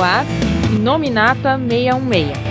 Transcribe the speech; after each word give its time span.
no 0.00 0.06
ar 0.06 0.24
Nominata 0.80 1.58
616. 1.58 2.49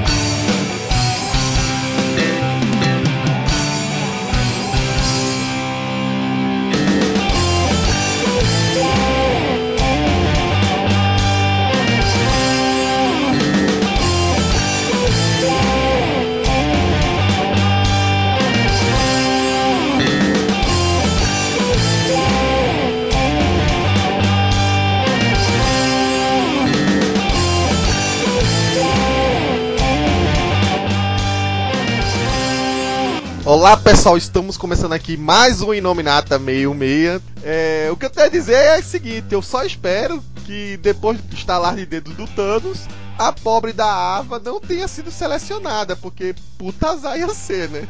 Olá 33.59 33.75
pessoal, 33.75 34.15
estamos 34.15 34.55
começando 34.55 34.93
aqui 34.93 35.17
mais 35.17 35.61
um 35.61 35.73
Inominata 35.73 36.39
66. 36.39 37.21
É, 37.43 37.89
o 37.91 37.97
que 37.97 38.05
eu 38.05 38.09
tenho 38.09 38.27
a 38.27 38.29
dizer 38.29 38.53
é 38.53 38.79
o 38.79 38.83
seguinte: 38.83 39.33
eu 39.33 39.41
só 39.41 39.65
espero 39.65 40.23
que 40.45 40.77
depois 40.77 41.19
do 41.19 41.35
estalar 41.35 41.75
de 41.75 41.85
dedos 41.85 42.15
do 42.15 42.25
Thanos, 42.25 42.87
a 43.17 43.33
pobre 43.33 43.73
da 43.73 44.15
Ava 44.15 44.39
não 44.39 44.61
tenha 44.61 44.87
sido 44.87 45.11
selecionada, 45.11 45.93
porque 45.97 46.33
puta 46.57 46.91
azar 46.91 47.19
ia 47.19 47.27
ser, 47.33 47.69
né? 47.69 47.85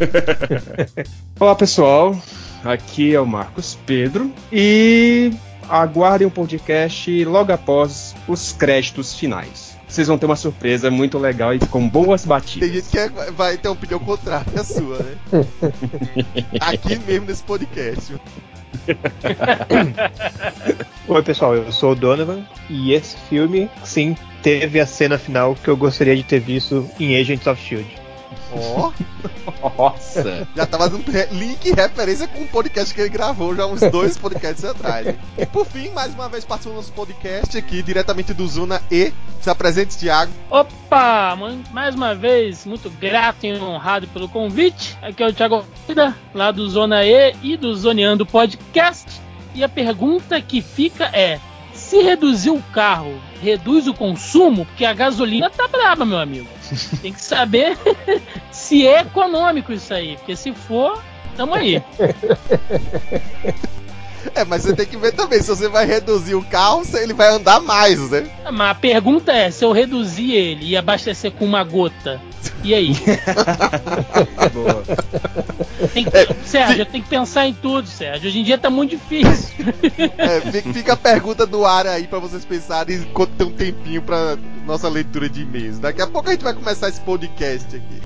Olá 1.38 1.54
pessoal, 1.54 2.18
aqui 2.64 3.14
é 3.14 3.20
o 3.20 3.26
Marcos 3.26 3.76
Pedro 3.84 4.32
e 4.50 5.30
aguardem 5.68 6.26
o 6.26 6.30
podcast 6.30 7.22
logo 7.26 7.52
após 7.52 8.14
os 8.26 8.50
créditos 8.52 9.12
finais 9.12 9.75
vocês 9.88 10.08
vão 10.08 10.18
ter 10.18 10.26
uma 10.26 10.36
surpresa 10.36 10.90
muito 10.90 11.18
legal 11.18 11.54
e 11.54 11.58
com 11.58 11.88
boas 11.88 12.24
batidas. 12.24 12.68
Tem 12.68 12.80
gente 12.80 12.90
que 12.90 12.98
é, 12.98 13.08
vai 13.30 13.56
ter 13.56 13.68
uma 13.68 13.74
opinião 13.74 14.00
contrária 14.00 14.60
à 14.60 14.64
sua, 14.64 14.98
né? 14.98 15.16
Aqui 16.60 16.98
mesmo 17.06 17.26
nesse 17.26 17.42
podcast. 17.42 18.14
Oi 21.08 21.22
pessoal, 21.22 21.54
eu 21.54 21.72
sou 21.72 21.92
o 21.92 21.94
Donovan 21.94 22.44
e 22.68 22.92
esse 22.92 23.16
filme, 23.28 23.70
sim, 23.84 24.16
teve 24.42 24.80
a 24.80 24.86
cena 24.86 25.18
final 25.18 25.54
que 25.54 25.68
eu 25.68 25.76
gostaria 25.76 26.16
de 26.16 26.22
ter 26.22 26.40
visto 26.40 26.88
em 26.98 27.16
Agents 27.16 27.46
of 27.46 27.62
Shield. 27.62 28.05
Ó! 28.52 28.90
Oh. 28.90 29.16
Nossa! 29.76 30.46
Já 30.54 30.66
tava 30.66 30.88
dando 30.88 31.04
link 31.32 31.64
e 31.66 31.72
referência 31.72 32.26
com 32.28 32.42
o 32.42 32.48
podcast 32.48 32.94
que 32.94 33.00
ele 33.00 33.10
gravou 33.10 33.54
já 33.54 33.66
uns 33.66 33.80
dois 33.90 34.16
podcasts 34.18 34.64
atrás. 34.64 35.14
E 35.36 35.46
por 35.46 35.66
fim, 35.66 35.90
mais 35.90 36.14
uma 36.14 36.28
vez 36.28 36.44
participando 36.44 36.74
do 36.74 36.80
nosso 36.80 36.92
podcast 36.92 37.56
aqui, 37.56 37.82
diretamente 37.82 38.32
do 38.34 38.46
Zona 38.46 38.80
E. 38.90 39.12
Se 39.40 39.50
apresente, 39.50 39.96
Thiago. 39.96 40.32
Opa! 40.50 41.36
Mais 41.72 41.94
uma 41.94 42.14
vez, 42.14 42.66
muito 42.66 42.90
grato 42.90 43.46
e 43.46 43.56
honrado 43.58 44.08
pelo 44.08 44.28
convite. 44.28 44.96
Aqui 45.02 45.22
é 45.22 45.26
o 45.26 45.32
Thiago 45.32 45.56
Almeida, 45.56 46.16
lá 46.34 46.50
do 46.50 46.68
Zona 46.68 47.04
E 47.04 47.34
e 47.42 47.56
do 47.56 47.74
Zoneando 47.74 48.26
Podcast. 48.26 49.20
E 49.54 49.62
a 49.62 49.68
pergunta 49.68 50.40
que 50.40 50.60
fica 50.60 51.04
é: 51.12 51.40
se 51.86 52.02
reduzir 52.02 52.50
o 52.50 52.60
carro, 52.72 53.20
reduz 53.40 53.86
o 53.86 53.94
consumo, 53.94 54.66
porque 54.66 54.84
a 54.84 54.92
gasolina 54.92 55.48
tá 55.48 55.68
braba, 55.68 56.04
meu 56.04 56.18
amigo. 56.18 56.48
Tem 57.00 57.12
que 57.12 57.20
saber 57.20 57.78
se 58.50 58.84
é 58.84 59.02
econômico 59.02 59.72
isso 59.72 59.94
aí, 59.94 60.16
porque 60.16 60.34
se 60.34 60.52
for, 60.52 61.00
tamo 61.36 61.54
aí. 61.54 61.80
É, 64.34 64.44
mas 64.44 64.62
você 64.62 64.74
tem 64.74 64.86
que 64.86 64.96
ver 64.96 65.12
também, 65.12 65.40
se 65.40 65.48
você 65.48 65.68
vai 65.68 65.86
reduzir 65.86 66.34
o 66.34 66.44
carro, 66.44 66.82
ele 66.94 67.14
vai 67.14 67.28
andar 67.28 67.60
mais, 67.60 68.10
né? 68.10 68.26
Mas 68.52 68.70
a 68.70 68.74
pergunta 68.74 69.32
é, 69.32 69.50
se 69.50 69.64
eu 69.64 69.72
reduzir 69.72 70.32
ele 70.32 70.70
e 70.70 70.76
abastecer 70.76 71.32
com 71.32 71.44
uma 71.44 71.62
gota, 71.64 72.20
e 72.62 72.74
aí? 72.74 72.94
Boa. 74.52 74.82
Tem 75.92 76.04
que, 76.04 76.16
é, 76.16 76.26
Sérgio, 76.44 76.86
tem 76.86 77.02
que 77.02 77.08
pensar 77.08 77.46
em 77.46 77.54
tudo, 77.54 77.88
Sérgio. 77.88 78.28
Hoje 78.28 78.40
em 78.40 78.44
dia 78.44 78.58
tá 78.58 78.70
muito 78.70 78.90
difícil. 78.90 79.54
É, 80.16 80.40
fica 80.72 80.94
a 80.94 80.96
pergunta 80.96 81.46
do 81.46 81.64
ar 81.64 81.86
aí 81.86 82.06
para 82.06 82.18
vocês 82.18 82.44
pensarem 82.44 82.96
enquanto 82.96 83.30
tem 83.32 83.46
um 83.46 83.52
tempinho 83.52 84.02
para 84.02 84.36
nossa 84.64 84.88
leitura 84.88 85.28
de 85.28 85.42
e-mails. 85.42 85.78
Daqui 85.78 86.02
a 86.02 86.06
pouco 86.06 86.28
a 86.28 86.32
gente 86.32 86.44
vai 86.44 86.54
começar 86.54 86.88
esse 86.88 87.00
podcast 87.00 87.76
aqui. 87.76 88.02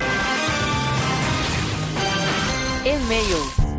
E-mails 2.84 3.70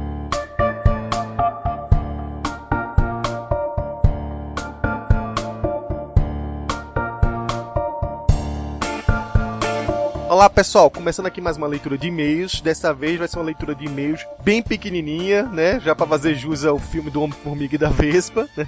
Olá 10.31 10.49
pessoal, 10.49 10.89
começando 10.89 11.25
aqui 11.25 11.41
mais 11.41 11.57
uma 11.57 11.67
leitura 11.67 11.97
de 11.97 12.07
e-mails. 12.07 12.61
Dessa 12.61 12.93
vez 12.93 13.19
vai 13.19 13.27
ser 13.27 13.37
uma 13.37 13.43
leitura 13.43 13.75
de 13.75 13.85
e-mails 13.85 14.25
bem 14.41 14.63
pequenininha, 14.63 15.43
né? 15.43 15.77
Já 15.81 15.93
para 15.93 16.07
fazer 16.07 16.35
jus 16.35 16.63
ao 16.63 16.79
filme 16.79 17.11
do 17.11 17.21
Homem-Formiga 17.21 17.75
e 17.75 17.77
da 17.77 17.89
Vespa. 17.89 18.47
Né? 18.55 18.65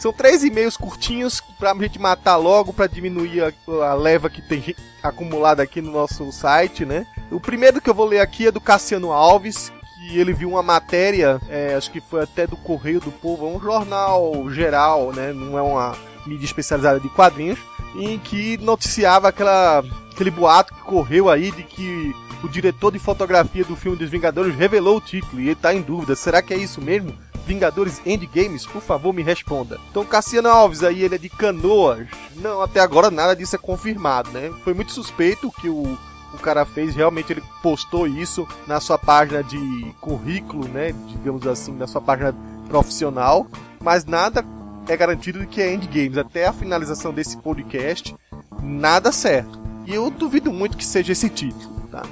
São 0.00 0.12
três 0.12 0.42
e-mails 0.42 0.76
curtinhos 0.76 1.40
pra 1.56 1.72
gente 1.74 2.00
matar 2.00 2.34
logo, 2.34 2.72
para 2.72 2.88
diminuir 2.88 3.44
a, 3.44 3.52
a, 3.90 3.94
leva 3.94 4.28
que 4.28 4.42
tem 4.42 4.74
acumulada 5.04 5.62
aqui 5.62 5.80
no 5.80 5.92
nosso 5.92 6.32
site, 6.32 6.84
né? 6.84 7.06
O 7.30 7.38
primeiro 7.38 7.80
que 7.80 7.88
eu 7.88 7.94
vou 7.94 8.06
ler 8.06 8.18
aqui 8.18 8.48
é 8.48 8.50
do 8.50 8.60
Cassiano 8.60 9.12
Alves, 9.12 9.70
que 9.94 10.18
ele 10.18 10.32
viu 10.32 10.48
uma 10.48 10.64
matéria, 10.64 11.40
é, 11.48 11.76
acho 11.76 11.92
que 11.92 12.00
foi 12.00 12.24
até 12.24 12.44
do 12.44 12.56
Correio 12.56 12.98
do 12.98 13.12
Povo, 13.12 13.46
é 13.46 13.56
um 13.56 13.60
jornal 13.60 14.50
geral, 14.50 15.12
né? 15.12 15.32
Não 15.32 15.56
é 15.56 15.62
uma 15.62 15.96
mídia 16.26 16.46
especializada 16.46 16.98
de 16.98 17.08
quadrinhos, 17.08 17.60
em 17.94 18.18
que 18.18 18.56
noticiava 18.58 19.28
aquela 19.28 19.84
aquele 20.12 20.30
boato 20.30 20.72
que 20.72 20.80
correu 20.82 21.28
aí 21.28 21.50
de 21.50 21.64
que 21.64 22.14
o 22.42 22.48
diretor 22.48 22.92
de 22.92 22.98
fotografia 22.98 23.64
do 23.64 23.74
filme 23.74 23.96
dos 23.96 24.10
Vingadores 24.10 24.54
revelou 24.54 24.98
o 24.98 25.00
título 25.00 25.40
e 25.40 25.46
ele 25.46 25.54
tá 25.54 25.74
em 25.74 25.80
dúvida. 25.80 26.14
Será 26.14 26.42
que 26.42 26.54
é 26.54 26.56
isso 26.56 26.80
mesmo? 26.80 27.14
Vingadores 27.46 28.00
Endgames? 28.06 28.66
Por 28.66 28.80
favor, 28.80 29.12
me 29.12 29.22
responda. 29.22 29.78
Então, 29.90 30.04
Cassiano 30.04 30.48
Alves 30.48 30.82
aí, 30.82 31.02
ele 31.02 31.14
é 31.14 31.18
de 31.18 31.28
Canoas. 31.28 32.06
Não, 32.36 32.62
até 32.62 32.80
agora 32.80 33.10
nada 33.10 33.34
disso 33.34 33.56
é 33.56 33.58
confirmado, 33.58 34.30
né? 34.30 34.52
Foi 34.62 34.72
muito 34.72 34.92
suspeito 34.92 35.50
que 35.60 35.68
o, 35.68 35.98
o 36.32 36.38
cara 36.38 36.64
fez, 36.64 36.94
realmente 36.94 37.32
ele 37.32 37.42
postou 37.62 38.06
isso 38.06 38.46
na 38.66 38.80
sua 38.80 38.98
página 38.98 39.42
de 39.42 39.94
currículo, 40.00 40.68
né? 40.68 40.94
Digamos 41.08 41.46
assim, 41.46 41.72
na 41.72 41.86
sua 41.86 42.00
página 42.00 42.34
profissional, 42.68 43.46
mas 43.80 44.04
nada 44.04 44.44
é 44.88 44.96
garantido 44.96 45.46
que 45.46 45.60
é 45.60 45.72
Endgames. 45.72 46.18
Até 46.18 46.46
a 46.46 46.52
finalização 46.52 47.12
desse 47.12 47.36
podcast, 47.38 48.14
nada 48.62 49.12
certo. 49.12 49.58
E 49.86 49.94
eu 49.94 50.10
duvido 50.10 50.52
muito 50.52 50.76
que 50.76 50.84
seja 50.84 51.12
esse 51.12 51.28
título, 51.28 51.80
tá? 51.90 52.02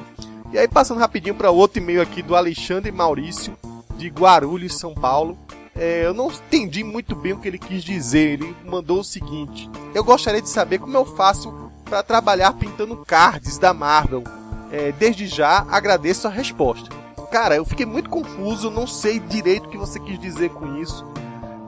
E 0.52 0.58
aí 0.58 0.68
passando 0.68 1.00
rapidinho 1.00 1.34
para 1.34 1.50
outro 1.50 1.80
e-mail 1.80 2.02
aqui 2.02 2.22
do 2.22 2.36
Alexandre 2.36 2.92
Maurício 2.92 3.56
de 3.96 4.08
Guarulhos, 4.08 4.78
São 4.78 4.94
Paulo. 4.94 5.38
É, 5.74 6.04
eu 6.04 6.12
não 6.12 6.30
entendi 6.30 6.84
muito 6.84 7.16
bem 7.16 7.32
o 7.32 7.38
que 7.38 7.48
ele 7.48 7.58
quis 7.58 7.82
dizer. 7.82 8.40
Ele 8.40 8.56
mandou 8.64 9.00
o 9.00 9.04
seguinte: 9.04 9.70
Eu 9.94 10.04
gostaria 10.04 10.42
de 10.42 10.48
saber 10.50 10.78
como 10.78 10.96
eu 10.96 11.06
faço 11.06 11.70
para 11.84 12.02
trabalhar 12.02 12.52
pintando 12.52 12.96
cards 12.98 13.56
da 13.56 13.72
Marvel. 13.72 14.22
É, 14.70 14.92
desde 14.92 15.26
já 15.26 15.66
agradeço 15.70 16.26
a 16.26 16.30
resposta. 16.30 16.88
Cara, 17.30 17.56
eu 17.56 17.64
fiquei 17.64 17.86
muito 17.86 18.10
confuso, 18.10 18.70
não 18.70 18.86
sei 18.86 19.18
direito 19.18 19.66
o 19.66 19.70
que 19.70 19.78
você 19.78 19.98
quis 19.98 20.18
dizer 20.18 20.50
com 20.50 20.76
isso. 20.76 21.02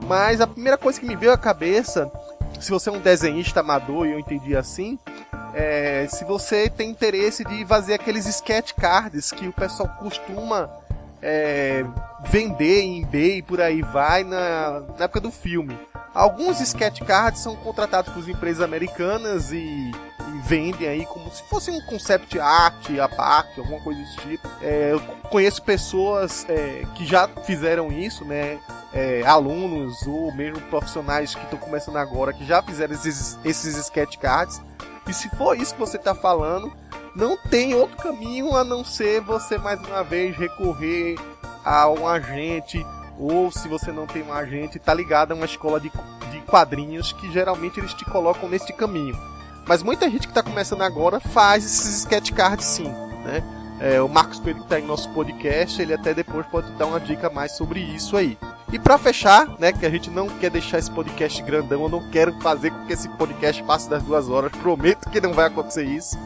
Mas 0.07 0.39
a 0.39 0.47
primeira 0.47 0.77
coisa 0.77 0.99
que 0.99 1.05
me 1.05 1.15
veio 1.15 1.31
à 1.31 1.37
cabeça, 1.37 2.11
se 2.59 2.69
você 2.69 2.89
é 2.89 2.91
um 2.91 2.99
desenhista 2.99 3.61
amador 3.61 4.05
e 4.05 4.11
eu 4.11 4.19
entendi 4.19 4.55
assim, 4.55 4.99
é, 5.53 6.05
se 6.07 6.23
você 6.23 6.69
tem 6.69 6.89
interesse 6.91 7.43
de 7.43 7.65
fazer 7.65 7.95
aqueles 7.95 8.25
sketch 8.27 8.73
cards 8.73 9.31
que 9.31 9.47
o 9.47 9.53
pessoal 9.53 9.89
costuma 9.99 10.69
é, 11.21 11.83
vender 12.29 12.81
em 12.81 13.01
eBay 13.01 13.37
e 13.37 13.41
por 13.41 13.59
aí 13.59 13.81
vai 13.81 14.23
na, 14.23 14.81
na, 14.97 15.05
época 15.05 15.21
do 15.21 15.31
filme. 15.31 15.77
Alguns 16.13 16.61
sketch 16.61 17.01
cards 17.01 17.41
são 17.41 17.55
contratados 17.55 18.13
por 18.13 18.29
empresas 18.29 18.61
americanas 18.61 19.51
e, 19.51 19.57
e, 19.57 19.91
vendem 20.45 20.87
aí 20.87 21.05
como 21.05 21.29
se 21.31 21.43
fosse 21.43 21.71
um 21.71 21.81
concept 21.81 22.39
art 22.39 22.89
a 22.99 23.09
parte, 23.09 23.59
alguma 23.59 23.81
coisa 23.81 23.99
desse 23.99 24.17
tipo. 24.17 24.47
É, 24.61 24.93
eu 24.93 25.01
conheço 25.29 25.61
pessoas 25.63 26.45
é, 26.47 26.85
que 26.95 27.05
já 27.05 27.27
fizeram 27.27 27.91
isso, 27.91 28.23
né? 28.23 28.59
É, 28.93 29.23
alunos 29.25 30.05
ou 30.07 30.33
mesmo 30.33 30.61
profissionais 30.69 31.35
que 31.35 31.43
estão 31.43 31.59
começando 31.59 31.97
agora 31.97 32.31
que 32.31 32.45
já 32.45 32.61
fizeram 32.61 32.93
esses, 32.93 33.37
esses 33.43 33.75
sketch 33.75 34.15
cards 34.17 34.61
e 35.05 35.13
se 35.13 35.29
for 35.35 35.57
isso 35.57 35.73
que 35.73 35.79
você 35.79 35.97
está 35.97 36.15
falando, 36.15 36.71
não 37.13 37.35
tem 37.35 37.73
outro 37.73 37.97
caminho 37.97 38.55
a 38.55 38.63
não 38.63 38.85
ser 38.85 39.19
você 39.19 39.57
mais 39.57 39.81
uma 39.81 40.01
vez 40.01 40.37
recorrer 40.37 41.17
a 41.63 41.89
um 41.89 42.07
agente 42.07 42.85
ou 43.19 43.51
se 43.51 43.67
você 43.67 43.91
não 43.91 44.07
tem 44.07 44.23
um 44.23 44.33
agente, 44.33 44.79
tá 44.79 44.93
ligado 44.93 45.33
a 45.33 45.35
uma 45.35 45.45
escola 45.45 45.79
de, 45.79 45.91
de 46.31 46.41
quadrinhos 46.41 47.11
que 47.11 47.31
geralmente 47.31 47.79
eles 47.79 47.93
te 47.93 48.05
colocam 48.05 48.47
neste 48.47 48.71
caminho. 48.71 49.34
Mas 49.67 49.81
muita 49.81 50.09
gente 50.09 50.27
que 50.27 50.31
está 50.31 50.43
começando 50.43 50.81
agora 50.81 51.19
faz 51.19 51.65
esses 51.65 51.99
sketch 51.99 52.31
cards 52.31 52.65
sim, 52.65 52.87
né? 53.23 53.43
É, 53.79 54.01
o 54.01 54.07
Marcos 54.07 54.39
Pedro 54.39 54.61
que 54.61 54.67
está 54.67 54.79
em 54.79 54.85
nosso 54.85 55.09
podcast, 55.09 55.81
ele 55.81 55.93
até 55.93 56.13
depois 56.13 56.45
pode 56.47 56.71
dar 56.73 56.85
uma 56.85 56.99
dica 56.99 57.29
mais 57.29 57.51
sobre 57.53 57.79
isso 57.79 58.15
aí. 58.15 58.37
E 58.71 58.79
para 58.79 58.97
fechar, 58.97 59.47
né, 59.59 59.73
que 59.73 59.85
a 59.85 59.89
gente 59.89 60.09
não 60.09 60.27
quer 60.27 60.49
deixar 60.49 60.79
esse 60.79 60.89
podcast 60.89 61.41
grandão, 61.43 61.83
eu 61.83 61.89
não 61.89 62.09
quero 62.09 62.33
fazer 62.39 62.71
com 62.71 62.85
que 62.85 62.93
esse 62.93 63.09
podcast 63.09 63.61
passe 63.63 63.89
das 63.89 64.01
duas 64.01 64.29
horas, 64.29 64.51
prometo 64.53 65.09
que 65.09 65.19
não 65.19 65.33
vai 65.33 65.47
acontecer 65.47 65.83
isso. 65.83 66.17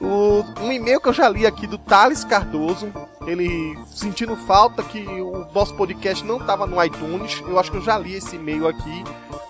O, 0.00 0.44
um 0.60 0.72
e-mail 0.72 1.00
que 1.00 1.08
eu 1.08 1.12
já 1.12 1.28
li 1.28 1.46
aqui 1.46 1.66
do 1.66 1.78
Thales 1.78 2.24
Cardoso, 2.24 2.92
ele 3.26 3.78
sentindo 3.86 4.36
falta 4.36 4.82
que 4.82 4.98
o 4.98 5.46
nosso 5.54 5.74
podcast 5.74 6.24
não 6.24 6.38
estava 6.38 6.66
no 6.66 6.82
iTunes, 6.82 7.42
eu 7.46 7.58
acho 7.58 7.70
que 7.70 7.78
eu 7.78 7.82
já 7.82 7.98
li 7.98 8.14
esse 8.14 8.36
e-mail 8.36 8.68
aqui, 8.68 9.04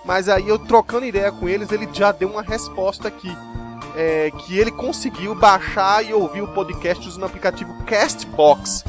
mas 0.05 0.29
aí 0.29 0.47
eu 0.47 0.57
trocando 0.57 1.05
ideia 1.05 1.31
com 1.31 1.49
eles, 1.49 1.71
ele 1.71 1.87
já 1.91 2.11
deu 2.11 2.29
uma 2.29 2.41
resposta 2.41 3.07
aqui. 3.07 3.31
É, 3.99 4.29
que 4.29 4.55
ele 4.55 4.69
conseguiu 4.69 5.33
baixar 5.33 6.05
e 6.05 6.13
ouvir 6.13 6.43
o 6.43 6.47
podcast 6.49 7.07
usando 7.07 7.23
o 7.23 7.25
aplicativo 7.25 7.73
Castbox. 7.85 8.83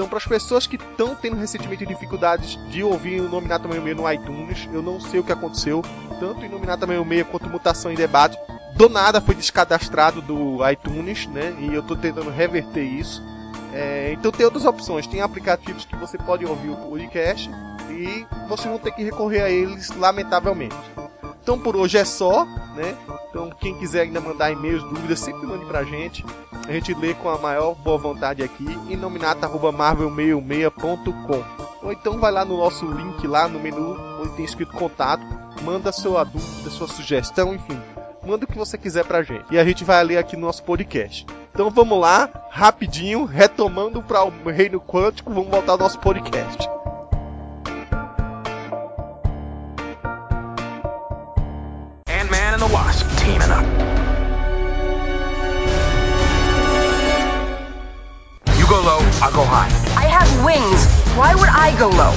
Então, 0.00 0.08
para 0.08 0.16
as 0.16 0.24
pessoas 0.24 0.66
que 0.66 0.76
estão 0.76 1.14
tendo 1.14 1.36
recentemente 1.36 1.84
dificuldades 1.84 2.58
de 2.70 2.82
ouvir 2.82 3.20
o 3.20 3.28
Nominata 3.28 3.68
66 3.68 3.94
no 3.98 4.10
iTunes, 4.10 4.66
eu 4.72 4.80
não 4.80 4.98
sei 4.98 5.20
o 5.20 5.22
que 5.22 5.30
aconteceu, 5.30 5.82
tanto 6.18 6.42
em 6.42 6.48
Nominata 6.48 6.86
66 6.86 7.26
quanto 7.30 7.50
Mutação 7.50 7.92
em 7.92 7.96
Debate, 7.96 8.38
do 8.72 8.88
nada 8.88 9.20
foi 9.20 9.34
descadastrado 9.34 10.22
do 10.22 10.66
iTunes, 10.70 11.26
né? 11.26 11.54
E 11.58 11.74
eu 11.74 11.82
estou 11.82 11.98
tentando 11.98 12.30
reverter 12.30 12.82
isso. 12.82 13.22
É, 13.74 14.14
então 14.14 14.32
tem 14.32 14.46
outras 14.46 14.64
opções, 14.64 15.06
tem 15.06 15.20
aplicativos 15.20 15.84
que 15.84 15.94
você 15.96 16.16
pode 16.16 16.46
ouvir 16.46 16.70
o 16.70 16.76
podcast 16.76 17.50
e 17.90 18.26
você 18.48 18.70
não 18.70 18.78
tem 18.78 18.94
que 18.94 19.04
recorrer 19.04 19.42
a 19.42 19.50
eles, 19.50 19.90
lamentavelmente. 19.90 20.74
Então 21.50 21.58
por 21.58 21.74
hoje 21.74 21.98
é 21.98 22.04
só, 22.04 22.44
né? 22.76 22.96
Então 23.28 23.50
quem 23.50 23.76
quiser 23.76 24.02
ainda 24.02 24.20
mandar 24.20 24.52
e-mails, 24.52 24.84
dúvidas, 24.84 25.18
sempre 25.18 25.44
mande 25.48 25.64
pra 25.64 25.82
gente. 25.82 26.24
A 26.68 26.70
gente 26.70 26.94
lê 26.94 27.12
com 27.12 27.28
a 27.28 27.36
maior 27.38 27.74
boa 27.74 27.98
vontade 27.98 28.40
aqui 28.40 28.66
em 28.88 28.94
nominata@marvel66.com. 28.94 31.42
Ou 31.82 31.90
então 31.90 32.20
vai 32.20 32.30
lá 32.30 32.44
no 32.44 32.56
nosso 32.56 32.86
link 32.86 33.26
lá 33.26 33.48
no 33.48 33.58
menu 33.58 33.98
onde 34.20 34.30
tem 34.36 34.44
escrito 34.44 34.76
contato, 34.76 35.26
manda 35.64 35.90
sua 35.90 36.22
dúvida, 36.22 36.70
sua 36.70 36.86
sugestão, 36.86 37.52
enfim 37.52 37.76
manda 38.24 38.44
o 38.44 38.46
que 38.46 38.56
você 38.56 38.78
quiser 38.78 39.04
pra 39.04 39.24
gente. 39.24 39.46
E 39.50 39.58
a 39.58 39.64
gente 39.64 39.82
vai 39.82 40.04
ler 40.04 40.18
aqui 40.18 40.36
no 40.36 40.46
nosso 40.46 40.62
podcast. 40.62 41.26
Então 41.52 41.68
vamos 41.68 41.98
lá, 41.98 42.30
rapidinho, 42.50 43.24
retomando 43.24 44.00
para 44.00 44.22
o 44.22 44.30
reino 44.50 44.80
quântico, 44.80 45.32
vamos 45.32 45.50
voltar 45.50 45.72
ao 45.72 45.78
nosso 45.78 45.98
podcast. 45.98 46.68
And 52.60 52.70
the 52.70 52.74
Wasp 52.74 53.06
teaming 53.16 53.50
up. 53.50 53.64
You 58.58 58.66
go 58.66 58.80
low, 58.80 58.98
I'll 59.22 59.32
go 59.32 59.44
high. 59.44 59.68
I 59.96 60.06
have 60.06 60.44
wings. 60.44 60.86
Why 61.16 61.34
would 61.34 61.48
I 61.48 61.76
go 61.78 61.88
low? 61.88 62.14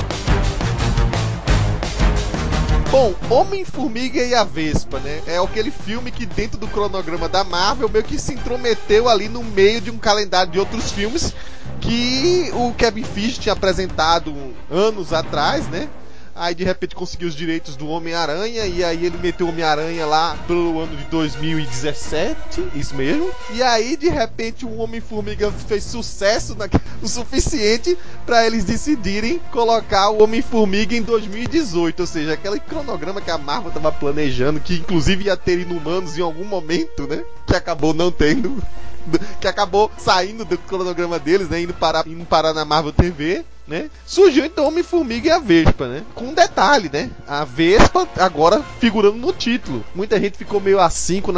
Bom, 2.91 3.15
Homem-Formiga 3.27 4.23
e 4.23 4.35
a 4.35 4.43
Vespa, 4.43 4.99
né? 4.99 5.21
É 5.25 5.37
aquele 5.39 5.71
filme 5.71 6.11
que 6.11 6.27
dentro 6.27 6.59
do 6.59 6.67
cronograma 6.67 7.27
da 7.27 7.43
Marvel 7.43 7.89
meio 7.89 8.03
que 8.03 8.19
se 8.19 8.33
intrometeu 8.33 9.09
ali 9.09 9.27
no 9.27 9.43
meio 9.43 9.81
de 9.81 9.89
um 9.89 9.97
calendário 9.97 10.51
de 10.51 10.59
outros 10.59 10.91
filmes 10.91 11.33
que 11.81 12.51
o 12.53 12.71
Kevin 12.73 13.03
Feige 13.03 13.39
tinha 13.39 13.53
apresentado 13.53 14.33
anos 14.69 15.11
atrás, 15.11 15.67
né? 15.69 15.89
Aí 16.35 16.55
de 16.55 16.63
repente 16.63 16.95
conseguiu 16.95 17.27
os 17.27 17.35
direitos 17.35 17.75
do 17.75 17.87
Homem-Aranha 17.87 18.65
e 18.65 18.83
aí 18.83 19.05
ele 19.05 19.17
meteu 19.17 19.45
o 19.45 19.49
Homem-Aranha 19.49 20.05
lá 20.05 20.35
pelo 20.47 20.79
ano 20.79 20.95
de 20.97 21.03
2017, 21.05 22.69
isso 22.73 22.95
mesmo. 22.95 23.29
E 23.51 23.61
aí 23.61 23.95
de 23.95 24.09
repente 24.09 24.65
o 24.65 24.77
Homem-Formiga 24.77 25.51
fez 25.51 25.83
sucesso 25.83 26.55
na... 26.55 26.65
o 27.03 27.07
suficiente 27.07 27.95
para 28.25 28.47
eles 28.47 28.63
decidirem 28.63 29.39
colocar 29.51 30.09
o 30.09 30.23
Homem-Formiga 30.23 30.95
em 30.95 31.03
2018, 31.03 31.99
ou 31.99 32.07
seja, 32.07 32.33
aquele 32.33 32.59
cronograma 32.59 33.21
que 33.21 33.29
a 33.29 33.37
Marvel 33.37 33.71
tava 33.71 33.91
planejando, 33.91 34.59
que 34.59 34.75
inclusive 34.75 35.25
ia 35.25 35.37
ter 35.37 35.59
inumanos 35.59 36.17
em 36.17 36.21
algum 36.21 36.45
momento, 36.45 37.07
né? 37.07 37.23
Que 37.45 37.55
acabou 37.55 37.93
não 37.93 38.11
tendo 38.11 38.61
que 39.39 39.47
acabou 39.47 39.91
saindo 39.97 40.45
do 40.45 40.57
cronograma 40.57 41.19
deles, 41.19 41.49
né? 41.49 41.61
Indo 41.61 41.73
parar, 41.73 42.07
indo 42.07 42.25
parar 42.25 42.53
na 42.53 42.65
Marvel 42.65 42.93
TV. 42.93 43.45
Né? 43.65 43.89
Surgiu 44.05 44.43
então 44.43 44.67
Homem-Formiga 44.67 45.29
e 45.29 45.31
a 45.31 45.39
Vespa, 45.39 45.87
né? 45.87 46.03
Com 46.13 46.25
um 46.25 46.33
detalhe, 46.33 46.89
né? 46.91 47.09
A 47.25 47.45
Vespa 47.45 48.05
agora 48.17 48.61
figurando 48.79 49.15
no 49.15 49.31
título. 49.31 49.85
Muita 49.95 50.19
gente 50.19 50.37
ficou 50.37 50.59
meio 50.59 50.81
assim 50.81 51.21
quando, 51.21 51.37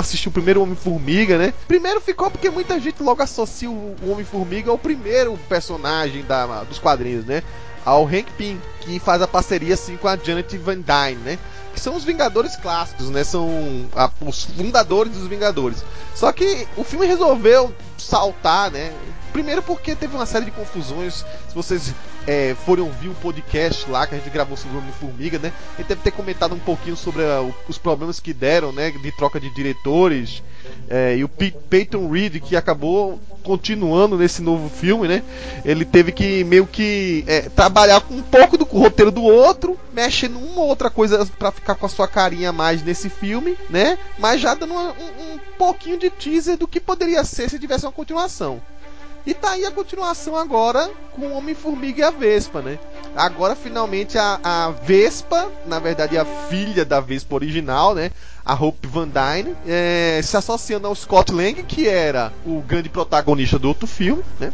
assistiu 0.00 0.30
o 0.30 0.32
primeiro 0.32 0.60
Homem-Formiga, 0.60 1.38
né? 1.38 1.54
Primeiro 1.68 2.00
ficou 2.00 2.30
porque 2.32 2.50
muita 2.50 2.80
gente 2.80 3.00
logo 3.00 3.22
associa 3.22 3.70
o 3.70 3.94
Homem-Formiga 4.10 4.72
ao 4.72 4.78
primeiro 4.78 5.38
personagem 5.48 6.24
da, 6.24 6.64
dos 6.64 6.80
quadrinhos, 6.80 7.24
né? 7.24 7.44
Ao 7.84 8.04
Hank 8.04 8.26
Pym, 8.36 8.60
que 8.80 8.98
faz 8.98 9.22
a 9.22 9.28
parceria 9.28 9.74
assim 9.74 9.96
com 9.96 10.08
a 10.08 10.16
Janet 10.16 10.58
Van 10.58 10.80
Dyne, 10.80 11.20
né? 11.24 11.38
que 11.76 11.80
são 11.80 11.94
os 11.94 12.04
Vingadores 12.04 12.56
clássicos, 12.56 13.10
né? 13.10 13.22
São 13.22 13.86
a, 13.94 14.10
os 14.22 14.44
fundadores 14.44 15.12
dos 15.12 15.28
Vingadores. 15.28 15.84
Só 16.14 16.32
que 16.32 16.66
o 16.76 16.82
filme 16.82 17.06
resolveu 17.06 17.72
saltar, 17.98 18.70
né? 18.70 18.92
Primeiro 19.36 19.62
porque 19.62 19.94
teve 19.94 20.16
uma 20.16 20.24
série 20.24 20.46
de 20.46 20.50
confusões. 20.50 21.16
Se 21.46 21.54
vocês 21.54 21.92
é, 22.26 22.56
forem 22.64 22.82
ouvir 22.82 23.08
o 23.08 23.14
podcast 23.16 23.86
lá 23.90 24.06
que 24.06 24.14
a 24.14 24.18
gente 24.18 24.30
gravou 24.30 24.56
sobre 24.56 24.78
o 24.78 24.80
Homem-Formiga, 24.80 25.38
né? 25.38 25.52
Gente 25.76 25.88
deve 25.88 26.00
ter 26.00 26.10
comentado 26.10 26.54
um 26.54 26.58
pouquinho 26.58 26.96
sobre 26.96 27.22
a, 27.22 27.42
uh, 27.42 27.54
os 27.68 27.76
problemas 27.76 28.18
que 28.18 28.32
deram, 28.32 28.72
né? 28.72 28.90
De 28.90 29.12
troca 29.12 29.38
de 29.38 29.54
diretores. 29.54 30.42
É, 30.88 31.18
e 31.18 31.22
o 31.22 31.28
P 31.28 31.50
Peyton 31.68 32.08
Reed, 32.10 32.40
que 32.40 32.56
acabou 32.56 33.20
continuando 33.42 34.16
nesse 34.16 34.40
novo 34.40 34.70
filme, 34.70 35.06
né? 35.06 35.22
Ele 35.66 35.84
teve 35.84 36.12
que 36.12 36.42
meio 36.44 36.66
que 36.66 37.22
é, 37.26 37.42
trabalhar 37.42 38.00
com 38.00 38.14
um 38.14 38.22
pouco 38.22 38.56
do 38.56 38.64
roteiro 38.64 39.10
do 39.10 39.22
outro, 39.22 39.78
mexe 39.92 40.28
numa 40.28 40.62
outra 40.62 40.88
coisa 40.88 41.26
para 41.38 41.52
ficar 41.52 41.74
com 41.74 41.84
a 41.84 41.90
sua 41.90 42.08
carinha 42.08 42.52
mais 42.52 42.82
nesse 42.82 43.10
filme, 43.10 43.54
né? 43.68 43.98
Mas 44.18 44.40
já 44.40 44.54
dando 44.54 44.72
um, 44.72 44.88
um 44.88 45.38
pouquinho 45.58 45.98
de 45.98 46.08
teaser 46.08 46.56
do 46.56 46.66
que 46.66 46.80
poderia 46.80 47.22
ser 47.22 47.50
se 47.50 47.58
tivesse 47.58 47.84
uma 47.84 47.92
continuação. 47.92 48.62
E 49.26 49.34
tá 49.34 49.50
aí 49.50 49.66
a 49.66 49.72
continuação 49.72 50.36
agora 50.36 50.88
com 51.12 51.32
Homem-Formiga 51.32 52.00
e 52.00 52.04
a 52.04 52.10
Vespa, 52.10 52.62
né? 52.62 52.78
Agora 53.16 53.56
finalmente 53.56 54.16
a, 54.16 54.38
a 54.42 54.70
Vespa, 54.70 55.50
na 55.66 55.80
verdade 55.80 56.16
a 56.16 56.24
filha 56.24 56.84
da 56.84 57.00
Vespa 57.00 57.34
original, 57.34 57.92
né? 57.92 58.12
A 58.44 58.54
Hope 58.54 58.86
Van 58.86 59.08
Dyne, 59.08 59.56
é, 59.66 60.20
se 60.22 60.36
associando 60.36 60.86
ao 60.86 60.94
Scott 60.94 61.32
Lang, 61.32 61.60
que 61.64 61.88
era 61.88 62.32
o 62.46 62.60
grande 62.60 62.88
protagonista 62.88 63.58
do 63.58 63.66
outro 63.66 63.88
filme, 63.88 64.22
né? 64.38 64.52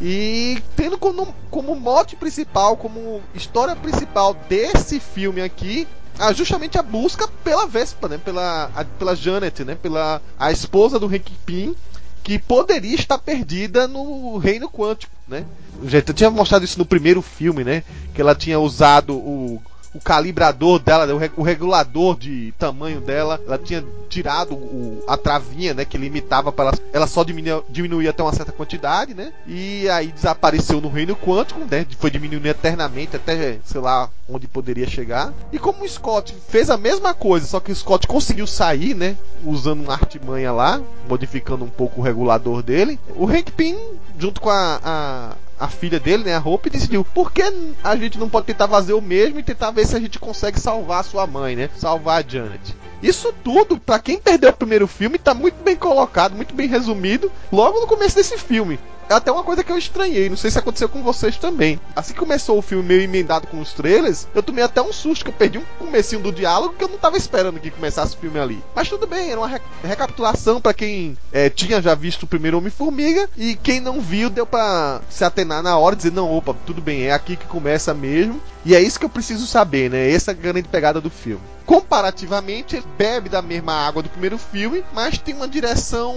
E 0.00 0.60
tendo 0.74 0.98
como, 0.98 1.32
como 1.48 1.76
mote 1.76 2.16
principal, 2.16 2.76
como 2.76 3.22
história 3.36 3.76
principal 3.76 4.34
desse 4.48 4.98
filme 4.98 5.40
aqui, 5.40 5.86
a, 6.18 6.32
justamente 6.32 6.76
a 6.76 6.82
busca 6.82 7.28
pela 7.44 7.68
Vespa, 7.68 8.08
né? 8.08 8.18
Pela, 8.18 8.68
a, 8.74 8.84
pela 8.84 9.14
Janet, 9.14 9.64
né? 9.64 9.76
Pela 9.80 10.20
a 10.36 10.50
esposa 10.50 10.98
do 10.98 11.06
Hank 11.06 11.30
Pym, 11.46 11.76
que 12.22 12.38
poderia 12.38 12.94
estar 12.94 13.18
perdida 13.18 13.88
no 13.88 14.38
reino 14.38 14.68
quântico, 14.68 15.12
né? 15.26 15.44
Eu 15.82 16.14
tinha 16.14 16.30
mostrado 16.30 16.64
isso 16.64 16.78
no 16.78 16.86
primeiro 16.86 17.20
filme, 17.20 17.64
né? 17.64 17.82
Que 18.14 18.20
ela 18.20 18.34
tinha 18.34 18.60
usado 18.60 19.14
o 19.14 19.60
o 19.94 20.00
calibrador 20.00 20.78
dela, 20.78 21.06
o 21.36 21.42
regulador 21.42 22.16
de 22.16 22.52
tamanho 22.58 23.00
dela, 23.00 23.40
ela 23.46 23.58
tinha 23.58 23.84
tirado 24.08 24.54
o, 24.54 25.02
a 25.06 25.16
travinha, 25.16 25.74
né, 25.74 25.84
que 25.84 25.98
limitava 25.98 26.52
para 26.52 26.68
ela, 26.68 26.78
ela 26.92 27.06
só 27.06 27.22
diminuía, 27.24 27.62
diminuía 27.68 28.10
até 28.10 28.22
uma 28.22 28.34
certa 28.34 28.52
quantidade, 28.52 29.14
né? 29.14 29.32
E 29.46 29.88
aí 29.88 30.08
desapareceu 30.08 30.80
no 30.80 30.88
reino 30.88 31.16
quântico, 31.16 31.60
né? 31.60 31.86
Foi 31.98 32.10
diminuindo 32.10 32.46
eternamente 32.46 33.16
até, 33.16 33.58
sei 33.64 33.80
lá, 33.80 34.08
onde 34.28 34.46
poderia 34.46 34.86
chegar. 34.86 35.32
E 35.52 35.58
como 35.58 35.84
o 35.84 35.88
Scott 35.88 36.34
fez 36.48 36.70
a 36.70 36.76
mesma 36.76 37.14
coisa, 37.14 37.46
só 37.46 37.60
que 37.60 37.72
o 37.72 37.76
Scott 37.76 38.06
conseguiu 38.06 38.46
sair, 38.46 38.94
né, 38.94 39.16
usando 39.44 39.82
uma 39.82 39.94
artimanha 39.94 40.52
lá, 40.52 40.80
modificando 41.08 41.64
um 41.64 41.70
pouco 41.70 42.00
o 42.00 42.04
regulador 42.04 42.62
dele, 42.62 42.98
o 43.16 43.26
Hank 43.26 43.50
Pym 43.52 43.76
junto 44.18 44.40
com 44.40 44.50
a, 44.50 44.80
a 44.84 45.36
a 45.62 45.68
filha 45.68 46.00
dele, 46.00 46.24
né, 46.24 46.34
a 46.34 46.40
Hope, 46.40 46.68
decidiu, 46.68 47.04
por 47.04 47.30
que 47.30 47.40
a 47.84 47.94
gente 47.94 48.18
não 48.18 48.28
pode 48.28 48.46
tentar 48.46 48.66
fazer 48.66 48.94
o 48.94 49.00
mesmo 49.00 49.38
e 49.38 49.44
tentar 49.44 49.70
ver 49.70 49.86
se 49.86 49.94
a 49.94 50.00
gente 50.00 50.18
consegue 50.18 50.58
salvar 50.58 51.04
sua 51.04 51.24
mãe, 51.24 51.54
né? 51.54 51.70
Salvar 51.76 52.18
a 52.18 52.28
Janet. 52.28 52.74
Isso 53.02 53.34
tudo, 53.42 53.78
para 53.78 53.98
quem 53.98 54.18
perdeu 54.18 54.50
o 54.50 54.54
primeiro 54.54 54.86
filme, 54.86 55.18
tá 55.18 55.34
muito 55.34 55.62
bem 55.62 55.74
colocado, 55.74 56.36
muito 56.36 56.54
bem 56.54 56.68
resumido, 56.68 57.30
logo 57.50 57.80
no 57.80 57.86
começo 57.86 58.14
desse 58.14 58.38
filme. 58.38 58.78
É 59.08 59.14
até 59.14 59.30
uma 59.30 59.42
coisa 59.42 59.62
que 59.62 59.70
eu 59.70 59.76
estranhei, 59.76 60.30
não 60.30 60.38
sei 60.38 60.50
se 60.50 60.58
aconteceu 60.58 60.88
com 60.88 61.02
vocês 61.02 61.36
também. 61.36 61.78
Assim 61.94 62.14
que 62.14 62.18
começou 62.18 62.56
o 62.56 62.62
filme 62.62 62.84
meio 62.84 63.02
emendado 63.02 63.46
com 63.46 63.60
os 63.60 63.72
trailers, 63.72 64.26
eu 64.34 64.42
tomei 64.42 64.64
até 64.64 64.80
um 64.80 64.92
susto 64.92 65.24
que 65.24 65.30
eu 65.30 65.34
perdi 65.34 65.58
um 65.58 65.64
comecinho 65.78 66.22
do 66.22 66.32
diálogo 66.32 66.74
que 66.78 66.84
eu 66.84 66.88
não 66.88 66.96
tava 66.96 67.16
esperando 67.16 67.60
que 67.60 67.70
começasse 67.70 68.14
o 68.14 68.18
filme 68.18 68.38
ali. 68.38 68.64
Mas 68.74 68.88
tudo 68.88 69.06
bem, 69.06 69.30
era 69.30 69.40
uma 69.40 69.48
re 69.48 69.60
recapitulação 69.84 70.60
para 70.60 70.72
quem 70.72 71.18
é, 71.30 71.50
tinha 71.50 71.82
já 71.82 71.94
visto 71.94 72.22
o 72.22 72.26
primeiro 72.26 72.56
Homem-Formiga 72.56 73.28
e 73.36 73.54
quem 73.56 73.80
não 73.80 74.00
viu 74.00 74.30
deu 74.30 74.46
para 74.46 75.02
se 75.10 75.24
atenar 75.24 75.62
na 75.62 75.76
hora 75.76 75.94
e 75.94 75.98
dizer, 75.98 76.12
não, 76.12 76.34
opa, 76.34 76.56
tudo 76.64 76.80
bem, 76.80 77.02
é 77.02 77.12
aqui 77.12 77.36
que 77.36 77.46
começa 77.46 77.92
mesmo. 77.92 78.40
E 78.64 78.74
é 78.74 78.80
isso 78.80 78.98
que 78.98 79.04
eu 79.04 79.10
preciso 79.10 79.46
saber, 79.46 79.90
né? 79.90 80.10
Essa 80.10 80.30
é 80.30 80.32
a 80.32 80.36
grande 80.36 80.68
pegada 80.68 81.00
do 81.00 81.10
filme. 81.10 81.42
Comparativamente, 81.66 82.76
ele 82.76 82.86
bebe 82.96 83.28
da 83.28 83.40
mesma 83.40 83.72
água 83.72 84.02
do 84.02 84.08
primeiro 84.08 84.38
filme, 84.38 84.84
mas 84.92 85.18
tem 85.18 85.34
uma 85.34 85.48
direção 85.48 86.14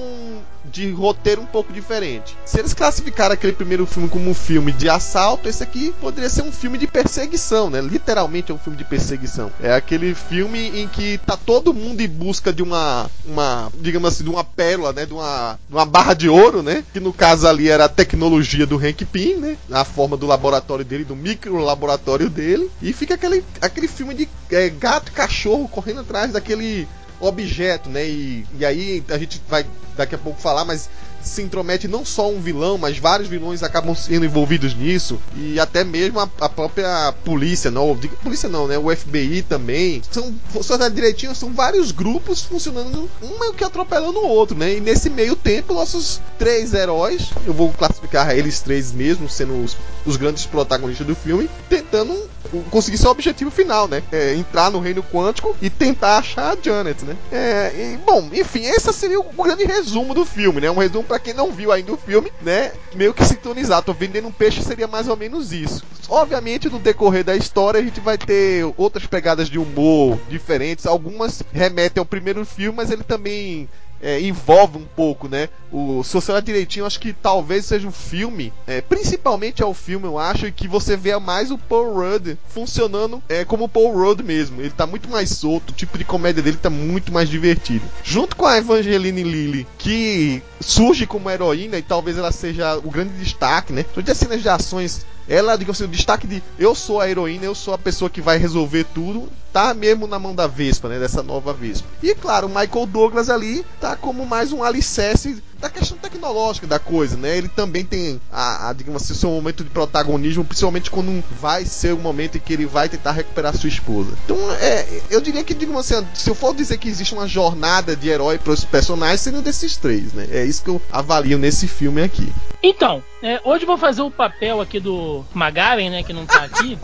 de 0.71 0.91
roteiro 0.91 1.41
um 1.41 1.45
pouco 1.45 1.71
diferente. 1.71 2.37
Se 2.45 2.59
eles 2.59 2.73
classificaram 2.73 3.33
aquele 3.33 3.53
primeiro 3.53 3.85
filme 3.85 4.09
como 4.09 4.29
um 4.29 4.33
filme 4.33 4.71
de 4.71 4.89
assalto, 4.89 5.47
esse 5.47 5.63
aqui 5.63 5.93
poderia 6.01 6.29
ser 6.29 6.43
um 6.43 6.51
filme 6.51 6.77
de 6.77 6.87
perseguição, 6.87 7.69
né? 7.69 7.81
Literalmente 7.81 8.51
é 8.51 8.55
um 8.55 8.59
filme 8.59 8.77
de 8.77 8.85
perseguição. 8.85 9.51
É 9.61 9.73
aquele 9.73 10.13
filme 10.13 10.81
em 10.81 10.87
que 10.87 11.17
tá 11.19 11.37
todo 11.37 11.73
mundo 11.73 12.01
em 12.01 12.07
busca 12.07 12.51
de 12.51 12.63
uma, 12.63 13.09
uma 13.25 13.71
digamos 13.79 14.09
assim, 14.09 14.23
de 14.23 14.29
uma 14.29 14.43
pérola, 14.43 14.93
né? 14.93 15.05
De 15.05 15.13
uma, 15.13 15.59
uma 15.69 15.85
barra 15.85 16.13
de 16.13 16.29
ouro, 16.29 16.61
né? 16.61 16.83
Que 16.93 16.99
no 16.99 17.13
caso 17.13 17.47
ali 17.47 17.69
era 17.69 17.85
a 17.85 17.89
tecnologia 17.89 18.65
do 18.65 18.77
Hank 18.77 19.05
Pym, 19.05 19.37
né? 19.37 19.57
Na 19.69 19.83
forma 19.83 20.17
do 20.17 20.25
laboratório 20.25 20.85
dele, 20.85 21.03
do 21.03 21.15
micro 21.15 21.57
laboratório 21.57 22.29
dele. 22.29 22.69
E 22.81 22.93
fica 22.93 23.15
aquele, 23.15 23.43
aquele 23.61 23.87
filme 23.87 24.13
de 24.13 24.29
é, 24.51 24.69
gato 24.69 25.09
e 25.09 25.11
cachorro 25.11 25.67
correndo 25.67 26.01
atrás 26.01 26.31
daquele 26.31 26.87
objeto, 27.19 27.89
né? 27.89 28.05
E, 28.05 28.45
e 28.57 28.65
aí 28.65 29.03
a 29.09 29.17
gente 29.17 29.41
vai 29.47 29.65
daqui 29.95 30.15
a 30.15 30.17
pouco 30.17 30.39
falar, 30.41 30.65
mas 30.65 30.89
se 31.25 31.41
intromete 31.41 31.87
não 31.87 32.05
só 32.05 32.29
um 32.29 32.39
vilão, 32.39 32.77
mas 32.77 32.99
vários 32.99 33.27
vilões 33.27 33.63
acabam 33.63 33.95
sendo 33.95 34.25
envolvidos 34.25 34.75
nisso 34.75 35.19
e 35.35 35.59
até 35.59 35.83
mesmo 35.83 36.19
a, 36.19 36.29
a 36.39 36.47
própria 36.47 37.13
polícia, 37.23 37.71
não, 37.71 37.97
polícia 38.23 38.47
não, 38.47 38.67
né? 38.67 38.77
O 38.77 38.95
FBI 38.95 39.41
também. 39.41 40.01
São, 40.11 40.33
se 40.61 40.89
direitinho, 40.91 41.33
são 41.33 41.51
vários 41.51 41.91
grupos 41.91 42.43
funcionando 42.43 43.09
um 43.21 43.39
meio 43.39 43.53
que 43.53 43.63
atropelando 43.63 44.19
o 44.19 44.27
outro, 44.27 44.55
né? 44.55 44.75
E 44.75 44.79
nesse 44.79 45.09
meio 45.09 45.35
tempo, 45.35 45.73
nossos 45.73 46.21
três 46.37 46.73
heróis, 46.73 47.29
eu 47.45 47.53
vou 47.53 47.73
classificar 47.73 48.29
eles 48.37 48.61
três 48.61 48.91
mesmo, 48.91 49.27
sendo 49.27 49.63
os, 49.63 49.75
os 50.05 50.17
grandes 50.17 50.45
protagonistas 50.45 51.07
do 51.07 51.15
filme, 51.15 51.49
tentando 51.67 52.29
conseguir 52.71 52.97
seu 52.97 53.11
objetivo 53.11 53.51
final, 53.51 53.87
né? 53.87 54.03
É, 54.11 54.33
entrar 54.35 54.69
no 54.71 54.79
reino 54.79 55.03
quântico 55.03 55.55
e 55.61 55.69
tentar 55.69 56.17
achar 56.17 56.53
a 56.53 56.57
Janet, 56.61 57.03
né? 57.03 57.15
É, 57.31 57.71
e, 57.75 57.97
bom, 57.97 58.29
enfim, 58.33 58.65
esse 58.65 58.91
seria 58.93 59.19
o 59.19 59.23
grande 59.23 59.65
resumo 59.65 60.13
do 60.13 60.25
filme, 60.25 60.61
né? 60.61 60.69
Um 60.69 60.77
resumo 60.77 61.03
para 61.03 61.19
quem 61.19 61.33
não 61.33 61.51
viu 61.51 61.71
ainda 61.71 61.93
o 61.93 61.97
filme, 61.97 62.31
né? 62.41 62.71
Meio 62.95 63.13
que 63.13 63.25
sintonizar. 63.25 63.81
Tô 63.83 63.93
vendendo 63.93 64.27
um 64.27 64.31
peixe 64.31 64.61
seria 64.61 64.87
mais 64.87 65.07
ou 65.07 65.17
menos 65.17 65.51
isso. 65.51 65.83
Obviamente, 66.07 66.69
no 66.69 66.79
decorrer 66.79 67.23
da 67.23 67.35
história, 67.35 67.79
a 67.79 67.83
gente 67.83 67.99
vai 67.99 68.17
ter 68.17 68.65
outras 68.77 69.05
pegadas 69.05 69.49
de 69.49 69.57
humor 69.57 70.19
diferentes. 70.29 70.85
Algumas 70.85 71.41
remetem 71.51 71.99
ao 71.99 72.05
primeiro 72.05 72.45
filme, 72.45 72.77
mas 72.77 72.91
ele 72.91 73.03
também 73.03 73.67
é, 74.01 74.21
envolve 74.21 74.77
um 74.77 74.85
pouco, 74.95 75.27
né? 75.27 75.49
O, 75.75 76.05
se 76.05 76.13
você 76.13 76.31
olhar 76.31 76.41
direitinho, 76.41 76.85
acho 76.85 77.01
que 77.01 77.11
talvez 77.11 77.65
seja 77.65 77.85
um 77.85 77.91
filme, 77.91 78.53
é, 78.65 78.79
principalmente 78.79 79.61
é 79.61 79.65
o 79.65 79.73
filme, 79.73 80.05
eu 80.05 80.17
acho, 80.17 80.49
que 80.53 80.69
você 80.69 80.95
vê 80.95 81.13
mais 81.19 81.51
o 81.51 81.57
Paul 81.57 81.95
Rudd 81.95 82.37
funcionando 82.47 83.21
é, 83.27 83.43
como 83.43 83.65
o 83.65 83.69
Paul 83.69 83.91
Rudd 83.91 84.23
mesmo. 84.23 84.61
Ele 84.61 84.69
tá 84.69 84.87
muito 84.87 85.09
mais 85.09 85.31
solto, 85.31 85.71
o 85.71 85.73
tipo 85.73 85.97
de 85.97 86.05
comédia 86.05 86.41
dele 86.41 86.55
tá 86.55 86.69
muito 86.69 87.11
mais 87.11 87.27
divertido. 87.27 87.83
Junto 88.01 88.37
com 88.37 88.45
a 88.45 88.57
Evangeline 88.57 89.21
Lilly, 89.21 89.67
que 89.77 90.41
surge 90.61 91.05
como 91.05 91.29
heroína 91.29 91.77
e 91.77 91.81
talvez 91.81 92.17
ela 92.17 92.31
seja 92.31 92.77
o 92.77 92.89
grande 92.89 93.11
destaque, 93.15 93.73
né? 93.73 93.83
Todas 93.83 94.11
as 94.11 94.17
cenas 94.17 94.41
de 94.41 94.47
ações 94.47 95.05
ela, 95.27 95.55
digamos 95.55 95.81
assim, 95.81 95.89
o 95.89 95.91
destaque 95.91 96.27
de 96.27 96.43
eu 96.57 96.75
sou 96.75 97.01
a 97.01 97.09
heroína, 97.09 97.45
eu 97.45 97.55
sou 97.55 97.73
a 97.73 97.77
pessoa 97.77 98.09
que 98.09 98.21
vai 98.21 98.37
resolver 98.37 98.85
tudo, 98.93 99.27
tá 99.51 99.73
mesmo 99.73 100.05
na 100.05 100.19
mão 100.19 100.35
da 100.35 100.45
Vespa, 100.45 100.87
né? 100.87 100.99
Dessa 100.99 101.23
nova 101.23 101.51
Vespa. 101.51 101.87
E 102.01 102.13
claro, 102.13 102.47
o 102.47 102.49
Michael 102.49 102.85
Douglas 102.85 103.29
ali 103.29 103.65
tá 103.81 103.95
como 103.95 104.25
mais 104.25 104.51
um 104.51 104.63
alicerce 104.63 105.41
da 105.65 105.69
questão 105.69 105.97
tecnológica 105.97 106.67
da 106.67 106.77
coisa, 106.77 107.17
né? 107.17 107.35
Ele 107.35 107.47
também 107.47 107.83
tem 107.83 108.21
a, 108.31 108.69
a 108.69 108.73
digamos 108.73 109.01
assim, 109.01 109.15
seu 109.15 109.31
momento 109.31 109.63
de 109.63 109.69
protagonismo, 109.71 110.45
principalmente 110.45 110.91
quando 110.91 111.23
vai 111.41 111.65
ser 111.65 111.93
o 111.93 111.97
momento 111.97 112.37
em 112.37 112.39
que 112.39 112.53
ele 112.53 112.67
vai 112.67 112.87
tentar 112.87 113.11
recuperar 113.11 113.57
sua 113.57 113.69
esposa. 113.69 114.15
Então, 114.23 114.37
é, 114.61 115.01
eu 115.09 115.19
diria 115.19 115.43
que, 115.43 115.55
digamos 115.55 115.91
assim, 115.91 116.05
se 116.13 116.29
eu 116.29 116.35
for 116.35 116.53
dizer 116.53 116.77
que 116.77 116.87
existe 116.87 117.15
uma 117.15 117.27
jornada 117.27 117.95
de 117.95 118.07
herói 118.07 118.37
para 118.37 118.53
os 118.53 118.63
personagens, 118.63 119.21
seriam 119.21 119.41
desses 119.41 119.75
três, 119.75 120.13
né? 120.13 120.27
É 120.31 120.45
isso 120.45 120.63
que 120.63 120.69
eu 120.69 120.79
avalio 120.91 121.37
nesse 121.37 121.67
filme 121.67 122.03
aqui. 122.03 122.31
Então, 122.61 123.03
é, 123.21 123.41
hoje 123.43 123.63
eu 123.63 123.67
vou 123.67 123.77
fazer 123.77 124.03
o 124.03 124.11
papel 124.11 124.61
aqui 124.61 124.79
do 124.79 125.25
Magaren, 125.33 125.89
né, 125.89 126.03
que 126.03 126.13
não 126.13 126.27
tá 126.27 126.43
aqui. 126.43 126.77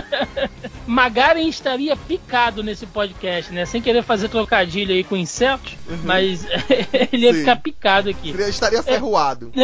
Magaren 0.86 1.48
estaria 1.48 1.94
picado 1.94 2.62
nesse 2.62 2.86
podcast, 2.86 3.52
né? 3.52 3.64
Sem 3.66 3.80
querer 3.80 4.02
fazer 4.02 4.28
trocadilho 4.28 4.92
aí 4.92 5.04
com 5.04 5.16
insetos, 5.16 5.74
uhum. 5.88 5.98
mas 6.04 6.46
ele 7.12 7.26
ia 7.26 7.32
Sim. 7.32 7.40
ficar 7.40 7.56
picado 7.56 7.79
aqui. 7.88 8.30
Ele 8.30 8.42
estaria 8.44 8.82
ferroado. 8.82 9.52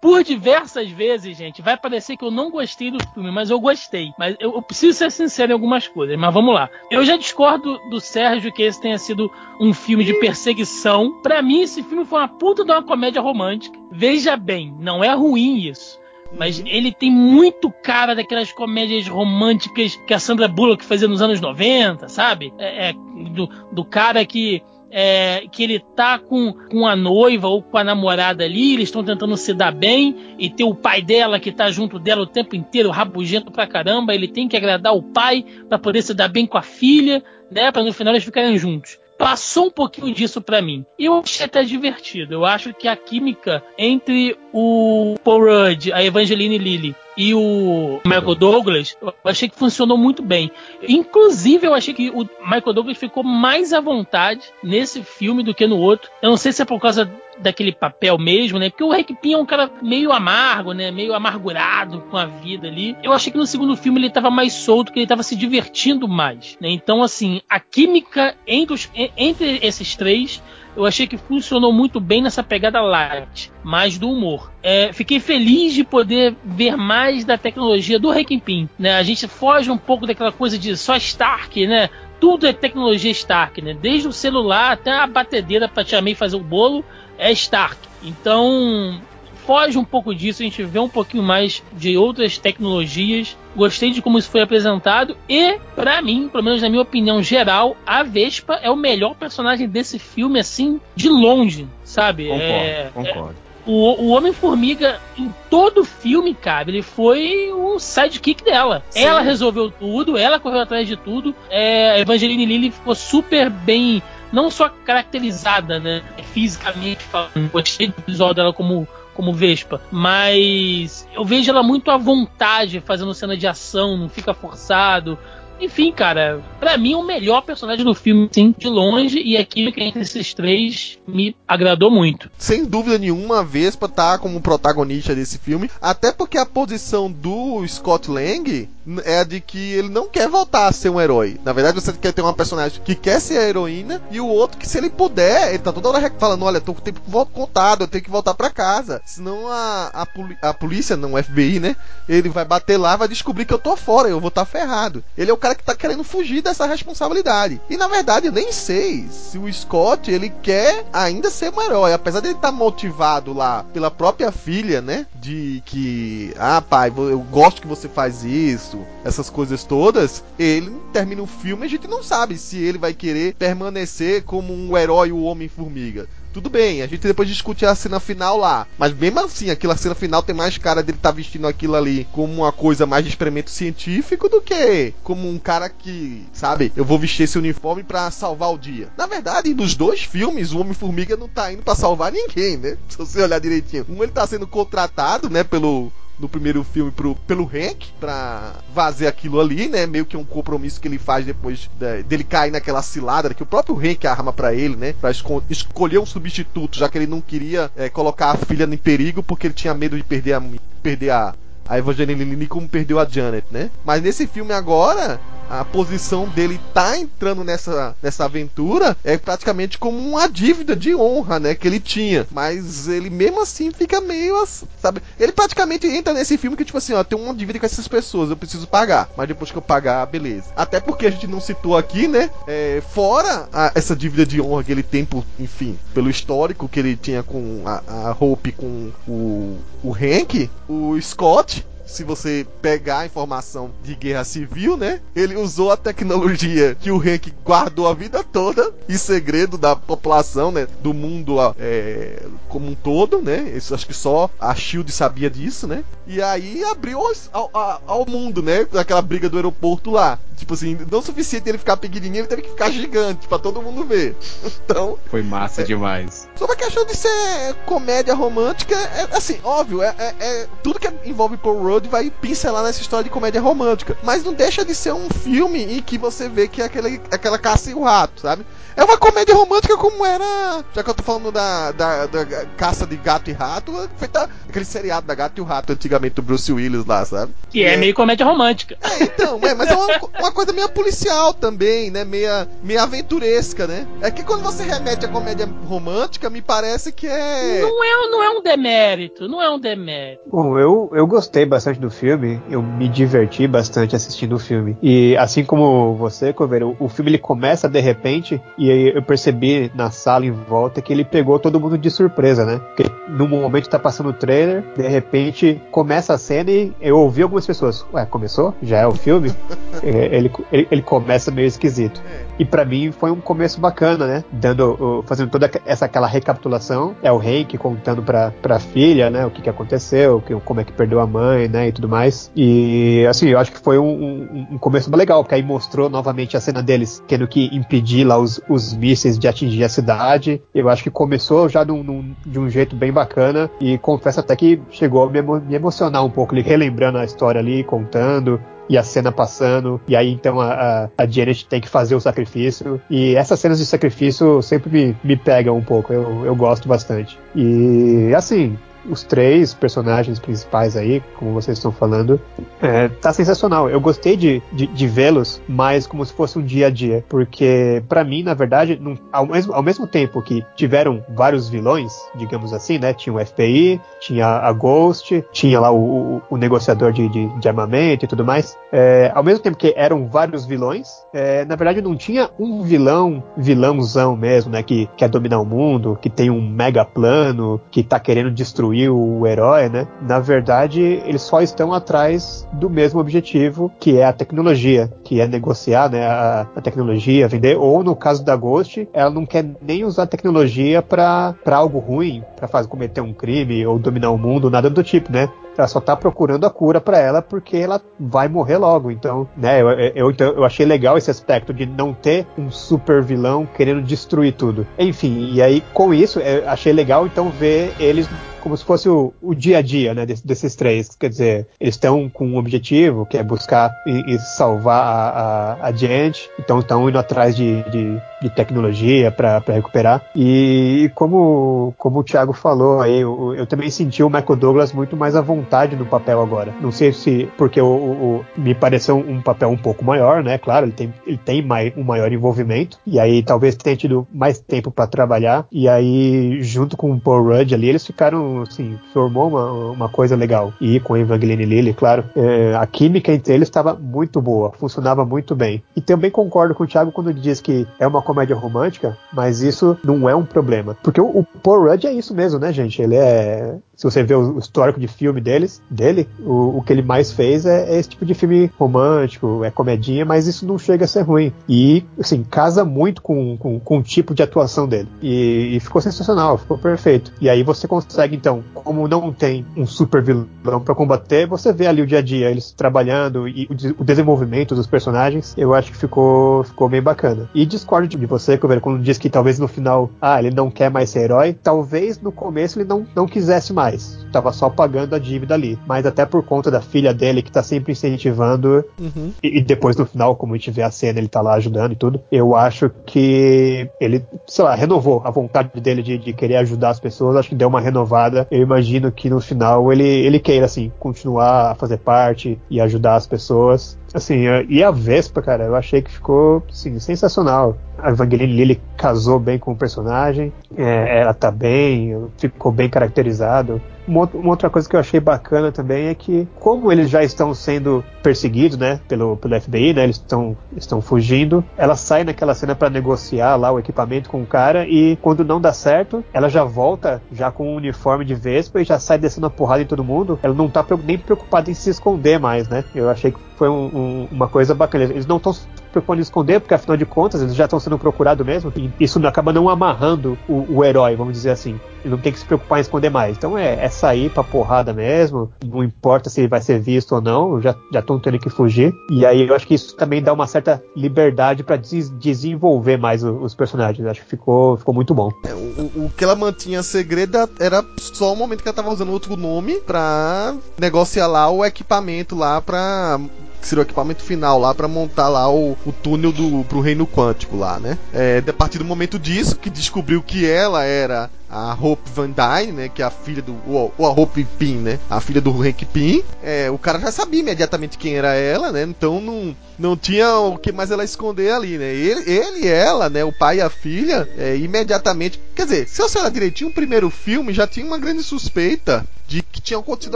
Por 0.00 0.22
diversas 0.22 0.90
vezes, 0.90 1.36
gente, 1.36 1.62
vai 1.62 1.76
parecer 1.76 2.16
que 2.16 2.24
eu 2.24 2.30
não 2.30 2.50
gostei 2.50 2.90
do 2.90 2.98
filme, 3.12 3.30
mas 3.30 3.50
eu 3.50 3.58
gostei. 3.58 4.10
Mas 4.18 4.36
eu, 4.38 4.54
eu, 4.54 4.62
preciso 4.62 4.96
ser 4.96 5.10
sincero 5.10 5.50
em 5.50 5.54
algumas 5.54 5.88
coisas, 5.88 6.16
mas 6.18 6.32
vamos 6.32 6.54
lá. 6.54 6.68
Eu 6.90 7.04
já 7.04 7.16
discordo 7.16 7.78
do 7.88 7.98
Sérgio 7.98 8.52
que 8.52 8.62
esse 8.62 8.80
tenha 8.80 8.98
sido 8.98 9.32
um 9.58 9.72
filme 9.72 10.04
de 10.04 10.14
perseguição. 10.20 11.20
Para 11.22 11.42
mim, 11.42 11.62
esse 11.62 11.82
filme 11.82 12.04
foi 12.04 12.20
uma 12.20 12.28
puta 12.28 12.64
de 12.64 12.70
uma 12.70 12.82
comédia 12.82 13.22
romântica. 13.22 13.76
Veja 13.90 14.36
bem, 14.36 14.72
não 14.78 15.02
é 15.02 15.12
ruim 15.14 15.66
isso. 15.66 15.98
Mas 16.38 16.58
uhum. 16.58 16.66
ele 16.66 16.92
tem 16.92 17.10
muito 17.10 17.70
cara 17.70 18.14
daquelas 18.14 18.52
comédias 18.52 19.08
românticas 19.08 19.96
que 20.06 20.12
a 20.12 20.18
Sandra 20.18 20.46
Bullock 20.46 20.84
fazia 20.84 21.08
nos 21.08 21.22
anos 21.22 21.40
90, 21.40 22.08
sabe? 22.08 22.52
É, 22.58 22.90
é 22.90 22.92
do, 22.92 23.48
do 23.72 23.84
cara 23.84 24.24
que 24.24 24.62
é, 24.90 25.44
que 25.50 25.62
ele 25.62 25.80
tá 25.94 26.18
com, 26.18 26.52
com 26.70 26.86
a 26.86 26.94
noiva 26.96 27.48
ou 27.48 27.62
com 27.62 27.78
a 27.78 27.84
namorada 27.84 28.44
ali, 28.44 28.74
eles 28.74 28.88
estão 28.88 29.04
tentando 29.04 29.36
se 29.36 29.52
dar 29.52 29.72
bem, 29.72 30.16
e 30.38 30.48
tem 30.50 30.66
o 30.66 30.74
pai 30.74 31.02
dela 31.02 31.40
que 31.40 31.52
tá 31.52 31.70
junto 31.70 31.98
dela 31.98 32.22
o 32.22 32.26
tempo 32.26 32.56
inteiro, 32.56 32.90
rabugento 32.90 33.50
pra 33.50 33.66
caramba, 33.66 34.14
ele 34.14 34.28
tem 34.28 34.48
que 34.48 34.56
agradar 34.56 34.94
o 34.94 35.02
pai 35.02 35.44
para 35.68 35.78
poder 35.78 36.02
se 36.02 36.14
dar 36.14 36.28
bem 36.28 36.46
com 36.46 36.58
a 36.58 36.62
filha, 36.62 37.22
né, 37.50 37.70
para 37.70 37.82
no 37.82 37.92
final 37.92 38.12
eles 38.12 38.24
ficarem 38.24 38.56
juntos 38.58 38.98
passou 39.18 39.68
um 39.68 39.70
pouquinho 39.70 40.12
disso 40.12 40.42
para 40.42 40.60
mim. 40.60 40.84
E 40.98 41.06
eu 41.06 41.22
achei 41.24 41.46
até 41.46 41.62
divertido. 41.62 42.34
Eu 42.34 42.44
acho 42.44 42.74
que 42.74 42.86
a 42.86 42.94
química 42.94 43.64
entre 43.78 44.36
o 44.52 45.14
Paul 45.24 45.40
Rudd, 45.40 45.90
a 45.90 46.04
Evangeline 46.04 46.58
Lilly 46.58 46.94
e 47.16 47.34
o 47.34 48.00
Michael 48.04 48.34
Douglas, 48.34 48.96
eu 49.00 49.14
achei 49.24 49.48
que 49.48 49.56
funcionou 49.56 49.96
muito 49.96 50.22
bem. 50.22 50.50
Inclusive, 50.86 51.66
eu 51.66 51.74
achei 51.74 51.94
que 51.94 52.10
o 52.10 52.28
Michael 52.44 52.72
Douglas 52.72 52.98
ficou 52.98 53.22
mais 53.22 53.72
à 53.72 53.80
vontade 53.80 54.42
nesse 54.62 55.02
filme 55.02 55.42
do 55.42 55.54
que 55.54 55.66
no 55.66 55.78
outro. 55.78 56.10
Eu 56.20 56.30
não 56.30 56.36
sei 56.36 56.52
se 56.52 56.62
é 56.62 56.64
por 56.64 56.80
causa 56.80 57.10
daquele 57.38 57.72
papel 57.72 58.18
mesmo, 58.18 58.58
né? 58.58 58.70
Porque 58.70 58.84
o 58.84 58.92
Hank 58.92 59.14
Pym 59.14 59.34
é 59.34 59.38
um 59.38 59.46
cara 59.46 59.70
meio 59.82 60.12
amargo, 60.12 60.72
né? 60.72 60.90
Meio 60.90 61.14
amargurado 61.14 62.00
com 62.10 62.16
a 62.16 62.26
vida 62.26 62.68
ali. 62.68 62.96
Eu 63.02 63.12
achei 63.12 63.32
que 63.32 63.38
no 63.38 63.46
segundo 63.46 63.76
filme 63.76 64.00
ele 64.00 64.10
tava 64.10 64.30
mais 64.30 64.52
solto, 64.52 64.92
que 64.92 64.98
ele 64.98 65.06
tava 65.06 65.22
se 65.22 65.36
divertindo 65.36 66.08
mais, 66.08 66.56
né? 66.60 66.68
Então, 66.70 67.02
assim, 67.02 67.40
a 67.48 67.60
química 67.60 68.36
entre, 68.46 68.74
os, 68.74 68.90
entre 69.16 69.58
esses 69.62 69.96
três 69.96 70.42
eu 70.76 70.84
achei 70.84 71.06
que 71.06 71.16
funcionou 71.16 71.72
muito 71.72 71.98
bem 71.98 72.20
nessa 72.20 72.42
pegada 72.42 72.80
light, 72.80 73.50
mais 73.64 73.96
do 73.96 74.10
humor. 74.10 74.52
É, 74.62 74.92
fiquei 74.92 75.18
feliz 75.18 75.72
de 75.72 75.82
poder 75.82 76.36
ver 76.44 76.76
mais 76.76 77.24
da 77.24 77.38
tecnologia 77.38 77.98
do 77.98 78.12
Pym, 78.44 78.68
né? 78.78 78.96
A 78.96 79.02
gente 79.02 79.26
foge 79.26 79.70
um 79.70 79.78
pouco 79.78 80.06
daquela 80.06 80.30
coisa 80.30 80.58
de 80.58 80.76
só 80.76 80.96
Stark, 80.96 81.66
né? 81.66 81.88
Tudo 82.20 82.46
é 82.46 82.52
tecnologia 82.52 83.10
Stark, 83.10 83.62
né? 83.62 83.74
Desde 83.74 84.06
o 84.06 84.12
celular 84.12 84.72
até 84.72 84.92
a 84.92 85.06
batedeira 85.06 85.68
para 85.68 85.84
te 85.84 85.96
amei 85.96 86.14
fazer 86.14 86.36
o 86.36 86.40
bolo 86.40 86.84
é 87.18 87.32
Stark. 87.32 87.78
Então, 88.02 89.00
foge 89.46 89.78
um 89.78 89.84
pouco 89.84 90.14
disso, 90.14 90.42
a 90.42 90.44
gente 90.44 90.62
vê 90.64 90.78
um 90.78 90.88
pouquinho 90.88 91.22
mais 91.22 91.62
de 91.72 91.96
outras 91.96 92.36
tecnologias. 92.36 93.36
Gostei 93.54 93.90
de 93.90 94.02
como 94.02 94.18
isso 94.18 94.28
foi 94.28 94.42
apresentado 94.42 95.16
e, 95.28 95.58
para 95.74 96.02
mim, 96.02 96.28
pelo 96.28 96.44
menos 96.44 96.60
na 96.60 96.68
minha 96.68 96.82
opinião 96.82 97.22
geral, 97.22 97.76
a 97.86 98.02
Vespa 98.02 98.58
é 98.62 98.70
o 98.70 98.76
melhor 98.76 99.14
personagem 99.14 99.66
desse 99.66 99.98
filme, 99.98 100.38
assim, 100.38 100.78
de 100.94 101.08
longe, 101.08 101.66
sabe? 101.82 102.24
Concordo, 102.24 102.44
é, 102.44 102.90
concordo. 102.92 103.36
É, 103.42 103.46
o, 103.66 104.04
o 104.04 104.08
Homem-Formiga, 104.08 105.00
em 105.18 105.32
todo 105.48 105.80
o 105.80 105.84
filme, 105.84 106.34
cara, 106.34 106.70
ele 106.70 106.82
foi 106.82 107.50
o 107.52 107.78
sidekick 107.78 108.44
dela. 108.44 108.82
Sim. 108.90 109.04
Ela 109.04 109.20
resolveu 109.20 109.70
tudo, 109.70 110.18
ela 110.18 110.38
correu 110.38 110.60
atrás 110.60 110.86
de 110.86 110.96
tudo. 110.96 111.34
É, 111.50 111.92
a 111.92 111.98
Evangeline 111.98 112.46
Lilly 112.46 112.70
ficou 112.70 112.94
super 112.94 113.48
bem 113.50 114.02
não 114.32 114.50
só 114.50 114.68
caracterizada, 114.68 115.78
né, 115.78 116.02
fisicamente 116.32 117.02
falando, 117.04 117.50
gostei 117.50 117.88
do 117.88 117.94
visual 118.06 118.34
dela 118.34 118.52
como 118.52 118.86
como 119.16 119.32
Vespa, 119.32 119.80
mas 119.90 121.08
eu 121.14 121.24
vejo 121.24 121.50
ela 121.50 121.62
muito 121.62 121.90
à 121.90 121.96
vontade 121.96 122.80
fazendo 122.80 123.14
cena 123.14 123.36
de 123.36 123.46
ação, 123.46 123.96
não 123.96 124.08
fica 124.08 124.34
forçado. 124.34 125.18
Enfim, 125.58 125.90
cara, 125.90 126.42
para 126.60 126.76
mim 126.76 126.94
o 126.94 127.02
melhor 127.02 127.40
personagem 127.40 127.82
do 127.82 127.94
filme, 127.94 128.28
sim, 128.30 128.54
de 128.56 128.68
longe, 128.68 129.18
e 129.18 129.38
aquilo 129.38 129.72
que 129.72 129.82
entre 129.82 130.02
esses 130.02 130.34
três 130.34 130.98
me 131.08 131.34
agradou 131.48 131.90
muito. 131.90 132.30
Sem 132.36 132.66
dúvida 132.66 132.98
nenhuma, 132.98 133.40
a 133.40 133.42
Vespa 133.42 133.88
tá 133.88 134.18
como 134.18 134.42
protagonista 134.42 135.14
desse 135.14 135.38
filme, 135.38 135.70
até 135.80 136.12
porque 136.12 136.36
a 136.36 136.44
posição 136.44 137.10
do 137.10 137.66
Scott 137.66 138.10
Lang 138.10 138.68
é 139.04 139.20
a 139.20 139.24
de 139.24 139.40
que 139.40 139.72
ele 139.72 139.88
não 139.88 140.08
quer 140.08 140.28
voltar 140.28 140.66
a 140.68 140.72
ser 140.72 140.90
um 140.90 141.00
herói. 141.00 141.40
Na 141.44 141.52
verdade, 141.52 141.80
você 141.80 141.92
quer 141.92 142.12
ter 142.12 142.22
uma 142.22 142.34
personagem 142.34 142.80
que 142.84 142.94
quer 142.94 143.20
ser 143.20 143.38
a 143.38 143.48
heroína 143.48 144.02
e 144.10 144.20
o 144.20 144.26
outro 144.26 144.58
que, 144.58 144.68
se 144.68 144.78
ele 144.78 144.90
puder, 144.90 145.50
ele 145.50 145.58
tá 145.58 145.72
toda 145.72 145.88
hora 145.88 146.12
falando: 146.18 146.44
olha, 146.44 146.60
tô 146.60 146.74
com 146.74 146.80
o 146.80 146.82
tempo 146.82 147.00
contado, 147.26 147.84
eu 147.84 147.88
tenho 147.88 148.04
que 148.04 148.10
voltar 148.10 148.34
para 148.34 148.50
casa. 148.50 149.00
Senão 149.04 149.48
a, 149.48 149.90
a, 149.92 150.48
a, 150.48 150.54
polícia, 150.54 150.96
não 150.96 151.14
o 151.14 151.22
FBI, 151.22 151.60
né? 151.60 151.76
Ele 152.08 152.28
vai 152.28 152.44
bater 152.44 152.76
lá 152.76 152.96
vai 152.96 153.08
descobrir 153.08 153.44
que 153.44 153.52
eu 153.52 153.58
tô 153.58 153.76
fora, 153.76 154.08
eu 154.08 154.20
vou 154.20 154.28
estar 154.28 154.44
tá 154.44 154.50
ferrado. 154.50 155.02
Ele 155.16 155.30
é 155.30 155.34
o 155.34 155.36
cara 155.36 155.54
que 155.54 155.64
tá 155.64 155.74
querendo 155.74 156.04
fugir 156.04 156.42
dessa 156.42 156.66
responsabilidade. 156.66 157.60
E 157.68 157.76
na 157.76 157.88
verdade, 157.88 158.26
eu 158.26 158.32
nem 158.32 158.52
sei 158.52 159.08
se 159.10 159.38
o 159.38 159.52
Scott 159.52 160.10
ele 160.10 160.30
quer 160.42 160.84
ainda 160.92 161.30
ser 161.30 161.52
um 161.52 161.62
herói, 161.62 161.92
apesar 161.92 162.20
de 162.20 162.28
ele 162.28 162.34
estar 162.36 162.48
tá 162.48 162.52
motivado 162.52 163.32
lá 163.32 163.64
pela 163.72 163.90
própria 163.90 164.30
filha, 164.32 164.80
né? 164.80 165.06
De 165.14 165.62
que, 165.64 166.34
ah, 166.38 166.62
pai, 166.62 166.92
eu 166.96 167.20
gosto 167.30 167.60
que 167.60 167.66
você 167.66 167.88
faz 167.88 168.24
isso, 168.24 168.75
essas 169.04 169.30
coisas 169.30 169.64
todas. 169.64 170.24
Ele 170.38 170.72
termina 170.92 171.22
o 171.22 171.26
filme 171.26 171.66
a 171.66 171.68
gente 171.68 171.88
não 171.88 172.02
sabe 172.02 172.38
se 172.38 172.56
ele 172.58 172.78
vai 172.78 172.94
querer 172.94 173.34
permanecer 173.34 174.22
como 174.22 174.52
um 174.52 174.76
herói, 174.76 175.12
o 175.12 175.22
Homem-Formiga. 175.22 176.08
Tudo 176.36 176.50
bem, 176.50 176.82
a 176.82 176.86
gente 176.86 177.00
depois 177.00 177.26
discute 177.26 177.64
a 177.64 177.74
cena 177.74 177.98
final 177.98 178.36
lá. 178.36 178.66
Mas 178.76 178.92
mesmo 178.92 179.20
assim, 179.20 179.48
aquela 179.48 179.74
cena 179.74 179.94
final 179.94 180.22
tem 180.22 180.34
mais 180.34 180.58
cara 180.58 180.82
dele 180.82 180.98
estar 180.98 181.08
tá 181.08 181.16
vestindo 181.16 181.46
aquilo 181.46 181.74
ali 181.74 182.06
como 182.12 182.30
uma 182.30 182.52
coisa 182.52 182.84
mais 182.84 183.02
de 183.04 183.08
experimento 183.08 183.50
científico 183.50 184.28
do 184.28 184.42
que 184.42 184.92
como 185.02 185.26
um 185.26 185.38
cara 185.38 185.70
que, 185.70 186.26
sabe, 186.34 186.70
eu 186.76 186.84
vou 186.84 186.98
vestir 186.98 187.22
esse 187.22 187.38
uniforme 187.38 187.82
para 187.82 188.10
salvar 188.10 188.52
o 188.52 188.58
dia. 188.58 188.90
Na 188.98 189.06
verdade, 189.06 189.54
nos 189.54 189.74
dois 189.74 190.02
filmes, 190.02 190.52
o 190.52 190.60
Homem-Formiga 190.60 191.16
não 191.16 191.26
tá 191.26 191.50
indo 191.50 191.62
para 191.62 191.74
salvar 191.74 192.12
ninguém, 192.12 192.58
né? 192.58 192.76
Se 192.86 192.98
você 192.98 193.22
olhar 193.22 193.40
direitinho. 193.40 193.86
Um 193.88 194.02
ele 194.02 194.12
tá 194.12 194.26
sendo 194.26 194.46
contratado, 194.46 195.30
né, 195.30 195.42
pelo 195.42 195.90
no 196.18 196.28
primeiro 196.28 196.64
filme 196.64 196.90
pro, 196.90 197.14
pelo 197.14 197.44
Hank 197.44 197.88
pra 198.00 198.54
fazer 198.74 199.06
aquilo 199.06 199.40
ali, 199.40 199.68
né? 199.68 199.86
Meio 199.86 200.06
que 200.06 200.16
um 200.16 200.24
compromisso 200.24 200.80
que 200.80 200.88
ele 200.88 200.98
faz 200.98 201.24
depois 201.26 201.70
de, 201.78 202.02
dele 202.04 202.24
cair 202.24 202.50
naquela 202.50 202.82
cilada 202.82 203.34
que 203.34 203.42
o 203.42 203.46
próprio 203.46 203.76
Hank 203.76 204.06
arma 204.06 204.32
para 204.32 204.54
ele, 204.54 204.76
né? 204.76 204.94
Pra 205.00 205.10
esco 205.10 205.42
escolher 205.50 205.98
um 205.98 206.06
substituto, 206.06 206.78
já 206.78 206.88
que 206.88 206.98
ele 206.98 207.06
não 207.06 207.20
queria 207.20 207.70
é, 207.76 207.88
colocar 207.88 208.30
a 208.30 208.36
filha 208.36 208.64
em 208.64 208.76
perigo 208.76 209.22
porque 209.22 209.46
ele 209.46 209.54
tinha 209.54 209.74
medo 209.74 209.96
de 209.96 210.02
perder 210.02 210.34
a, 210.34 210.42
perder 210.82 211.10
a, 211.10 211.34
a 211.68 211.78
Evangeline 211.78 212.46
como 212.46 212.68
perdeu 212.68 212.98
a 212.98 213.04
Janet, 213.04 213.46
né? 213.50 213.70
Mas 213.84 214.02
nesse 214.02 214.26
filme 214.26 214.52
agora, 214.52 215.20
a 215.48 215.64
posição 215.64 216.28
dele 216.28 216.60
tá 216.74 216.98
entrando 216.98 217.44
nessa, 217.44 217.96
nessa 218.02 218.24
aventura 218.24 218.96
é 219.04 219.16
praticamente 219.16 219.78
como 219.78 219.98
uma 219.98 220.28
dívida 220.28 220.74
de 220.74 220.94
honra, 220.94 221.38
né, 221.38 221.54
que 221.54 221.66
ele 221.66 221.80
tinha. 221.80 222.26
Mas 222.30 222.88
ele 222.88 223.10
mesmo 223.10 223.42
assim 223.42 223.70
fica 223.70 224.00
meio, 224.00 224.46
sabe? 224.80 225.02
Ele 225.18 225.32
praticamente 225.32 225.86
entra 225.86 226.12
nesse 226.12 226.36
filme 226.36 226.56
que 226.56 226.64
tipo 226.64 226.78
assim, 226.78 226.92
ó, 226.92 227.02
tem 227.02 227.18
uma 227.18 227.34
dívida 227.34 227.58
com 227.58 227.66
essas 227.66 227.88
pessoas, 227.88 228.30
eu 228.30 228.36
preciso 228.36 228.66
pagar. 228.66 229.08
Mas 229.16 229.28
depois 229.28 229.50
que 229.50 229.58
eu 229.58 229.62
pagar, 229.62 230.04
beleza. 230.06 230.46
Até 230.56 230.80
porque 230.80 231.06
a 231.06 231.10
gente 231.10 231.26
não 231.26 231.40
citou 231.40 231.76
aqui, 231.76 232.08
né, 232.08 232.30
é, 232.46 232.82
fora 232.92 233.48
a, 233.52 233.72
essa 233.74 233.94
dívida 233.94 234.26
de 234.26 234.40
honra 234.40 234.64
que 234.64 234.72
ele 234.72 234.82
tem 234.82 235.04
por, 235.04 235.24
enfim, 235.38 235.78
pelo 235.94 236.10
histórico 236.10 236.68
que 236.68 236.78
ele 236.80 236.96
tinha 236.96 237.22
com 237.22 237.62
a, 237.64 238.08
a 238.08 238.16
Hope 238.18 238.52
com 238.52 238.90
o, 239.06 239.58
o 239.82 239.92
Hank, 239.92 240.50
o 240.68 241.00
Scott 241.00 241.64
se 241.86 242.04
você 242.04 242.46
pegar 242.60 243.00
a 243.00 243.06
informação 243.06 243.70
de 243.82 243.94
guerra 243.94 244.24
civil, 244.24 244.76
né? 244.76 245.00
Ele 245.14 245.36
usou 245.36 245.70
a 245.70 245.76
tecnologia 245.76 246.74
que 246.74 246.90
o 246.90 246.98
Hank 246.98 247.32
guardou 247.44 247.88
a 247.88 247.94
vida 247.94 248.22
toda 248.24 248.74
em 248.88 248.98
segredo 248.98 249.56
da 249.56 249.76
população, 249.76 250.50
né? 250.50 250.66
Do 250.82 250.92
mundo 250.92 251.36
é, 251.58 252.22
como 252.48 252.68
um 252.68 252.74
todo, 252.74 253.22
né? 253.22 253.52
Isso, 253.54 253.74
acho 253.74 253.86
que 253.86 253.94
só 253.94 254.28
a 254.40 254.54
Shield 254.54 254.90
sabia 254.90 255.30
disso, 255.30 255.66
né? 255.66 255.84
E 256.06 256.20
aí 256.20 256.64
abriu 256.64 257.00
ao, 257.32 257.50
ao, 257.52 257.82
ao 257.86 258.06
mundo, 258.06 258.42
né? 258.42 258.66
Aquela 258.74 259.00
briga 259.02 259.28
do 259.28 259.36
aeroporto 259.36 259.90
lá. 259.90 260.18
Tipo 260.36 260.52
assim, 260.52 260.76
não 260.90 260.98
o 260.98 261.02
suficiente 261.02 261.48
ele 261.48 261.56
ficar 261.56 261.78
pequenininho, 261.78 262.20
ele 262.20 262.28
teve 262.28 262.42
que 262.42 262.50
ficar 262.50 262.70
gigante 262.70 263.26
para 263.26 263.38
todo 263.38 263.62
mundo 263.62 263.84
ver. 263.84 264.16
Então. 264.66 264.98
Foi 265.06 265.22
massa 265.22 265.62
é, 265.62 265.64
demais. 265.64 266.28
Sobre 266.34 266.54
a 266.54 266.56
questão 266.58 266.84
de 266.84 266.96
ser 266.96 267.54
comédia 267.66 268.14
romântica, 268.14 268.74
é 268.74 269.16
assim, 269.16 269.38
óbvio, 269.44 269.80
é, 269.80 269.94
é, 269.96 270.14
é 270.18 270.48
tudo 270.60 270.80
que 270.80 270.92
envolve 271.08 271.36
Paul 271.36 271.62
Rudd 271.62 271.75
vai 271.80 272.10
pincelar 272.10 272.62
nessa 272.62 272.80
história 272.80 273.04
de 273.04 273.10
comédia 273.10 273.40
romântica. 273.40 273.96
Mas 274.02 274.24
não 274.24 274.32
deixa 274.32 274.64
de 274.64 274.74
ser 274.74 274.92
um 274.92 275.08
filme 275.08 275.62
em 275.62 275.82
que 275.82 275.98
você 275.98 276.28
vê 276.28 276.48
que 276.48 276.62
é 276.62 276.64
aquele, 276.64 277.00
aquela 277.10 277.38
caça 277.38 277.70
e 277.70 277.74
o 277.74 277.82
rato, 277.82 278.22
sabe? 278.22 278.44
É 278.76 278.84
uma 278.84 278.98
comédia 278.98 279.34
romântica 279.34 279.76
como 279.76 280.04
era. 280.04 280.62
Já 280.74 280.82
que 280.82 280.90
eu 280.90 280.94
tô 280.94 281.02
falando 281.02 281.32
da, 281.32 281.72
da, 281.72 282.06
da 282.06 282.26
caça 282.56 282.86
de 282.86 282.96
gato 282.96 283.30
e 283.30 283.32
rato, 283.32 283.72
feita 283.96 284.28
aquele 284.46 284.64
seriado 284.64 285.06
da 285.06 285.14
gato 285.14 285.38
e 285.38 285.40
o 285.40 285.44
rato 285.44 285.72
antigamente 285.72 286.16
do 286.16 286.22
Bruce 286.22 286.52
Willis 286.52 286.84
lá, 286.84 287.04
sabe? 287.04 287.32
Que 287.50 287.64
é, 287.64 287.74
é 287.74 287.76
meio 287.76 287.94
comédia 287.94 288.26
romântica. 288.26 288.76
É, 288.82 289.04
então, 289.04 289.40
é, 289.42 289.54
mas 289.54 289.70
é 289.70 289.74
uma, 289.74 289.98
uma 290.18 290.32
coisa 290.32 290.52
meio 290.52 290.68
policial 290.68 291.32
também, 291.32 291.90
né? 291.90 292.04
Meia, 292.04 292.46
meio 292.62 292.82
aventuresca, 292.82 293.66
né? 293.66 293.86
É 294.02 294.10
que 294.10 294.22
quando 294.22 294.42
você 294.42 294.62
remete 294.62 295.06
a 295.06 295.08
comédia 295.08 295.48
romântica, 295.66 296.28
me 296.28 296.42
parece 296.42 296.92
que 296.92 297.06
é. 297.06 297.62
Não 297.62 297.84
é, 297.84 298.10
não 298.10 298.22
é 298.22 298.30
um 298.30 298.42
demérito, 298.42 299.26
não 299.26 299.42
é 299.42 299.50
um 299.50 299.58
demérito. 299.58 300.22
Bom, 300.30 300.58
eu, 300.58 300.90
eu 300.92 301.06
gostei 301.06 301.46
bastante 301.46 301.80
do 301.80 301.90
filme, 301.90 302.42
eu 302.50 302.62
me 302.62 302.88
diverti 302.88 303.46
bastante 303.46 303.96
assistindo 303.96 304.34
o 304.34 304.38
filme. 304.38 304.76
E 304.82 305.16
assim 305.16 305.44
como 305.44 305.94
você, 305.94 306.32
Coveiro, 306.32 306.76
o 306.78 306.88
filme 306.88 307.10
ele 307.10 307.18
começa 307.18 307.68
de 307.68 307.80
repente 307.80 308.40
e 308.58 308.65
e 308.66 308.70
aí 308.70 308.92
eu 308.96 309.02
percebi 309.02 309.70
na 309.76 309.92
sala 309.92 310.26
em 310.26 310.32
volta 310.32 310.82
que 310.82 310.92
ele 310.92 311.04
pegou 311.04 311.38
todo 311.38 311.60
mundo 311.60 311.78
de 311.78 311.88
surpresa, 311.88 312.44
né? 312.44 312.58
Porque 312.58 312.90
no 313.08 313.28
momento 313.28 313.68
tá 313.68 313.78
passando 313.78 314.08
o 314.08 314.12
trailer, 314.12 314.64
de 314.76 314.88
repente 314.88 315.62
começa 315.70 316.14
a 316.14 316.18
cena 316.18 316.50
e 316.50 316.72
eu 316.80 316.98
ouvi 316.98 317.22
algumas 317.22 317.46
pessoas, 317.46 317.86
ué, 317.92 318.04
começou? 318.04 318.52
Já 318.60 318.78
é 318.78 318.86
o 318.86 318.92
filme? 318.92 319.32
É, 319.82 320.16
ele, 320.16 320.32
ele, 320.50 320.68
ele, 320.70 320.82
começa 320.82 321.30
meio 321.30 321.46
esquisito. 321.46 322.02
É. 322.10 322.25
E 322.38 322.44
para 322.44 322.64
mim 322.64 322.92
foi 322.92 323.10
um 323.10 323.20
começo 323.20 323.60
bacana, 323.60 324.06
né? 324.06 324.24
Dando, 324.30 325.02
fazendo 325.06 325.30
toda 325.30 325.50
essa 325.64 325.86
aquela 325.86 326.06
recapitulação. 326.06 326.94
É 327.02 327.10
o 327.10 327.18
Hank 327.18 327.56
contando 327.58 328.02
pra, 328.02 328.58
filha, 328.58 329.10
né? 329.10 329.24
O 329.24 329.30
que, 329.30 329.42
que 329.42 329.50
aconteceu, 329.50 330.20
que, 330.20 330.34
como 330.34 330.60
é 330.60 330.64
que 330.64 330.72
perdeu 330.72 331.00
a 331.00 331.06
mãe, 331.06 331.48
né? 331.48 331.68
E 331.68 331.72
tudo 331.72 331.88
mais. 331.88 332.30
E 332.36 333.06
assim, 333.08 333.28
eu 333.28 333.38
acho 333.38 333.52
que 333.52 333.58
foi 333.58 333.78
um, 333.78 333.84
um, 333.84 334.46
um 334.52 334.58
começo 334.58 334.94
legal, 334.94 335.22
porque 335.22 335.34
aí 335.34 335.42
mostrou 335.42 335.88
novamente 335.88 336.36
a 336.36 336.40
cena 336.40 336.62
deles 336.62 337.02
tendo 337.06 337.26
que 337.26 337.54
impedir 337.54 338.04
lá 338.04 338.18
os, 338.18 338.40
os 338.48 338.74
mísseis 338.74 339.18
de 339.18 339.28
atingir 339.28 339.64
a 339.64 339.68
cidade. 339.68 340.42
Eu 340.54 340.68
acho 340.68 340.82
que 340.82 340.90
começou 340.90 341.48
já 341.48 341.64
num, 341.64 341.82
num, 341.82 342.14
de 342.24 342.38
um 342.38 342.48
jeito 342.48 342.76
bem 342.76 342.92
bacana 342.92 343.50
e 343.60 343.78
confesso 343.78 344.20
até 344.20 344.34
que 344.36 344.60
chegou 344.70 345.04
a 345.04 345.10
me, 345.10 345.22
me 345.22 345.54
emocionar 345.54 346.04
um 346.04 346.10
pouco, 346.10 346.34
ele 346.34 346.42
relembrando 346.42 346.98
a 346.98 347.04
história 347.04 347.40
ali, 347.40 347.64
contando 347.64 348.40
e 348.68 348.76
a 348.76 348.82
cena 348.82 349.12
passando, 349.12 349.80
e 349.86 349.94
aí 349.94 350.12
então 350.12 350.40
a, 350.40 350.88
a, 350.96 351.06
Janet 351.06 351.46
tem 351.46 351.60
que 351.60 351.68
fazer 351.68 351.94
o 351.94 352.00
sacrifício. 352.00 352.80
E 352.90 353.14
essas 353.14 353.38
cenas 353.38 353.58
de 353.58 353.66
sacrifício 353.66 354.42
sempre 354.42 354.70
me, 354.70 354.96
me 355.02 355.16
pegam 355.16 355.56
um 355.56 355.62
pouco, 355.62 355.92
eu, 355.92 356.24
eu 356.24 356.34
gosto 356.34 356.68
bastante. 356.68 357.18
E 357.34 358.12
assim, 358.14 358.56
os 358.88 359.02
três 359.02 359.54
personagens 359.54 360.18
principais 360.18 360.76
aí, 360.76 361.02
como 361.16 361.32
vocês 361.32 361.58
estão 361.58 361.72
falando, 361.72 362.20
é, 362.60 362.88
tá 362.88 363.12
sensacional. 363.12 363.68
Eu 363.68 363.80
gostei 363.80 364.16
de, 364.16 364.42
de, 364.52 364.66
de 364.66 364.86
vê-los 364.86 365.40
mais 365.48 365.86
como 365.86 366.04
se 366.04 366.12
fosse 366.12 366.38
um 366.38 366.42
dia 366.42 366.68
a 366.68 366.70
dia, 366.70 367.04
porque 367.08 367.82
para 367.88 368.04
mim, 368.04 368.22
na 368.22 368.34
verdade, 368.34 368.78
não, 368.80 368.96
ao, 369.12 369.26
mesmo, 369.26 369.52
ao 369.52 369.62
mesmo 369.62 369.86
tempo 369.86 370.22
que 370.22 370.44
tiveram 370.54 371.02
vários 371.08 371.48
vilões, 371.48 371.92
digamos 372.14 372.52
assim, 372.52 372.78
né? 372.78 372.92
Tinha 372.92 373.14
o 373.14 373.24
FBI, 373.24 373.80
tinha 374.00 374.26
a 374.26 374.52
Ghost, 374.52 375.24
tinha 375.32 375.60
lá 375.60 375.70
o, 375.70 376.16
o, 376.16 376.22
o 376.30 376.36
negociador 376.36 376.92
de, 376.92 377.08
de, 377.08 377.28
de, 377.38 377.48
armamento 377.48 378.04
e 378.04 378.08
tudo 378.08 378.24
mais. 378.24 378.56
É, 378.72 379.10
ao 379.14 379.22
mesmo 379.22 379.40
tempo 379.40 379.56
que 379.56 379.72
eram 379.76 380.06
vários 380.06 380.44
vilões, 380.44 380.88
é, 381.12 381.44
na 381.44 381.56
verdade 381.56 381.80
não 381.80 381.96
tinha 381.96 382.30
um 382.38 382.62
vilão, 382.62 383.22
vilãozão 383.36 384.16
mesmo, 384.16 384.50
né? 384.52 384.62
Que 384.62 384.88
quer 384.96 385.08
dominar 385.08 385.40
o 385.40 385.44
mundo, 385.44 385.98
que 386.00 386.10
tem 386.10 386.30
um 386.30 386.40
mega 386.40 386.84
plano, 386.84 387.60
que 387.70 387.82
tá 387.82 387.98
querendo 387.98 388.30
destruir 388.30 388.75
o 388.88 389.26
herói, 389.26 389.68
né? 389.68 389.86
Na 390.02 390.18
verdade, 390.18 390.82
eles 390.82 391.22
só 391.22 391.40
estão 391.40 391.72
atrás 391.72 392.46
do 392.52 392.68
mesmo 392.68 393.00
objetivo, 393.00 393.72
que 393.78 393.98
é 393.98 394.04
a 394.04 394.12
tecnologia, 394.12 394.92
que 395.04 395.20
é 395.20 395.26
negociar, 395.26 395.90
né, 395.90 396.06
a, 396.06 396.46
a 396.54 396.60
tecnologia, 396.60 397.28
vender, 397.28 397.56
ou 397.56 397.82
no 397.82 397.94
caso 397.96 398.24
da 398.24 398.36
Ghost, 398.36 398.88
ela 398.92 399.10
não 399.10 399.24
quer 399.24 399.44
nem 399.60 399.84
usar 399.84 400.04
a 400.04 400.06
tecnologia 400.06 400.82
para 400.82 401.34
algo 401.50 401.78
ruim, 401.78 402.22
para 402.36 402.48
fazer 402.48 402.68
cometer 402.68 403.00
um 403.00 403.12
crime 403.12 403.66
ou 403.66 403.78
dominar 403.78 404.10
o 404.10 404.18
mundo, 404.18 404.50
nada 404.50 404.68
do 404.68 404.82
tipo, 404.82 405.12
né? 405.12 405.28
ela 405.58 405.68
só 405.68 405.80
tá 405.80 405.96
procurando 405.96 406.44
a 406.44 406.50
cura 406.50 406.80
para 406.80 406.98
ela 406.98 407.22
porque 407.22 407.56
ela 407.56 407.80
vai 407.98 408.28
morrer 408.28 408.58
logo. 408.58 408.90
Então, 408.90 409.28
né, 409.36 409.60
eu, 409.60 409.70
eu, 409.70 410.10
então, 410.10 410.28
eu 410.28 410.44
achei 410.44 410.66
legal 410.66 410.96
esse 410.98 411.10
aspecto 411.10 411.52
de 411.52 411.66
não 411.66 411.92
ter 411.94 412.26
um 412.36 412.50
super 412.50 413.02
vilão 413.02 413.46
querendo 413.56 413.82
destruir 413.82 414.34
tudo. 414.34 414.66
Enfim, 414.78 415.30
e 415.32 415.42
aí 415.42 415.62
com 415.72 415.92
isso, 415.94 416.20
eu 416.20 416.48
achei 416.48 416.72
legal 416.72 417.06
então 417.06 417.30
ver 417.30 417.74
eles 417.78 418.08
como 418.46 418.56
se 418.56 418.64
fosse 418.64 418.88
o, 418.88 419.12
o 419.20 419.34
dia 419.34 419.58
a 419.58 419.62
dia, 419.62 419.92
né, 419.92 420.06
desses, 420.06 420.54
três. 420.54 420.94
Quer 420.94 421.08
dizer, 421.08 421.48
eles 421.58 421.74
estão 421.74 422.08
com 422.08 422.28
um 422.28 422.36
objetivo, 422.36 423.04
que 423.04 423.18
é 423.18 423.22
buscar 423.24 423.74
e, 423.84 424.14
e 424.14 424.18
salvar 424.20 424.86
a, 424.86 425.08
a, 425.08 425.66
a 425.66 425.72
gente, 425.72 426.30
então 426.38 426.60
estão 426.60 426.88
indo 426.88 426.96
atrás 426.96 427.34
de, 427.34 427.64
de, 427.64 428.00
de 428.22 428.30
tecnologia 428.30 429.10
para 429.10 429.42
recuperar. 429.48 430.00
E, 430.14 430.84
e, 430.84 430.88
como, 430.90 431.74
como 431.76 431.98
o 431.98 432.04
Thiago 432.04 432.32
falou 432.32 432.80
aí, 432.80 433.00
eu, 433.00 433.34
eu, 433.34 433.48
também 433.48 433.68
senti 433.68 434.00
o 434.00 434.08
Michael 434.08 434.36
Douglas 434.36 434.72
muito 434.72 434.96
mais 434.96 435.16
à 435.16 435.20
vontade 435.20 435.74
no 435.74 435.84
papel 435.84 436.22
agora. 436.22 436.54
Não 436.60 436.70
sei 436.70 436.92
se 436.92 437.28
porque 437.36 437.60
o, 437.60 437.66
o, 437.66 438.24
me 438.36 438.54
pareceu 438.54 438.96
um 438.96 439.20
papel 439.20 439.48
um 439.48 439.56
pouco 439.56 439.84
maior, 439.84 440.22
né? 440.22 440.38
Claro, 440.38 440.66
ele 440.66 440.72
tem, 440.72 440.94
ele 441.04 441.18
tem 441.18 441.42
mai, 441.42 441.72
um 441.76 441.82
maior 441.82 442.12
envolvimento, 442.12 442.78
e 442.86 443.00
aí 443.00 443.24
talvez 443.24 443.56
tenha 443.56 443.76
tido 443.76 444.06
mais 444.14 444.38
tempo 444.38 444.70
para 444.70 444.86
trabalhar, 444.86 445.46
e 445.50 445.68
aí 445.68 446.40
junto 446.42 446.76
com 446.76 446.92
o 446.92 447.00
Paul 447.00 447.24
Rudd 447.24 447.52
ali, 447.52 447.70
eles 447.70 447.84
ficaram, 447.84 448.35
assim, 448.42 448.78
formou 448.92 449.28
uma, 449.28 449.50
uma 449.70 449.88
coisa 449.88 450.16
legal. 450.16 450.52
E 450.60 450.80
com 450.80 450.96
Evangeline 450.96 451.44
Lilly, 451.44 451.74
claro, 451.74 452.04
é, 452.14 452.54
a 452.54 452.66
química 452.66 453.12
entre 453.12 453.34
eles 453.34 453.48
estava 453.48 453.74
muito 453.74 454.20
boa, 454.20 454.52
funcionava 454.52 455.04
muito 455.04 455.34
bem. 455.34 455.62
E 455.74 455.80
também 455.80 456.10
concordo 456.10 456.54
com 456.54 456.64
o 456.64 456.66
Thiago 456.66 456.92
quando 456.92 457.10
ele 457.10 457.20
diz 457.20 457.40
que 457.40 457.66
é 457.78 457.86
uma 457.86 458.02
comédia 458.02 458.36
romântica, 458.36 458.96
mas 459.12 459.40
isso 459.42 459.76
não 459.84 460.08
é 460.08 460.14
um 460.14 460.24
problema. 460.24 460.76
Porque 460.82 461.00
o, 461.00 461.06
o 461.06 461.24
Paul 461.42 461.68
Rudd 461.68 461.86
é 461.86 461.92
isso 461.92 462.14
mesmo, 462.14 462.38
né, 462.38 462.52
gente? 462.52 462.80
Ele 462.80 462.96
é 462.96 463.56
se 463.76 463.84
você 463.84 464.02
vê 464.02 464.14
o 464.14 464.38
histórico 464.38 464.80
de 464.80 464.88
filme 464.88 465.20
deles, 465.20 465.62
dele, 465.70 466.08
o, 466.18 466.58
o 466.58 466.62
que 466.62 466.72
ele 466.72 466.82
mais 466.82 467.12
fez 467.12 467.44
é, 467.44 467.74
é, 467.74 467.78
esse 467.78 467.90
tipo 467.90 468.06
de 468.06 468.14
filme 468.14 468.50
romântico, 468.58 469.44
é 469.44 469.50
comedinha, 469.50 470.04
mas 470.04 470.26
isso 470.26 470.46
não 470.46 470.58
chega 470.58 470.86
a 470.86 470.88
ser 470.88 471.02
ruim. 471.02 471.32
E, 471.46 471.84
assim, 472.00 472.24
casa 472.24 472.64
muito 472.64 473.02
com, 473.02 473.36
com, 473.36 473.60
com 473.60 473.78
o 473.78 473.82
tipo 473.82 474.14
de 474.14 474.22
atuação 474.22 474.66
dele. 474.66 474.88
E, 475.02 475.56
e, 475.56 475.60
ficou 475.60 475.82
sensacional, 475.82 476.38
ficou 476.38 476.56
perfeito. 476.56 477.12
E 477.20 477.28
aí 477.28 477.42
você 477.42 477.68
consegue, 477.68 478.16
então, 478.16 478.42
como 478.54 478.88
não 478.88 479.12
tem 479.12 479.44
um 479.54 479.66
super 479.66 480.02
vilão 480.02 480.60
para 480.64 480.74
combater, 480.74 481.26
você 481.26 481.52
vê 481.52 481.66
ali 481.66 481.82
o 481.82 481.86
dia 481.86 481.98
a 481.98 482.02
dia, 482.02 482.30
eles 482.30 482.52
trabalhando 482.52 483.28
e 483.28 483.46
o, 483.50 483.82
o 483.82 483.84
desenvolvimento 483.84 484.54
dos 484.54 484.66
personagens, 484.66 485.34
eu 485.36 485.52
acho 485.52 485.70
que 485.70 485.76
ficou, 485.76 486.42
ficou 486.44 486.68
bem 486.68 486.80
bacana. 486.80 487.28
E 487.34 487.44
discordo 487.44 487.86
de 487.86 488.06
você, 488.06 488.38
quando 488.38 488.82
diz 488.82 488.96
que 488.96 489.10
talvez 489.10 489.38
no 489.38 489.46
final, 489.46 489.90
ah, 490.00 490.18
ele 490.18 490.34
não 490.34 490.50
quer 490.50 490.70
mais 490.70 490.88
ser 490.88 491.00
herói, 491.00 491.34
talvez 491.34 492.00
no 492.00 492.10
começo 492.10 492.58
ele 492.58 492.68
não, 492.68 492.86
não 492.94 493.06
quisesse 493.06 493.52
mais 493.52 493.65
mais. 493.66 494.06
Tava 494.12 494.32
só 494.32 494.48
pagando 494.48 494.94
a 494.94 494.98
dívida 494.98 495.34
ali. 495.34 495.58
Mas 495.66 495.84
até 495.84 496.06
por 496.06 496.22
conta 496.24 496.50
da 496.50 496.60
filha 496.60 496.94
dele, 496.94 497.22
que 497.22 497.30
tá 497.30 497.42
sempre 497.42 497.72
incentivando. 497.72 498.64
Uhum. 498.80 499.12
E, 499.22 499.38
e, 499.38 499.42
depois 499.42 499.76
no 499.76 499.84
final, 499.84 500.14
como 500.14 500.34
a 500.34 500.36
gente 500.36 500.50
vê 500.50 500.62
a 500.62 500.70
cena, 500.70 500.98
ele 500.98 501.08
tá 501.08 501.20
lá 501.20 501.34
ajudando 501.34 501.72
e 501.72 501.76
tudo. 501.76 502.00
Eu 502.10 502.34
acho 502.34 502.70
que 502.86 503.68
ele, 503.80 504.04
sei 504.26 504.44
lá, 504.44 504.54
renovou 504.54 505.02
a 505.04 505.10
vontade 505.10 505.60
dele 505.60 505.82
de, 505.82 505.98
de 505.98 506.12
querer 506.12 506.36
ajudar 506.36 506.70
as 506.70 506.80
pessoas. 506.80 507.16
Acho 507.16 507.30
que 507.30 507.34
deu 507.34 507.48
uma 507.48 507.60
renovada. 507.60 508.26
Eu 508.30 508.40
imagino 508.40 508.92
que 508.92 509.10
no 509.10 509.20
final 509.20 509.72
ele, 509.72 509.84
ele 509.84 510.20
queira, 510.20 510.46
assim, 510.46 510.72
continuar 510.78 511.52
a 511.52 511.54
fazer 511.54 511.78
parte 511.78 512.38
e 512.48 512.60
ajudar 512.60 512.94
as 512.94 513.06
pessoas. 513.06 513.76
Assim, 513.96 514.26
e 514.50 514.62
a 514.62 514.70
Vespa, 514.70 515.22
cara, 515.22 515.44
eu 515.44 515.56
achei 515.56 515.80
que 515.80 515.90
ficou 515.90 516.44
assim, 516.50 516.78
sensacional. 516.78 517.56
A 517.78 517.90
Evangeline 517.90 518.30
Lilly 518.30 518.60
casou 518.76 519.18
bem 519.18 519.38
com 519.38 519.52
o 519.52 519.56
personagem, 519.56 520.30
é, 520.54 521.00
ela 521.00 521.14
tá 521.14 521.30
bem, 521.30 522.06
ficou 522.18 522.52
bem 522.52 522.68
caracterizado. 522.68 523.58
Uma, 523.88 524.10
outra 524.24 524.50
coisa 524.50 524.68
que 524.68 524.76
eu 524.76 524.80
achei 524.80 525.00
bacana 525.00 525.50
também 525.50 525.86
é 525.86 525.94
que, 525.94 526.28
como 526.40 526.70
eles 526.70 526.90
já 526.90 527.02
estão 527.02 527.32
sendo 527.32 527.82
perseguidos, 528.02 528.58
né, 528.58 528.80
pelo, 528.88 529.16
pelo 529.16 529.40
FBI, 529.40 529.72
né, 529.72 529.84
eles 529.84 529.96
estão, 529.96 530.36
estão 530.56 530.82
fugindo, 530.82 531.42
ela 531.56 531.76
sai 531.76 532.04
naquela 532.04 532.34
cena 532.34 532.54
para 532.54 532.68
negociar 532.68 533.36
lá 533.36 533.50
o 533.50 533.58
equipamento 533.58 534.10
com 534.10 534.22
o 534.22 534.26
cara 534.26 534.66
e 534.66 534.96
quando 534.96 535.24
não 535.24 535.40
dá 535.40 535.52
certo, 535.52 536.04
ela 536.12 536.28
já 536.28 536.44
volta 536.44 537.00
já 537.12 537.30
com 537.30 537.54
o 537.54 537.56
uniforme 537.56 538.04
de 538.04 538.14
Vespa 538.14 538.60
e 538.60 538.64
já 538.64 538.78
sai 538.78 538.98
descendo 538.98 539.26
a 539.26 539.30
porrada 539.30 539.62
em 539.62 539.66
todo 539.66 539.84
mundo. 539.84 540.18
Ela 540.22 540.34
não 540.34 540.50
tá 540.50 540.64
nem 540.84 540.98
preocupada 540.98 541.50
em 541.50 541.54
se 541.54 541.70
esconder 541.70 542.18
mais, 542.18 542.48
né? 542.48 542.64
Eu 542.74 542.90
achei 542.90 543.12
que 543.12 543.18
foi 543.36 543.48
um, 543.48 543.66
um, 543.66 543.85
uma 544.10 544.28
coisa 544.28 544.54
bacana. 544.54 544.84
Eles 544.84 545.06
não 545.06 545.16
estão 545.16 545.34
preocupando 545.76 546.00
em 546.00 546.02
esconder, 546.02 546.40
porque 546.40 546.54
afinal 546.54 546.76
de 546.76 546.86
contas 546.86 547.20
eles 547.20 547.34
já 547.34 547.44
estão 547.44 547.60
sendo 547.60 547.78
procurados 547.78 548.24
mesmo, 548.24 548.52
e 548.56 548.70
isso 548.80 549.04
acaba 549.06 549.32
não 549.32 549.48
amarrando 549.48 550.16
o, 550.28 550.56
o, 550.56 550.64
herói, 550.64 550.96
vamos 550.96 551.12
dizer 551.12 551.30
assim. 551.30 551.60
Ele 551.84 551.94
não 551.94 551.98
tem 551.98 552.12
que 552.12 552.18
se 552.18 552.24
preocupar 552.24 552.58
em 552.58 552.62
esconder 552.62 552.90
mais. 552.90 553.16
Então 553.16 553.36
é, 553.36 553.64
é 553.64 553.68
sair 553.68 554.10
pra 554.10 554.24
porrada 554.24 554.72
mesmo, 554.72 555.30
não 555.44 555.62
importa 555.62 556.08
se 556.08 556.26
vai 556.26 556.40
ser 556.40 556.58
visto 556.58 556.94
ou 556.94 557.00
não, 557.00 557.40
já 557.40 557.54
estão 557.72 557.98
tendo 558.00 558.18
que 558.18 558.30
fugir. 558.30 558.74
E 558.90 559.04
aí 559.04 559.28
eu 559.28 559.34
acho 559.34 559.46
que 559.46 559.54
isso 559.54 559.76
também 559.76 560.02
dá 560.02 560.12
uma 560.12 560.26
certa 560.26 560.62
liberdade 560.74 561.42
para 561.42 561.56
des 561.56 561.90
desenvolver 561.90 562.78
mais 562.78 563.04
o, 563.04 563.12
os 563.18 563.34
personagens. 563.34 563.86
Acho 563.86 564.00
que 564.00 564.08
ficou, 564.08 564.56
ficou 564.56 564.74
muito 564.74 564.94
bom. 564.94 565.10
É, 565.24 565.34
o, 565.34 565.84
o, 565.84 565.92
que 565.96 566.04
ela 566.04 566.16
mantinha 566.16 566.62
segredo 566.62 567.18
era 567.38 567.64
só 567.78 568.12
o 568.12 568.16
momento 568.16 568.42
que 568.42 568.48
ela 568.48 568.56
tava 568.56 568.70
usando 568.70 568.92
outro 568.92 569.16
nome 569.16 569.60
pra 569.60 570.34
negociar 570.58 571.06
lá 571.06 571.30
o 571.30 571.44
equipamento 571.44 572.16
lá 572.16 572.40
pra 572.40 572.98
seria 573.40 573.62
o 573.62 573.66
equipamento 573.66 574.02
final 574.02 574.38
lá 574.38 574.54
para 574.54 574.68
montar 574.68 575.08
lá 575.08 575.30
o, 575.30 575.56
o 575.64 575.72
túnel 575.72 576.12
do, 576.12 576.44
pro 576.44 576.60
reino 576.60 576.86
quântico 576.86 577.36
lá, 577.36 577.58
né? 577.58 577.78
É, 577.92 578.22
a 578.26 578.32
partir 578.32 578.58
do 578.58 578.64
momento 578.64 578.98
disso, 578.98 579.36
que 579.36 579.50
descobriu 579.50 580.02
que 580.02 580.26
ela 580.26 580.64
era 580.64 581.10
a 581.36 581.54
Hope 581.60 581.90
Van 581.94 582.10
Dyne, 582.10 582.52
né, 582.52 582.68
que 582.68 582.82
é 582.82 582.84
a 582.84 582.90
filha 582.90 583.20
do 583.20 583.36
ou, 583.46 583.72
a 583.86 583.90
Hope 583.90 584.24
Pym, 584.38 584.56
né, 584.56 584.78
a 584.88 585.00
filha 585.00 585.20
do 585.20 585.30
Hank 585.30 585.66
Pym, 585.66 586.02
é, 586.22 586.50
o 586.50 586.56
cara 586.56 586.78
já 586.78 586.90
sabia 586.90 587.20
imediatamente 587.20 587.76
quem 587.76 587.94
era 587.96 588.14
ela, 588.14 588.50
né, 588.50 588.62
então 588.62 589.00
não, 589.00 589.36
não 589.58 589.76
tinha 589.76 590.16
o 590.18 590.38
que 590.38 590.50
mais 590.50 590.70
ela 590.70 590.84
esconder 590.84 591.32
ali, 591.32 591.58
né, 591.58 591.74
ele, 591.74 592.10
ele 592.10 592.48
ela, 592.48 592.88
né, 592.88 593.04
o 593.04 593.12
pai 593.12 593.38
e 593.38 593.42
a 593.42 593.50
filha, 593.50 594.08
é, 594.16 594.36
imediatamente, 594.36 595.20
quer 595.34 595.44
dizer, 595.44 595.68
se 595.68 595.82
eu 595.82 595.88
sei 595.88 596.02
lá 596.02 596.08
direitinho, 596.08 596.48
o 596.50 596.54
primeiro 596.54 596.88
filme 596.88 597.34
já 597.34 597.46
tinha 597.46 597.66
uma 597.66 597.78
grande 597.78 598.02
suspeita 598.02 598.86
de 599.06 599.22
que 599.22 599.40
tinha 599.40 599.58
acontecido 599.58 599.94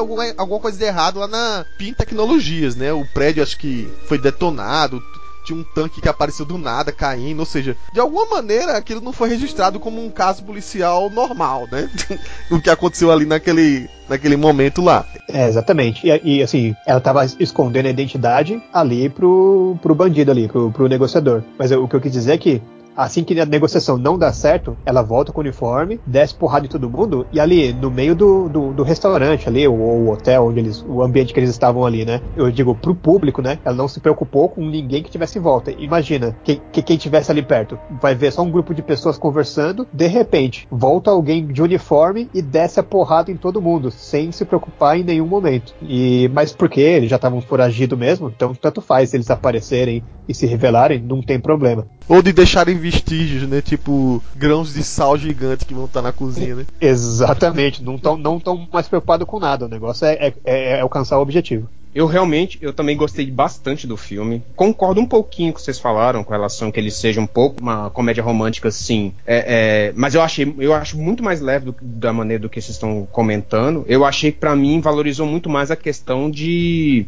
alguma, 0.00 0.24
alguma 0.36 0.60
coisa 0.60 0.78
de 0.78 0.84
errado 0.84 1.18
lá 1.18 1.26
na 1.26 1.64
PIN 1.76 1.92
Tecnologias, 1.92 2.76
né? 2.76 2.92
O 2.92 3.04
prédio 3.06 3.42
acho 3.42 3.58
que 3.58 3.88
foi 4.06 4.18
detonado, 4.18 5.02
tinha 5.44 5.58
um 5.58 5.62
tanque 5.62 6.00
que 6.00 6.08
apareceu 6.08 6.44
do 6.44 6.58
nada 6.58 6.92
caindo, 6.92 7.40
ou 7.40 7.46
seja, 7.46 7.76
de 7.92 8.00
alguma 8.00 8.26
maneira 8.26 8.76
aquilo 8.76 9.00
não 9.00 9.12
foi 9.12 9.28
registrado 9.28 9.80
como 9.80 10.04
um 10.04 10.10
caso 10.10 10.44
policial 10.44 11.10
normal, 11.10 11.66
né? 11.70 11.90
o 12.50 12.60
que 12.60 12.70
aconteceu 12.70 13.10
ali 13.10 13.24
naquele, 13.24 13.88
naquele 14.08 14.36
momento 14.36 14.82
lá. 14.82 15.06
É, 15.28 15.48
exatamente. 15.48 16.06
E, 16.06 16.38
e, 16.38 16.42
assim, 16.42 16.74
ela 16.86 17.00
tava 17.00 17.24
escondendo 17.38 17.86
a 17.86 17.90
identidade 17.90 18.62
ali 18.72 19.08
pro, 19.08 19.76
pro 19.80 19.94
bandido 19.94 20.30
ali, 20.30 20.48
pro, 20.48 20.70
pro 20.70 20.88
negociador. 20.88 21.42
Mas 21.58 21.70
eu, 21.70 21.84
o 21.84 21.88
que 21.88 21.96
eu 21.96 22.00
quis 22.00 22.12
dizer 22.12 22.32
é 22.32 22.38
que 22.38 22.62
Assim 22.96 23.24
que 23.24 23.38
a 23.38 23.46
negociação 23.46 23.96
não 23.96 24.18
dá 24.18 24.32
certo, 24.32 24.76
ela 24.84 25.02
volta 25.02 25.32
com 25.32 25.40
o 25.40 25.42
uniforme, 25.42 26.00
desce 26.06 26.34
porrada 26.34 26.66
em 26.66 26.68
todo 26.68 26.90
mundo, 26.90 27.26
e 27.32 27.40
ali, 27.40 27.72
no 27.72 27.90
meio 27.90 28.14
do, 28.14 28.48
do, 28.48 28.72
do 28.72 28.82
restaurante 28.82 29.48
ali, 29.48 29.66
ou 29.66 29.76
o 29.76 30.10
hotel, 30.10 30.46
onde 30.46 30.60
eles, 30.60 30.84
o 30.86 31.02
ambiente 31.02 31.32
que 31.32 31.40
eles 31.40 31.50
estavam 31.50 31.84
ali, 31.84 32.04
né? 32.04 32.20
Eu 32.36 32.50
digo, 32.50 32.74
pro 32.74 32.94
público, 32.94 33.40
né? 33.40 33.58
Ela 33.64 33.76
não 33.76 33.88
se 33.88 34.00
preocupou 34.00 34.48
com 34.48 34.64
ninguém 34.64 35.02
que 35.02 35.10
tivesse 35.10 35.38
em 35.38 35.42
volta. 35.42 35.70
Imagina, 35.70 36.36
que, 36.44 36.60
que 36.72 36.82
quem 36.82 36.96
tivesse 36.96 37.30
ali 37.30 37.42
perto 37.42 37.78
vai 38.00 38.14
ver 38.14 38.32
só 38.32 38.42
um 38.42 38.50
grupo 38.50 38.74
de 38.74 38.82
pessoas 38.82 39.16
conversando, 39.16 39.86
de 39.92 40.06
repente, 40.06 40.66
volta 40.70 41.10
alguém 41.10 41.46
de 41.46 41.62
uniforme 41.62 42.28
e 42.34 42.42
desce 42.42 42.80
a 42.80 42.82
porrada 42.82 43.30
em 43.30 43.36
todo 43.36 43.62
mundo, 43.62 43.90
sem 43.90 44.32
se 44.32 44.44
preocupar 44.44 44.98
em 44.98 45.04
nenhum 45.04 45.26
momento. 45.26 45.74
E, 45.82 46.28
mas 46.32 46.52
porque 46.52 46.80
eles 46.80 47.08
já 47.08 47.16
estavam 47.16 47.40
foragidos 47.40 47.98
mesmo, 47.98 48.28
então 48.28 48.54
tanto 48.54 48.80
faz 48.80 49.14
eles 49.14 49.30
aparecerem 49.30 50.02
e 50.28 50.34
se 50.34 50.46
revelarem, 50.46 51.00
não 51.00 51.20
tem 51.20 51.40
problema. 51.40 51.86
Ou 52.10 52.20
de 52.20 52.32
deixarem 52.32 52.76
vestígios, 52.76 53.48
né? 53.48 53.62
Tipo 53.62 54.20
grãos 54.34 54.74
de 54.74 54.82
sal 54.82 55.16
gigantes 55.16 55.64
que 55.64 55.72
vão 55.72 55.84
estar 55.84 56.02
na 56.02 56.10
cozinha, 56.10 56.56
né? 56.56 56.66
Exatamente. 56.80 57.84
Não 57.84 57.94
estão 57.94 58.16
não 58.16 58.40
tão 58.40 58.66
mais 58.72 58.88
preocupados 58.88 59.28
com 59.28 59.38
nada. 59.38 59.66
O 59.66 59.68
negócio 59.68 60.04
é, 60.04 60.34
é, 60.44 60.72
é 60.72 60.80
alcançar 60.80 61.18
o 61.18 61.22
objetivo. 61.22 61.68
Eu 61.94 62.06
realmente, 62.06 62.58
eu 62.60 62.72
também 62.72 62.96
gostei 62.96 63.30
bastante 63.30 63.86
do 63.86 63.96
filme. 63.96 64.42
Concordo 64.56 65.00
um 65.00 65.06
pouquinho 65.06 65.52
com 65.52 65.58
o 65.58 65.60
que 65.60 65.64
vocês 65.64 65.78
falaram 65.78 66.24
com 66.24 66.32
relação 66.32 66.68
a 66.68 66.72
que 66.72 66.80
ele 66.80 66.90
seja 66.90 67.20
um 67.20 67.28
pouco 67.28 67.62
uma 67.62 67.90
comédia 67.90 68.24
romântica, 68.24 68.72
sim. 68.72 69.12
É, 69.24 69.44
é, 69.88 69.92
mas 69.94 70.16
eu 70.16 70.22
achei, 70.22 70.52
eu 70.58 70.74
acho 70.74 70.98
muito 70.98 71.22
mais 71.22 71.40
leve 71.40 71.66
do, 71.66 71.76
da 71.80 72.12
maneira 72.12 72.42
do 72.42 72.48
que 72.48 72.60
vocês 72.60 72.74
estão 72.74 73.06
comentando. 73.12 73.84
Eu 73.86 74.04
achei 74.04 74.32
que 74.32 74.38
para 74.38 74.56
mim 74.56 74.80
valorizou 74.80 75.28
muito 75.28 75.48
mais 75.48 75.70
a 75.70 75.76
questão 75.76 76.28
de 76.28 77.06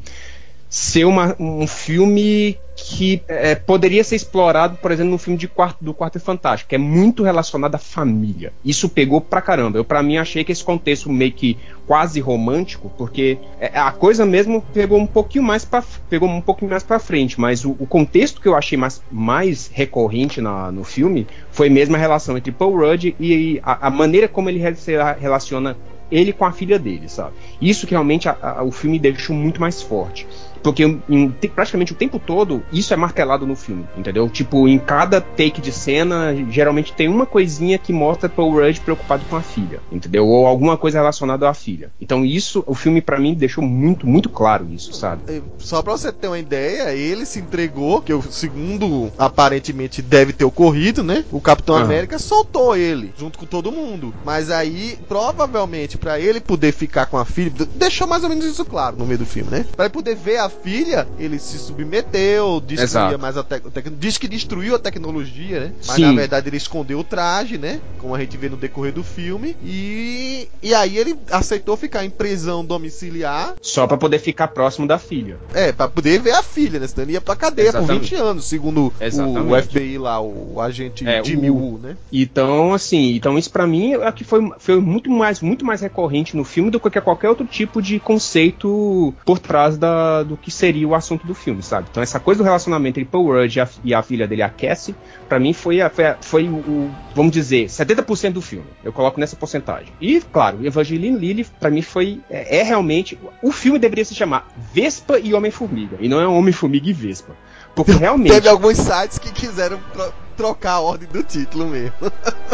ser 0.72 1.04
uma, 1.04 1.36
um 1.38 1.66
filme 1.66 2.56
que 2.84 3.22
é, 3.28 3.54
poderia 3.54 4.02
ser 4.02 4.16
explorado, 4.16 4.76
por 4.76 4.90
exemplo, 4.90 5.12
no 5.12 5.18
filme 5.18 5.38
de 5.38 5.46
quarto, 5.46 5.82
do 5.82 5.94
Quarto 5.94 6.18
Fantástico, 6.18 6.70
que 6.70 6.74
é 6.74 6.78
muito 6.78 7.22
relacionado 7.22 7.76
à 7.76 7.78
família. 7.78 8.52
Isso 8.64 8.88
pegou 8.88 9.20
pra 9.20 9.40
caramba. 9.40 9.78
Eu, 9.78 9.84
para 9.84 10.02
mim, 10.02 10.16
achei 10.16 10.42
que 10.42 10.50
esse 10.50 10.64
contexto 10.64 11.10
meio 11.10 11.32
que 11.32 11.56
quase 11.86 12.20
romântico, 12.20 12.90
porque 12.98 13.38
é, 13.60 13.78
a 13.78 13.92
coisa 13.92 14.26
mesmo 14.26 14.62
pegou 14.74 14.98
um 14.98 15.06
pouquinho 15.06 15.44
mais 15.44 15.64
para 15.64 15.84
pegou 16.10 16.28
um 16.28 16.40
pouquinho 16.40 16.70
mais 16.70 16.82
para 16.82 16.98
frente, 16.98 17.40
mas 17.40 17.64
o, 17.64 17.76
o, 17.78 17.86
contexto 17.86 18.40
que 18.40 18.48
eu 18.48 18.54
achei 18.54 18.76
mais, 18.76 19.02
mais 19.10 19.70
recorrente 19.72 20.40
na, 20.40 20.70
no 20.70 20.84
filme 20.84 21.26
foi 21.50 21.68
mesmo 21.68 21.94
a 21.96 21.98
relação 21.98 22.36
entre 22.36 22.52
Paul 22.52 22.76
Rudd 22.76 23.14
e 23.18 23.60
a, 23.62 23.88
a 23.88 23.90
maneira 23.90 24.28
como 24.28 24.48
ele 24.48 24.74
se 24.74 24.92
relaciona 25.20 25.76
ele 26.10 26.32
com 26.32 26.44
a 26.44 26.52
filha 26.52 26.78
dele, 26.78 27.08
sabe? 27.08 27.32
Isso 27.60 27.86
que 27.86 27.92
realmente 27.92 28.28
a, 28.28 28.36
a, 28.40 28.62
o 28.62 28.70
filme 28.70 28.98
deixou 28.98 29.34
muito 29.34 29.60
mais 29.60 29.80
forte. 29.80 30.26
Porque 30.62 30.84
em, 31.08 31.28
te- 31.30 31.48
praticamente 31.48 31.92
o 31.92 31.96
tempo 31.96 32.18
todo 32.18 32.62
isso 32.72 32.92
é 32.94 32.96
martelado 32.96 33.46
no 33.46 33.56
filme, 33.56 33.84
entendeu? 33.96 34.28
Tipo, 34.28 34.68
em 34.68 34.78
cada 34.78 35.20
take 35.20 35.60
de 35.60 35.72
cena, 35.72 36.34
geralmente 36.50 36.92
tem 36.92 37.08
uma 37.08 37.26
coisinha 37.26 37.78
que 37.78 37.92
mostra 37.92 38.28
Paul 38.28 38.52
Rudd 38.52 38.80
preocupado 38.80 39.24
com 39.28 39.36
a 39.36 39.42
filha, 39.42 39.80
entendeu? 39.90 40.26
Ou 40.26 40.46
alguma 40.46 40.76
coisa 40.76 40.98
relacionada 40.98 41.48
à 41.48 41.54
filha. 41.54 41.90
Então 42.00 42.24
isso, 42.24 42.62
o 42.66 42.74
filme 42.74 43.00
pra 43.02 43.18
mim 43.18 43.34
deixou 43.34 43.64
muito, 43.64 44.06
muito 44.06 44.28
claro 44.28 44.66
isso, 44.70 44.92
sabe? 44.94 45.22
Eh, 45.28 45.40
Só 45.58 45.82
pra 45.82 45.92
você 45.92 46.12
ter 46.12 46.28
uma 46.28 46.38
ideia, 46.38 46.94
ele 46.94 47.26
se 47.26 47.38
entregou, 47.40 48.00
que 48.00 48.12
o 48.12 48.22
segundo 48.22 49.10
aparentemente 49.18 50.00
deve 50.02 50.32
ter 50.32 50.44
ocorrido, 50.44 51.02
né? 51.02 51.24
O 51.30 51.40
Capitão. 51.40 51.76
América 51.76 52.18
soltou 52.18 52.76
ele, 52.76 53.12
junto 53.18 53.38
com 53.38 53.46
todo 53.46 53.72
mundo. 53.72 54.14
Mas 54.24 54.50
aí, 54.50 54.96
provavelmente, 55.08 55.96
pra 55.98 56.20
ele 56.20 56.40
poder 56.40 56.72
ficar 56.72 57.06
com 57.06 57.16
a 57.18 57.24
filha, 57.24 57.52
deixou 57.74 58.06
mais 58.06 58.22
ou 58.22 58.28
menos 58.28 58.44
isso 58.44 58.64
claro 58.64 58.96
no 58.96 59.06
meio 59.06 59.18
do 59.18 59.26
filme, 59.26 59.50
né? 59.50 59.66
Pra 59.74 59.86
ele 59.86 59.92
poder 59.94 60.14
ver 60.14 60.38
a 60.38 60.48
filha, 60.62 61.06
ele 61.18 61.38
se 61.38 61.58
submeteu, 61.58 62.60
destruía 62.60 63.18
mais 63.18 63.36
a 63.36 63.42
tecnologia. 63.42 63.92
Diz 63.98 64.18
que 64.18 64.28
destruiu 64.28 64.74
a 64.74 64.78
tecnologia, 64.78 65.60
né? 65.60 65.72
Mas 65.86 65.96
Sim. 65.96 66.02
na 66.06 66.12
verdade 66.12 66.48
ele 66.48 66.56
escondeu 66.56 66.98
o 67.00 67.04
traje, 67.04 67.58
né? 67.58 67.80
Como 67.98 68.14
a 68.14 68.20
gente 68.20 68.36
vê 68.36 68.48
no 68.48 68.56
decorrer 68.56 68.92
do 68.92 69.02
filme. 69.04 69.56
E, 69.62 70.48
e 70.62 70.74
aí 70.74 70.98
ele 70.98 71.16
aceitou 71.30 71.76
ficar 71.76 72.04
em 72.04 72.10
prisão 72.10 72.64
domiciliar 72.64 73.54
Só 73.60 73.86
pra 73.86 73.96
poder 73.96 74.18
ficar 74.18 74.48
próximo 74.48 74.86
da 74.86 74.98
filha. 74.98 75.36
é, 75.54 75.72
pra 75.72 75.88
poder 75.88 76.20
ver 76.20 76.32
a 76.32 76.42
filha, 76.42 76.78
né? 76.80 76.86
Senão 76.86 77.04
ele 77.04 77.12
ia 77.12 77.20
pra 77.20 77.36
cadeia 77.36 77.68
Exatamente. 77.68 77.98
por 77.98 78.00
20 78.00 78.14
anos, 78.16 78.44
segundo 78.44 78.80
o, 78.86 79.52
o. 79.52 79.62
FBI 79.62 79.98
lá, 79.98 80.20
o 80.20 80.60
agente 80.60 81.06
É, 81.06 81.22
Jimmy 81.24 81.50
o- 81.50 81.54
Woo, 81.56 81.78
né? 81.78 81.96
Então, 82.12 82.74
assim, 82.74 83.14
então 83.14 83.38
isso 83.38 83.50
pra 83.50 83.66
mim 83.66 83.94
é 83.94 84.12
que 84.12 84.24
foi, 84.24 84.50
foi 84.58 84.80
muito 84.80 85.10
mais 85.10 85.40
muito 85.40 85.64
mais 85.64 85.80
recorrente 85.80 86.36
no 86.36 86.44
filme 86.44 86.70
do 86.70 86.80
que 86.80 87.00
qualquer 87.00 87.28
outro 87.28 87.46
tipo 87.46 87.80
de 87.80 87.98
conceito 88.00 89.14
por 89.24 89.38
trás 89.38 89.76
da, 89.78 90.22
do 90.22 90.36
que 90.42 90.50
seria 90.50 90.86
o 90.88 90.94
assunto 90.94 91.26
do 91.26 91.34
filme, 91.34 91.62
sabe? 91.62 91.86
Então 91.90 92.02
essa 92.02 92.18
coisa 92.20 92.38
do 92.38 92.44
relacionamento 92.44 92.98
entre 92.98 93.08
Paul 93.10 93.26
Rudd 93.32 93.54
e 93.56 93.60
a, 93.60 93.68
e 93.84 93.94
a 93.94 94.02
filha 94.02 94.26
dele, 94.26 94.42
a 94.42 94.48
Cassie, 94.50 94.94
pra 95.28 95.38
mim 95.38 95.52
foi, 95.52 95.80
a- 95.80 95.88
foi, 95.88 96.04
a- 96.04 96.16
foi 96.20 96.48
o, 96.48 96.56
o, 96.56 96.94
vamos 97.14 97.30
dizer, 97.32 97.66
70% 97.68 98.32
do 98.32 98.42
filme. 98.42 98.66
Eu 98.82 98.92
coloco 98.92 99.20
nessa 99.20 99.36
porcentagem. 99.36 99.92
E, 100.00 100.20
claro, 100.20 100.66
Evangeline 100.66 101.16
Lilly, 101.16 101.44
pra 101.60 101.70
mim, 101.70 101.80
foi. 101.80 102.20
É, 102.28 102.58
é 102.58 102.62
realmente. 102.62 103.18
O 103.42 103.52
filme 103.52 103.78
deveria 103.78 104.04
se 104.04 104.14
chamar 104.14 104.48
Vespa 104.74 105.18
e 105.18 105.32
Homem-Formiga. 105.32 105.96
E 106.00 106.08
não 106.08 106.20
é 106.20 106.26
Homem-Formiga 106.26 106.90
e 106.90 106.92
Vespa. 106.92 107.36
Porque 107.74 107.92
realmente. 107.92 108.32
Teve 108.32 108.48
alguns 108.48 108.76
sites 108.78 109.18
que 109.18 109.30
quiseram 109.32 109.78
tro- 109.92 110.12
trocar 110.36 110.72
a 110.72 110.80
ordem 110.80 111.08
do 111.08 111.22
título 111.22 111.66
mesmo. 111.68 111.94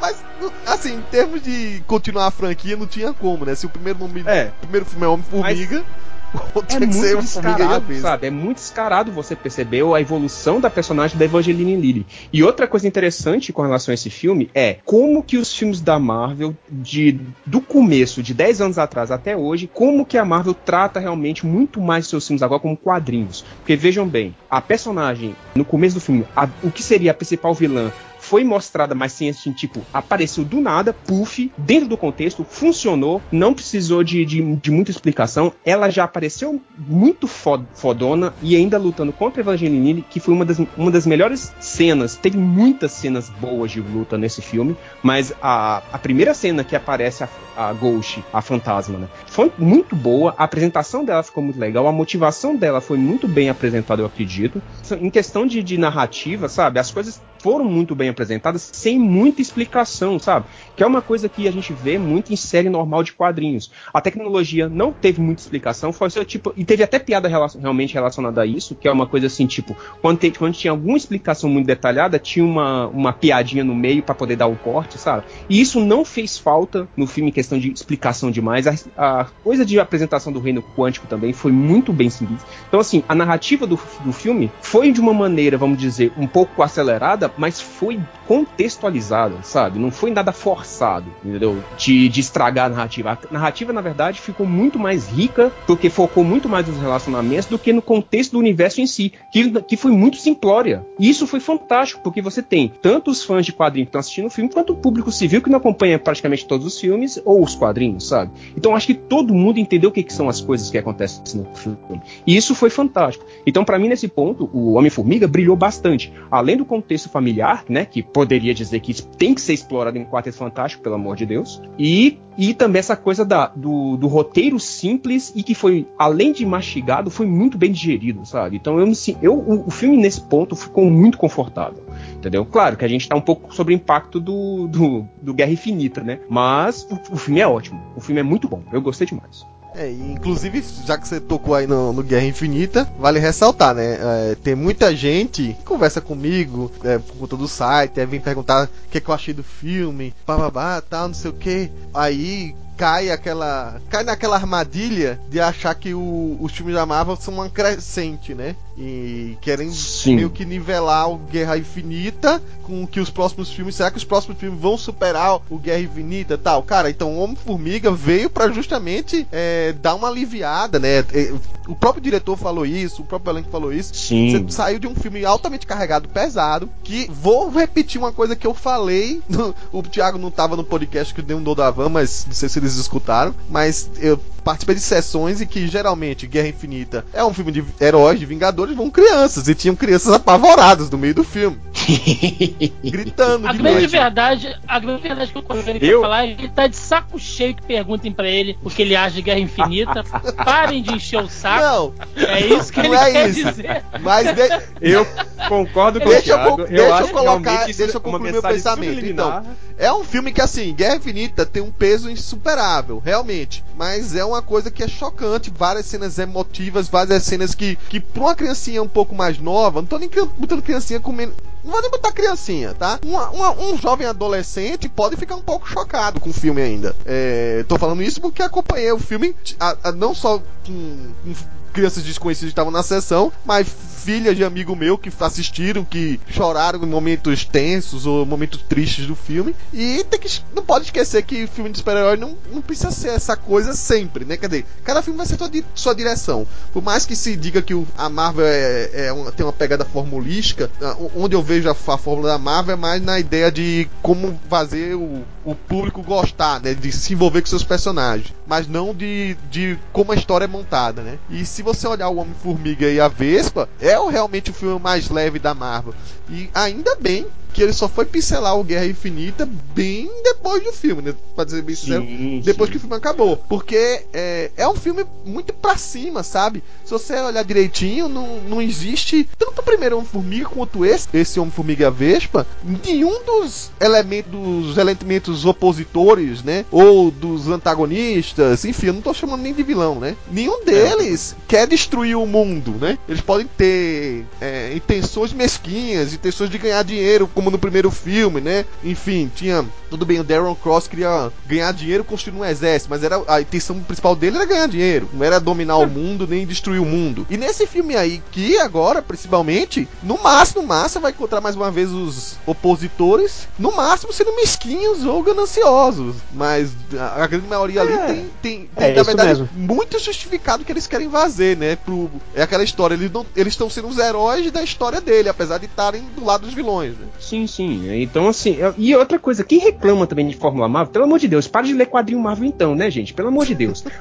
Mas, 0.00 0.22
assim, 0.66 0.94
em 0.94 1.02
termos 1.10 1.42
de 1.42 1.82
continuar 1.86 2.26
a 2.26 2.30
franquia, 2.30 2.76
não 2.76 2.86
tinha 2.86 3.12
como, 3.12 3.44
né? 3.44 3.54
Se 3.54 3.66
o 3.66 3.68
primeiro 3.68 3.98
nome. 3.98 4.22
É. 4.26 4.50
O 4.58 4.60
primeiro 4.62 4.86
filme 4.86 5.04
é 5.04 5.08
Homem-Formiga, 5.08 5.76
outro 5.76 5.90
É 6.70 6.78
ser 6.92 7.14
muito 7.14 7.18
e 7.18 7.20
descarado, 7.22 7.86
Vespa. 7.86 8.02
sabe? 8.08 8.26
É 8.26 8.30
muito 8.30 8.56
descarado 8.58 9.12
você 9.12 9.34
perceber 9.34 9.82
a 9.94 10.00
evolução 10.00 10.60
da 10.60 10.70
personagem 10.70 11.16
da 11.18 11.24
Evangeline 11.24 11.76
Lilly. 11.76 12.06
E 12.32 12.42
outra 12.42 12.66
coisa 12.68 12.86
interessante 12.86 13.52
com 13.52 13.62
relação 13.62 13.92
a 13.92 13.94
esse 13.94 14.10
filme 14.10 14.50
é 14.54 14.76
como 14.84 15.22
que 15.22 15.36
os 15.36 15.54
filmes 15.54 15.80
da 15.80 15.98
Marvel, 15.98 16.54
de, 16.70 17.18
do 17.46 17.60
começo, 17.60 18.22
de 18.22 18.34
10 18.34 18.60
anos 18.60 18.78
atrás 18.78 19.10
até 19.10 19.36
hoje, 19.36 19.68
como 19.72 20.04
que 20.06 20.18
a 20.18 20.24
Marvel 20.24 20.54
trata 20.54 21.00
realmente 21.00 21.46
muito 21.46 21.80
mais 21.80 22.06
seus 22.06 22.26
filmes 22.26 22.42
agora 22.42 22.60
como 22.60 22.76
quadrinhos. 22.76 23.44
Porque 23.58 23.76
vejam 23.76 24.06
bem, 24.06 24.34
a 24.48 24.60
personagem, 24.60 25.34
no 25.56 25.64
começo 25.64 25.94
do 25.96 26.00
filme, 26.00 26.24
a- 26.36 26.48
o 26.62 26.70
que 26.70 26.82
seria 26.82 27.10
a 27.10 27.14
principal 27.14 27.54
vilã 27.54 27.90
foi 28.30 28.44
mostrada, 28.44 28.94
mas 28.94 29.10
sem 29.10 29.28
assim, 29.28 29.50
tipo, 29.50 29.84
apareceu 29.92 30.44
do 30.44 30.60
nada, 30.60 30.92
puff, 30.92 31.50
dentro 31.58 31.88
do 31.88 31.96
contexto, 31.96 32.46
funcionou, 32.48 33.20
não 33.32 33.52
precisou 33.52 34.04
de, 34.04 34.24
de, 34.24 34.54
de 34.54 34.70
muita 34.70 34.92
explicação. 34.92 35.52
Ela 35.64 35.90
já 35.90 36.04
apareceu 36.04 36.62
muito 36.78 37.26
fo- 37.26 37.64
fodona 37.74 38.32
e 38.40 38.54
ainda 38.54 38.78
lutando 38.78 39.12
contra 39.12 39.40
a 39.40 39.42
Evangeline 39.42 40.04
que 40.08 40.20
foi 40.20 40.32
uma 40.32 40.44
das, 40.44 40.58
uma 40.76 40.92
das 40.92 41.06
melhores 41.06 41.52
cenas. 41.58 42.14
Teve 42.14 42.38
muitas 42.38 42.92
cenas 42.92 43.28
boas 43.28 43.72
de 43.72 43.80
luta 43.80 44.16
nesse 44.16 44.40
filme, 44.40 44.76
mas 45.02 45.32
a, 45.42 45.82
a 45.92 45.98
primeira 45.98 46.32
cena 46.32 46.62
que 46.62 46.76
aparece 46.76 47.24
a, 47.24 47.28
a 47.60 47.72
Ghost, 47.74 48.24
a 48.32 48.40
fantasma, 48.40 48.98
né, 48.98 49.08
foi 49.26 49.52
muito 49.58 49.94
boa. 49.94 50.34
A 50.38 50.44
apresentação 50.44 51.04
dela 51.04 51.22
ficou 51.22 51.42
muito 51.42 51.58
legal, 51.60 51.86
a 51.86 51.92
motivação 51.92 52.56
dela 52.56 52.80
foi 52.80 52.96
muito 52.96 53.28
bem 53.28 53.50
apresentada, 53.50 54.00
eu 54.02 54.06
acredito. 54.06 54.62
Em 54.98 55.10
questão 55.10 55.46
de, 55.46 55.62
de 55.62 55.76
narrativa, 55.76 56.48
sabe, 56.48 56.78
as 56.80 56.90
coisas 56.90 57.20
foram 57.42 57.64
muito 57.64 57.94
bem 57.94 58.10
apresentadas 58.10 58.68
sem 58.72 58.98
muita 58.98 59.40
explicação, 59.40 60.18
sabe? 60.18 60.46
Que 60.76 60.82
é 60.82 60.86
uma 60.86 61.00
coisa 61.00 61.26
que 61.28 61.48
a 61.48 61.50
gente 61.50 61.72
vê 61.72 61.98
muito 61.98 62.32
em 62.32 62.36
série 62.36 62.68
normal 62.68 63.02
de 63.02 63.12
quadrinhos. 63.14 63.70
A 63.94 64.00
tecnologia 64.00 64.68
não 64.68 64.92
teve 64.92 65.20
muita 65.22 65.40
explicação, 65.40 65.90
foi 65.90 66.10
só 66.10 66.22
tipo. 66.22 66.52
E 66.54 66.66
teve 66.66 66.82
até 66.82 66.98
piada 66.98 67.28
rela- 67.28 67.46
realmente 67.58 67.94
relacionada 67.94 68.42
a 68.42 68.46
isso, 68.46 68.76
que 68.76 68.86
é 68.86 68.92
uma 68.92 69.06
coisa 69.06 69.26
assim, 69.26 69.46
tipo, 69.46 69.74
quando, 70.02 70.18
te- 70.18 70.32
quando 70.32 70.54
tinha 70.54 70.70
alguma 70.70 70.98
explicação 70.98 71.48
muito 71.48 71.66
detalhada, 71.66 72.18
tinha 72.18 72.44
uma, 72.44 72.88
uma 72.88 73.12
piadinha 73.12 73.64
no 73.64 73.74
meio 73.74 74.02
pra 74.02 74.14
poder 74.14 74.36
dar 74.36 74.46
o 74.46 74.56
corte, 74.56 74.98
sabe? 74.98 75.24
E 75.48 75.60
isso 75.62 75.80
não 75.80 76.04
fez 76.04 76.36
falta 76.38 76.90
no 76.94 77.06
filme 77.06 77.30
em 77.30 77.32
questão 77.50 77.58
de 77.58 77.72
explicação 77.72 78.30
demais. 78.30 78.66
A, 78.66 79.20
a 79.20 79.24
coisa 79.42 79.64
de 79.64 79.80
apresentação 79.80 80.32
do 80.32 80.38
reino 80.38 80.62
quântico 80.76 81.06
também 81.06 81.32
foi 81.32 81.50
muito 81.50 81.92
bem 81.92 82.08
simples. 82.08 82.40
Então, 82.68 82.78
assim, 82.78 83.02
a 83.08 83.14
narrativa 83.14 83.66
do, 83.66 83.78
do 84.04 84.12
filme 84.12 84.50
foi 84.62 84.92
de 84.92 85.00
uma 85.00 85.12
maneira, 85.12 85.58
vamos 85.58 85.78
dizer, 85.78 86.12
um 86.16 86.26
pouco 86.26 86.62
acelerada, 86.62 87.32
mas 87.36 87.60
foi 87.60 88.00
contextualizada, 88.26 89.42
sabe? 89.42 89.78
Não 89.78 89.90
foi 89.90 90.10
nada 90.10 90.32
forçado, 90.32 91.06
entendeu? 91.24 91.62
De, 91.76 92.08
de 92.08 92.20
estragar 92.20 92.66
a 92.66 92.68
narrativa. 92.68 93.18
A 93.28 93.32
narrativa, 93.32 93.72
na 93.72 93.80
verdade, 93.80 94.20
ficou 94.20 94.46
muito 94.46 94.78
mais 94.78 95.08
rica, 95.08 95.52
porque 95.66 95.90
focou 95.90 96.22
muito 96.22 96.48
mais 96.48 96.68
nos 96.68 96.78
relacionamentos 96.78 97.46
do 97.46 97.58
que 97.58 97.72
no 97.72 97.82
contexto 97.82 98.32
do 98.32 98.38
universo 98.38 98.80
em 98.80 98.86
si, 98.86 99.12
que, 99.32 99.50
que 99.62 99.76
foi 99.76 99.90
muito 99.90 100.16
simplória. 100.16 100.86
E 100.98 101.08
isso 101.08 101.26
foi 101.26 101.40
fantástico, 101.40 102.00
porque 102.02 102.22
você 102.22 102.42
tem 102.42 102.72
tanto 102.80 103.10
os 103.10 103.24
fãs 103.24 103.44
de 103.44 103.52
quadrinhos 103.52 103.86
que 103.86 103.88
estão 103.88 104.00
assistindo 104.00 104.26
o 104.26 104.30
filme, 104.30 104.50
quanto 104.50 104.72
o 104.72 104.76
público 104.76 105.10
civil 105.10 105.42
que 105.42 105.50
não 105.50 105.58
acompanha 105.58 105.98
praticamente 105.98 106.46
todos 106.46 106.66
os 106.66 106.78
filmes 106.78 107.20
ou 107.24 107.39
os 107.42 107.54
quadrinhos, 107.54 108.08
sabe? 108.08 108.32
Então 108.56 108.74
acho 108.74 108.86
que 108.86 108.94
todo 108.94 109.34
mundo 109.34 109.58
entendeu 109.58 109.90
o 109.90 109.92
que, 109.92 110.02
que 110.02 110.12
são 110.12 110.28
as 110.28 110.40
coisas 110.40 110.70
que 110.70 110.78
acontecem 110.78 111.22
no 111.40 111.54
filme. 111.54 112.00
E 112.26 112.36
isso 112.36 112.54
foi 112.54 112.70
fantástico. 112.70 113.24
Então, 113.46 113.64
pra 113.64 113.78
mim, 113.78 113.88
nesse 113.88 114.08
ponto, 114.08 114.48
o 114.52 114.72
Homem-Formiga 114.74 115.26
brilhou 115.26 115.56
bastante. 115.56 116.12
Além 116.30 116.56
do 116.56 116.64
contexto 116.64 117.08
familiar, 117.08 117.64
né? 117.68 117.84
Que 117.84 118.02
poderia 118.02 118.54
dizer 118.54 118.80
que 118.80 119.02
tem 119.02 119.34
que 119.34 119.40
ser 119.40 119.54
explorado 119.54 119.98
em 119.98 120.04
Quarteto 120.04 120.36
Fantástico, 120.36 120.82
pelo 120.82 120.94
amor 120.94 121.16
de 121.16 121.26
Deus. 121.26 121.60
E, 121.78 122.18
e 122.36 122.54
também 122.54 122.80
essa 122.80 122.96
coisa 122.96 123.24
da, 123.24 123.46
do, 123.48 123.96
do 123.96 124.06
roteiro 124.06 124.58
simples 124.58 125.32
e 125.34 125.42
que 125.42 125.54
foi, 125.54 125.86
além 125.98 126.32
de 126.32 126.44
mastigado, 126.46 127.10
foi 127.10 127.26
muito 127.26 127.58
bem 127.58 127.72
digerido, 127.72 128.24
sabe? 128.24 128.56
Então 128.56 128.78
eu 128.78 128.86
me 128.86 128.94
eu, 129.22 129.34
o, 129.34 129.66
o 129.66 129.70
filme 129.70 129.96
nesse 129.96 130.20
ponto 130.20 130.54
ficou 130.54 130.84
muito 130.90 131.18
confortável. 131.18 131.82
Entendeu? 132.20 132.44
Claro 132.44 132.76
que 132.76 132.84
a 132.84 132.88
gente 132.88 133.08
tá 133.08 133.16
um 133.16 133.20
pouco 133.20 133.54
sobre 133.54 133.72
o 133.72 133.76
impacto 133.76 134.20
do, 134.20 134.68
do, 134.68 135.06
do 135.22 135.32
Guerra 135.32 135.52
Infinita, 135.52 136.02
né? 136.02 136.20
Mas 136.28 136.86
o, 136.90 137.14
o 137.14 137.16
filme 137.16 137.40
é 137.40 137.48
ótimo. 137.48 137.80
O 137.96 138.00
filme 138.00 138.20
é 138.20 138.22
muito 138.22 138.46
bom. 138.46 138.62
Eu 138.70 138.82
gostei 138.82 139.06
demais. 139.06 139.42
É, 139.74 139.90
inclusive, 139.90 140.62
já 140.84 140.98
que 140.98 141.08
você 141.08 141.18
tocou 141.18 141.54
aí 141.54 141.66
no, 141.66 141.94
no 141.94 142.02
Guerra 142.02 142.26
Infinita, 142.26 142.86
vale 142.98 143.18
ressaltar, 143.18 143.74
né? 143.74 143.98
É, 144.00 144.34
tem 144.34 144.54
muita 144.54 144.94
gente 144.94 145.54
que 145.58 145.64
conversa 145.64 146.00
comigo 146.00 146.70
é, 146.84 146.98
por 146.98 147.16
conta 147.16 147.36
do 147.36 147.48
site, 147.48 148.00
aí 148.00 148.04
vem 148.04 148.20
perguntar 148.20 148.64
o 148.66 148.90
que, 148.90 148.98
é 148.98 149.00
que 149.00 149.08
eu 149.08 149.14
achei 149.14 149.32
do 149.32 149.42
filme, 149.42 150.12
bababá, 150.26 150.82
tal, 150.82 151.08
não 151.08 151.14
sei 151.14 151.30
o 151.30 151.34
que. 151.34 151.70
Aí 151.94 152.54
cai 152.80 153.10
aquela. 153.10 153.80
cai 153.90 154.02
naquela 154.02 154.36
armadilha 154.36 155.20
de 155.28 155.38
achar 155.38 155.74
que 155.74 155.92
o, 155.92 156.38
os 156.40 156.52
filmes 156.52 156.74
da 156.74 156.86
Marvel 156.86 157.14
são 157.14 157.34
uma 157.34 157.50
crescente, 157.50 158.34
né? 158.34 158.56
E 158.82 159.36
querem 159.42 159.70
Sim. 159.70 160.16
meio 160.16 160.30
que 160.30 160.44
nivelar 160.44 161.10
o 161.10 161.18
Guerra 161.18 161.58
Infinita 161.58 162.40
com 162.62 162.86
que 162.86 162.98
os 163.00 163.10
próximos 163.10 163.50
filmes. 163.52 163.74
Será 163.74 163.90
que 163.90 163.98
os 163.98 164.04
próximos 164.04 164.38
filmes 164.38 164.58
vão 164.58 164.78
superar 164.78 165.40
o 165.50 165.58
Guerra 165.58 165.80
Infinita 165.82 166.34
e 166.34 166.38
tal? 166.38 166.62
Cara, 166.62 166.88
então 166.88 167.18
Homem-Formiga 167.18 167.90
veio 167.92 168.30
pra 168.30 168.48
justamente 168.50 169.26
é, 169.30 169.74
dar 169.82 169.94
uma 169.96 170.08
aliviada, 170.08 170.78
né? 170.78 171.00
É, 171.12 171.32
O 171.68 171.74
próprio 171.74 172.02
diretor 172.02 172.36
falou 172.38 172.64
isso, 172.64 173.02
o 173.02 173.04
próprio 173.04 173.32
elenco 173.32 173.50
falou 173.50 173.70
isso. 173.72 173.94
Sim. 173.94 174.30
Você 174.46 174.52
saiu 174.56 174.78
de 174.78 174.86
um 174.86 174.94
filme 174.94 175.24
altamente 175.26 175.66
carregado, 175.66 176.08
pesado, 176.08 176.68
que 176.82 177.06
vou 177.12 177.50
repetir 177.50 178.00
uma 178.00 178.12
coisa 178.12 178.34
que 178.34 178.46
eu 178.46 178.54
falei. 178.54 179.20
no- 179.28 179.54
o 179.72 179.82
Thiago 179.82 180.16
não 180.16 180.30
tava 180.30 180.56
no 180.56 180.64
podcast 180.64 181.12
que 181.12 181.20
deu 181.20 181.36
um 181.36 181.54
da 181.54 181.70
van, 181.70 181.88
mas 181.90 182.24
não 182.26 182.32
sei 182.34 182.48
se 182.48 182.58
eles 182.58 182.76
escutaram. 182.76 183.34
Mas 183.50 183.90
eu 183.98 184.18
participei 184.44 184.74
de 184.74 184.80
sessões 184.80 185.40
e 185.42 185.46
que 185.46 185.66
geralmente 185.68 186.26
Guerra 186.26 186.48
Infinita 186.48 187.04
é 187.12 187.22
um 187.22 187.34
filme 187.34 187.52
de 187.52 187.62
heróis, 187.80 188.18
de 188.18 188.24
Vingadores, 188.24 188.69
vão 188.74 188.90
crianças. 188.90 189.48
E 189.48 189.54
tinham 189.54 189.74
crianças 189.76 190.12
apavoradas 190.12 190.88
no 190.90 190.98
meio 190.98 191.14
do 191.14 191.24
filme, 191.24 191.58
gritando 192.82 193.46
A 193.48 193.52
de 193.52 193.58
grande 193.58 193.78
noite. 193.80 193.86
verdade, 193.88 194.58
a 194.66 194.78
grande 194.78 195.02
verdade 195.02 195.32
que 195.32 195.38
eu 195.38 195.42
consigo 195.42 195.84
Eu- 195.84 196.00
falar 196.00 196.26
é 196.26 196.34
que 196.34 196.42
ele 196.42 196.52
tá 196.52 196.66
de 196.66 196.76
saco 196.76 197.18
cheio 197.18 197.54
que 197.54 197.62
perguntem 197.62 198.12
pra 198.12 198.28
ele 198.28 198.56
o 198.62 198.70
que 198.70 198.82
ele 198.82 198.96
acha 198.96 199.16
de 199.16 199.22
Guerra 199.22 199.40
Infinita. 199.40 200.04
Parem 200.44 200.82
de 200.82 200.94
encher 200.94 201.18
o 201.22 201.28
saco. 201.28 201.94
Não, 202.16 202.26
É 202.26 202.40
isso 202.46 202.72
que 202.72 202.78
não 202.82 202.86
ele 202.86 202.96
é 202.96 203.12
quer 203.12 203.28
isso. 203.30 203.44
dizer. 203.44 203.84
mas 204.00 204.26
de- 204.34 204.62
Eu 204.80 205.06
concordo 205.48 206.00
com 206.00 206.08
Deixa 206.08 206.30
eu 206.32 206.36
o 206.36 206.38
Thiago. 206.40 206.56
co- 206.56 206.64
deixa 206.68 206.82
eu 207.00 207.06
que 207.06 207.12
colocar- 207.12 207.64
deixa 207.66 207.82
eu 207.82 207.88
é 207.88 208.00
concluir 208.00 208.32
meu 208.32 208.42
pensamento, 208.42 209.04
então. 209.06 209.44
É 209.78 209.90
um 209.92 210.04
filme 210.04 210.30
que, 210.30 210.42
assim, 210.42 210.74
Guerra 210.74 210.96
Infinita 210.96 211.46
tem 211.46 211.62
um 211.62 211.70
peso 211.70 212.10
insuperável, 212.10 213.00
realmente. 213.02 213.64
Mas 213.76 214.14
é 214.14 214.22
uma 214.22 214.42
coisa 214.42 214.70
que 214.70 214.82
é 214.82 214.88
chocante, 214.88 215.50
várias 215.54 215.86
cenas 215.86 216.18
emotivas, 216.18 216.86
várias 216.86 217.22
cenas 217.22 217.54
que, 217.54 217.76
que 217.88 217.98
pra 217.98 218.22
uma 218.22 218.34
criancinha 218.60 218.82
um 218.82 218.88
pouco 218.88 219.14
mais 219.14 219.38
nova, 219.38 219.80
não 219.80 219.86
tô 219.86 219.98
nem 219.98 220.10
botando 220.36 220.62
criancinha 220.62 221.00
comendo. 221.00 221.32
Não 221.64 221.72
vou 221.72 221.80
nem 221.80 221.90
botar 221.90 222.12
criancinha, 222.12 222.74
tá? 222.74 222.98
Uma, 223.04 223.30
uma, 223.30 223.50
um 223.52 223.76
jovem 223.76 224.06
adolescente 224.06 224.88
pode 224.88 225.16
ficar 225.16 225.36
um 225.36 225.42
pouco 225.42 225.68
chocado 225.68 226.20
com 226.20 226.30
o 226.30 226.32
filme 226.32 226.60
ainda. 226.60 226.94
É, 227.04 227.64
tô 227.68 227.78
falando 227.78 228.02
isso 228.02 228.20
porque 228.20 228.42
acompanhei 228.42 228.92
o 228.92 228.98
filme, 228.98 229.34
a, 229.58 229.76
a, 229.84 229.92
não 229.92 230.14
só 230.14 230.38
com, 230.66 231.12
com 231.24 231.34
crianças 231.72 232.02
desconhecidas 232.02 232.50
estavam 232.50 232.72
na 232.72 232.82
sessão, 232.82 233.32
mas 233.44 233.68
filhas 234.04 234.36
de 234.36 234.44
amigo 234.44 234.74
meu 234.74 234.96
que 234.96 235.10
assistiram, 235.20 235.84
que 235.84 236.20
choraram 236.28 236.82
em 236.82 236.86
momentos 236.86 237.44
tensos 237.44 238.06
ou 238.06 238.24
momentos 238.24 238.62
tristes 238.62 239.06
do 239.06 239.14
filme. 239.14 239.54
E 239.72 240.04
tem 240.04 240.18
que, 240.18 240.40
não 240.54 240.64
pode 240.64 240.86
esquecer 240.86 241.22
que 241.22 241.46
filme 241.46 241.70
de 241.70 241.78
super-herói 241.78 242.16
não, 242.16 242.36
não 242.52 242.62
precisa 242.62 242.90
ser 242.90 243.08
essa 243.08 243.36
coisa 243.36 243.74
sempre, 243.74 244.24
né? 244.24 244.36
Dizer, 244.36 244.64
cada 244.84 245.02
filme 245.02 245.18
vai 245.18 245.26
ser 245.26 245.36
sua, 245.36 245.50
sua 245.74 245.94
direção. 245.94 246.46
Por 246.72 246.82
mais 246.82 247.04
que 247.04 247.14
se 247.14 247.36
diga 247.36 247.62
que 247.62 247.74
o, 247.74 247.86
a 247.96 248.08
Marvel 248.08 248.46
é, 248.46 248.90
é 248.92 249.30
tem 249.36 249.44
uma 249.44 249.52
pegada 249.52 249.84
formulística, 249.84 250.70
onde 251.16 251.34
eu 251.34 251.42
vejo 251.42 251.68
a, 251.68 251.72
a 251.72 251.98
fórmula 251.98 252.28
da 252.28 252.38
Marvel 252.38 252.74
é 252.74 252.78
mais 252.78 253.02
na 253.02 253.18
ideia 253.18 253.50
de 253.50 253.88
como 254.02 254.38
fazer 254.48 254.94
o, 254.94 255.24
o 255.44 255.54
público 255.54 256.02
gostar, 256.02 256.60
né? 256.60 256.74
De 256.74 256.90
se 256.92 257.12
envolver 257.12 257.40
com 257.42 257.48
seus 257.48 257.64
personagens. 257.64 258.32
Mas 258.46 258.66
não 258.66 258.94
de, 258.94 259.36
de 259.50 259.78
como 259.92 260.12
a 260.12 260.14
história 260.14 260.44
é 260.44 260.48
montada, 260.48 261.02
né? 261.02 261.18
E 261.28 261.44
se 261.44 261.62
você 261.62 261.86
olhar 261.86 262.08
o 262.08 262.16
Homem-Formiga 262.16 262.88
e 262.88 263.00
a 263.00 263.08
Vespa, 263.08 263.68
é 263.80 263.89
realmente 264.08 264.50
o 264.50 264.54
filme 264.54 264.78
mais 264.80 265.08
leve 265.08 265.38
da 265.38 265.54
Marvel. 265.54 265.94
E 266.28 266.50
ainda 266.54 266.96
bem 266.96 267.26
que 267.50 267.62
ele 267.62 267.72
só 267.72 267.88
foi 267.88 268.04
pincelar 268.04 268.58
o 268.58 268.64
Guerra 268.64 268.86
Infinita 268.86 269.48
bem 269.74 270.10
depois 270.22 270.62
do 270.62 270.72
filme, 270.72 271.02
né? 271.02 271.14
Pra 271.34 271.44
dizer 271.44 271.62
bem 271.62 271.74
sincero, 271.74 272.06
depois 272.42 272.68
sim. 272.68 272.72
que 272.72 272.76
o 272.76 272.80
filme 272.80 272.96
acabou. 272.96 273.36
Porque 273.36 274.04
é, 274.12 274.50
é 274.56 274.68
um 274.68 274.74
filme 274.74 275.04
muito 275.24 275.52
pra 275.52 275.76
cima, 275.76 276.22
sabe? 276.22 276.62
Se 276.84 276.90
você 276.90 277.14
olhar 277.20 277.42
direitinho, 277.44 278.08
não, 278.08 278.40
não 278.40 278.62
existe 278.62 279.28
tanto 279.38 279.60
o 279.60 279.64
primeiro 279.64 279.96
Homem-Formiga 279.96 280.48
quanto 280.48 280.84
esse, 280.84 281.08
esse 281.12 281.38
Homem-Formiga 281.40 281.90
Vespa, 281.90 282.46
nenhum 282.64 283.22
dos 283.24 283.70
elementos, 283.80 284.30
dos 284.30 284.76
elementos 284.76 285.44
opositores, 285.44 286.42
né? 286.42 286.64
Ou 286.70 287.10
dos 287.10 287.48
antagonistas, 287.48 288.64
enfim, 288.64 288.86
eu 288.86 288.92
não 288.94 289.00
tô 289.00 289.14
chamando 289.14 289.42
nem 289.42 289.54
de 289.54 289.62
vilão, 289.62 289.98
né? 289.98 290.16
Nenhum 290.30 290.64
deles 290.64 291.32
é. 291.32 291.42
quer 291.48 291.66
destruir 291.66 292.16
o 292.16 292.26
mundo, 292.26 292.72
né? 292.80 292.98
Eles 293.08 293.20
podem 293.20 293.46
ter 293.56 294.24
é, 294.40 294.72
intenções 294.74 295.32
mesquinhas, 295.32 296.12
intenções 296.12 296.50
de 296.50 296.58
ganhar 296.58 296.82
dinheiro 296.82 297.28
como 297.40 297.50
no 297.50 297.58
primeiro 297.58 297.90
filme, 297.90 298.38
né? 298.38 298.66
Enfim, 298.84 299.30
tinha. 299.34 299.64
Tudo 299.88 300.04
bem, 300.04 300.20
o 300.20 300.24
Darren 300.24 300.54
Cross 300.54 300.86
queria 300.86 301.32
ganhar 301.46 301.72
dinheiro 301.72 302.04
construindo 302.04 302.38
um 302.38 302.44
exército, 302.44 302.90
mas 302.90 303.02
era 303.02 303.20
a 303.26 303.40
intenção 303.40 303.80
principal 303.80 304.14
dele 304.14 304.36
era 304.36 304.44
ganhar 304.44 304.68
dinheiro, 304.68 305.08
não 305.12 305.24
era 305.24 305.40
dominar 305.40 305.78
o 305.78 305.86
mundo 305.88 306.26
nem 306.28 306.46
destruir 306.46 306.80
o 306.80 306.84
mundo. 306.84 307.26
E 307.30 307.36
nesse 307.36 307.66
filme 307.66 307.96
aí, 307.96 308.22
que 308.30 308.58
agora, 308.58 309.00
principalmente, 309.00 309.88
no 310.02 310.22
máximo, 310.22 310.62
no 310.62 310.68
máximo, 310.68 311.02
vai 311.02 311.12
encontrar 311.12 311.40
mais 311.40 311.56
uma 311.56 311.70
vez 311.70 311.90
os 311.90 312.36
opositores, 312.46 313.48
no 313.58 313.74
máximo 313.74 314.12
sendo 314.12 314.36
mesquinhos 314.36 315.04
ou 315.04 315.22
gananciosos. 315.22 316.16
Mas 316.32 316.70
a, 316.96 317.24
a 317.24 317.26
grande 317.26 317.48
maioria 317.48 317.80
ali 317.80 317.94
é. 317.94 318.06
tem, 318.06 318.30
tem, 318.42 318.70
tem 318.76 318.88
é 318.90 318.94
na 318.94 319.02
verdade, 319.02 319.28
mesmo. 319.28 319.48
muito 319.56 319.98
justificado 319.98 320.64
que 320.64 320.70
eles 320.70 320.86
querem 320.86 321.08
fazer, 321.08 321.56
né? 321.56 321.76
Pro, 321.76 322.10
é 322.34 322.42
aquela 322.42 322.62
história, 322.62 322.94
eles 322.94 323.06
estão 323.06 323.26
eles 323.34 323.56
sendo 323.74 323.88
os 323.88 323.98
heróis 323.98 324.50
da 324.52 324.62
história 324.62 325.00
dele, 325.00 325.28
apesar 325.28 325.58
de 325.58 325.66
estarem 325.66 326.02
do 326.14 326.24
lado 326.24 326.44
dos 326.44 326.54
vilões, 326.54 326.92
né? 326.92 327.06
Sim, 327.30 327.46
sim. 327.46 328.02
Então, 328.02 328.28
assim, 328.28 328.56
e 328.76 328.92
outra 328.96 329.16
coisa, 329.16 329.44
quem 329.44 329.60
reclama 329.60 330.04
também 330.04 330.26
de 330.26 330.34
Fórmula 330.34 330.68
Marvel, 330.68 330.92
pelo 330.92 331.04
amor 331.04 331.20
de 331.20 331.28
Deus, 331.28 331.46
para 331.46 331.64
de 331.64 331.72
ler 331.72 331.86
quadrinho 331.86 332.18
Marvel 332.18 332.48
então, 332.48 332.74
né, 332.74 332.90
gente? 332.90 333.14
Pelo 333.14 333.28
amor 333.28 333.46
de 333.46 333.54
Deus. 333.54 333.84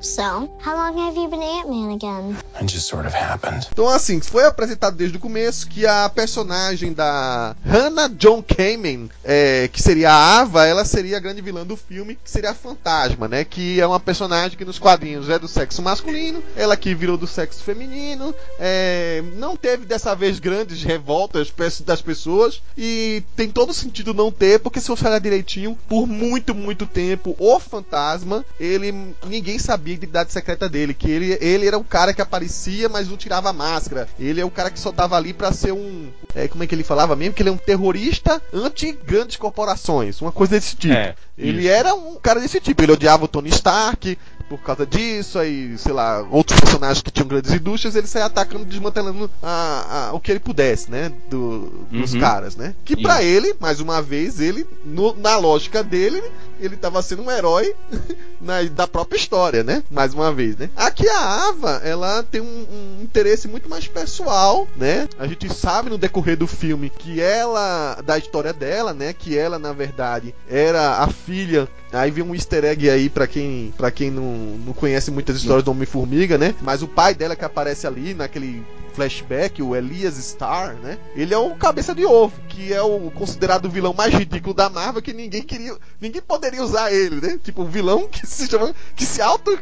so, 0.00 0.50
how 0.60 0.74
long 0.74 0.98
have 0.98 1.16
you 1.16 1.28
been 1.28 1.42
Ant-Man 1.42 1.92
again? 1.92 2.36
It 2.60 2.66
just 2.66 2.86
sort 2.86 3.06
of 3.06 3.14
happened. 3.14 3.66
Então, 3.72 3.88
assim, 3.88 4.20
foi 4.20 4.44
apresentado 4.44 4.96
desde 4.96 5.16
o 5.16 5.20
começo 5.20 5.68
que 5.68 5.86
a 5.86 6.08
personagem 6.08 6.92
da 6.92 7.56
Hannah 7.64 8.08
John 8.08 8.42
Kamen, 8.42 9.10
é, 9.24 9.68
que 9.68 9.82
seria 9.82 10.10
a 10.10 10.40
Ava, 10.40 10.66
ela 10.66 10.84
seria 10.84 11.16
a 11.16 11.20
grande 11.20 11.40
vilã 11.40 11.64
do 11.64 11.76
filme, 11.76 12.18
que 12.22 12.30
seria 12.30 12.50
a 12.50 12.54
Fantasma, 12.54 13.28
né? 13.28 13.44
Que 13.44 13.80
é 13.80 13.86
uma 13.86 14.00
personagem 14.00 14.58
que 14.58 14.64
nos 14.64 14.78
quadrinhos 14.78 15.30
é 15.30 15.38
do 15.38 15.48
sexo 15.48 15.80
masculino, 15.82 16.42
ela 16.56 16.76
que 16.76 16.94
virou 16.94 17.16
do 17.16 17.26
sexo 17.26 17.62
feminino, 17.62 18.34
é, 18.58 19.22
não 19.36 19.56
teve 19.56 19.86
dessa 19.86 20.14
vez 20.14 20.38
grandes 20.38 20.82
revoltas 20.82 21.52
das 21.84 22.02
pessoas 22.02 22.62
e 22.76 23.22
tem 23.34 23.48
todo 23.48 23.72
sentido 23.72 24.12
não 24.12 24.30
ter, 24.30 24.60
porque 24.60 24.80
se 24.80 24.88
você 24.88 25.06
olhar 25.06 25.18
direitinho, 25.18 25.78
por 25.88 26.06
muito, 26.06 26.54
muito 26.54 26.86
tempo, 26.86 27.34
o 27.38 27.58
fantasma, 27.58 28.44
ele 28.58 29.14
ninguém 29.26 29.58
sabia 29.58 29.83
a 29.92 29.94
identidade 29.94 30.32
secreta 30.32 30.68
dele, 30.68 30.94
que 30.94 31.10
ele, 31.10 31.38
ele 31.40 31.66
era 31.66 31.78
o 31.78 31.84
cara 31.84 32.12
que 32.12 32.22
aparecia, 32.22 32.88
mas 32.88 33.08
não 33.08 33.16
tirava 33.16 33.50
a 33.50 33.52
máscara. 33.52 34.08
Ele 34.18 34.40
é 34.40 34.44
o 34.44 34.50
cara 34.50 34.70
que 34.70 34.78
só 34.78 34.92
tava 34.92 35.16
ali 35.16 35.32
para 35.32 35.52
ser 35.52 35.72
um, 35.72 36.08
é, 36.34 36.48
como 36.48 36.64
é 36.64 36.66
que 36.66 36.74
ele 36.74 36.84
falava 36.84 37.14
mesmo, 37.16 37.34
que 37.34 37.42
ele 37.42 37.48
é 37.50 37.52
um 37.52 37.56
terrorista 37.56 38.42
anti 38.52 38.92
grandes 38.92 39.36
corporações, 39.36 40.20
uma 40.20 40.32
coisa 40.32 40.54
desse 40.56 40.76
tipo. 40.76 40.94
É, 40.94 41.14
ele 41.36 41.66
era 41.66 41.94
um 41.94 42.16
cara 42.16 42.40
desse 42.40 42.60
tipo, 42.60 42.82
ele 42.82 42.92
odiava 42.92 43.24
o 43.24 43.28
Tony 43.28 43.48
Stark, 43.50 44.16
por 44.56 44.64
causa 44.64 44.86
disso, 44.86 45.38
aí, 45.38 45.76
sei 45.78 45.92
lá, 45.92 46.26
outros 46.30 46.58
personagens 46.60 47.02
que 47.02 47.10
tinham 47.10 47.28
grandes 47.28 47.52
indústrias, 47.52 47.96
ele 47.96 48.06
saia 48.06 48.26
atacando, 48.26 48.64
desmantelando 48.64 49.30
a, 49.42 50.08
a, 50.08 50.12
o 50.14 50.20
que 50.20 50.30
ele 50.30 50.40
pudesse, 50.40 50.90
né? 50.90 51.12
Do, 51.28 51.86
dos 51.90 52.14
uhum. 52.14 52.20
caras, 52.20 52.56
né? 52.56 52.74
Que 52.84 52.96
para 52.96 53.22
ele, 53.22 53.54
mais 53.60 53.80
uma 53.80 54.00
vez, 54.00 54.40
ele, 54.40 54.66
no, 54.84 55.14
na 55.16 55.36
lógica 55.36 55.82
dele, 55.82 56.22
ele 56.60 56.76
tava 56.76 57.02
sendo 57.02 57.22
um 57.22 57.30
herói 57.30 57.74
na, 58.40 58.62
da 58.64 58.86
própria 58.86 59.16
história, 59.16 59.62
né? 59.62 59.82
Mais 59.90 60.14
uma 60.14 60.32
vez, 60.32 60.56
né? 60.56 60.70
Aqui 60.76 61.08
a 61.08 61.48
Ava, 61.48 61.80
ela 61.84 62.22
tem 62.22 62.40
um, 62.40 62.44
um, 62.44 63.02
interesse 63.02 63.48
muito 63.48 63.68
mais 63.68 63.86
pessoal, 63.86 64.66
né? 64.76 65.08
A 65.18 65.26
gente 65.26 65.52
sabe 65.52 65.90
no 65.90 65.98
decorrer 65.98 66.36
do 66.36 66.46
filme 66.46 66.90
que 66.90 67.20
ela, 67.20 68.00
da 68.04 68.18
história 68.18 68.52
dela, 68.52 68.92
né? 68.94 69.12
Que 69.12 69.36
ela, 69.36 69.58
na 69.58 69.72
verdade, 69.72 70.34
era 70.48 70.98
a 70.98 71.08
filha 71.08 71.68
Aí 71.94 72.10
vem 72.10 72.24
um 72.24 72.34
easter 72.34 72.64
egg 72.64 72.90
aí 72.90 73.08
para 73.08 73.26
quem, 73.26 73.72
pra 73.76 73.90
quem 73.90 74.10
não, 74.10 74.24
não 74.66 74.72
conhece 74.72 75.10
muitas 75.10 75.36
histórias 75.36 75.64
do 75.64 75.70
Homem-Formiga, 75.70 76.36
né? 76.36 76.54
Mas 76.60 76.82
o 76.82 76.88
pai 76.88 77.14
dela 77.14 77.36
que 77.36 77.44
aparece 77.44 77.86
ali 77.86 78.14
naquele 78.14 78.64
flashback, 78.94 79.62
o 79.62 79.74
Elias 79.74 80.14
Star, 80.16 80.74
né? 80.76 80.98
Ele 81.14 81.34
é 81.34 81.38
o 81.38 81.54
cabeça 81.56 81.94
de 81.94 82.04
ovo, 82.04 82.32
que 82.48 82.72
é 82.72 82.82
o 82.82 83.10
considerado 83.10 83.68
vilão 83.68 83.92
mais 83.92 84.14
ridículo 84.14 84.54
da 84.54 84.70
Marvel, 84.70 85.02
que 85.02 85.12
ninguém 85.12 85.42
queria, 85.42 85.76
ninguém 86.00 86.22
poderia 86.22 86.62
usar 86.62 86.92
ele, 86.92 87.20
né? 87.20 87.38
Tipo, 87.42 87.62
um 87.62 87.66
vilão 87.66 88.08
que 88.08 88.26
se 88.26 88.46
chama, 88.46 88.74
que 88.94 89.04
se 89.04 89.20
auto 89.20 89.58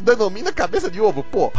denomina 0.00 0.52
cabeça 0.52 0.90
de 0.90 1.00
ovo, 1.00 1.22
pô. 1.24 1.52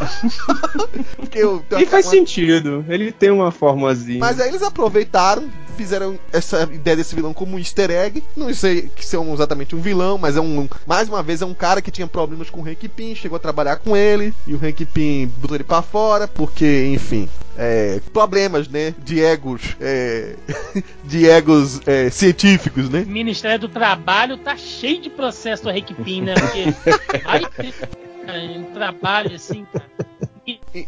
Eu, 1.33 1.63
e 1.77 1.85
faz 1.85 2.05
uma... 2.05 2.11
sentido, 2.11 2.85
ele 2.87 3.11
tem 3.11 3.31
uma 3.31 3.51
formazinha. 3.51 4.19
Mas 4.19 4.39
aí 4.39 4.49
eles 4.49 4.61
aproveitaram, 4.61 5.49
fizeram 5.75 6.19
essa 6.31 6.63
ideia 6.63 6.97
desse 6.97 7.15
vilão 7.15 7.33
como 7.33 7.55
um 7.55 7.59
easter 7.59 7.91
egg. 7.91 8.23
Não 8.35 8.53
sei 8.53 8.89
que 8.95 9.05
são 9.05 9.33
exatamente 9.33 9.75
um 9.75 9.81
vilão, 9.81 10.17
mas 10.17 10.35
é 10.35 10.41
um. 10.41 10.67
Mais 10.85 11.07
uma 11.07 11.21
vez, 11.21 11.41
é 11.41 11.45
um 11.45 11.53
cara 11.53 11.81
que 11.81 11.91
tinha 11.91 12.07
problemas 12.07 12.49
com 12.49 12.61
o 12.61 12.67
Hank 12.67 12.87
Pym, 12.89 13.15
chegou 13.15 13.35
a 13.35 13.39
trabalhar 13.39 13.77
com 13.77 13.95
ele, 13.95 14.33
e 14.45 14.53
o 14.53 14.57
Hank 14.57 14.85
Pym 14.85 15.27
botou 15.37 15.55
ele 15.55 15.63
pra 15.63 15.81
fora, 15.81 16.27
porque, 16.27 16.85
enfim. 16.93 17.29
É, 17.57 17.99
problemas, 18.13 18.67
né? 18.67 18.93
De 18.99 19.23
egos. 19.23 19.75
É, 19.81 20.35
de 21.03 21.27
egos 21.27 21.81
é, 21.87 22.09
científicos, 22.09 22.89
né? 22.89 23.01
O 23.01 23.09
Ministério 23.09 23.59
do 23.59 23.69
Trabalho 23.69 24.37
tá 24.37 24.55
cheio 24.55 25.01
de 25.01 25.09
processo 25.09 25.63
do 25.63 26.03
Pym, 26.03 26.21
né? 26.21 26.35
Porque. 26.35 26.65
Ai, 27.25 28.57
um 28.57 28.65
trabalho 28.73 29.35
assim, 29.35 29.65
cara. 29.71 29.85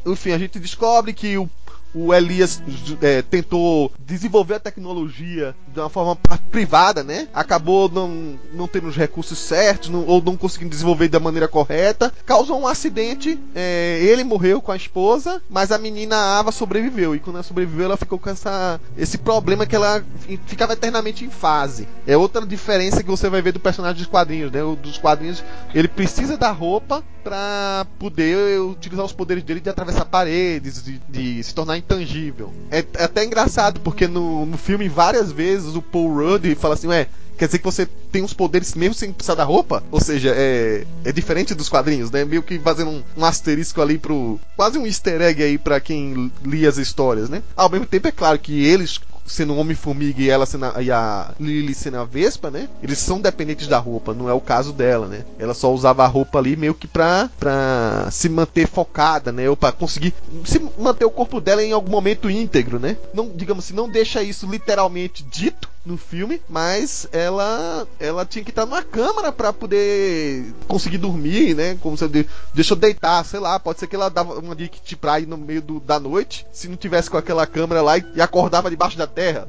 Enfim, 0.05 0.31
a 0.31 0.37
gente 0.37 0.59
descobre 0.59 1.13
que 1.13 1.37
o 1.37 1.49
o 1.93 2.13
Elias 2.13 2.61
é, 3.01 3.21
tentou 3.21 3.91
desenvolver 3.99 4.55
a 4.55 4.59
tecnologia 4.59 5.55
de 5.73 5.79
uma 5.79 5.89
forma 5.89 6.15
privada, 6.51 7.03
né? 7.03 7.27
Acabou 7.33 7.89
não, 7.89 8.39
não 8.53 8.67
tendo 8.67 8.87
os 8.87 8.95
recursos 8.95 9.37
certos 9.37 9.89
não, 9.89 10.05
ou 10.05 10.21
não 10.21 10.37
conseguindo 10.37 10.71
desenvolver 10.71 11.07
da 11.07 11.19
maneira 11.19 11.47
correta. 11.47 12.11
Causou 12.25 12.59
um 12.59 12.67
acidente. 12.67 13.39
É, 13.55 13.99
ele 14.01 14.23
morreu 14.23 14.61
com 14.61 14.71
a 14.71 14.75
esposa, 14.75 15.41
mas 15.49 15.71
a 15.71 15.77
menina 15.77 16.15
Ava 16.15 16.51
sobreviveu. 16.51 17.15
E 17.15 17.19
quando 17.19 17.37
ela 17.37 17.43
sobreviveu, 17.43 17.85
ela 17.85 17.97
ficou 17.97 18.19
com 18.19 18.29
essa, 18.29 18.79
esse 18.97 19.17
problema 19.17 19.65
que 19.65 19.75
ela 19.75 20.03
ficava 20.45 20.73
eternamente 20.73 21.25
em 21.25 21.29
fase. 21.29 21.87
É 22.05 22.15
outra 22.15 22.45
diferença 22.45 23.03
que 23.03 23.09
você 23.09 23.29
vai 23.29 23.41
ver 23.41 23.51
do 23.51 23.59
personagem 23.59 23.97
dos 23.97 24.07
quadrinhos, 24.07 24.51
né? 24.51 24.63
O 24.63 24.75
dos 24.75 24.97
quadrinhos, 24.97 25.43
ele 25.73 25.87
precisa 25.87 26.37
da 26.37 26.51
roupa 26.51 27.03
para 27.23 27.85
poder 27.97 28.59
utilizar 28.61 29.05
os 29.05 29.11
poderes 29.11 29.43
dele 29.43 29.59
de 29.59 29.69
atravessar 29.69 30.05
paredes, 30.05 30.83
de, 30.83 30.99
de 31.09 31.43
se 31.43 31.53
tornar 31.53 31.77
intangível. 31.79 32.53
É, 32.69 32.79
é, 32.79 33.03
até 33.03 33.23
engraçado, 33.25 33.79
porque 33.79 34.07
no, 34.07 34.45
no 34.45 34.57
filme, 34.57 34.87
várias 34.87 35.31
vezes, 35.31 35.75
o 35.75 35.81
Paul 35.81 36.13
Rudd 36.13 36.55
fala 36.55 36.75
assim, 36.75 36.87
ué, 36.87 37.07
quer 37.37 37.45
dizer 37.45 37.59
que 37.59 37.65
você 37.65 37.87
tem 38.11 38.23
os 38.23 38.33
poderes 38.33 38.75
mesmo 38.75 38.93
sem 38.93 39.13
precisar 39.13 39.35
da 39.35 39.43
roupa? 39.43 39.81
Ou 39.91 40.01
seja, 40.01 40.33
é, 40.35 40.85
é 41.05 41.11
diferente 41.11 41.55
dos 41.55 41.69
quadrinhos, 41.69 42.11
né? 42.11 42.25
Meio 42.25 42.43
que 42.43 42.59
fazendo 42.59 42.91
um, 42.91 43.03
um 43.17 43.25
asterisco 43.25 43.81
ali 43.81 43.97
pro. 43.97 44.39
Quase 44.55 44.77
um 44.77 44.85
easter 44.85 45.21
egg 45.21 45.41
aí 45.41 45.57
para 45.57 45.79
quem 45.79 46.31
lia 46.43 46.69
as 46.69 46.77
histórias, 46.77 47.29
né? 47.29 47.41
Ao 47.55 47.69
mesmo 47.69 47.85
tempo, 47.85 48.07
é 48.07 48.11
claro 48.11 48.37
que 48.37 48.65
eles 48.65 48.99
sendo 49.29 49.53
um 49.53 49.59
Homem-Formiga 49.59 50.21
e 50.21 50.29
ela 50.29 50.45
sendo 50.45 50.65
a, 50.65 50.81
e 50.81 50.91
a 50.91 51.31
Lily 51.39 51.73
sendo 51.73 51.97
a 51.97 52.03
Vespa, 52.03 52.49
né? 52.49 52.67
Eles 52.81 52.99
são 52.99 53.21
dependentes 53.21 53.67
da 53.67 53.77
roupa, 53.77 54.13
não 54.13 54.29
é 54.29 54.33
o 54.33 54.41
caso 54.41 54.73
dela, 54.73 55.07
né? 55.07 55.23
Ela 55.37 55.53
só 55.53 55.73
usava 55.73 56.03
a 56.03 56.07
roupa 56.07 56.39
ali 56.39 56.55
meio 56.55 56.73
que 56.73 56.87
pra, 56.87 57.29
pra 57.39 58.09
se 58.11 58.27
manter 58.27 58.67
focada, 58.67 59.31
né? 59.31 59.49
Ou 59.49 59.55
pra 59.55 59.71
conseguir 59.71 60.13
se 60.45 60.59
manter 60.77 61.05
o 61.05 61.11
corpo 61.11 61.39
dela 61.39 61.63
em 61.63 61.71
algum 61.71 61.91
momento 61.91 62.29
íntegro, 62.29 62.79
né? 62.79 62.97
Não, 63.13 63.29
digamos 63.29 63.65
assim, 63.65 63.73
não 63.73 63.89
deixa 63.89 64.23
isso 64.23 64.49
literalmente 64.49 65.23
dito, 65.23 65.69
no 65.89 65.97
filme, 65.97 66.41
mas 66.47 67.07
ela 67.11 67.87
ela 67.99 68.25
tinha 68.25 68.43
que 68.43 68.51
estar 68.51 68.65
numa 68.65 68.83
câmara 68.83 69.31
para 69.31 69.51
poder 69.51 70.53
conseguir 70.67 70.99
dormir, 70.99 71.55
né? 71.55 71.77
Como 71.81 71.97
se 71.97 72.07
deixa 72.07 72.73
eu 72.73 72.77
deitar, 72.77 73.25
sei 73.25 73.39
lá, 73.39 73.59
pode 73.59 73.79
ser 73.79 73.87
que 73.87 73.95
ela 73.95 74.09
dava 74.09 74.39
uma 74.39 74.55
dica 74.55 74.77
pra 74.99 75.19
ir 75.19 75.25
no 75.25 75.37
meio 75.37 75.61
do, 75.61 75.79
da 75.79 75.99
noite, 75.99 76.45
se 76.53 76.67
não 76.67 76.77
tivesse 76.77 77.09
com 77.09 77.17
aquela 77.17 77.45
câmera 77.47 77.81
lá 77.81 77.97
e, 77.97 78.05
e 78.15 78.21
acordava 78.21 78.69
debaixo 78.69 78.97
da 78.97 79.07
terra. 79.07 79.47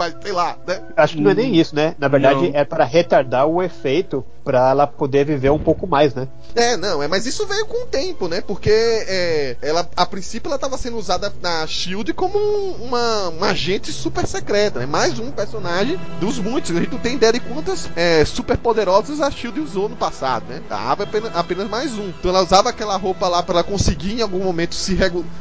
Mas 0.00 0.16
sei 0.22 0.32
lá, 0.32 0.56
né? 0.66 0.80
Acho 0.96 1.16
que 1.16 1.20
não 1.20 1.30
é 1.30 1.34
nem 1.34 1.54
isso, 1.54 1.76
né? 1.76 1.94
Na 1.98 2.08
verdade, 2.08 2.48
não. 2.48 2.58
é 2.58 2.64
para 2.64 2.84
retardar 2.86 3.46
o 3.46 3.62
efeito 3.62 4.24
para 4.42 4.70
ela 4.70 4.86
poder 4.86 5.26
viver 5.26 5.50
um 5.50 5.58
pouco 5.58 5.86
mais, 5.86 6.14
né? 6.14 6.26
É, 6.54 6.74
não, 6.74 7.02
é, 7.02 7.06
mas 7.06 7.26
isso 7.26 7.46
veio 7.46 7.66
com 7.66 7.84
o 7.84 7.86
tempo, 7.86 8.26
né? 8.26 8.40
Porque 8.40 8.70
é, 8.70 9.58
ela, 9.60 9.86
a 9.94 10.06
princípio, 10.06 10.48
ela 10.48 10.56
estava 10.56 10.78
sendo 10.78 10.96
usada 10.96 11.30
na 11.42 11.66
Shield 11.66 12.14
como 12.14 12.38
uma, 12.82 13.28
uma 13.28 13.48
agente 13.48 13.92
super 13.92 14.26
secreta, 14.26 14.78
né? 14.78 14.86
Mais 14.86 15.18
um 15.18 15.30
personagem 15.30 16.00
dos 16.18 16.38
muitos. 16.38 16.74
A 16.74 16.80
gente 16.80 16.92
não 16.92 16.98
tem 16.98 17.16
ideia 17.16 17.34
de 17.34 17.40
quantas 17.40 17.90
é, 17.94 18.24
super 18.24 18.56
poderosas 18.56 19.20
a 19.20 19.30
Shield 19.30 19.60
usou 19.60 19.86
no 19.86 19.96
passado, 19.96 20.46
né? 20.48 20.62
A 20.70 20.92
Ava 20.92 21.04
apenas, 21.04 21.36
apenas 21.36 21.68
mais 21.68 21.92
um. 21.92 22.08
Então 22.08 22.30
ela 22.30 22.42
usava 22.42 22.70
aquela 22.70 22.96
roupa 22.96 23.28
lá 23.28 23.42
para 23.42 23.62
conseguir 23.62 24.14
em 24.14 24.22
algum 24.22 24.42
momento 24.42 24.74
se, 24.74 24.96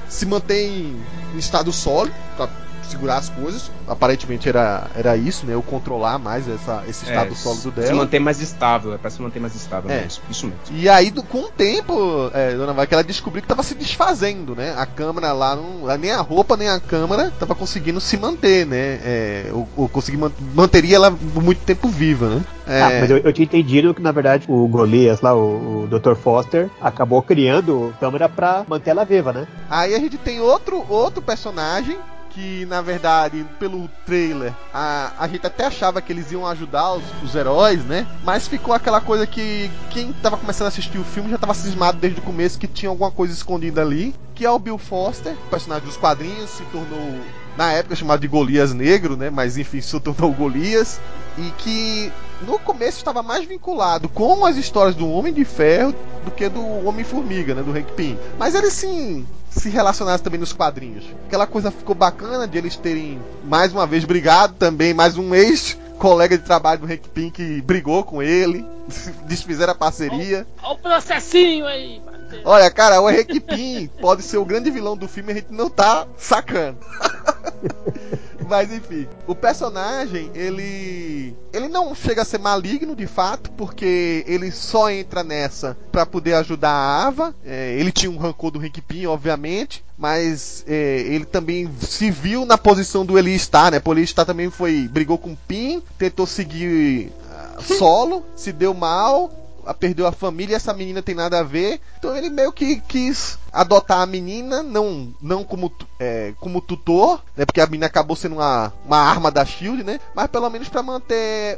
se 0.09 0.25
manter 0.25 0.67
em, 0.67 1.01
em 1.33 1.37
estado 1.37 1.71
sólido, 1.71 2.13
pra 2.35 2.49
segurar 2.89 3.17
as 3.17 3.29
coisas. 3.29 3.71
Aparentemente 3.87 4.49
era, 4.49 4.87
era 4.95 5.15
isso, 5.15 5.45
né? 5.45 5.53
Eu 5.53 5.61
controlar 5.61 6.17
mais 6.17 6.47
essa, 6.47 6.83
esse 6.87 7.05
é, 7.05 7.09
estado 7.09 7.31
é, 7.31 7.35
sólido 7.35 7.71
dela. 7.71 7.87
Se 7.87 7.93
manter 7.93 8.19
mais 8.19 8.41
estável, 8.41 8.93
é 8.93 8.97
pra 8.97 9.09
se 9.09 9.21
manter 9.21 9.39
mais 9.39 9.55
estável 9.55 9.89
é. 9.89 10.01
mesmo. 10.01 10.23
Isso 10.29 10.47
mesmo. 10.47 10.61
E 10.71 10.89
aí, 10.89 11.11
do, 11.11 11.23
com 11.23 11.39
o 11.39 11.49
tempo, 11.49 12.29
é, 12.33 12.53
Dona 12.53 12.73
Vai, 12.73 12.87
que 12.87 12.93
ela 12.93 13.03
descobriu 13.03 13.41
que 13.41 13.47
tava 13.47 13.63
se 13.63 13.75
desfazendo, 13.75 14.55
né? 14.55 14.73
A 14.77 14.85
câmera 14.85 15.31
lá, 15.31 15.55
não, 15.55 15.97
nem 15.97 16.11
a 16.11 16.21
roupa, 16.21 16.57
nem 16.57 16.69
a 16.69 16.79
câmera 16.79 17.31
tava 17.39 17.55
conseguindo 17.55 17.99
se 17.99 18.17
manter, 18.17 18.65
né? 18.65 18.99
É, 19.03 19.49
ou, 19.51 19.67
ou 19.75 19.89
conseguir 19.89 20.17
man, 20.17 20.31
manteria 20.53 20.95
ela 20.95 21.11
por 21.11 21.43
muito 21.43 21.61
tempo 21.63 21.87
viva, 21.87 22.29
né? 22.29 22.43
É... 22.67 22.81
Ah, 22.81 22.89
mas 23.01 23.09
eu, 23.09 23.17
eu, 23.17 23.33
tinha 23.33 23.45
entendido 23.45 23.93
que, 23.93 24.01
na 24.01 24.11
verdade, 24.11 24.45
o 24.47 24.67
Golias 24.67 25.21
lá, 25.21 25.35
o, 25.35 25.83
o 25.83 25.87
Dr. 25.87 26.13
Foster, 26.13 26.69
acabou 26.79 27.21
criando 27.21 27.93
câmera 27.99 28.29
pra 28.29 28.63
manter 28.67 28.91
ela 28.91 29.03
viva, 29.03 29.33
né? 29.33 29.47
Aí 29.69 29.95
a 29.95 29.99
gente 29.99 30.17
tem 30.17 30.39
outro, 30.39 30.85
outro 30.87 31.21
personagem 31.21 31.97
que 32.39 32.65
na 32.65 32.81
verdade, 32.81 33.45
pelo 33.59 33.89
trailer, 34.05 34.53
a, 34.73 35.11
a 35.19 35.27
gente 35.27 35.45
até 35.45 35.65
achava 35.65 36.01
que 36.01 36.13
eles 36.13 36.31
iam 36.31 36.47
ajudar 36.47 36.93
os, 36.93 37.03
os 37.21 37.35
heróis, 37.35 37.83
né? 37.83 38.07
Mas 38.23 38.47
ficou 38.47 38.73
aquela 38.73 39.01
coisa 39.01 39.27
que 39.27 39.69
quem 39.89 40.13
tava 40.13 40.37
começando 40.37 40.67
a 40.67 40.69
assistir 40.69 40.97
o 40.97 41.03
filme 41.03 41.29
já 41.29 41.37
tava 41.37 41.53
cismado 41.53 41.97
desde 41.97 42.21
o 42.21 42.23
começo 42.23 42.57
que 42.57 42.67
tinha 42.67 42.89
alguma 42.89 43.11
coisa 43.11 43.33
escondida 43.33 43.81
ali. 43.81 44.15
Que 44.33 44.45
é 44.45 44.49
o 44.49 44.57
Bill 44.57 44.77
Foster, 44.77 45.35
personagem 45.49 45.85
dos 45.85 45.97
quadrinhos, 45.97 46.49
se 46.49 46.63
tornou 46.71 47.19
na 47.59 47.73
época 47.73 47.93
chamado 47.93 48.21
de 48.21 48.27
Golias 48.29 48.73
Negro, 48.73 49.17
né? 49.17 49.29
Mas 49.29 49.57
enfim, 49.57 49.81
se 49.81 49.99
tornou 49.99 50.31
Golias. 50.31 50.97
E 51.37 51.51
que 51.57 52.09
no 52.47 52.57
começo 52.57 52.99
estava 52.99 53.21
mais 53.21 53.45
vinculado 53.45 54.07
com 54.07 54.45
as 54.45 54.55
histórias 54.55 54.95
do 54.95 55.09
Homem 55.09 55.33
de 55.33 55.43
Ferro 55.43 55.93
do 56.23 56.31
que 56.31 56.47
do 56.47 56.87
Homem-Formiga, 56.87 57.53
né? 57.53 57.61
Do 57.61 57.77
Hank 57.77 57.91
Pym. 57.91 58.17
Mas 58.37 58.55
ele 58.55 58.71
sim 58.71 59.27
se 59.49 59.67
relacionasse 59.69 60.23
também 60.23 60.39
nos 60.39 60.53
quadrinhos. 60.53 61.03
Aquela 61.27 61.45
coisa 61.45 61.69
ficou 61.69 61.93
bacana 61.93 62.47
de 62.47 62.57
eles 62.57 62.77
terem 62.77 63.19
mais 63.43 63.73
uma 63.73 63.85
vez 63.85 64.05
brigado 64.05 64.53
também, 64.53 64.93
mais 64.93 65.17
um 65.17 65.35
ex 65.35 65.77
colega 65.97 66.37
de 66.37 66.43
trabalho 66.45 66.79
do 66.79 66.91
Hank 66.91 67.09
Pym 67.09 67.29
que 67.29 67.61
brigou 67.61 68.05
com 68.05 68.23
ele, 68.23 68.65
desfizeram 69.27 69.73
a 69.73 69.75
parceria. 69.75 70.47
Olha 70.63 70.73
o 70.73 70.77
processinho 70.77 71.65
aí, 71.65 72.01
Olha, 72.43 72.69
cara, 72.69 73.01
o 73.01 73.07
Hank 73.07 73.39
Pym 73.39 73.87
pode 73.99 74.23
ser 74.23 74.37
o 74.37 74.45
grande 74.45 74.71
vilão 74.71 74.95
do 74.95 75.07
filme, 75.07 75.31
a 75.31 75.35
gente 75.35 75.51
não 75.51 75.69
tá 75.69 76.07
sacando. 76.17 76.77
Mas 78.47 78.71
enfim, 78.71 79.07
o 79.27 79.35
personagem, 79.35 80.31
ele. 80.33 81.35
Ele 81.53 81.67
não 81.67 81.93
chega 81.93 82.23
a 82.23 82.25
ser 82.25 82.39
maligno 82.39 82.95
de 82.95 83.05
fato, 83.05 83.51
porque 83.51 84.23
ele 84.27 84.51
só 84.51 84.89
entra 84.89 85.23
nessa 85.23 85.77
para 85.91 86.05
poder 86.05 86.33
ajudar 86.33 86.71
a 86.71 87.07
Ava. 87.07 87.35
É, 87.45 87.75
ele 87.77 87.91
tinha 87.91 88.11
um 88.11 88.17
rancor 88.17 88.49
do 88.49 88.59
Hank 88.59 88.81
Pym, 88.81 89.05
obviamente, 89.05 89.83
mas 89.95 90.63
é, 90.67 91.01
ele 91.01 91.25
também 91.25 91.69
se 91.79 92.09
viu 92.09 92.43
na 92.43 92.57
posição 92.57 93.05
do 93.05 93.19
Eli 93.19 93.37
Star, 93.37 93.71
né? 93.71 93.81
O 93.83 93.93
Eli 93.93 94.07
Star 94.07 94.25
também 94.25 94.49
foi. 94.49 94.87
brigou 94.87 95.17
com 95.17 95.33
o 95.33 95.37
Pym, 95.47 95.83
tentou 95.97 96.25
seguir 96.25 97.11
uh, 97.57 97.61
solo, 97.61 98.25
se 98.35 98.51
deu 98.51 98.73
mal, 98.73 99.31
perdeu 99.73 100.07
a 100.07 100.11
família, 100.11 100.55
essa 100.55 100.73
menina 100.73 101.01
tem 101.01 101.15
nada 101.15 101.39
a 101.39 101.43
ver. 101.43 101.79
Então 101.97 102.15
ele 102.15 102.29
meio 102.29 102.51
que 102.51 102.79
quis 102.81 103.37
adotar 103.51 104.01
a 104.01 104.05
menina, 104.05 104.63
não, 104.63 105.13
não 105.21 105.43
como, 105.43 105.71
é, 105.99 106.33
como 106.39 106.61
tutor, 106.61 107.21
né? 107.35 107.45
Porque 107.45 107.61
a 107.61 107.65
menina 107.65 107.85
acabou 107.85 108.15
sendo 108.15 108.35
uma, 108.35 108.73
uma 108.85 108.97
arma 108.97 109.31
da 109.31 109.45
Shield, 109.45 109.83
né? 109.83 109.99
Mas 110.15 110.27
pelo 110.27 110.49
menos 110.49 110.69
para 110.69 110.83
manter. 110.83 111.57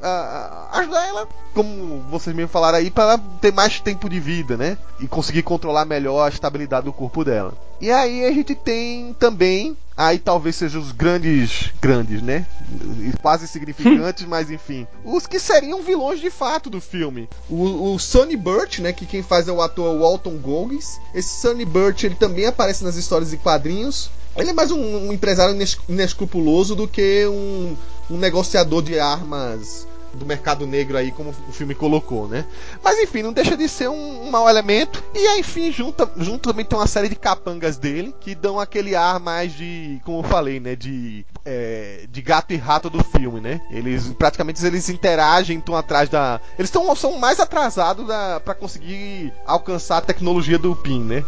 Ajudar 0.72 1.08
ela, 1.08 1.28
como 1.54 2.00
vocês 2.10 2.36
mesmo 2.36 2.50
falaram 2.50 2.78
aí, 2.78 2.90
para 2.90 3.18
ter 3.40 3.54
mais 3.54 3.80
tempo 3.80 4.10
de 4.10 4.20
vida, 4.20 4.58
né? 4.58 4.78
E 5.00 5.08
conseguir 5.08 5.44
controlar 5.44 5.86
melhor 5.86 6.26
a 6.26 6.30
estabilidade 6.30 6.86
do 6.86 6.94
corpo 6.94 7.24
dela. 7.24 7.54
E 7.80 7.92
aí 7.92 8.26
a 8.26 8.32
gente 8.32 8.54
tem 8.54 9.14
também 9.14 9.76
aí 9.98 10.18
talvez 10.18 10.56
sejam 10.56 10.82
os 10.82 10.92
grandes, 10.92 11.72
grandes, 11.82 12.22
né? 12.22 12.46
Quase 13.22 13.48
significantes, 13.50 14.26
mas 14.26 14.50
enfim. 14.50 14.88
Os 15.04 15.28
que 15.28 15.40
seriam 15.40 15.82
vilões 15.82 16.20
de 16.20 16.30
fato 16.30 16.70
do 16.70 16.82
filme. 16.82 17.30
O, 17.50 17.94
o 17.94 18.00
Sonny 18.00 18.36
Burt, 18.36 18.80
né? 18.80 18.94
Que 18.94 19.06
quem 19.06 19.22
faz 19.22 19.48
é 19.48 19.52
o 19.52 19.62
ator 19.62 20.00
Walton 20.00 20.38
Goggins. 20.38 21.00
Esse 21.14 21.42
Sonny 21.42 21.66
Burt, 21.66 21.81
ele 21.88 22.16
também 22.16 22.46
aparece 22.46 22.84
nas 22.84 22.96
histórias 22.96 23.34
e 23.34 23.38
quadrinhos. 23.38 24.10
Ele 24.36 24.50
é 24.50 24.54
mais 24.54 24.72
um, 24.72 25.08
um 25.08 25.14
empresário 25.14 25.58
inescrupuloso 25.90 26.76
do 26.76 26.88
que 26.88 27.26
um, 27.28 27.76
um 28.10 28.18
negociador 28.18 28.82
de 28.82 29.00
armas 29.00 29.88
do 30.14 30.26
mercado 30.26 30.68
negro 30.68 30.98
aí, 30.98 31.12
como 31.12 31.34
o 31.48 31.52
filme 31.52 31.74
colocou, 31.74 32.28
né? 32.28 32.46
Mas 32.84 33.00
enfim, 33.00 33.22
não 33.22 33.34
deixa 33.34 33.56
de 33.56 33.68
ser 33.68 33.90
um, 33.90 34.28
um 34.28 34.32
mau 34.32 34.50
elemento. 34.50 35.04
E 35.14 35.20
aí, 35.20 35.40
enfim, 35.40 35.72
junto, 35.72 36.10
junto 36.18 36.50
também 36.50 36.66
tem 36.66 36.78
uma 36.78 36.88
série 36.88 37.10
de 37.10 37.16
capangas 37.16 37.78
dele 37.78 38.14
que 38.20 38.36
dão 38.36 38.60
aquele 38.60 38.96
ar 38.96 39.20
mais 39.20 39.54
de, 39.54 40.02
como 40.04 40.20
eu 40.20 40.24
falei, 40.24 40.60
né? 40.60 40.76
De, 40.76 41.26
é, 41.46 42.06
de 42.10 42.22
gato 42.22 42.54
e 42.54 42.58
rato 42.58 42.90
do 42.90 43.04
filme, 43.04 43.40
né? 43.40 43.62
Eles 43.72 44.08
praticamente 44.14 44.64
eles 44.66 44.90
interagem, 44.90 45.60
estão 45.60 45.76
atrás 45.76 46.10
da. 46.10 46.40
Eles 46.58 46.70
tão, 46.70 46.94
são 46.96 47.18
mais 47.18 47.40
atrasados 47.40 48.06
para 48.44 48.54
conseguir 48.54 49.34
alcançar 49.46 49.98
a 49.98 50.02
tecnologia 50.02 50.58
do 50.58 50.76
PIN, 50.76 51.04
né? 51.04 51.24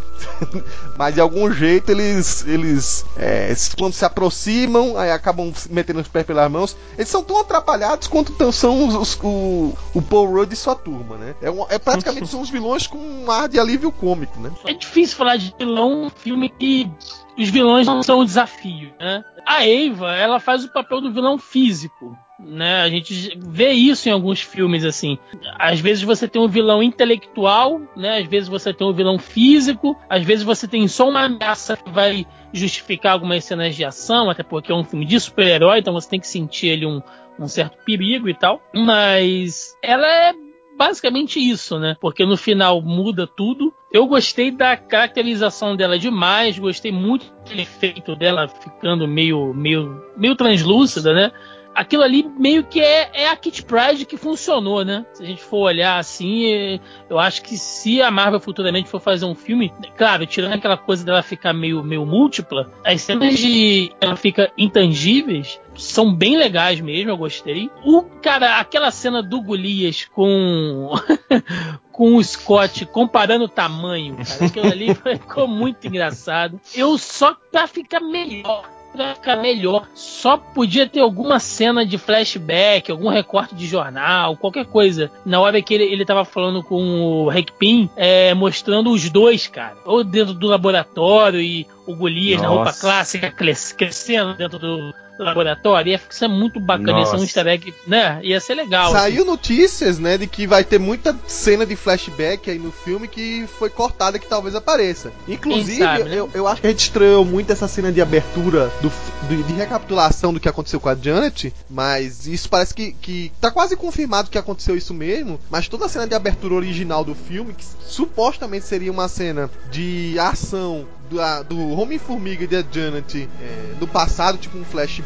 Mas 0.96 1.14
de 1.14 1.20
algum 1.20 1.50
jeito 1.52 1.90
eles, 1.90 2.46
eles 2.46 3.04
é, 3.16 3.54
quando 3.78 3.92
se 3.92 4.04
aproximam, 4.04 4.96
aí 4.96 5.10
acabam 5.10 5.52
metendo 5.70 6.00
os 6.00 6.08
pés 6.08 6.26
pelas 6.26 6.50
mãos. 6.50 6.76
Eles 6.96 7.08
são 7.08 7.22
tão 7.22 7.40
atrapalhados 7.40 8.08
quanto 8.08 8.52
são 8.52 8.73
são 8.90 9.00
os, 9.00 9.18
o, 9.22 9.74
o 9.94 10.02
Paul 10.02 10.30
Rudd 10.32 10.52
e 10.52 10.56
sua 10.56 10.74
turma, 10.74 11.16
né? 11.16 11.34
É, 11.40 11.50
um, 11.50 11.66
é 11.68 11.78
praticamente 11.78 12.28
são 12.28 12.40
os 12.40 12.50
vilões 12.50 12.86
com 12.86 12.98
um 12.98 13.30
ar 13.30 13.48
de 13.48 13.58
alívio 13.58 13.90
cômico, 13.92 14.40
né? 14.40 14.50
É 14.64 14.72
difícil 14.72 15.16
falar 15.16 15.36
de 15.36 15.54
vilão 15.58 16.04
um 16.04 16.10
filme 16.10 16.48
que 16.48 16.90
os 17.38 17.48
vilões 17.48 17.86
não 17.86 18.02
são 18.02 18.20
um 18.20 18.24
desafio, 18.24 18.92
né? 18.98 19.24
A 19.46 19.66
Eva, 19.66 20.14
ela 20.14 20.40
faz 20.40 20.64
o 20.64 20.72
papel 20.72 21.00
do 21.00 21.12
vilão 21.12 21.36
físico, 21.38 22.16
né? 22.38 22.82
A 22.82 22.88
gente 22.88 23.38
vê 23.38 23.72
isso 23.72 24.08
em 24.08 24.12
alguns 24.12 24.40
filmes 24.40 24.84
assim. 24.84 25.18
Às 25.58 25.80
vezes 25.80 26.02
você 26.02 26.26
tem 26.26 26.40
um 26.40 26.48
vilão 26.48 26.82
intelectual, 26.82 27.80
né? 27.96 28.18
Às 28.18 28.26
vezes 28.26 28.48
você 28.48 28.72
tem 28.72 28.86
um 28.86 28.92
vilão 28.92 29.18
físico, 29.18 29.96
às 30.08 30.24
vezes 30.24 30.44
você 30.44 30.66
tem 30.66 30.86
só 30.88 31.08
uma 31.08 31.24
ameaça 31.24 31.76
que 31.76 31.90
vai 31.90 32.26
justificar 32.52 33.12
algumas 33.12 33.44
cenas 33.44 33.74
de 33.74 33.84
ação, 33.84 34.30
até 34.30 34.42
porque 34.42 34.70
é 34.70 34.74
um 34.74 34.84
filme 34.84 35.04
de 35.04 35.18
super-herói, 35.18 35.80
então 35.80 35.92
você 35.92 36.08
tem 36.08 36.20
que 36.20 36.26
sentir 36.28 36.68
ele 36.68 36.86
um, 36.86 37.02
um 37.38 37.48
certo 37.48 37.76
perigo 37.84 38.28
e 38.28 38.34
tal. 38.34 38.62
Mas 38.74 39.76
ela 39.82 40.06
é 40.06 40.34
basicamente 40.76 41.38
isso, 41.38 41.78
né? 41.78 41.96
Porque 42.00 42.24
no 42.24 42.36
final 42.36 42.80
muda 42.82 43.26
tudo. 43.26 43.72
Eu 43.92 44.06
gostei 44.06 44.50
da 44.50 44.76
caracterização 44.76 45.76
dela 45.76 45.98
demais, 45.98 46.58
gostei 46.58 46.90
muito 46.90 47.32
do 47.44 47.60
efeito 47.60 48.16
dela 48.16 48.48
ficando 48.48 49.06
meio, 49.06 49.54
meio, 49.54 50.02
meio 50.16 50.34
translúcida, 50.34 51.14
né? 51.14 51.32
Aquilo 51.74 52.02
ali 52.02 52.28
meio 52.38 52.64
que 52.64 52.80
é, 52.80 53.10
é 53.12 53.28
a 53.28 53.36
Kit 53.36 53.64
Pride 53.64 54.04
que 54.06 54.16
funcionou, 54.16 54.84
né? 54.84 55.04
Se 55.12 55.22
a 55.22 55.26
gente 55.26 55.42
for 55.42 55.58
olhar 55.58 55.98
assim, 55.98 56.80
eu 57.08 57.18
acho 57.18 57.42
que 57.42 57.56
se 57.56 58.00
a 58.00 58.10
Marvel 58.10 58.40
futuramente 58.40 58.88
for 58.88 59.00
fazer 59.00 59.24
um 59.24 59.34
filme, 59.34 59.72
claro, 59.96 60.26
tirando 60.26 60.54
aquela 60.54 60.76
coisa 60.76 61.04
dela 61.04 61.22
ficar 61.22 61.52
meio, 61.52 61.82
meio 61.82 62.06
múltipla, 62.06 62.70
as 62.84 63.02
cenas 63.02 63.38
de 63.38 63.92
ela 64.00 64.16
fica 64.16 64.50
intangíveis 64.56 65.60
são 65.76 66.14
bem 66.14 66.36
legais 66.36 66.80
mesmo, 66.80 67.10
eu 67.10 67.16
gostei. 67.16 67.70
O 67.84 68.02
cara, 68.02 68.60
aquela 68.60 68.90
cena 68.90 69.22
do 69.22 69.42
Golias 69.42 70.04
com 70.04 70.90
com 71.90 72.16
o 72.16 72.24
Scott 72.24 72.86
comparando 72.86 73.44
o 73.44 73.48
tamanho, 73.48 74.16
cara, 74.16 74.46
aquilo 74.46 74.66
ali 74.66 74.94
ficou 75.18 75.48
muito 75.48 75.86
engraçado. 75.86 76.60
Eu 76.74 76.96
só 76.98 77.36
para 77.50 77.66
ficar 77.66 78.00
melhor 78.00 78.68
pra 78.94 79.14
ficar 79.14 79.36
melhor. 79.36 79.86
Só 79.94 80.36
podia 80.36 80.88
ter 80.88 81.00
alguma 81.00 81.38
cena 81.40 81.84
de 81.84 81.98
flashback, 81.98 82.90
algum 82.90 83.08
recorte 83.08 83.54
de 83.54 83.66
jornal, 83.66 84.36
qualquer 84.36 84.64
coisa. 84.66 85.10
Na 85.26 85.40
hora 85.40 85.60
que 85.60 85.74
ele, 85.74 85.84
ele 85.84 86.04
tava 86.04 86.24
falando 86.24 86.62
com 86.62 87.24
o 87.24 87.30
Hank 87.30 87.52
Pym, 87.58 87.90
é, 87.96 88.32
mostrando 88.34 88.90
os 88.90 89.10
dois, 89.10 89.46
cara. 89.46 89.76
Ou 89.84 90.04
dentro 90.04 90.32
do 90.32 90.46
laboratório 90.46 91.40
e 91.40 91.66
o 91.86 91.94
Golias 91.94 92.40
na 92.40 92.48
roupa 92.48 92.66
Nossa. 92.66 92.80
clássica 92.80 93.30
cres- 93.30 93.72
crescendo 93.72 94.34
dentro 94.34 94.58
do 94.58 94.94
laboratório. 95.18 95.92
Ia 95.92 96.00
ser 96.10 96.28
muito 96.28 96.58
bacana, 96.58 96.98
ia 96.98 97.06
ser 97.06 97.16
um 97.16 97.20
Nossa. 97.20 97.24
easter 97.24 97.46
egg, 97.46 97.74
né? 97.86 98.20
Ia 98.22 98.40
ser 98.40 98.54
legal. 98.54 98.86
assim. 98.86 98.94
Saiu 98.94 99.24
notícias, 99.24 99.98
né, 99.98 100.18
de 100.18 100.26
que 100.26 100.46
vai 100.46 100.64
ter 100.64 100.78
muita 100.78 101.16
cena 101.26 101.64
de 101.64 101.76
flashback 101.76 102.50
aí 102.50 102.58
no 102.58 102.72
filme 102.72 103.06
que 103.08 103.46
foi 103.58 103.70
cortada 103.70 104.18
que 104.18 104.26
talvez 104.26 104.54
apareça. 104.54 105.12
Inclusive, 105.28 105.78
sabe, 105.78 106.04
né? 106.04 106.16
eu, 106.18 106.30
eu 106.34 106.48
acho 106.48 106.60
que 106.60 106.66
a 106.66 106.70
gente 106.70 106.80
estranhou 106.80 107.24
muito 107.24 107.52
essa 107.52 107.68
cena 107.68 107.92
de 107.92 108.00
abertura 108.00 108.72
do, 108.80 108.90
de, 109.28 109.42
de 109.42 109.52
recapitulação 109.52 110.32
do 110.32 110.40
que 110.40 110.48
aconteceu 110.48 110.80
com 110.80 110.88
a 110.88 110.94
Janet, 110.94 111.52
mas 111.68 112.26
isso 112.26 112.48
parece 112.48 112.74
que, 112.74 112.92
que 112.92 113.32
tá 113.40 113.50
quase 113.50 113.76
confirmado 113.76 114.30
que 114.30 114.38
aconteceu 114.38 114.76
isso 114.76 114.94
mesmo, 114.94 115.38
mas 115.50 115.68
toda 115.68 115.86
a 115.86 115.88
cena 115.88 116.06
de 116.06 116.14
abertura 116.14 116.54
original 116.54 117.04
do 117.04 117.14
filme, 117.14 117.54
que 117.54 117.64
supostamente 117.86 118.66
seria 118.66 118.90
uma 118.90 119.08
cena 119.08 119.50
de 119.70 120.18
ação 120.18 120.86
do, 121.08 121.44
do 121.44 121.70
Homem-Formiga 121.70 122.44
e 122.44 122.46
da 122.46 122.64
Janet 122.70 123.28
é, 123.40 123.74
do 123.78 123.86
passado, 123.86 124.38
tipo 124.38 124.56
um 124.58 124.64
flashback, 124.64 125.03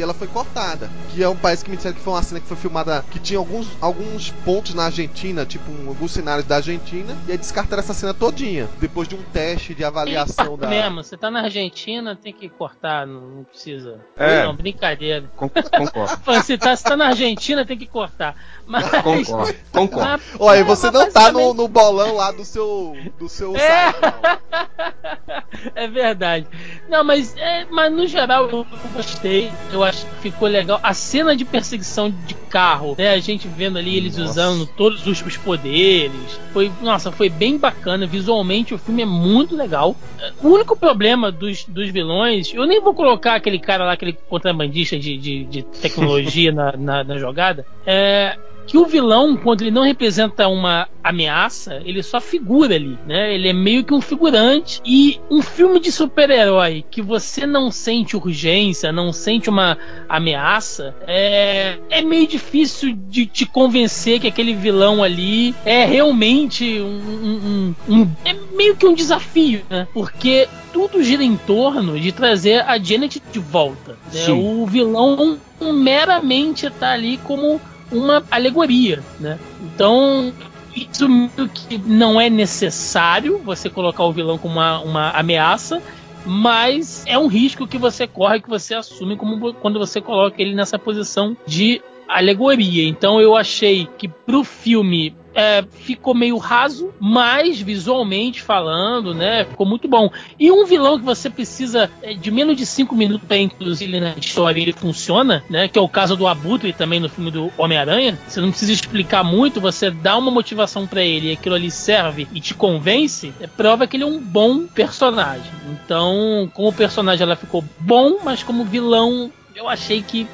ela 0.00 0.12
foi 0.14 0.26
cortada. 0.28 0.90
Que 1.10 1.22
é 1.22 1.28
um 1.28 1.36
país 1.36 1.62
que 1.62 1.70
me 1.70 1.76
disseram 1.76 1.94
que 1.96 2.02
foi 2.02 2.12
uma 2.12 2.22
cena 2.22 2.40
que 2.40 2.46
foi 2.46 2.56
filmada, 2.56 3.04
que 3.10 3.18
tinha 3.18 3.38
alguns, 3.38 3.66
alguns 3.80 4.30
pontos 4.44 4.74
na 4.74 4.84
Argentina, 4.84 5.44
tipo 5.46 5.70
um- 5.70 5.88
alguns 5.88 6.12
cenários 6.12 6.46
da 6.46 6.56
Argentina, 6.56 7.16
e 7.26 7.32
aí 7.32 7.38
descartaram 7.38 7.80
essa 7.80 7.94
cena 7.94 8.12
todinha, 8.12 8.68
depois 8.78 9.08
de 9.08 9.14
um 9.14 9.22
teste 9.32 9.74
de 9.74 9.84
avaliação 9.84 10.54
Ih, 10.54 10.58
da... 10.58 10.68
mesmo, 10.68 11.02
você 11.02 11.16
tá 11.16 11.30
na 11.30 11.42
Argentina, 11.42 12.14
tem 12.16 12.32
que 12.32 12.48
cortar, 12.48 13.06
não, 13.06 13.20
não 13.20 13.44
precisa. 13.44 14.00
É. 14.16 14.44
Não, 14.44 14.54
brincadeira. 14.54 15.30
Con- 15.36 15.48
Concordo. 15.48 16.18
Se 16.44 16.56
tá, 16.58 16.74
se 16.76 16.84
tá 16.84 16.96
na 16.96 17.08
Argentina, 17.08 17.64
tem 17.66 17.76
que 17.78 17.86
cortar. 17.86 18.34
Mas. 18.66 18.84
Concordo. 19.02 19.54
Concordo. 19.72 20.08
mas- 20.08 20.22
Olha, 20.38 20.58
é, 20.58 20.64
você 20.64 20.86
mas 20.90 20.94
não 20.94 21.10
tá 21.10 21.32
no, 21.32 21.54
no 21.54 21.68
bolão 21.68 22.14
lá 22.16 22.30
do 22.30 22.44
seu, 22.44 22.96
do 23.18 23.28
seu 23.28 23.56
É. 23.56 23.92
site, 23.92 23.98
não. 24.02 24.38
É 25.74 25.88
verdade. 25.88 26.46
Não, 26.88 27.02
mas, 27.04 27.34
é, 27.36 27.64
mas 27.70 27.92
no 27.92 28.06
geral 28.06 28.48
eu, 28.48 28.66
eu 28.94 29.00
gostei. 29.40 29.50
Eu 29.72 29.84
acho 29.84 30.06
que 30.06 30.30
ficou 30.30 30.48
legal. 30.48 30.80
A 30.82 30.94
cena 30.94 31.36
de 31.36 31.44
perseguição 31.44 32.12
de 32.26 32.34
carro, 32.34 32.94
né? 32.98 33.10
A 33.10 33.18
gente 33.18 33.46
vendo 33.46 33.78
ali 33.78 33.96
eles 33.96 34.16
Nossa. 34.16 34.30
usando 34.30 34.66
todos 34.66 35.06
os, 35.06 35.24
os 35.24 35.36
poderes. 35.36 36.40
Foi, 36.52 36.70
nossa, 36.82 37.12
foi 37.12 37.28
bem 37.28 37.58
bacana. 37.58 38.06
Visualmente 38.06 38.74
o 38.74 38.78
filme 38.78 39.02
é 39.02 39.06
muito 39.06 39.56
legal. 39.56 39.96
O 40.42 40.48
único 40.48 40.76
problema 40.76 41.30
dos, 41.30 41.64
dos 41.64 41.90
vilões, 41.90 42.52
eu 42.52 42.66
nem 42.66 42.80
vou 42.80 42.94
colocar 42.94 43.34
aquele 43.34 43.58
cara 43.58 43.84
lá, 43.84 43.92
aquele 43.92 44.12
contrabandista 44.28 44.98
de, 44.98 45.16
de, 45.16 45.44
de 45.44 45.62
tecnologia 45.62 46.50
na, 46.52 46.72
na, 46.76 47.04
na 47.04 47.18
jogada. 47.18 47.66
É, 47.86 48.36
que 48.68 48.76
o 48.78 48.84
vilão, 48.86 49.36
quando 49.36 49.62
ele 49.62 49.70
não 49.72 49.82
representa 49.82 50.46
uma 50.46 50.86
ameaça, 51.02 51.80
ele 51.84 52.02
só 52.02 52.20
figura 52.20 52.74
ali, 52.76 52.98
né? 53.06 53.34
Ele 53.34 53.48
é 53.48 53.52
meio 53.52 53.82
que 53.82 53.94
um 53.94 54.00
figurante. 54.00 54.80
E 54.84 55.18
um 55.30 55.40
filme 55.42 55.80
de 55.80 55.90
super-herói 55.90 56.84
que 56.90 57.00
você 57.02 57.46
não 57.46 57.70
sente 57.70 58.14
urgência, 58.16 58.92
não 58.92 59.10
sente 59.12 59.48
uma 59.48 59.76
ameaça, 60.08 60.94
é, 61.06 61.78
é 61.88 62.02
meio 62.02 62.26
difícil 62.26 62.94
de 62.94 63.24
te 63.26 63.46
convencer 63.46 64.20
que 64.20 64.26
aquele 64.28 64.52
vilão 64.54 65.02
ali 65.02 65.54
é 65.64 65.84
realmente 65.86 66.78
um. 66.80 66.98
um- 66.98 67.74
um- 67.88 68.10
é 68.24 68.34
meio 68.54 68.76
que 68.76 68.86
um 68.86 68.94
desafio, 68.94 69.62
né? 69.70 69.88
Porque 69.94 70.46
tudo 70.74 71.02
gira 71.02 71.24
em 71.24 71.36
torno 71.36 71.98
de 71.98 72.12
trazer 72.12 72.60
a 72.68 72.78
Janet 72.78 73.22
de 73.32 73.38
volta. 73.38 73.96
né? 74.12 74.20
O 74.36 74.66
vilão 74.66 75.38
meramente 75.60 76.68
tá 76.70 76.92
ali 76.92 77.16
como 77.18 77.60
uma 77.90 78.22
alegoria, 78.30 79.02
né? 79.18 79.38
Então 79.62 80.32
isso 80.74 81.08
que 81.52 81.78
não 81.78 82.20
é 82.20 82.30
necessário 82.30 83.38
você 83.38 83.68
colocar 83.68 84.04
o 84.04 84.12
vilão 84.12 84.38
como 84.38 84.54
uma, 84.54 84.80
uma 84.80 85.10
ameaça, 85.10 85.82
mas 86.24 87.04
é 87.06 87.18
um 87.18 87.26
risco 87.26 87.66
que 87.66 87.78
você 87.78 88.06
corre, 88.06 88.40
que 88.40 88.48
você 88.48 88.74
assume 88.74 89.16
como 89.16 89.54
quando 89.54 89.78
você 89.78 90.00
coloca 90.00 90.40
ele 90.40 90.54
nessa 90.54 90.78
posição 90.78 91.36
de 91.46 91.82
alegoria. 92.08 92.86
Então 92.86 93.20
eu 93.20 93.36
achei 93.36 93.88
que 93.98 94.08
pro 94.08 94.44
filme 94.44 95.14
é, 95.38 95.64
ficou 95.70 96.14
meio 96.14 96.36
raso, 96.36 96.92
mas 96.98 97.60
visualmente 97.60 98.42
falando, 98.42 99.14
né, 99.14 99.44
ficou 99.44 99.64
muito 99.64 99.86
bom. 99.86 100.10
E 100.36 100.50
um 100.50 100.66
vilão 100.66 100.98
que 100.98 101.04
você 101.04 101.30
precisa 101.30 101.88
é, 102.02 102.12
de 102.12 102.28
menos 102.32 102.56
de 102.56 102.66
5 102.66 102.92
minutos 102.96 103.28
para 103.28 103.36
introduzir 103.36 103.86
ele 103.86 104.00
na 104.00 104.14
história 104.18 104.60
ele 104.60 104.72
funciona, 104.72 105.44
né, 105.48 105.68
que 105.68 105.78
é 105.78 105.82
o 105.82 105.88
caso 105.88 106.16
do 106.16 106.26
Abutre 106.26 106.72
também 106.72 106.98
no 106.98 107.08
filme 107.08 107.30
do 107.30 107.52
Homem-Aranha. 107.56 108.18
Você 108.26 108.40
não 108.40 108.50
precisa 108.50 108.72
explicar 108.72 109.22
muito, 109.22 109.60
você 109.60 109.92
dá 109.92 110.18
uma 110.18 110.32
motivação 110.32 110.88
para 110.88 111.04
ele 111.04 111.28
e 111.28 111.32
aquilo 111.34 111.54
ali 111.54 111.70
serve 111.70 112.26
e 112.32 112.40
te 112.40 112.52
convence, 112.52 113.32
é 113.40 113.46
prova 113.46 113.86
que 113.86 113.96
ele 113.96 114.02
é 114.02 114.06
um 114.08 114.18
bom 114.18 114.66
personagem. 114.66 115.52
Então, 115.70 116.50
como 116.52 116.72
personagem 116.72 117.22
ela 117.22 117.36
ficou 117.36 117.62
bom, 117.78 118.18
mas 118.24 118.42
como 118.42 118.64
vilão 118.64 119.30
eu 119.54 119.68
achei 119.68 120.02
que 120.02 120.26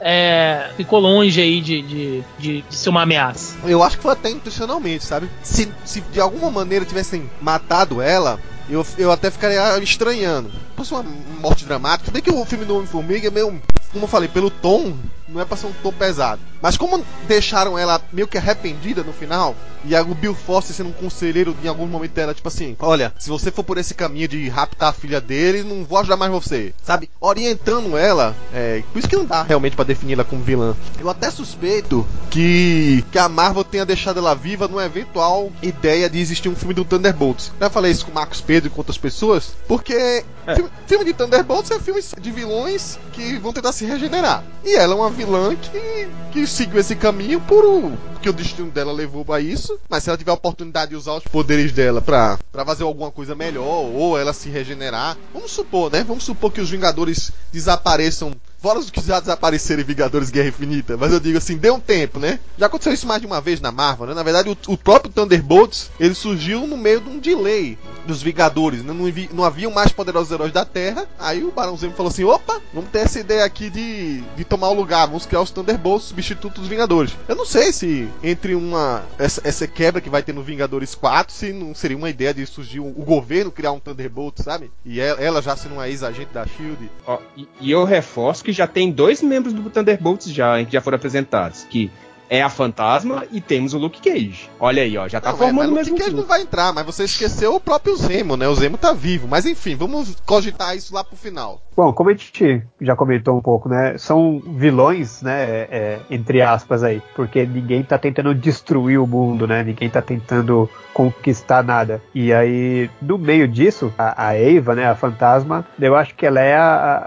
é, 0.00 0.70
ficou 0.76 1.00
longe 1.00 1.40
aí 1.40 1.60
de, 1.60 1.82
de, 1.82 2.24
de, 2.38 2.62
de 2.62 2.74
ser 2.74 2.90
uma 2.90 3.02
ameaça. 3.02 3.56
Eu 3.64 3.82
acho 3.82 3.96
que 3.96 4.02
foi 4.02 4.12
até 4.12 4.30
intencionalmente, 4.30 5.04
sabe? 5.04 5.28
Se, 5.42 5.72
se 5.84 6.00
de 6.00 6.20
alguma 6.20 6.50
maneira 6.50 6.84
tivessem 6.84 7.28
matado 7.40 8.00
ela, 8.00 8.38
eu, 8.68 8.86
eu 8.96 9.10
até 9.10 9.30
ficaria 9.30 9.78
estranhando. 9.82 10.50
Fosse 10.76 10.92
uma 10.92 11.02
morte 11.40 11.64
dramática. 11.64 12.10
Bem 12.10 12.22
que 12.22 12.30
o 12.30 12.44
filme 12.44 12.64
do 12.64 12.76
Homem-Formiga 12.76 13.28
é 13.28 13.30
meio. 13.30 13.60
Como 13.92 14.04
eu 14.04 14.08
falei, 14.08 14.28
pelo 14.28 14.50
tom, 14.50 14.94
não 15.28 15.40
é 15.40 15.44
pra 15.44 15.56
ser 15.56 15.66
um 15.66 15.72
tom 15.82 15.92
pesado. 15.92 16.40
Mas 16.60 16.76
como 16.76 17.04
deixaram 17.28 17.78
ela 17.78 18.00
meio 18.12 18.26
que 18.26 18.36
arrependida 18.36 19.02
no 19.04 19.12
final, 19.12 19.54
e 19.84 19.94
o 19.94 20.14
Bill 20.14 20.34
Foster 20.34 20.74
sendo 20.74 20.88
um 20.88 20.92
conselheiro 20.92 21.56
em 21.62 21.68
algum 21.68 21.86
momento 21.86 22.12
dela, 22.12 22.34
tipo 22.34 22.48
assim: 22.48 22.76
Olha, 22.80 23.12
se 23.18 23.30
você 23.30 23.50
for 23.50 23.62
por 23.62 23.78
esse 23.78 23.94
caminho 23.94 24.26
de 24.26 24.48
raptar 24.48 24.88
a 24.90 24.92
filha 24.92 25.20
dele, 25.20 25.62
não 25.62 25.84
vou 25.84 25.98
ajudar 25.98 26.16
mais 26.16 26.32
você. 26.32 26.74
Sabe? 26.82 27.08
Orientando 27.20 27.96
ela, 27.96 28.34
é, 28.52 28.82
por 28.92 28.98
isso 28.98 29.08
que 29.08 29.16
não 29.16 29.24
dá 29.24 29.42
realmente 29.44 29.76
pra 29.76 29.84
definir 29.84 30.14
ela 30.14 30.24
como 30.24 30.42
vilã. 30.42 30.74
Eu 30.98 31.08
até 31.08 31.30
suspeito 31.30 32.04
que, 32.30 33.04
que 33.12 33.18
a 33.18 33.28
Marvel 33.28 33.62
tenha 33.64 33.86
deixado 33.86 34.18
ela 34.18 34.34
viva 34.34 34.66
numa 34.66 34.84
eventual 34.84 35.52
ideia 35.62 36.10
de 36.10 36.18
existir 36.18 36.48
um 36.48 36.56
filme 36.56 36.74
do 36.74 36.84
Thunderbolts. 36.84 37.52
Já 37.60 37.70
falei 37.70 37.92
isso 37.92 38.04
com 38.04 38.10
o 38.10 38.14
Marcos 38.14 38.40
Pedro 38.40 38.66
e 38.68 38.70
com 38.70 38.80
outras 38.80 38.98
pessoas, 38.98 39.52
porque 39.68 40.24
É. 40.46 40.54
filme, 40.56 40.70
filme 40.86 41.04
de 41.04 41.14
Thunderbolts 41.14 41.70
é 41.70 41.78
filme 41.78 42.02
de 42.20 42.30
vilões 42.32 42.98
que 43.12 43.36
vão 43.38 43.52
tentar 43.52 43.72
se 43.78 43.86
regenerar. 43.86 44.42
E 44.64 44.74
ela 44.74 44.92
é 44.92 44.96
uma 44.96 45.08
vilã 45.08 45.54
que, 45.54 46.08
que 46.32 46.46
seguiu 46.46 46.80
esse 46.80 46.96
caminho 46.96 47.40
por 47.40 47.64
o, 47.64 47.96
porque 48.12 48.28
o 48.28 48.32
destino 48.32 48.70
dela 48.70 48.92
levou 48.92 49.24
a 49.32 49.40
isso. 49.40 49.78
Mas 49.88 50.02
se 50.02 50.10
ela 50.10 50.18
tiver 50.18 50.32
a 50.32 50.34
oportunidade 50.34 50.90
de 50.90 50.96
usar 50.96 51.12
os 51.12 51.22
poderes 51.22 51.70
dela 51.70 52.02
pra, 52.02 52.36
pra 52.50 52.64
fazer 52.64 52.82
alguma 52.82 53.12
coisa 53.12 53.36
melhor, 53.36 53.64
ou 53.64 54.18
ela 54.18 54.32
se 54.32 54.50
regenerar, 54.50 55.16
vamos 55.32 55.52
supor, 55.52 55.92
né? 55.92 56.02
Vamos 56.02 56.24
supor 56.24 56.50
que 56.50 56.60
os 56.60 56.68
Vingadores 56.68 57.30
desapareçam. 57.52 58.32
Fora 58.60 58.78
os 58.78 58.90
que 58.90 59.00
já 59.00 59.20
desapareceram 59.20 59.82
em 59.82 59.84
Vingadores 59.84 60.30
Guerra 60.30 60.48
Infinita, 60.48 60.96
mas 60.96 61.12
eu 61.12 61.20
digo 61.20 61.38
assim, 61.38 61.56
deu 61.56 61.76
um 61.76 61.80
tempo, 61.80 62.18
né? 62.18 62.40
Já 62.58 62.66
aconteceu 62.66 62.92
isso 62.92 63.06
mais 63.06 63.20
de 63.20 63.26
uma 63.26 63.40
vez 63.40 63.60
na 63.60 63.70
Marvel, 63.70 64.08
né? 64.08 64.14
Na 64.14 64.24
verdade, 64.24 64.48
o, 64.50 64.72
o 64.72 64.76
próprio 64.76 65.12
Thunderbolts, 65.12 65.90
ele 66.00 66.14
surgiu 66.14 66.66
no 66.66 66.76
meio 66.76 67.00
de 67.00 67.08
um 67.08 67.18
delay 67.18 67.78
dos 68.04 68.20
Vingadores, 68.20 68.82
né? 68.82 68.92
Não, 68.92 69.04
não 69.32 69.44
haviam 69.44 69.70
mais 69.70 69.92
poderosos 69.92 70.32
heróis 70.32 70.52
da 70.52 70.64
Terra. 70.64 71.06
Aí 71.20 71.44
o 71.44 71.52
Barão 71.52 71.76
Zemo 71.76 71.94
falou 71.94 72.10
assim: 72.10 72.24
opa, 72.24 72.60
vamos 72.74 72.90
ter 72.90 73.00
essa 73.00 73.20
ideia 73.20 73.44
aqui 73.44 73.70
de, 73.70 74.22
de 74.36 74.44
tomar 74.44 74.70
o 74.70 74.74
lugar, 74.74 75.06
vamos 75.06 75.24
criar 75.24 75.42
os 75.42 75.50
Thunderbolts, 75.52 76.08
substituto 76.08 76.60
dos 76.60 76.68
Vingadores. 76.68 77.12
Eu 77.28 77.36
não 77.36 77.46
sei 77.46 77.72
se 77.72 78.08
entre 78.24 78.56
uma 78.56 79.04
essa, 79.18 79.40
essa 79.44 79.68
quebra 79.68 80.00
que 80.00 80.10
vai 80.10 80.22
ter 80.22 80.32
no 80.32 80.42
Vingadores 80.42 80.96
4, 80.96 81.32
se 81.32 81.52
não 81.52 81.76
seria 81.76 81.96
uma 81.96 82.10
ideia 82.10 82.34
de 82.34 82.44
surgir 82.44 82.80
o, 82.80 82.86
o 82.86 83.04
governo 83.04 83.52
criar 83.52 83.70
um 83.70 83.78
Thunderbolt, 83.78 84.40
sabe? 84.42 84.70
E 84.84 84.98
ela, 85.00 85.20
ela 85.20 85.42
já 85.42 85.56
sendo 85.56 85.74
uma 85.74 85.88
ex-agente 85.88 86.32
da 86.32 86.44
Shield. 86.44 86.90
Ó, 87.06 87.18
e, 87.36 87.48
e 87.60 87.70
eu 87.70 87.84
reforço 87.84 88.47
que 88.48 88.52
já 88.54 88.66
tem 88.66 88.90
dois 88.90 89.20
membros 89.20 89.52
do 89.52 89.68
Thunderbolts 89.68 90.32
já, 90.32 90.64
que 90.64 90.72
já 90.72 90.80
foram 90.80 90.96
apresentados, 90.96 91.64
que 91.64 91.90
é 92.30 92.42
a 92.42 92.48
Fantasma 92.50 93.24
e 93.30 93.40
temos 93.40 93.74
o 93.74 93.78
Luke 93.78 94.00
Cage. 94.00 94.48
Olha 94.60 94.82
aí, 94.82 94.96
ó, 94.98 95.08
já 95.08 95.20
tá 95.20 95.30
Não, 95.30 95.38
formando 95.38 95.70
o 95.72 95.74
mas, 95.74 95.88
mas 95.88 95.88
mesmo 95.88 95.92
Luke 95.94 96.04
Cage 96.04 96.16
não 96.16 96.24
vai 96.26 96.42
entrar, 96.42 96.72
mas 96.72 96.84
você 96.86 97.04
esqueceu 97.04 97.54
o 97.54 97.60
próprio 97.60 97.96
Zemo, 97.96 98.36
né? 98.36 98.46
O 98.48 98.54
Zemo 98.54 98.76
tá 98.76 98.92
vivo. 98.92 99.26
Mas 99.28 99.46
enfim, 99.46 99.74
vamos 99.76 100.16
cogitar 100.26 100.76
isso 100.76 100.94
lá 100.94 101.02
pro 101.04 101.16
final. 101.16 101.60
Bom, 101.76 101.92
como 101.92 102.10
a 102.10 102.12
gente 102.12 102.62
já 102.80 102.96
comentou 102.96 103.36
um 103.36 103.40
pouco, 103.40 103.68
né? 103.68 103.96
São 103.98 104.42
vilões, 104.44 105.22
né? 105.22 105.44
é, 105.44 105.68
é, 105.70 106.00
entre 106.10 106.42
aspas 106.42 106.82
aí, 106.82 107.00
porque 107.14 107.46
ninguém 107.46 107.84
tá 107.84 107.96
tentando 107.96 108.34
destruir 108.34 108.98
o 108.98 109.06
mundo, 109.06 109.46
né? 109.46 109.62
Ninguém 109.62 109.88
tá 109.88 110.02
tentando 110.02 110.68
conquistar 110.92 111.62
nada. 111.62 112.02
E 112.12 112.32
aí, 112.32 112.90
no 113.00 113.16
meio 113.16 113.46
disso, 113.46 113.92
a, 113.96 114.26
a 114.28 114.34
Eva, 114.34 114.74
né? 114.74 114.86
A 114.90 114.96
fantasma, 114.96 115.64
eu 115.80 115.94
acho 115.94 116.14
que 116.16 116.26
ela 116.26 116.40
é 116.40 116.56
a, 116.56 116.64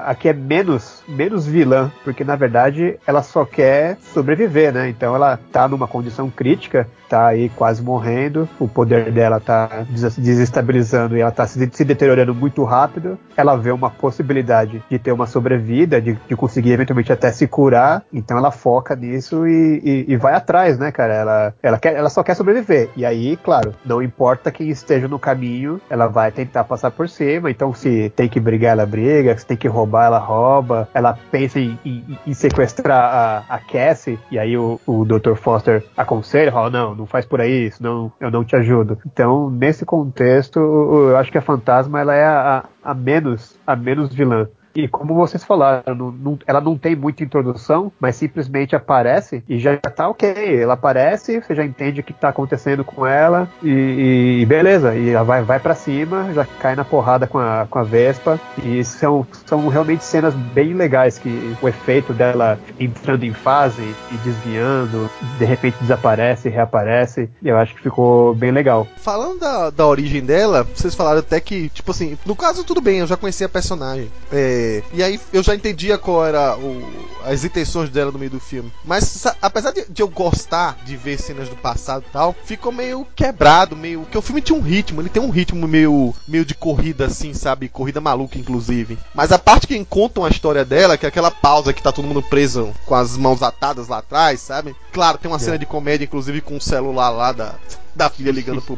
a- 0.08 0.12
a 0.12 0.16
que 0.16 0.30
é 0.30 0.34
menos, 0.34 1.04
menos 1.06 1.46
vilã, 1.46 1.92
porque 2.06 2.24
na 2.24 2.38
verdade 2.38 2.98
ela 3.06 3.22
só 3.22 3.44
quer 3.44 3.98
sobreviver, 4.14 4.72
né? 4.74 4.88
Então 4.88 5.11
Então 5.12 5.16
ela 5.18 5.38
tá 5.52 5.68
numa 5.68 5.88
condição 5.90 6.30
crítica, 6.30 6.88
tá 7.10 7.28
aí 7.28 7.50
quase 7.50 7.84
morrendo, 7.84 8.48
o 8.58 8.66
poder 8.66 9.12
dela 9.12 9.42
tá 9.42 9.84
des- 9.90 10.16
desestabilizando 10.18 11.18
e 11.18 11.20
ela 11.20 11.32
tá 11.32 11.46
se, 11.46 11.70
se 11.74 11.84
deteriorando 11.84 12.34
muito 12.34 12.64
rápido. 12.64 13.20
Ela 13.36 13.58
vê 13.58 13.72
uma 13.74 13.90
possibilidade 13.90 14.82
de 14.90 14.98
ter 14.98 15.12
uma 15.12 15.28
sobrevida, 15.28 16.00
de, 16.02 16.18
de 16.30 16.36
conseguir 16.38 16.72
eventualmente 16.72 17.12
até 17.12 17.30
se 17.30 17.46
curar, 17.46 18.04
então 18.14 18.38
ela 18.38 18.52
foca 18.52 18.96
nisso 18.96 19.46
e, 19.46 19.82
e- 19.84 20.06
e 20.14 20.16
vai 20.16 20.34
atrás, 20.34 20.80
né, 20.80 20.94
cara? 20.94 21.14
Ela, 21.14 21.54
ela, 21.62 21.78
quer, 21.78 21.94
ela 21.96 22.10
só 22.10 22.24
quer 22.24 22.34
sobreviver. 22.36 22.90
E 22.96 23.06
aí, 23.06 23.36
claro, 23.36 23.74
não 23.86 24.02
importa 24.02 24.50
quem 24.50 24.70
esteja 24.70 25.10
no 25.10 25.20
caminho, 25.20 25.82
ela 25.90 26.08
vai 26.08 26.32
tentar 26.32 26.64
passar 26.64 26.92
por 26.92 27.10
cima. 27.10 27.52
Então, 27.52 27.74
se 27.74 28.10
tem 28.16 28.30
que 28.30 28.40
brigar, 28.40 28.72
ela 28.72 28.86
briga, 28.86 29.38
se 29.38 29.46
tem 29.46 29.58
que 29.58 29.68
roubar, 29.68 30.06
ela 30.06 30.20
rouba. 30.20 30.88
Ela 30.94 31.18
pensa 31.30 31.60
em, 31.60 31.78
em- 31.84 32.18
em 32.28 32.34
sequestrar 32.34 33.44
a, 33.50 33.56
a 33.56 33.60
Cassie, 33.60 34.18
e 34.32 34.40
aí 34.40 34.56
o, 34.58 34.80
o 34.86 35.01
Dr. 35.06 35.36
Foster 35.36 35.84
aconselha, 35.96 36.52
fala, 36.52 36.70
não, 36.70 36.96
não 36.96 37.06
faz 37.06 37.26
por 37.26 37.42
aí, 37.42 37.72
senão 37.72 38.12
eu 38.20 38.32
não 38.32 38.44
te 38.44 38.56
ajudo. 38.56 38.98
Então, 39.06 39.50
nesse 39.50 39.86
contexto, 39.86 40.60
eu 40.60 41.18
acho 41.18 41.32
que 41.32 41.38
a 41.38 41.42
Fantasma 41.42 42.00
ela 42.00 42.16
é 42.16 42.26
a, 42.26 42.66
a 42.84 42.94
menos 42.94 43.60
a 43.66 43.76
menos 43.76 44.14
vilã. 44.14 44.48
E 44.76 44.88
como 44.88 45.14
vocês 45.16 45.44
falaram, 45.44 45.94
não- 45.96 46.12
não- 46.12 46.40
ela 46.48 46.62
não 46.62 46.78
tem 46.78 46.96
muita 46.96 47.24
introdução, 47.24 47.92
mas 48.00 48.16
simplesmente 48.16 48.76
aparece 48.76 49.44
e 49.48 49.60
já 49.60 49.78
tá 49.78 50.08
ok. 50.08 50.62
Ela 50.62 50.74
aparece, 50.74 51.40
você 51.42 51.54
já 51.56 51.64
entende 51.66 52.00
o 52.00 52.04
que 52.04 52.14
tá 52.14 52.30
acontecendo 52.30 52.84
com 52.84 53.06
ela 53.06 53.50
e, 53.62 54.40
e 54.42 54.46
beleza. 54.46 54.96
E 54.96 55.10
ela 55.10 55.24
vai, 55.24 55.42
vai 55.42 55.60
para 55.60 55.76
cima, 55.76 56.32
já 56.34 56.46
cai 56.46 56.76
na 56.76 56.86
porrada 56.86 57.28
com 57.28 57.38
a, 57.38 57.68
com 57.70 57.80
a 57.80 57.84
Vespa. 57.84 58.40
E 58.64 58.84
são, 58.84 59.26
são 59.46 59.68
realmente 59.68 60.04
cenas 60.04 60.34
bem 60.34 60.74
legais 60.74 61.18
que 61.18 61.56
o 61.62 61.68
efeito 61.68 62.14
dela 62.14 62.60
entrando 62.80 63.24
em 63.24 63.34
fase 63.34 63.82
e 64.12 64.18
desviando, 64.18 65.10
de 65.38 65.46
repente 65.46 65.78
desaparece, 65.82 66.50
reaparece. 66.50 67.30
Eu 67.44 67.58
acho 67.58 67.76
que 67.76 67.82
ficou 67.82 68.34
bem 68.36 68.52
legal. 68.52 68.88
Falando 68.98 69.40
da, 69.40 69.70
da 69.70 69.86
origem 69.88 70.22
dela, 70.24 70.64
vocês 70.64 70.96
falaram 70.96 71.20
até 71.20 71.40
que, 71.40 71.70
tipo 71.70 71.92
assim, 71.92 72.18
no 72.26 72.36
caso 72.36 72.64
tudo 72.64 72.82
bem, 72.82 73.00
eu 73.00 73.08
já 73.08 73.18
conhecia 73.18 73.46
a 73.48 73.50
personagem. 73.50 74.10
É, 74.32 74.61
e 74.94 75.04
aí 75.04 75.20
eu 75.34 75.44
já 75.44 75.56
entendia 75.56 75.98
qual 75.98 76.26
era 76.26 76.56
o, 76.58 76.84
as 77.26 77.44
intenções 77.44 77.90
dela 77.90 78.12
no 78.12 78.20
meio 78.20 78.32
do 78.32 78.40
filme. 78.40 78.72
Mas 78.84 79.04
sa- 79.06 79.36
apesar 79.42 79.72
de, 79.72 79.86
de 79.90 80.02
eu 80.02 80.08
gostar 80.08 80.78
de 80.86 80.96
ver 80.96 81.20
cenas 81.20 81.50
do 81.50 81.56
passado 81.56 82.04
e 82.08 82.12
tal, 82.12 82.36
ficou 82.46 82.72
meio 82.72 83.06
quebrado, 83.16 83.76
meio. 83.76 84.02
Porque 84.02 84.18
o 84.18 84.22
filme 84.22 84.42
tinha 84.42 84.58
um 84.58 84.62
ritmo, 84.62 85.02
ele 85.02 85.10
tem 85.10 85.22
um 85.22 85.30
ritmo 85.30 85.68
meio, 85.68 86.14
meio 86.28 86.46
de 86.46 86.54
corrida 86.56 87.06
assim, 87.06 87.34
sabe? 87.34 87.68
Corrida 87.70 88.02
maluca, 88.02 88.38
inclusive. 88.38 88.98
Mas 89.14 89.32
a 89.32 89.40
parte 89.40 89.68
que 89.68 89.86
contam 89.86 90.24
a 90.26 90.30
história 90.30 90.64
dela, 90.66 90.98
que 90.98 91.06
é 91.06 91.10
aquela 91.10 91.32
pausa 91.32 91.74
que 91.74 91.82
tá 91.84 91.92
todo 91.92 92.08
mundo 92.08 92.22
preso 92.22 92.72
com 92.86 92.96
as 92.96 93.18
mãos 93.18 93.42
atadas 93.42 93.88
lá 93.88 93.98
atrás, 94.00 94.40
sabe? 94.42 94.76
Claro, 94.92 95.18
tem 95.18 95.30
uma 95.32 95.40
cena 95.40 95.58
de 95.58 95.66
comédia, 95.66 96.06
inclusive, 96.06 96.42
com 96.42 96.58
o 96.58 96.62
celular 96.62 97.10
lá 97.10 97.32
da, 97.32 97.56
da 97.96 98.10
filha 98.10 98.32
ligando 98.32 98.62
pro, 98.62 98.78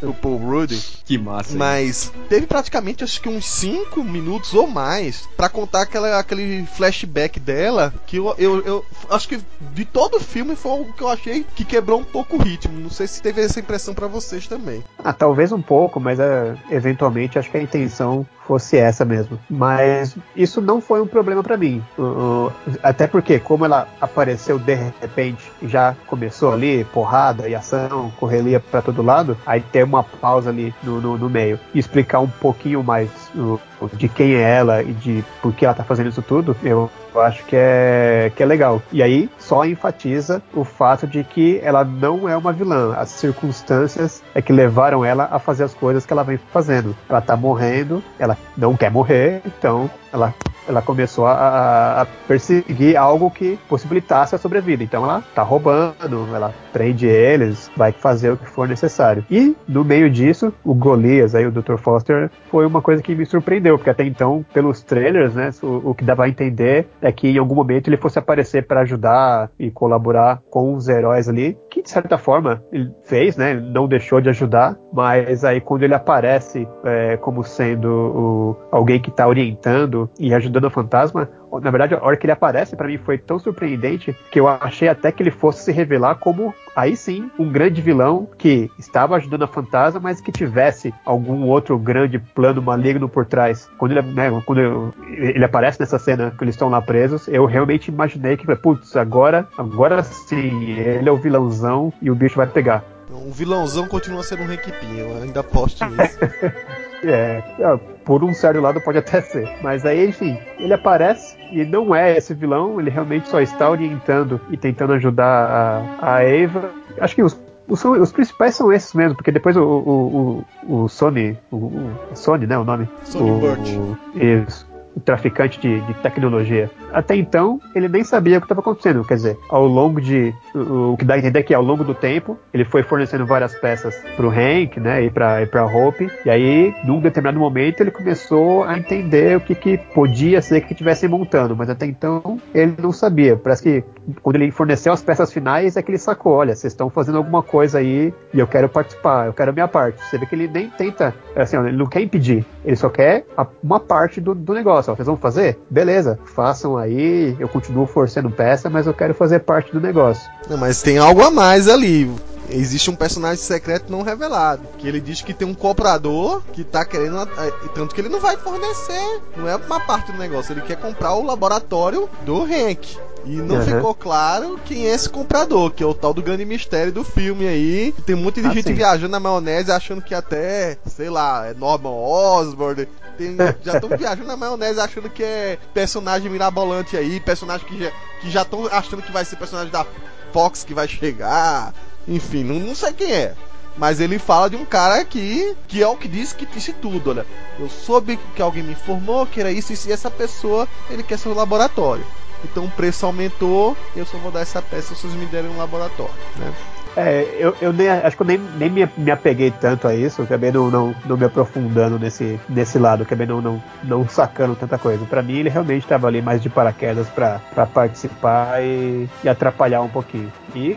pro 0.00 0.14
Paul 0.14 0.36
Rudy. 0.38 0.76
Que 1.04 1.18
massa. 1.18 1.52
hein? 1.52 1.58
Mas 1.58 2.12
teve 2.28 2.46
praticamente 2.46 3.04
acho 3.04 3.20
que 3.20 3.28
uns 3.28 3.46
5 3.46 4.02
minutos 4.04 4.54
ou 4.54 4.66
mais 4.66 5.28
pra 5.36 5.48
contar 5.48 5.82
aquela, 5.82 6.18
aquele 6.18 6.64
flashback 6.66 7.38
dela 7.40 7.92
que 8.06 8.16
eu, 8.16 8.34
eu, 8.38 8.60
eu 8.64 8.84
acho 9.10 9.28
que 9.28 9.40
de 9.72 9.84
todo 9.84 10.16
o 10.16 10.20
filme 10.20 10.54
foi 10.56 10.80
o 10.82 10.92
que 10.92 11.02
eu 11.02 11.08
achei 11.08 11.44
que 11.54 11.64
quebrou 11.64 12.00
um 12.00 12.04
pouco 12.04 12.36
o 12.36 12.42
ritmo. 12.42 12.78
Não 12.78 12.90
sei 12.90 13.06
se 13.06 13.20
teve 13.20 13.40
essa 13.42 13.60
impressão 13.60 13.94
pra 13.94 14.06
vocês 14.06 14.46
também. 14.46 14.82
Ah, 15.02 15.12
talvez 15.12 15.52
um 15.52 15.62
pouco, 15.62 15.98
mas 16.00 16.18
é, 16.20 16.56
eventualmente 16.70 17.38
acho 17.38 17.50
que 17.50 17.56
a 17.56 17.62
intenção 17.62 18.26
fosse 18.46 18.76
essa 18.76 19.04
mesmo. 19.04 19.38
Mas 19.48 20.16
isso 20.36 20.60
não 20.60 20.80
foi 20.80 21.00
um 21.00 21.06
problema 21.06 21.42
pra 21.42 21.56
mim. 21.56 21.82
O- 21.98 22.50
até 22.82 23.06
porque, 23.06 23.38
como 23.38 23.64
ela 23.64 23.88
apareceu 24.00 24.58
de 24.58 24.74
repente, 24.74 25.50
já 25.62 25.94
começou 26.06 26.52
ali, 26.52 26.84
porrada 26.92 27.48
e 27.48 27.54
ação, 27.54 28.12
correria 28.18 28.60
pra 28.60 28.82
todo 28.82 29.02
lado, 29.02 29.36
aí 29.46 29.60
ter 29.60 29.82
uma 29.84 30.02
pausa 30.02 30.50
ali 30.50 30.74
no, 30.82 31.00
no, 31.00 31.18
no 31.18 31.30
meio 31.30 31.58
e 31.72 31.78
explicar 31.78 32.20
um 32.20 32.28
pouquinho 32.28 32.82
mais 32.82 33.08
o- 33.34 33.58
o- 33.84 33.96
de 33.96 34.08
quem 34.08 34.34
é 34.34 34.40
ela 34.56 34.82
e 34.82 34.92
de 34.92 35.24
por 35.42 35.52
que 35.52 35.64
ela 35.64 35.74
tá 35.74 35.84
fazendo 35.84 36.08
isso 36.08 36.22
tudo, 36.22 36.56
eu 36.62 36.90
eu 37.14 37.20
acho 37.20 37.44
que 37.44 37.54
é, 37.54 38.32
que 38.34 38.42
é 38.42 38.46
legal. 38.46 38.82
E 38.90 39.00
aí 39.00 39.30
só 39.38 39.64
enfatiza 39.64 40.42
o 40.52 40.64
fato 40.64 41.06
de 41.06 41.22
que 41.22 41.60
ela 41.62 41.84
não 41.84 42.28
é 42.28 42.36
uma 42.36 42.52
vilã. 42.52 42.92
As 42.96 43.08
circunstâncias 43.10 44.20
é 44.34 44.42
que 44.42 44.52
levaram 44.52 45.04
ela 45.04 45.28
a 45.30 45.38
fazer 45.38 45.62
as 45.62 45.72
coisas 45.72 46.04
que 46.04 46.12
ela 46.12 46.24
vem 46.24 46.40
fazendo. 46.52 46.96
Ela 47.08 47.20
tá 47.20 47.36
morrendo, 47.36 48.02
ela 48.18 48.36
não 48.56 48.76
quer 48.76 48.90
morrer, 48.90 49.42
então 49.46 49.88
ela 50.12 50.34
ela 50.68 50.82
começou 50.82 51.26
a, 51.26 52.02
a- 52.02 52.06
perseguir 52.26 52.96
algo 52.96 53.30
que 53.30 53.58
possibilitasse 53.68 54.34
a 54.34 54.38
sobrevida. 54.38 54.82
Então 54.82 55.04
ela 55.04 55.22
tá 55.34 55.42
roubando, 55.42 56.28
ela 56.34 56.52
prende 56.72 57.06
eles, 57.06 57.70
vai 57.76 57.92
fazer 57.92 58.30
o 58.30 58.36
que 58.36 58.46
for 58.46 58.68
necessário. 58.68 59.24
E 59.30 59.54
no 59.68 59.84
meio 59.84 60.10
disso, 60.10 60.52
o 60.64 60.74
Golias, 60.74 61.34
aí 61.34 61.46
o 61.46 61.52
Dr. 61.52 61.76
Foster, 61.76 62.30
foi 62.50 62.66
uma 62.66 62.80
coisa 62.82 63.02
que 63.02 63.14
me 63.14 63.24
surpreendeu, 63.26 63.76
porque 63.78 63.90
até 63.90 64.04
então, 64.04 64.44
pelos 64.52 64.82
trailers, 64.82 65.34
né, 65.34 65.50
o, 65.62 65.90
o 65.90 65.94
que 65.94 66.04
dava 66.04 66.24
a 66.24 66.28
entender 66.28 66.86
é 67.00 67.12
que 67.12 67.28
em 67.28 67.38
algum 67.38 67.54
momento 67.54 67.88
ele 67.88 67.96
fosse 67.96 68.18
aparecer 68.18 68.66
para 68.66 68.80
ajudar 68.80 69.50
e 69.58 69.70
colaborar 69.70 70.40
com 70.50 70.74
os 70.74 70.88
heróis 70.88 71.28
ali, 71.28 71.56
que 71.70 71.82
de 71.82 71.90
certa 71.90 72.18
forma 72.18 72.62
ele 72.72 72.90
fez, 73.04 73.36
né, 73.36 73.54
não 73.54 73.86
deixou 73.86 74.20
de 74.20 74.28
ajudar, 74.28 74.76
mas 74.92 75.44
aí 75.44 75.60
quando 75.60 75.82
ele 75.82 75.94
aparece 75.94 76.66
é, 76.84 77.16
como 77.18 77.42
sendo 77.44 77.88
o- 77.88 78.56
alguém 78.72 79.00
que 79.00 79.10
tá 79.10 79.26
orientando 79.26 80.08
e 80.18 80.32
ajudando 80.34 80.53
o 80.62 80.70
fantasma, 80.70 81.28
na 81.62 81.70
verdade, 81.70 81.94
a 81.94 82.02
hora 82.04 82.16
que 82.16 82.26
ele 82.26 82.32
aparece 82.32 82.76
pra 82.76 82.86
mim 82.86 82.98
foi 82.98 83.18
tão 83.18 83.38
surpreendente 83.38 84.14
que 84.30 84.38
eu 84.38 84.46
achei 84.46 84.88
até 84.88 85.10
que 85.10 85.22
ele 85.22 85.30
fosse 85.30 85.64
se 85.64 85.72
revelar 85.72 86.16
como 86.16 86.54
aí 86.76 86.96
sim 86.96 87.30
um 87.38 87.50
grande 87.50 87.80
vilão 87.80 88.28
que 88.38 88.70
estava 88.78 89.16
ajudando 89.16 89.42
a 89.44 89.48
fantasma, 89.48 90.00
mas 90.00 90.20
que 90.20 90.32
tivesse 90.32 90.92
algum 91.04 91.44
outro 91.48 91.78
grande 91.78 92.18
plano 92.18 92.60
maligno 92.60 93.08
por 93.08 93.24
trás. 93.24 93.68
Quando 93.78 93.92
ele, 93.92 94.02
né, 94.02 94.30
quando 94.44 94.60
eu- 94.60 94.94
ele 95.08 95.44
aparece 95.44 95.80
nessa 95.80 95.98
cena 95.98 96.32
que 96.36 96.42
eles 96.44 96.54
estão 96.54 96.68
lá 96.68 96.82
presos, 96.82 97.28
eu 97.28 97.44
realmente 97.46 97.88
imaginei 97.88 98.36
que, 98.36 98.46
putz, 98.56 98.96
agora, 98.96 99.48
agora 99.56 100.02
sim, 100.02 100.72
ele 100.72 101.08
é 101.08 101.12
o 101.12 101.16
vilãozão 101.16 101.92
e 102.02 102.10
o 102.10 102.14
bicho 102.14 102.36
vai 102.36 102.46
pegar. 102.46 102.84
Então, 103.06 103.28
o 103.28 103.30
vilãozão 103.30 103.86
continua 103.86 104.22
sendo 104.22 104.42
um 104.42 104.46
requipinho, 104.46 105.00
eu 105.10 105.22
ainda 105.22 105.40
aposto 105.40 105.84
nisso. 105.84 106.18
É, 107.04 107.42
é, 107.58 107.76
por 108.04 108.22
um 108.24 108.32
certo 108.32 108.60
lado 108.60 108.80
pode 108.80 108.98
até 108.98 109.20
ser. 109.22 109.48
Mas 109.62 109.84
aí, 109.84 110.08
enfim, 110.08 110.38
ele 110.58 110.72
aparece 110.72 111.36
e 111.50 111.64
não 111.64 111.94
é 111.94 112.16
esse 112.16 112.34
vilão, 112.34 112.80
ele 112.80 112.90
realmente 112.90 113.28
só 113.28 113.40
está 113.40 113.68
orientando 113.70 114.40
e 114.50 114.56
tentando 114.56 114.92
ajudar 114.94 115.86
a, 116.00 116.14
a 116.16 116.22
Eva. 116.24 116.70
Acho 117.00 117.14
que 117.14 117.22
os, 117.22 117.38
os, 117.68 117.84
os 117.84 118.12
principais 118.12 118.54
são 118.54 118.72
esses 118.72 118.92
mesmo, 118.94 119.16
porque 119.16 119.30
depois 119.32 119.56
o, 119.56 119.62
o, 119.62 120.44
o, 120.68 120.82
o 120.84 120.88
Sony. 120.88 121.36
O, 121.50 121.56
o- 121.56 121.90
Sony, 122.14 122.46
né? 122.46 122.56
O 122.58 122.64
nome? 122.64 122.88
Sony 123.04 123.30
o, 123.30 123.38
Burt. 123.38 123.68
Isso. 124.14 124.73
O 124.96 125.00
traficante 125.00 125.60
de, 125.60 125.80
de 125.80 125.94
tecnologia. 125.94 126.70
Até 126.92 127.16
então, 127.16 127.60
ele 127.74 127.88
nem 127.88 128.04
sabia 128.04 128.38
o 128.38 128.40
que 128.40 128.44
estava 128.44 128.60
acontecendo. 128.60 129.04
Quer 129.04 129.14
dizer, 129.16 129.38
ao 129.48 129.66
longo 129.66 130.00
de. 130.00 130.32
O, 130.54 130.92
o 130.92 130.96
que 130.96 131.04
dá 131.04 131.14
a 131.14 131.18
entender 131.18 131.40
é 131.40 131.42
que 131.42 131.52
ao 131.52 131.62
longo 131.62 131.82
do 131.82 131.94
tempo, 131.94 132.38
ele 132.52 132.64
foi 132.64 132.82
fornecendo 132.84 133.26
várias 133.26 133.52
peças 133.56 133.96
pro 134.16 134.28
Hank, 134.30 134.78
né? 134.78 135.02
E 135.02 135.06
e 135.06 135.46
pra 135.46 135.64
Hope. 135.64 136.08
E 136.24 136.30
aí, 136.30 136.74
num 136.84 137.00
determinado 137.00 137.38
momento, 137.38 137.80
ele 137.80 137.90
começou 137.90 138.62
a 138.64 138.78
entender 138.78 139.36
o 139.36 139.40
que, 139.40 139.54
que 139.54 139.78
podia 139.78 140.40
ser 140.40 140.60
que 140.60 140.72
estivessem 140.72 141.08
montando. 141.08 141.56
Mas 141.56 141.68
até 141.68 141.86
então, 141.86 142.38
ele 142.54 142.74
não 142.80 142.92
sabia. 142.92 143.36
Parece 143.36 143.62
que 143.62 143.84
quando 144.22 144.36
ele 144.36 144.50
forneceu 144.52 144.92
as 144.92 145.02
peças 145.02 145.32
finais, 145.32 145.76
é 145.76 145.82
que 145.82 145.90
ele 145.90 145.98
sacou: 145.98 146.34
olha, 146.34 146.54
vocês 146.54 146.72
estão 146.72 146.88
fazendo 146.88 147.18
alguma 147.18 147.42
coisa 147.42 147.78
aí 147.78 148.14
e 148.32 148.38
eu 148.38 148.46
quero 148.46 148.68
participar, 148.68 149.26
eu 149.26 149.32
quero 149.32 149.50
a 149.50 149.54
minha 149.54 149.66
parte. 149.66 150.00
Você 150.04 150.18
vê 150.18 150.26
que 150.26 150.34
ele 150.36 150.46
nem 150.46 150.68
tenta, 150.70 151.12
assim, 151.34 151.56
ó, 151.56 151.64
ele 151.66 151.76
não 151.76 151.86
quer 151.86 152.00
impedir, 152.00 152.44
ele 152.64 152.76
só 152.76 152.88
quer 152.88 153.24
a- 153.36 153.46
uma 153.62 153.80
parte 153.80 154.20
do, 154.20 154.34
do 154.34 154.54
negócio. 154.54 154.83
Ó, 154.90 154.94
vocês 154.96 155.06
vão 155.06 155.16
fazer? 155.16 155.58
Beleza, 155.70 156.18
façam 156.24 156.76
aí, 156.76 157.36
eu 157.38 157.48
continuo 157.48 157.86
forçando 157.86 158.30
peça, 158.30 158.68
mas 158.70 158.86
eu 158.86 158.94
quero 158.94 159.14
fazer 159.14 159.40
parte 159.40 159.72
do 159.72 159.80
negócio. 159.80 160.28
Não, 160.48 160.56
mas 160.56 160.82
tem 160.82 160.98
algo 160.98 161.22
a 161.22 161.30
mais 161.30 161.68
ali. 161.68 162.10
Existe 162.50 162.90
um 162.90 162.94
personagem 162.94 163.42
secreto 163.42 163.90
não 163.90 164.02
revelado. 164.02 164.62
Que 164.76 164.86
ele 164.86 165.00
diz 165.00 165.22
que 165.22 165.32
tem 165.32 165.48
um 165.48 165.54
comprador 165.54 166.42
que 166.52 166.62
tá 166.62 166.84
querendo. 166.84 167.16
eh, 167.22 167.52
Tanto 167.74 167.94
que 167.94 168.00
ele 168.02 168.10
não 168.10 168.20
vai 168.20 168.36
fornecer. 168.36 169.20
Não 169.34 169.48
é 169.48 169.56
uma 169.56 169.80
parte 169.80 170.12
do 170.12 170.18
negócio. 170.18 170.52
Ele 170.52 170.60
quer 170.60 170.76
comprar 170.76 171.14
o 171.14 171.24
laboratório 171.24 172.08
do 172.26 172.42
Hank. 172.42 172.98
E 173.26 173.36
não 173.36 173.56
Uhum. 173.56 173.62
ficou 173.64 173.94
claro 173.94 174.60
quem 174.64 174.86
é 174.86 174.94
esse 174.94 175.08
comprador, 175.08 175.70
que 175.70 175.82
é 175.82 175.86
o 175.86 175.94
tal 175.94 176.12
do 176.12 176.22
grande 176.22 176.44
mistério 176.44 176.92
do 176.92 177.02
filme 177.02 177.46
aí. 177.48 177.94
Tem 178.04 178.14
muita 178.14 178.40
Ah, 178.46 178.52
gente 178.52 178.68
sim. 178.68 178.74
viajando 178.74 179.08
na 179.12 179.20
maionese 179.20 179.72
achando 179.72 180.02
que 180.02 180.14
até, 180.14 180.76
sei 180.86 181.08
lá, 181.08 181.46
é 181.46 181.54
Norman 181.54 181.90
Osborn. 181.90 182.86
Tem- 183.16 183.36
já 183.62 183.74
estão 183.76 183.88
viajando 183.96 184.26
na 184.28 184.36
maionese 184.36 184.80
achando 184.80 185.08
que 185.08 185.22
é 185.22 185.58
personagem 185.72 186.30
mirabolante 186.30 186.96
aí, 186.96 187.18
personagem 187.20 187.66
que 187.66 187.78
já 187.82 187.90
que 188.20 188.30
já 188.30 188.42
estão 188.42 188.66
achando 188.66 189.02
que 189.02 189.12
vai 189.12 189.24
ser 189.24 189.36
personagem 189.36 189.70
da 189.72 189.86
Fox 190.32 190.64
que 190.64 190.74
vai 190.74 190.86
chegar. 190.88 191.72
Enfim, 192.06 192.44
não, 192.44 192.56
não 192.58 192.74
sei 192.74 192.92
quem 192.92 193.10
é. 193.12 193.34
Mas 193.76 193.98
ele 194.00 194.18
fala 194.18 194.48
de 194.50 194.56
um 194.56 194.64
cara 194.64 195.00
aqui 195.00 195.56
que 195.66 195.82
é 195.82 195.86
o 195.88 195.96
que 195.96 196.06
disse 196.08 196.34
que 196.34 196.46
disse 196.46 196.72
tudo, 196.74 197.10
olha. 197.10 197.26
Eu 197.58 197.68
soube 197.68 198.18
que 198.36 198.42
alguém 198.42 198.62
me 198.62 198.72
informou 198.72 199.26
que 199.26 199.40
era 199.40 199.50
isso, 199.50 199.72
isso 199.72 199.88
e 199.88 199.92
essa 199.92 200.10
pessoa, 200.10 200.68
ele 200.90 201.02
quer 201.02 201.18
seu 201.18 201.32
laboratório. 201.34 202.04
Então 202.44 202.64
o 202.64 202.70
preço 202.70 203.06
aumentou, 203.06 203.76
eu 203.96 204.04
só 204.06 204.18
vou 204.18 204.30
dar 204.30 204.40
essa 204.40 204.62
peça 204.62 204.94
se 204.94 205.02
vocês 205.02 205.14
me 205.14 205.26
derem 205.26 205.50
um 205.50 205.58
laboratório, 205.58 206.14
né? 206.36 206.52
É, 206.96 207.26
eu, 207.38 207.56
eu 207.60 207.72
nem, 207.72 207.88
acho 207.88 208.16
que 208.16 208.22
eu 208.22 208.26
nem, 208.26 208.38
nem 208.38 208.70
me, 208.70 209.10
apeguei 209.10 209.50
tanto 209.50 209.88
a 209.88 209.94
isso, 209.94 210.22
acabei 210.22 210.52
não, 210.52 210.70
não, 210.70 210.94
não 211.04 211.16
me 211.16 211.24
aprofundando 211.24 211.98
nesse, 211.98 212.38
nesse 212.48 212.78
lado, 212.78 213.02
acabei 213.02 213.26
não, 213.26 213.40
não, 213.40 213.62
não 213.82 214.08
sacando 214.08 214.54
tanta 214.54 214.78
coisa. 214.78 215.04
Para 215.04 215.22
mim, 215.22 215.38
ele 215.38 215.48
realmente 215.48 215.82
estava 215.82 216.06
ali 216.06 216.22
mais 216.22 216.40
de 216.40 216.48
paraquedas 216.48 217.08
para 217.08 217.66
participar 217.66 218.62
e, 218.62 219.08
e, 219.24 219.28
atrapalhar 219.28 219.80
um 219.82 219.88
pouquinho. 219.88 220.32
E, 220.54 220.76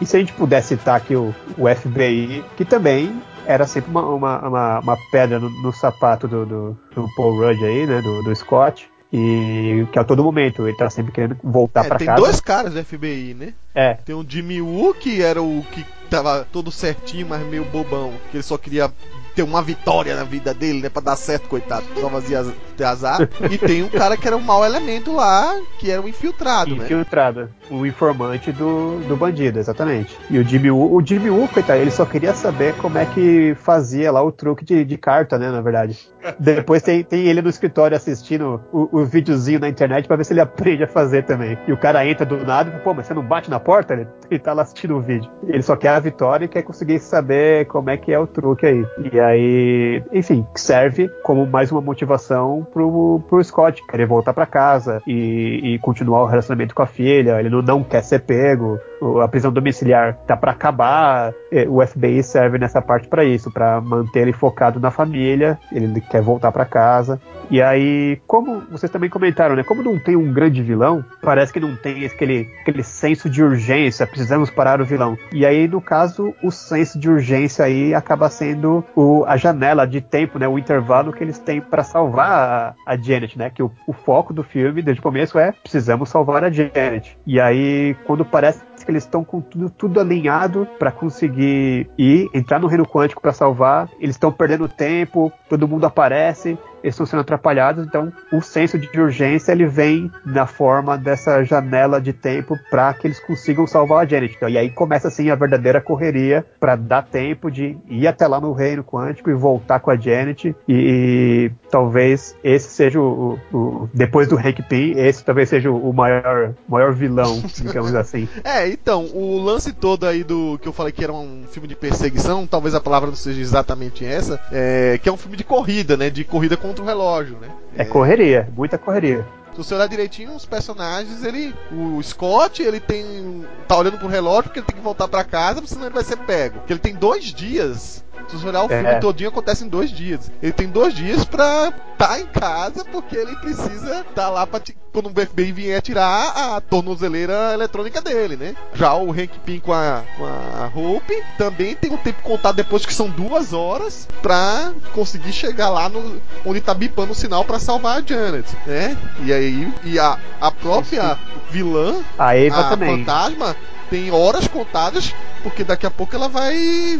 e, 0.00 0.06
se 0.06 0.16
a 0.16 0.20
gente 0.20 0.34
puder 0.34 0.62
citar 0.62 0.96
aqui 0.96 1.16
o, 1.16 1.34
o 1.56 1.66
FBI, 1.66 2.44
que 2.56 2.64
também 2.64 3.22
era 3.46 3.66
sempre 3.66 3.90
uma, 3.90 4.02
uma, 4.02 4.48
uma, 4.48 4.78
uma 4.80 4.96
pedra 5.10 5.38
no, 5.38 5.50
no 5.62 5.72
sapato 5.72 6.28
do, 6.28 6.46
do, 6.46 6.78
do, 6.94 7.08
Paul 7.16 7.36
Rudd 7.36 7.64
aí, 7.64 7.86
né, 7.86 8.00
do, 8.00 8.22
do 8.22 8.34
Scott. 8.36 8.91
E 9.12 9.86
que 9.92 9.98
a 9.98 10.04
todo 10.04 10.24
momento 10.24 10.66
ele 10.66 10.76
tá 10.76 10.88
sempre 10.88 11.12
querendo 11.12 11.36
voltar 11.42 11.84
é, 11.84 11.88
para 11.88 11.98
casa. 11.98 12.12
Tem 12.12 12.24
dois 12.24 12.40
caras 12.40 12.72
do 12.72 12.82
FBI, 12.82 13.34
né? 13.34 13.52
É. 13.74 13.94
Tem 13.94 14.14
o 14.14 14.24
Jimmy 14.26 14.62
Woo, 14.62 14.94
que 14.94 15.20
era 15.20 15.42
o 15.42 15.62
que 15.70 15.84
tava 16.08 16.46
todo 16.50 16.72
certinho, 16.72 17.26
mas 17.28 17.46
meio 17.46 17.64
bobão, 17.66 18.14
que 18.30 18.38
ele 18.38 18.42
só 18.42 18.56
queria 18.56 18.90
ter 19.34 19.42
uma 19.42 19.62
vitória 19.62 20.14
na 20.14 20.24
vida 20.24 20.52
dele, 20.54 20.82
né? 20.82 20.88
Pra 20.88 21.02
dar 21.02 21.16
certo, 21.16 21.48
coitado. 21.48 21.84
Só 22.00 22.08
fazia 22.08 22.44
ter 22.76 22.84
azar. 22.84 23.28
e 23.50 23.58
tem 23.58 23.82
um 23.82 23.88
cara 23.88 24.16
que 24.16 24.26
era 24.26 24.36
um 24.36 24.40
mau 24.40 24.64
elemento 24.64 25.14
lá, 25.14 25.54
que 25.78 25.90
era 25.90 26.00
um 26.00 26.08
infiltrado, 26.08 26.70
infiltrado 26.70 26.76
né? 26.76 26.84
Infiltrado. 26.84 27.48
O 27.70 27.86
informante 27.86 28.52
do, 28.52 29.00
do 29.08 29.16
bandido, 29.16 29.58
exatamente. 29.58 30.16
E 30.30 30.38
o 30.38 30.44
Jimmy 30.44 30.70
Woo, 30.70 30.94
o 30.94 31.04
Jimmy 31.04 31.30
Woo, 31.30 31.48
coitado, 31.48 31.80
ele 31.80 31.90
só 31.90 32.04
queria 32.04 32.34
saber 32.34 32.74
como 32.76 32.98
é 32.98 33.06
que 33.06 33.54
fazia 33.56 34.10
lá 34.12 34.22
o 34.22 34.30
truque 34.30 34.64
de, 34.64 34.84
de 34.84 34.96
carta, 34.98 35.38
né? 35.38 35.50
Na 35.50 35.60
verdade. 35.60 35.98
Depois 36.38 36.82
tem, 36.82 37.02
tem 37.02 37.26
ele 37.26 37.42
no 37.42 37.48
escritório 37.48 37.96
assistindo 37.96 38.60
o, 38.72 39.00
o 39.00 39.04
videozinho 39.04 39.60
na 39.60 39.68
internet 39.68 40.06
pra 40.06 40.16
ver 40.16 40.24
se 40.24 40.32
ele 40.32 40.40
aprende 40.40 40.84
a 40.84 40.88
fazer 40.88 41.24
também. 41.24 41.58
E 41.66 41.72
o 41.72 41.76
cara 41.76 42.06
entra 42.06 42.24
do 42.24 42.36
nada 42.44 42.68
e 42.68 42.72
fala, 42.72 42.84
pô, 42.84 42.94
mas 42.94 43.06
você 43.06 43.14
não 43.14 43.22
bate 43.22 43.50
na 43.50 43.58
porta? 43.58 43.94
Ele, 43.94 44.06
ele 44.30 44.40
tá 44.40 44.52
lá 44.52 44.62
assistindo 44.62 44.96
o 44.96 45.00
vídeo. 45.00 45.30
Ele 45.46 45.62
só 45.62 45.76
quer 45.76 45.90
a 45.90 46.00
vitória 46.00 46.44
e 46.44 46.48
quer 46.48 46.62
conseguir 46.62 46.98
saber 46.98 47.66
como 47.66 47.90
é 47.90 47.96
que 47.96 48.12
é 48.12 48.18
o 48.18 48.26
truque 48.26 48.66
aí. 48.66 48.86
E 49.12 49.18
aí, 49.22 50.02
enfim, 50.12 50.46
serve 50.54 51.08
como 51.22 51.46
mais 51.46 51.70
uma 51.70 51.80
motivação 51.80 52.66
pro, 52.72 53.22
pro 53.28 53.42
Scott 53.42 53.84
querer 53.86 54.06
voltar 54.06 54.32
para 54.32 54.46
casa 54.46 55.02
e, 55.06 55.74
e, 55.74 55.78
continuar 55.78 56.22
o 56.22 56.26
relacionamento 56.26 56.74
com 56.74 56.82
a 56.82 56.86
filha. 56.86 57.38
Ele 57.38 57.48
não, 57.48 57.62
não 57.62 57.82
quer 57.82 58.02
ser 58.02 58.20
pego. 58.20 58.78
A 59.22 59.28
prisão 59.28 59.52
domiciliar 59.52 60.16
tá 60.26 60.36
para 60.36 60.52
acabar. 60.52 61.32
O 61.68 61.84
FBI 61.84 62.22
serve 62.22 62.58
nessa 62.58 62.80
parte 62.80 63.08
para 63.08 63.24
isso, 63.24 63.50
para 63.50 63.80
manter 63.80 64.20
ele 64.20 64.32
focado 64.32 64.80
na 64.80 64.90
família. 64.90 65.58
Ele 65.72 66.00
quer 66.00 66.22
voltar 66.22 66.52
para 66.52 66.64
casa. 66.64 67.20
E 67.50 67.60
aí, 67.60 68.20
como 68.26 68.60
vocês 68.70 68.90
também 68.90 69.10
comentaram, 69.10 69.54
né? 69.54 69.62
Como 69.62 69.82
não 69.82 69.98
tem 69.98 70.16
um 70.16 70.32
grande 70.32 70.62
vilão, 70.62 71.04
parece 71.20 71.52
que 71.52 71.60
não 71.60 71.76
tem 71.76 72.06
aquele, 72.06 72.48
aquele 72.62 72.82
senso 72.82 73.28
de 73.28 73.42
urgência, 73.42 74.06
precisamos 74.06 74.50
parar 74.50 74.80
o 74.80 74.84
vilão. 74.84 75.18
E 75.32 75.44
aí, 75.44 75.68
no 75.68 75.80
caso, 75.80 76.34
o 76.42 76.50
senso 76.50 76.98
de 76.98 77.10
urgência 77.10 77.64
aí 77.64 77.94
acaba 77.94 78.30
sendo 78.30 78.84
o, 78.96 79.24
a 79.26 79.36
janela 79.36 79.86
de 79.86 80.00
tempo, 80.00 80.38
né? 80.38 80.48
O 80.48 80.58
intervalo 80.58 81.12
que 81.12 81.22
eles 81.22 81.38
têm 81.38 81.60
para 81.60 81.82
salvar 81.82 82.30
a, 82.30 82.74
a, 82.86 82.96
Janet, 82.96 83.38
né? 83.38 83.50
Que 83.50 83.62
o, 83.62 83.70
o 83.86 83.92
foco 83.92 84.32
do 84.32 84.42
filme, 84.42 84.82
desde 84.82 85.00
o 85.00 85.02
começo, 85.02 85.38
é 85.38 85.52
precisamos 85.52 86.08
salvar 86.08 86.44
a 86.44 86.50
Janet. 86.50 87.18
E 87.26 87.40
aí, 87.40 87.94
quando 88.06 88.24
parece 88.24 88.60
que 88.84 88.90
eles 88.90 89.04
estão 89.04 89.24
com 89.24 89.40
tudo, 89.40 89.70
tudo 89.70 90.00
alinhado 90.00 90.66
para 90.78 90.90
conseguir 90.90 91.90
ir, 91.96 92.28
entrar 92.34 92.58
no 92.58 92.66
reino 92.66 92.86
quântico 92.86 93.20
para 93.20 93.32
salvar. 93.32 93.88
Eles 93.98 94.16
estão 94.16 94.32
perdendo 94.32 94.68
tempo, 94.68 95.32
todo 95.48 95.68
mundo 95.68 95.86
aparece, 95.86 96.58
eles 96.82 96.94
estão 96.94 97.06
sendo 97.06 97.20
atrapalhados, 97.20 97.86
então 97.86 98.12
o 98.32 98.40
senso 98.40 98.78
de 98.78 98.88
urgência 99.00 99.52
ele 99.52 99.66
vem 99.66 100.10
na 100.24 100.46
forma 100.46 100.96
dessa 100.98 101.42
janela 101.44 102.00
de 102.00 102.12
tempo 102.12 102.58
para 102.70 102.92
que 102.94 103.06
eles 103.06 103.20
consigam 103.20 103.66
salvar 103.66 104.04
a 104.04 104.08
Janet. 104.08 104.34
Então, 104.36 104.48
e 104.48 104.58
aí 104.58 104.70
começa 104.70 105.08
assim 105.08 105.30
a 105.30 105.34
verdadeira 105.34 105.80
correria 105.80 106.44
para 106.58 106.76
dar 106.76 107.02
tempo 107.02 107.50
de 107.50 107.76
ir 107.88 108.06
até 108.06 108.26
lá 108.26 108.40
no 108.40 108.52
reino 108.52 108.82
quântico 108.82 109.30
e 109.30 109.34
voltar 109.34 109.80
com 109.80 109.90
a 109.90 109.96
Janet 109.96 110.54
e, 110.68 110.74
e 110.74 111.50
talvez 111.70 112.36
esse 112.42 112.68
seja 112.68 113.00
o, 113.00 113.38
o, 113.52 113.88
depois 113.92 114.28
do 114.28 114.36
Hank 114.36 114.62
Pym, 114.62 114.92
esse 114.96 115.24
talvez 115.24 115.48
seja 115.48 115.70
o 115.70 115.92
maior 115.92 116.54
maior 116.68 116.92
vilão, 116.92 117.42
digamos 117.56 117.94
assim. 117.94 118.28
é, 118.44 118.68
então, 118.68 119.06
o 119.12 119.38
lance 119.42 119.72
todo 119.72 120.06
aí 120.06 120.24
do 120.24 120.58
que 120.60 120.68
eu 120.68 120.72
falei 120.72 120.92
que 120.92 121.02
era 121.02 121.12
um 121.12 121.44
filme 121.50 121.68
de 121.68 121.76
perseguição, 121.76 122.46
talvez 122.46 122.74
a 122.74 122.80
palavra 122.80 123.08
não 123.08 123.16
seja 123.16 123.40
exatamente 123.40 124.04
essa, 124.04 124.40
é, 124.50 124.98
que 125.02 125.08
é 125.08 125.12
um 125.12 125.16
filme 125.16 125.36
de 125.36 125.44
corrida, 125.44 125.96
né? 125.96 126.10
De 126.10 126.24
corrida 126.24 126.56
contra 126.72 126.82
o 126.82 126.86
relógio, 126.86 127.38
né? 127.38 127.48
É, 127.76 127.82
é 127.82 127.84
correria, 127.84 128.48
muita 128.56 128.78
correria. 128.78 129.26
Se 129.52 129.58
você 129.58 129.74
olhar 129.74 129.86
direitinho, 129.86 130.34
os 130.34 130.46
personagens, 130.46 131.22
ele. 131.22 131.54
O 131.70 132.02
Scott, 132.02 132.62
ele 132.62 132.80
tem. 132.80 133.44
tá 133.68 133.76
olhando 133.76 133.98
pro 133.98 134.08
relógio 134.08 134.44
porque 134.44 134.60
ele 134.60 134.66
tem 134.66 134.76
que 134.76 134.82
voltar 134.82 135.06
para 135.08 135.22
casa, 135.24 135.60
senão 135.66 135.84
ele 135.84 135.94
vai 135.94 136.04
ser 136.04 136.16
pego. 136.16 136.58
Porque 136.60 136.72
ele 136.72 136.80
tem 136.80 136.94
dois 136.94 137.26
dias 137.26 138.02
se 138.28 138.36
você 138.36 138.48
olhar 138.48 138.64
o 138.64 138.68
filme 138.68 138.88
é. 138.88 138.98
todinho, 138.98 139.30
acontece 139.30 139.64
em 139.64 139.68
dois 139.68 139.90
dias. 139.90 140.30
Ele 140.42 140.52
tem 140.52 140.68
dois 140.68 140.94
dias 140.94 141.24
pra 141.24 141.68
estar 141.68 142.08
tá 142.08 142.20
em 142.20 142.26
casa, 142.26 142.84
porque 142.84 143.16
ele 143.16 143.34
precisa 143.36 144.00
estar 144.00 144.12
tá 144.14 144.28
lá 144.28 144.46
pra 144.46 144.60
quando 144.92 145.06
o 145.06 145.26
FBI 145.26 145.52
vier 145.52 145.80
tirar 145.80 146.32
a 146.36 146.60
tornozeleira 146.60 147.54
eletrônica 147.54 148.00
dele, 148.02 148.36
né? 148.36 148.54
Já 148.74 148.94
o 148.94 149.10
Hank 149.10 149.38
Pym 149.44 149.58
com 149.58 149.72
a, 149.72 150.02
com 150.16 150.24
a 150.24 150.70
Hope 150.74 151.22
também 151.38 151.74
tem 151.74 151.90
um 151.90 151.96
tempo 151.96 152.22
contado 152.22 152.56
depois 152.56 152.84
que 152.84 152.92
são 152.92 153.08
duas 153.08 153.54
horas 153.54 154.06
pra 154.20 154.72
conseguir 154.92 155.32
chegar 155.32 155.70
lá 155.70 155.88
no, 155.88 156.20
onde 156.44 156.60
tá 156.60 156.74
bipando 156.74 157.12
o 157.12 157.14
sinal 157.14 157.44
pra 157.44 157.58
salvar 157.58 157.98
a 157.98 158.06
Janet, 158.06 158.46
né? 158.66 158.96
E 159.24 159.32
aí, 159.32 159.72
e 159.84 159.98
a, 159.98 160.18
a 160.40 160.50
própria 160.50 161.18
vilã, 161.50 162.02
a, 162.18 162.36
Eva 162.36 162.60
a 162.60 162.70
também. 162.70 162.98
fantasma, 162.98 163.56
tem 163.92 164.10
horas 164.10 164.48
contadas, 164.48 165.14
porque 165.42 165.62
daqui 165.62 165.84
a 165.84 165.90
pouco 165.90 166.16
ela 166.16 166.26
vai 166.26 166.98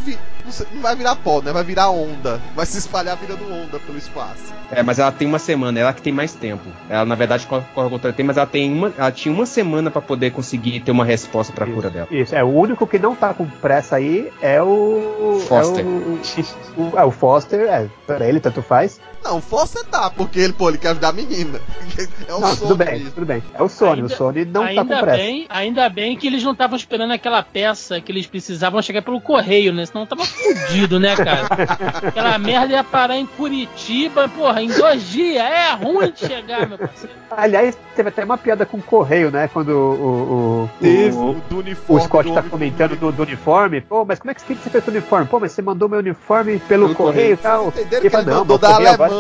não 0.74 0.82
vai 0.82 0.95
virar 0.95 1.16
pó, 1.16 1.40
né? 1.40 1.51
Vai 1.51 1.64
virar 1.64 1.88
onda. 1.88 2.38
Vai 2.55 2.66
se 2.66 2.76
espalhar 2.76 3.16
virando 3.16 3.51
onda 3.51 3.78
pelo 3.78 3.97
espaço. 3.97 4.53
É, 4.70 4.82
mas 4.82 4.99
ela 4.99 5.11
tem 5.11 5.26
uma 5.26 5.38
semana, 5.38 5.80
ela 5.80 5.95
que 5.95 6.03
tem 6.03 6.12
mais 6.12 6.34
tempo. 6.34 6.64
Ela, 6.90 7.07
na 7.07 7.14
verdade, 7.14 7.47
corre 7.47 7.64
contra 7.72 8.11
o 8.11 8.12
tempo, 8.12 8.26
mas 8.26 8.36
ela 8.36 8.47
tem 8.47 8.70
uma. 8.70 8.93
Ela 8.99 9.11
tinha 9.11 9.34
uma 9.34 9.47
semana 9.47 9.90
para 9.90 10.03
poder 10.03 10.32
conseguir 10.32 10.80
ter 10.80 10.90
uma 10.90 11.05
resposta 11.05 11.51
pra 11.51 11.64
isso, 11.64 11.74
cura 11.74 11.88
dela. 11.88 12.09
Isso, 12.11 12.34
é. 12.34 12.45
O 12.45 12.49
único 12.49 12.86
que 12.86 12.99
não 12.99 13.16
tá 13.16 13.32
com 13.32 13.47
pressa 13.47 13.97
aí 13.97 14.30
é 14.43 14.61
o. 14.62 15.43
Foster. 15.49 15.82
É 15.82 15.88
o, 15.88 16.20
o, 16.76 16.99
é, 16.99 17.05
o 17.05 17.11
Foster, 17.11 17.61
é, 17.61 17.88
pra 18.07 18.28
ele 18.28 18.38
tanto 18.38 18.61
faz. 18.61 19.01
Não, 19.25 19.41
Foster 19.41 19.85
tá, 19.85 20.11
porque 20.11 20.41
ele, 20.41 20.53
pô, 20.53 20.68
ele 20.68 20.79
quer 20.79 20.89
ajudar 20.89 21.09
a 21.09 21.12
menina. 21.12 21.61
É 22.27 22.33
o 22.33 22.41
não, 22.41 22.49
Sony. 22.49 22.61
Tudo 22.61 22.77
bem, 22.77 23.05
tudo 23.11 23.27
bem. 23.27 23.43
É 23.53 23.62
o 23.62 23.68
Sony, 23.68 24.01
ainda, 24.01 24.07
o 24.07 24.16
Sony 24.16 24.45
não 24.47 24.75
tá 24.75 24.85
com 24.85 25.01
pressa. 25.01 25.16
Bem, 25.18 25.47
ainda 25.51 25.89
bem 25.91 26.16
que 26.16 26.27
eles 26.27 26.43
não 26.43 26.53
estavam 26.53 26.77
esperando 26.77 27.12
aquela 27.12 27.43
peça 27.43 28.01
que 28.01 28.11
eles 28.11 28.27
precisavam 28.27 28.81
chegar 28.81 29.03
pelo 29.03 29.20
correio, 29.20 29.75
né? 29.75 29.85
Senão 29.85 30.07
tava 30.07 30.25
fudido, 30.25 30.99
né, 30.99 31.14
cara? 31.16 31.49
Aquela 32.09 32.39
merda 32.39 32.73
ia 32.73 32.85
parar 32.85 33.16
em 33.16 33.27
Curitiba, 33.27 34.29
porra, 34.29 34.62
em 34.62 34.68
dois 34.68 35.03
dias. 35.11 35.43
É 35.43 35.75
ruim 35.75 36.12
de 36.12 36.20
chegar, 36.20 36.66
meu 36.66 36.79
parceiro. 36.79 37.14
Aliás, 37.31 37.79
teve 37.95 38.09
até 38.09 38.25
uma 38.25 38.39
piada 38.39 38.64
com 38.64 38.79
o 38.79 38.83
correio, 38.83 39.31
né? 39.31 39.49
Quando 39.49 39.70
o, 39.70 40.68
o, 40.83 40.87
o, 40.87 41.31
o, 41.31 41.43
do 41.49 41.59
uniforme, 41.59 42.01
o 42.01 42.05
Scott 42.05 42.33
tá 42.33 42.43
comentando 42.43 42.97
do, 42.97 43.12
do, 43.12 43.23
uniforme. 43.23 43.81
Pô, 43.81 44.05
mas 44.05 44.18
como 44.18 44.31
é 44.31 44.35
que 44.35 44.43
você 44.43 44.70
fez 44.70 44.87
o 44.87 44.91
uniforme? 44.91 45.27
Pô, 45.27 45.41
mas 45.41 45.53
você 45.53 45.62
mandou 45.62 45.89
meu 45.89 45.99
uniforme 45.99 46.59
pelo, 46.61 46.87
pelo 46.87 46.95
correio 46.95 47.35
e 47.35 47.37
tal. 47.37 47.68
Entenderam 47.68 48.09
que 48.09 48.16
ele 48.16 48.31
mandou 48.31 48.59
da 48.59 48.75
Alemanha, 48.75 49.12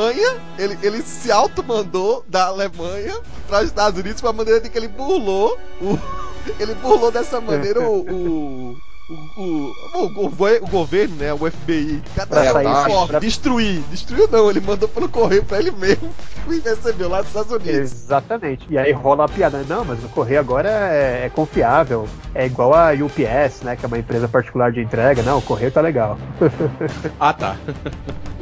ele, 0.58 0.78
ele 0.82 1.02
se 1.02 1.30
auto-mandou 1.30 2.24
da 2.28 2.46
Alemanha 2.46 3.18
para 3.46 3.60
os 3.60 3.66
Estados 3.66 3.98
Unidos 3.98 4.20
de 4.20 4.26
uma 4.26 4.32
maneira 4.32 4.60
de 4.60 4.68
que 4.68 4.78
ele 4.78 4.88
burlou 4.88 5.58
o, 5.80 5.98
ele 6.58 6.74
burlou 6.76 7.10
dessa 7.10 7.40
maneira 7.40 7.80
o, 7.80 8.70
o 8.70 8.76
o, 9.08 9.14
o, 9.14 9.74
o, 9.94 10.26
o, 10.26 10.68
governo, 10.68 11.16
né? 11.16 11.32
O 11.32 11.50
FBI, 11.50 12.02
cada 12.14 12.44
é, 12.44 12.52
uniforme, 12.52 13.08
pra... 13.08 13.18
destruir. 13.18 13.82
Destruiu 13.90 14.28
não, 14.30 14.48
ele 14.48 14.60
mandou 14.60 14.88
pelo 14.88 15.08
correio 15.08 15.44
pra 15.44 15.58
ele 15.58 15.72
mesmo 15.72 16.10
e 16.48 16.58
recebeu 16.60 17.08
lá 17.08 17.18
dos 17.18 17.28
Estados 17.28 17.52
Unidos. 17.52 17.92
Exatamente. 17.92 18.66
E 18.70 18.78
aí 18.78 18.92
rola 18.92 19.24
a 19.24 19.28
piada. 19.28 19.64
Não, 19.68 19.84
mas 19.84 20.02
o 20.04 20.08
correio 20.08 20.40
agora 20.40 20.68
é, 20.68 21.26
é, 21.26 21.28
confiável. 21.28 22.08
É 22.34 22.46
igual 22.46 22.72
a 22.74 22.92
UPS, 22.92 23.62
né? 23.62 23.76
Que 23.76 23.84
é 23.84 23.88
uma 23.88 23.98
empresa 23.98 24.28
particular 24.28 24.70
de 24.72 24.80
entrega. 24.80 25.22
Não, 25.22 25.38
o 25.38 25.42
correio 25.42 25.70
tá 25.70 25.80
legal. 25.80 26.18
ah, 27.18 27.32
tá. 27.32 27.56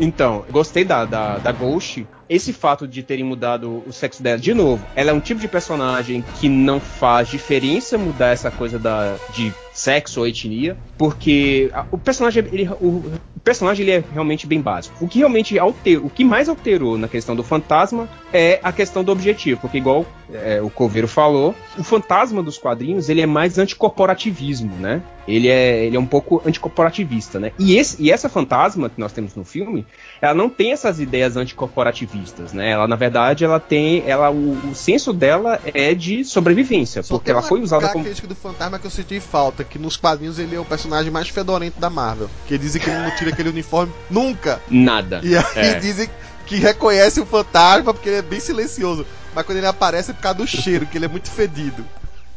Então, 0.02 0.46
gostei 0.50 0.82
da, 0.82 1.04
da, 1.04 1.36
da 1.36 1.52
Ghost 1.52 2.06
esse 2.30 2.52
fato 2.52 2.86
de 2.86 3.02
terem 3.02 3.24
mudado 3.24 3.82
o 3.84 3.92
sexo 3.92 4.22
dela, 4.22 4.38
de 4.38 4.54
novo, 4.54 4.86
ela 4.94 5.10
é 5.10 5.12
um 5.12 5.18
tipo 5.18 5.40
de 5.40 5.48
personagem 5.48 6.24
que 6.38 6.48
não 6.48 6.78
faz 6.78 7.28
diferença 7.28 7.98
mudar 7.98 8.28
essa 8.28 8.52
coisa 8.52 8.78
da, 8.78 9.16
de 9.34 9.52
sexo 9.80 10.20
ou 10.20 10.26
etnia, 10.26 10.76
porque 10.98 11.70
o 11.90 11.96
personagem 11.96 12.44
ele, 12.52 12.68
o, 12.80 13.02
o 13.36 13.40
personagem 13.42 13.84
ele 13.84 13.92
é 13.92 14.04
realmente 14.12 14.46
bem 14.46 14.60
básico. 14.60 15.02
O 15.02 15.08
que 15.08 15.18
realmente 15.18 15.58
alterou, 15.58 16.06
o 16.06 16.10
que 16.10 16.24
mais 16.24 16.48
alterou 16.48 16.98
na 16.98 17.08
questão 17.08 17.34
do 17.34 17.42
fantasma 17.42 18.08
é 18.32 18.60
a 18.62 18.72
questão 18.72 19.02
do 19.02 19.10
objetivo, 19.10 19.60
porque 19.60 19.78
igual 19.78 20.04
é, 20.32 20.60
o 20.60 20.68
Coveiro 20.68 21.08
falou, 21.08 21.54
o 21.78 21.82
fantasma 21.82 22.42
dos 22.42 22.58
quadrinhos 22.58 23.08
ele 23.08 23.22
é 23.22 23.26
mais 23.26 23.58
anticorporativismo, 23.58 24.74
né? 24.76 25.02
Ele 25.34 25.48
é, 25.48 25.84
ele 25.84 25.96
é 25.96 26.00
um 26.00 26.06
pouco 26.06 26.42
anticorporativista, 26.46 27.38
né? 27.38 27.52
E, 27.58 27.76
esse, 27.76 27.96
e 28.02 28.10
essa 28.10 28.28
fantasma 28.28 28.88
que 28.88 28.98
nós 29.00 29.12
temos 29.12 29.34
no 29.34 29.44
filme, 29.44 29.86
ela 30.20 30.34
não 30.34 30.48
tem 30.48 30.72
essas 30.72 31.00
ideias 31.00 31.36
anticorporativistas, 31.36 32.52
né? 32.52 32.70
Ela, 32.70 32.86
na 32.86 32.96
verdade, 32.96 33.44
ela 33.44 33.60
tem. 33.60 34.02
Ela, 34.06 34.30
o, 34.30 34.70
o 34.70 34.74
senso 34.74 35.12
dela 35.12 35.60
é 35.74 35.94
de 35.94 36.24
sobrevivência, 36.24 37.02
Só 37.02 37.14
porque 37.16 37.30
ela 37.30 37.42
foi 37.42 37.60
usada 37.60 37.82
como. 37.82 38.04
característica 38.04 38.28
do 38.28 38.34
fantasma 38.34 38.78
que 38.78 38.86
eu 38.86 38.90
senti 38.90 39.20
falta, 39.20 39.64
que 39.64 39.78
nos 39.78 39.96
quadrinhos 39.96 40.38
ele 40.38 40.54
é 40.56 40.60
o 40.60 40.64
personagem 40.64 41.10
mais 41.10 41.28
fedorento 41.28 41.80
da 41.80 41.90
Marvel. 41.90 42.28
Que 42.46 42.58
dizem 42.58 42.80
que 42.80 42.88
ele 42.90 42.98
não 42.98 43.10
tira 43.16 43.30
aquele 43.30 43.48
uniforme 43.50 43.92
nunca. 44.10 44.60
Nada. 44.70 45.20
E 45.22 45.36
aí 45.36 45.44
É. 45.56 45.74
dizem 45.78 46.08
que 46.46 46.56
reconhece 46.56 47.20
o 47.20 47.26
fantasma 47.26 47.92
porque 47.94 48.08
ele 48.08 48.18
é 48.18 48.22
bem 48.22 48.40
silencioso. 48.40 49.06
Mas 49.34 49.46
quando 49.46 49.58
ele 49.58 49.66
aparece 49.66 50.10
é 50.10 50.14
por 50.14 50.20
causa 50.22 50.38
do 50.38 50.46
cheiro, 50.46 50.86
que 50.86 50.98
ele 50.98 51.04
é 51.04 51.08
muito 51.08 51.30
fedido. 51.30 51.84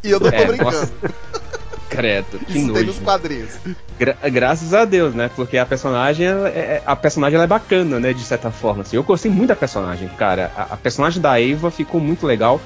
E 0.03 0.11
eu 0.11 0.19
não 0.19 0.29
tô 0.29 0.35
É, 0.35 0.45
brincando. 0.45 0.71
nossa, 0.71 0.93
Credo, 1.95 2.39
que 2.39 2.45
Isso 2.45 2.53
tem 2.53 2.67
nojo. 2.67 2.85
nos 2.85 2.99
quadrinhos. 2.99 3.51
Gra- 3.99 4.17
graças 4.31 4.73
a 4.73 4.85
Deus, 4.85 5.13
né? 5.13 5.29
Porque 5.35 5.57
a 5.57 5.65
personagem, 5.65 6.25
ela 6.27 6.49
é, 6.49 6.81
a 6.85 6.95
personagem 6.95 7.35
ela 7.35 7.43
é 7.43 7.47
bacana, 7.47 7.99
né? 7.99 8.13
De 8.13 8.23
certa 8.23 8.51
forma. 8.51 8.81
Assim. 8.81 8.95
Eu 8.95 9.03
gostei 9.03 9.31
muito 9.31 9.49
da 9.49 9.55
personagem, 9.55 10.07
cara. 10.17 10.51
A, 10.55 10.73
a 10.73 10.77
personagem 10.77 11.21
da 11.21 11.39
Eva 11.39 11.69
ficou 11.71 11.99
muito 12.01 12.25
legal. 12.25 12.59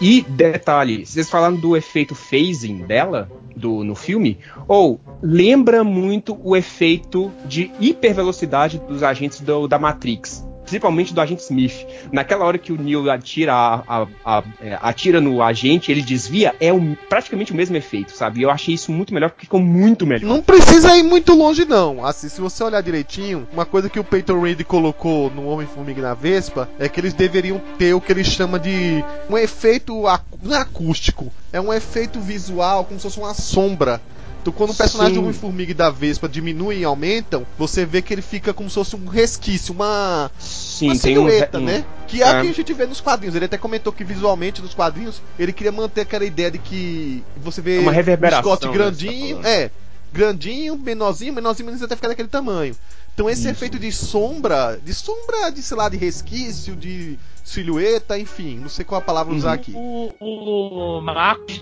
E 0.00 0.22
detalhe, 0.28 1.06
vocês 1.06 1.30
falaram 1.30 1.54
do 1.54 1.76
efeito 1.76 2.14
phasing 2.16 2.78
dela 2.78 3.30
do, 3.56 3.84
no 3.84 3.94
filme, 3.94 4.38
ou 4.66 5.00
lembra 5.22 5.84
muito 5.84 6.36
o 6.42 6.56
efeito 6.56 7.30
de 7.44 7.70
hipervelocidade 7.78 8.78
dos 8.88 9.02
agentes 9.04 9.40
do- 9.40 9.68
da 9.68 9.78
Matrix. 9.78 10.44
Principalmente 10.64 11.12
do 11.14 11.20
agente 11.20 11.42
Smith. 11.42 11.86
Naquela 12.10 12.44
hora 12.44 12.58
que 12.58 12.72
o 12.72 12.76
Neo 12.80 13.10
atira, 13.10 13.52
a- 13.54 13.82
a- 13.86 14.06
a- 14.24 14.44
é, 14.60 14.78
atira 14.80 15.20
no 15.20 15.42
agente, 15.42 15.90
ele 15.92 16.02
desvia, 16.02 16.54
é 16.58 16.72
o- 16.72 16.96
praticamente 17.08 17.52
o 17.52 17.54
mesmo 17.54 17.76
efeito, 17.76 18.12
sabe? 18.16 18.42
Eu 18.42 18.50
achei 18.50 18.74
isso 18.74 18.90
muito 18.90 19.12
melhor, 19.12 19.30
porque 19.30 19.46
ficou 19.46 19.60
muito 19.60 20.06
melhor. 20.06 20.26
Não 20.26 20.42
precisa 20.42 20.96
ir 20.96 21.02
muito 21.02 21.34
longe, 21.34 21.64
não. 21.64 22.04
Assim, 22.04 22.28
se 22.28 22.40
você 22.40 22.64
olhar 22.64 22.80
direitinho, 22.82 23.46
uma 23.52 23.64
coisa 23.66 23.88
que 23.88 24.00
o 24.00 24.04
Peyton 24.04 24.40
Reed 24.40 24.62
colocou 24.64 25.30
no 25.30 25.46
Homem-Formiga 25.48 26.00
na 26.02 26.14
Vespa 26.14 26.68
é 26.78 26.88
que 26.88 26.98
eles 27.00 27.12
deveriam 27.12 27.60
ter 27.78 27.94
o 27.94 28.00
que 28.00 28.10
ele 28.12 28.24
chama 28.24 28.58
de 28.58 29.04
um 29.28 29.36
efeito 29.36 30.04
é 30.08 30.56
acústico, 30.56 31.32
é 31.52 31.60
um 31.60 31.72
efeito 31.72 32.20
visual, 32.20 32.84
como 32.84 32.98
se 32.98 33.04
fosse 33.04 33.18
uma 33.18 33.34
sombra. 33.34 34.00
Então, 34.44 34.52
quando 34.52 34.72
o 34.72 34.74
personagem 34.74 35.14
Sim. 35.14 35.20
do 35.20 35.24
Homem-Formiga 35.24 35.70
e 35.70 35.74
da 35.74 35.88
Vespa 35.88 36.28
diminuem 36.28 36.80
e 36.80 36.84
aumentam, 36.84 37.46
você 37.58 37.86
vê 37.86 38.02
que 38.02 38.12
ele 38.12 38.20
fica 38.20 38.52
como 38.52 38.68
se 38.68 38.74
fosse 38.74 38.94
um 38.94 39.06
resquício, 39.06 39.72
uma, 39.72 40.30
Sim, 40.38 40.88
uma 40.88 40.94
um, 40.94 40.98
silhueta, 40.98 41.58
um- 41.58 41.64
né? 41.64 41.82
Que 42.06 42.22
é, 42.22 42.26
é. 42.26 42.38
o 42.38 42.42
que 42.42 42.48
a 42.50 42.52
gente 42.52 42.74
vê 42.74 42.84
nos 42.84 43.00
quadrinhos. 43.00 43.34
Ele 43.34 43.46
até 43.46 43.56
comentou 43.56 43.90
que 43.90 44.04
visualmente 44.04 44.60
nos 44.60 44.74
quadrinhos 44.74 45.22
ele 45.38 45.50
queria 45.50 45.72
manter 45.72 46.02
aquela 46.02 46.26
ideia 46.26 46.50
de 46.50 46.58
que 46.58 47.24
você 47.38 47.62
vê 47.62 47.78
É 47.78 47.80
uma 47.80 47.90
reverberação, 47.90 48.52
o 48.52 48.54
Scott 48.56 48.66
né, 48.66 48.72
grandinho, 48.74 49.36
você 49.38 49.42
tá 49.42 49.48
é, 49.48 49.70
grandinho, 50.12 50.76
menorzinho, 50.76 51.32
menorzinho, 51.32 51.64
menorzinho 51.64 51.86
até 51.86 51.96
ficar 51.96 52.08
daquele 52.08 52.28
tamanho. 52.28 52.76
Então 53.14 53.30
esse 53.30 53.40
Isso. 53.42 53.50
efeito 53.50 53.78
de 53.78 53.90
sombra, 53.92 54.78
de 54.84 54.92
sombra, 54.92 55.50
de 55.50 55.62
sei 55.62 55.76
lá, 55.78 55.88
de 55.88 55.96
resquício, 55.96 56.76
de 56.76 57.18
silhueta, 57.44 58.18
enfim, 58.18 58.58
não 58.58 58.68
sei 58.68 58.84
qual 58.84 59.00
a 59.00 59.04
palavra 59.04 59.34
usar 59.34 59.50
Uhum. 59.50 59.54
aqui. 59.54 59.72
O, 59.76 60.96
o 60.98 61.00
Marcos 61.00 61.60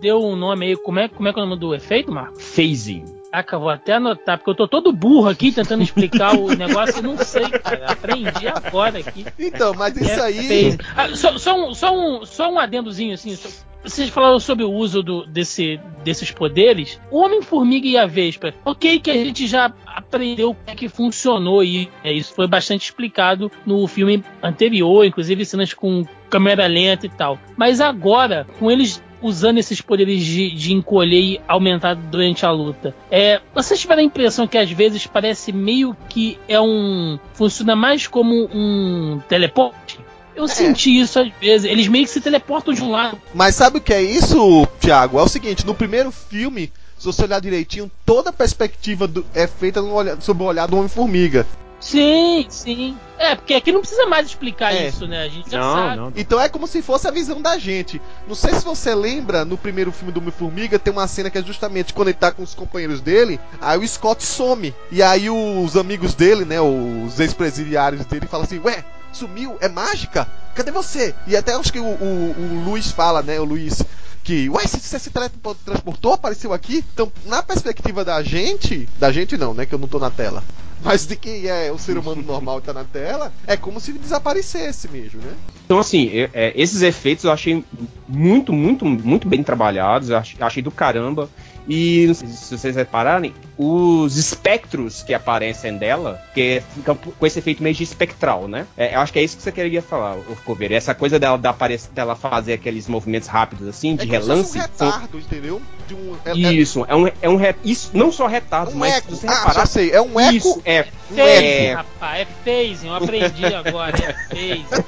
deu 0.00 0.24
um 0.24 0.34
nome 0.34 0.66
aí. 0.66 0.76
Como 0.76 0.98
é, 0.98 1.08
como 1.08 1.28
é 1.28 1.32
que 1.32 1.38
é 1.38 1.42
o 1.42 1.46
nome 1.46 1.60
do 1.60 1.74
efeito, 1.74 2.10
Marcos? 2.10 2.42
phasing. 2.42 3.04
Caraca, 3.30 3.58
vou 3.58 3.68
até 3.68 3.92
anotar, 3.94 4.38
porque 4.38 4.50
eu 4.50 4.54
tô 4.54 4.66
todo 4.68 4.92
burro 4.92 5.28
aqui 5.28 5.52
tentando 5.52 5.82
explicar 5.82 6.34
o 6.36 6.48
negócio 6.56 7.00
e 7.00 7.02
não 7.02 7.16
sei, 7.18 7.48
cara. 7.50 7.92
Aprendi 7.92 8.48
agora 8.48 8.98
aqui. 8.98 9.26
Então, 9.38 9.74
mas 9.74 9.96
isso 9.96 10.10
É 10.18 10.22
aí. 10.22 10.78
Ah, 10.96 11.08
só, 11.14 11.36
só 11.38 11.54
um, 11.54 11.74
só, 11.74 11.94
um, 11.94 12.24
só 12.24 12.50
um 12.50 12.58
adendozinho 12.58 13.12
assim. 13.14 13.36
só- 13.36 13.48
Vocês 13.84 14.08
falaram 14.08 14.40
sobre 14.40 14.64
o 14.64 14.72
uso 14.72 15.02
do- 15.02 15.26
desse, 15.26 15.78
desses 16.02 16.30
poderes. 16.30 16.98
O 17.10 17.18
Homem-Formiga 17.20 17.86
e 17.86 17.96
a 17.98 18.06
Vespa. 18.06 18.52
Ok, 18.64 18.98
que 18.98 19.10
a 19.10 19.14
gente 19.14 19.46
já 19.46 19.72
aprendeu 19.86 20.54
como 20.54 20.64
é 20.66 20.74
que 20.74 20.88
funcionou 20.88 21.62
e 21.62 21.88
é, 22.02 22.12
isso 22.12 22.34
foi 22.34 22.46
bastante 22.48 22.84
explicado 22.86 23.52
no 23.66 23.86
filme 23.86 24.24
anterior, 24.42 25.04
inclusive 25.04 25.44
cenas 25.44 25.72
com 25.74 26.04
câmera 26.30 26.66
lenta 26.66 27.06
e 27.06 27.08
tal. 27.08 27.38
Mas 27.56 27.80
agora, 27.80 28.46
com 28.58 28.70
eles 28.70 29.02
usando 29.22 29.58
esses 29.58 29.80
poderes 29.80 30.24
de, 30.24 30.50
de 30.50 30.72
encolher 30.72 31.20
e 31.20 31.40
aumentar 31.48 31.94
durante 31.94 32.44
a 32.46 32.50
luta. 32.50 32.94
É, 33.10 33.40
vocês 33.54 33.80
tiveram 33.80 34.00
a 34.02 34.04
impressão 34.04 34.46
que 34.46 34.56
às 34.58 34.70
vezes 34.70 35.06
parece 35.06 35.52
meio 35.52 35.96
que 36.08 36.38
é 36.48 36.60
um. 36.60 37.18
funciona 37.34 37.74
mais 37.74 38.06
como 38.06 38.48
um 38.52 39.20
teleporte? 39.28 39.98
Eu 40.36 40.46
senti 40.46 41.00
isso 41.00 41.18
às 41.18 41.32
vezes. 41.40 41.68
Eles 41.68 41.88
meio 41.88 42.04
que 42.04 42.10
se 42.12 42.20
teleportam 42.20 42.72
de 42.72 42.82
um 42.82 42.90
lado. 42.92 43.18
Mas 43.34 43.56
sabe 43.56 43.78
o 43.78 43.80
que 43.80 43.92
é 43.92 44.00
isso, 44.02 44.66
Thiago? 44.80 45.18
É 45.18 45.22
o 45.22 45.28
seguinte, 45.28 45.66
no 45.66 45.74
primeiro 45.74 46.12
filme, 46.12 46.70
se 46.96 47.06
você 47.06 47.24
olhar 47.24 47.40
direitinho, 47.40 47.90
toda 48.06 48.30
a 48.30 48.32
perspectiva 48.32 49.08
do- 49.08 49.26
é 49.34 49.48
feita 49.48 49.82
no 49.82 49.92
sob 50.20 50.42
o 50.44 50.46
olhar 50.46 50.66
do 50.68 50.76
Homem-Formiga. 50.76 51.44
Sim, 51.80 52.46
sim. 52.50 52.96
É, 53.18 53.34
porque 53.36 53.54
aqui 53.54 53.70
não 53.70 53.80
precisa 53.80 54.04
mais 54.06 54.26
explicar 54.26 54.74
É. 54.74 54.88
isso, 54.88 55.06
né? 55.06 55.22
A 55.22 55.28
gente 55.28 55.50
já 55.50 55.60
Não, 55.60 55.74
sabe. 55.74 55.96
não. 55.96 56.12
Então 56.16 56.40
é 56.40 56.48
como 56.48 56.66
se 56.66 56.82
fosse 56.82 57.06
a 57.06 57.10
visão 57.10 57.40
da 57.40 57.56
gente. 57.58 58.00
Não 58.26 58.34
sei 58.34 58.52
se 58.54 58.64
você 58.64 58.94
lembra, 58.94 59.44
no 59.44 59.56
primeiro 59.56 59.92
filme 59.92 60.12
do 60.12 60.18
Homem-Formiga, 60.20 60.78
tem 60.78 60.92
uma 60.92 61.06
cena 61.06 61.30
que 61.30 61.38
é 61.38 61.42
justamente 61.42 61.92
quando 61.94 62.08
ele 62.08 62.16
tá 62.16 62.32
com 62.32 62.42
os 62.42 62.54
companheiros 62.54 63.00
dele, 63.00 63.38
aí 63.60 63.78
o 63.78 63.86
Scott 63.86 64.24
some. 64.24 64.74
E 64.90 65.02
aí 65.02 65.30
os 65.30 65.76
amigos 65.76 66.14
dele, 66.14 66.44
né, 66.44 66.60
os 66.60 67.18
ex-presidiários 67.20 68.04
dele, 68.06 68.26
falam 68.26 68.44
assim, 68.44 68.58
ué, 68.58 68.84
sumiu? 69.12 69.56
É 69.60 69.68
mágica? 69.68 70.26
Cadê 70.56 70.72
você? 70.72 71.14
E 71.28 71.36
até 71.36 71.54
acho 71.54 71.72
que 71.72 71.78
o, 71.80 71.84
o, 71.84 72.34
o 72.36 72.62
Luiz 72.64 72.90
fala, 72.90 73.22
né, 73.22 73.38
o 73.38 73.44
Luiz... 73.44 73.82
Que, 74.24 74.50
ué, 74.50 74.62
você, 74.66 74.78
você 74.78 74.98
se 74.98 75.10
teletransportou, 75.10 76.12
apareceu 76.12 76.52
aqui? 76.52 76.84
Então, 76.92 77.10
na 77.24 77.42
perspectiva 77.42 78.04
da 78.04 78.22
gente, 78.22 78.86
da 78.98 79.10
gente 79.10 79.38
não, 79.38 79.54
né, 79.54 79.64
que 79.64 79.74
eu 79.74 79.78
não 79.78 79.88
tô 79.88 79.98
na 79.98 80.10
tela, 80.10 80.42
mas 80.82 81.06
de 81.06 81.16
quem 81.16 81.46
é 81.46 81.70
o 81.72 81.78
ser 81.78 81.98
humano 81.98 82.22
normal 82.22 82.60
que 82.60 82.66
tá 82.66 82.72
na 82.72 82.84
tela, 82.84 83.32
é 83.46 83.56
como 83.56 83.80
se 83.80 83.92
desaparecesse 83.92 84.88
mesmo, 84.88 85.20
né? 85.20 85.32
Então, 85.66 85.78
assim, 85.78 86.10
é- 86.32 86.52
esses 86.56 86.80
efeitos 86.82 87.24
eu 87.24 87.30
achei 87.32 87.62
muito, 88.08 88.52
muito, 88.52 88.84
muito 88.86 89.28
bem 89.28 89.42
trabalhados. 89.42 90.08
Eu 90.08 90.16
ach- 90.16 90.36
achei 90.40 90.62
do 90.62 90.70
caramba. 90.70 91.28
E 91.68 92.06
não 92.06 92.14
sei 92.14 92.28
se 92.28 92.56
vocês 92.58 92.76
repararem, 92.76 93.34
os 93.58 94.16
espectros 94.16 95.02
que 95.02 95.12
aparecem 95.12 95.76
dela, 95.76 96.18
que 96.32 96.62
ficam 96.74 96.96
com 96.96 97.26
esse 97.26 97.38
efeito 97.38 97.62
meio 97.62 97.74
de 97.74 97.82
espectral, 97.84 98.48
né? 98.48 98.66
É, 98.76 98.94
eu 98.94 99.00
acho 99.00 99.12
que 99.12 99.18
é 99.18 99.22
isso 99.22 99.36
que 99.36 99.42
você 99.42 99.52
queria 99.52 99.82
falar, 99.82 100.16
o 100.16 100.36
Coveiro. 100.44 100.72
Essa 100.72 100.94
coisa 100.94 101.18
dela, 101.18 101.36
da 101.36 101.54
dela 101.92 102.16
fazer 102.16 102.54
aqueles 102.54 102.88
movimentos 102.88 103.28
rápidos, 103.28 103.68
assim, 103.68 103.94
de 103.96 104.08
é 104.08 104.10
relance. 104.18 104.56
um 104.56 104.60
retardo, 104.62 105.18
entendeu? 105.18 105.60
De 105.86 105.94
um, 105.94 106.16
é, 106.24 106.30
é- 106.30 106.52
Isso, 106.54 106.86
é 106.88 106.96
um, 106.96 107.06
é 107.20 107.28
um 107.28 107.36
re- 107.36 107.54
isso 107.62 107.90
não 107.92 108.10
só 108.10 108.26
retardo, 108.26 108.72
um 108.72 108.76
mas 108.78 108.94
eco. 108.96 109.14
você 109.14 109.26
Ah, 109.26 109.34
reparar, 109.40 109.54
já 109.60 109.66
sei, 109.66 109.90
é 109.90 110.00
um 110.00 110.18
eco. 110.18 110.34
isso 110.34 110.62
é, 110.64 110.86
um 111.10 111.14
Phasing, 111.16 111.20
é, 111.44 111.72
rapaz. 111.74 112.20
É 112.20 112.26
phasing. 112.44 112.86
Eu 112.86 112.94
aprendi 112.94 113.44
agora. 113.54 113.96
É 113.98 114.12
phasing. 114.34 114.84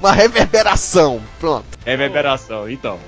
Uma 0.00 0.12
reverberação. 0.12 1.20
Pronto. 1.38 1.66
Reverberação, 1.84 2.68
então. 2.70 2.98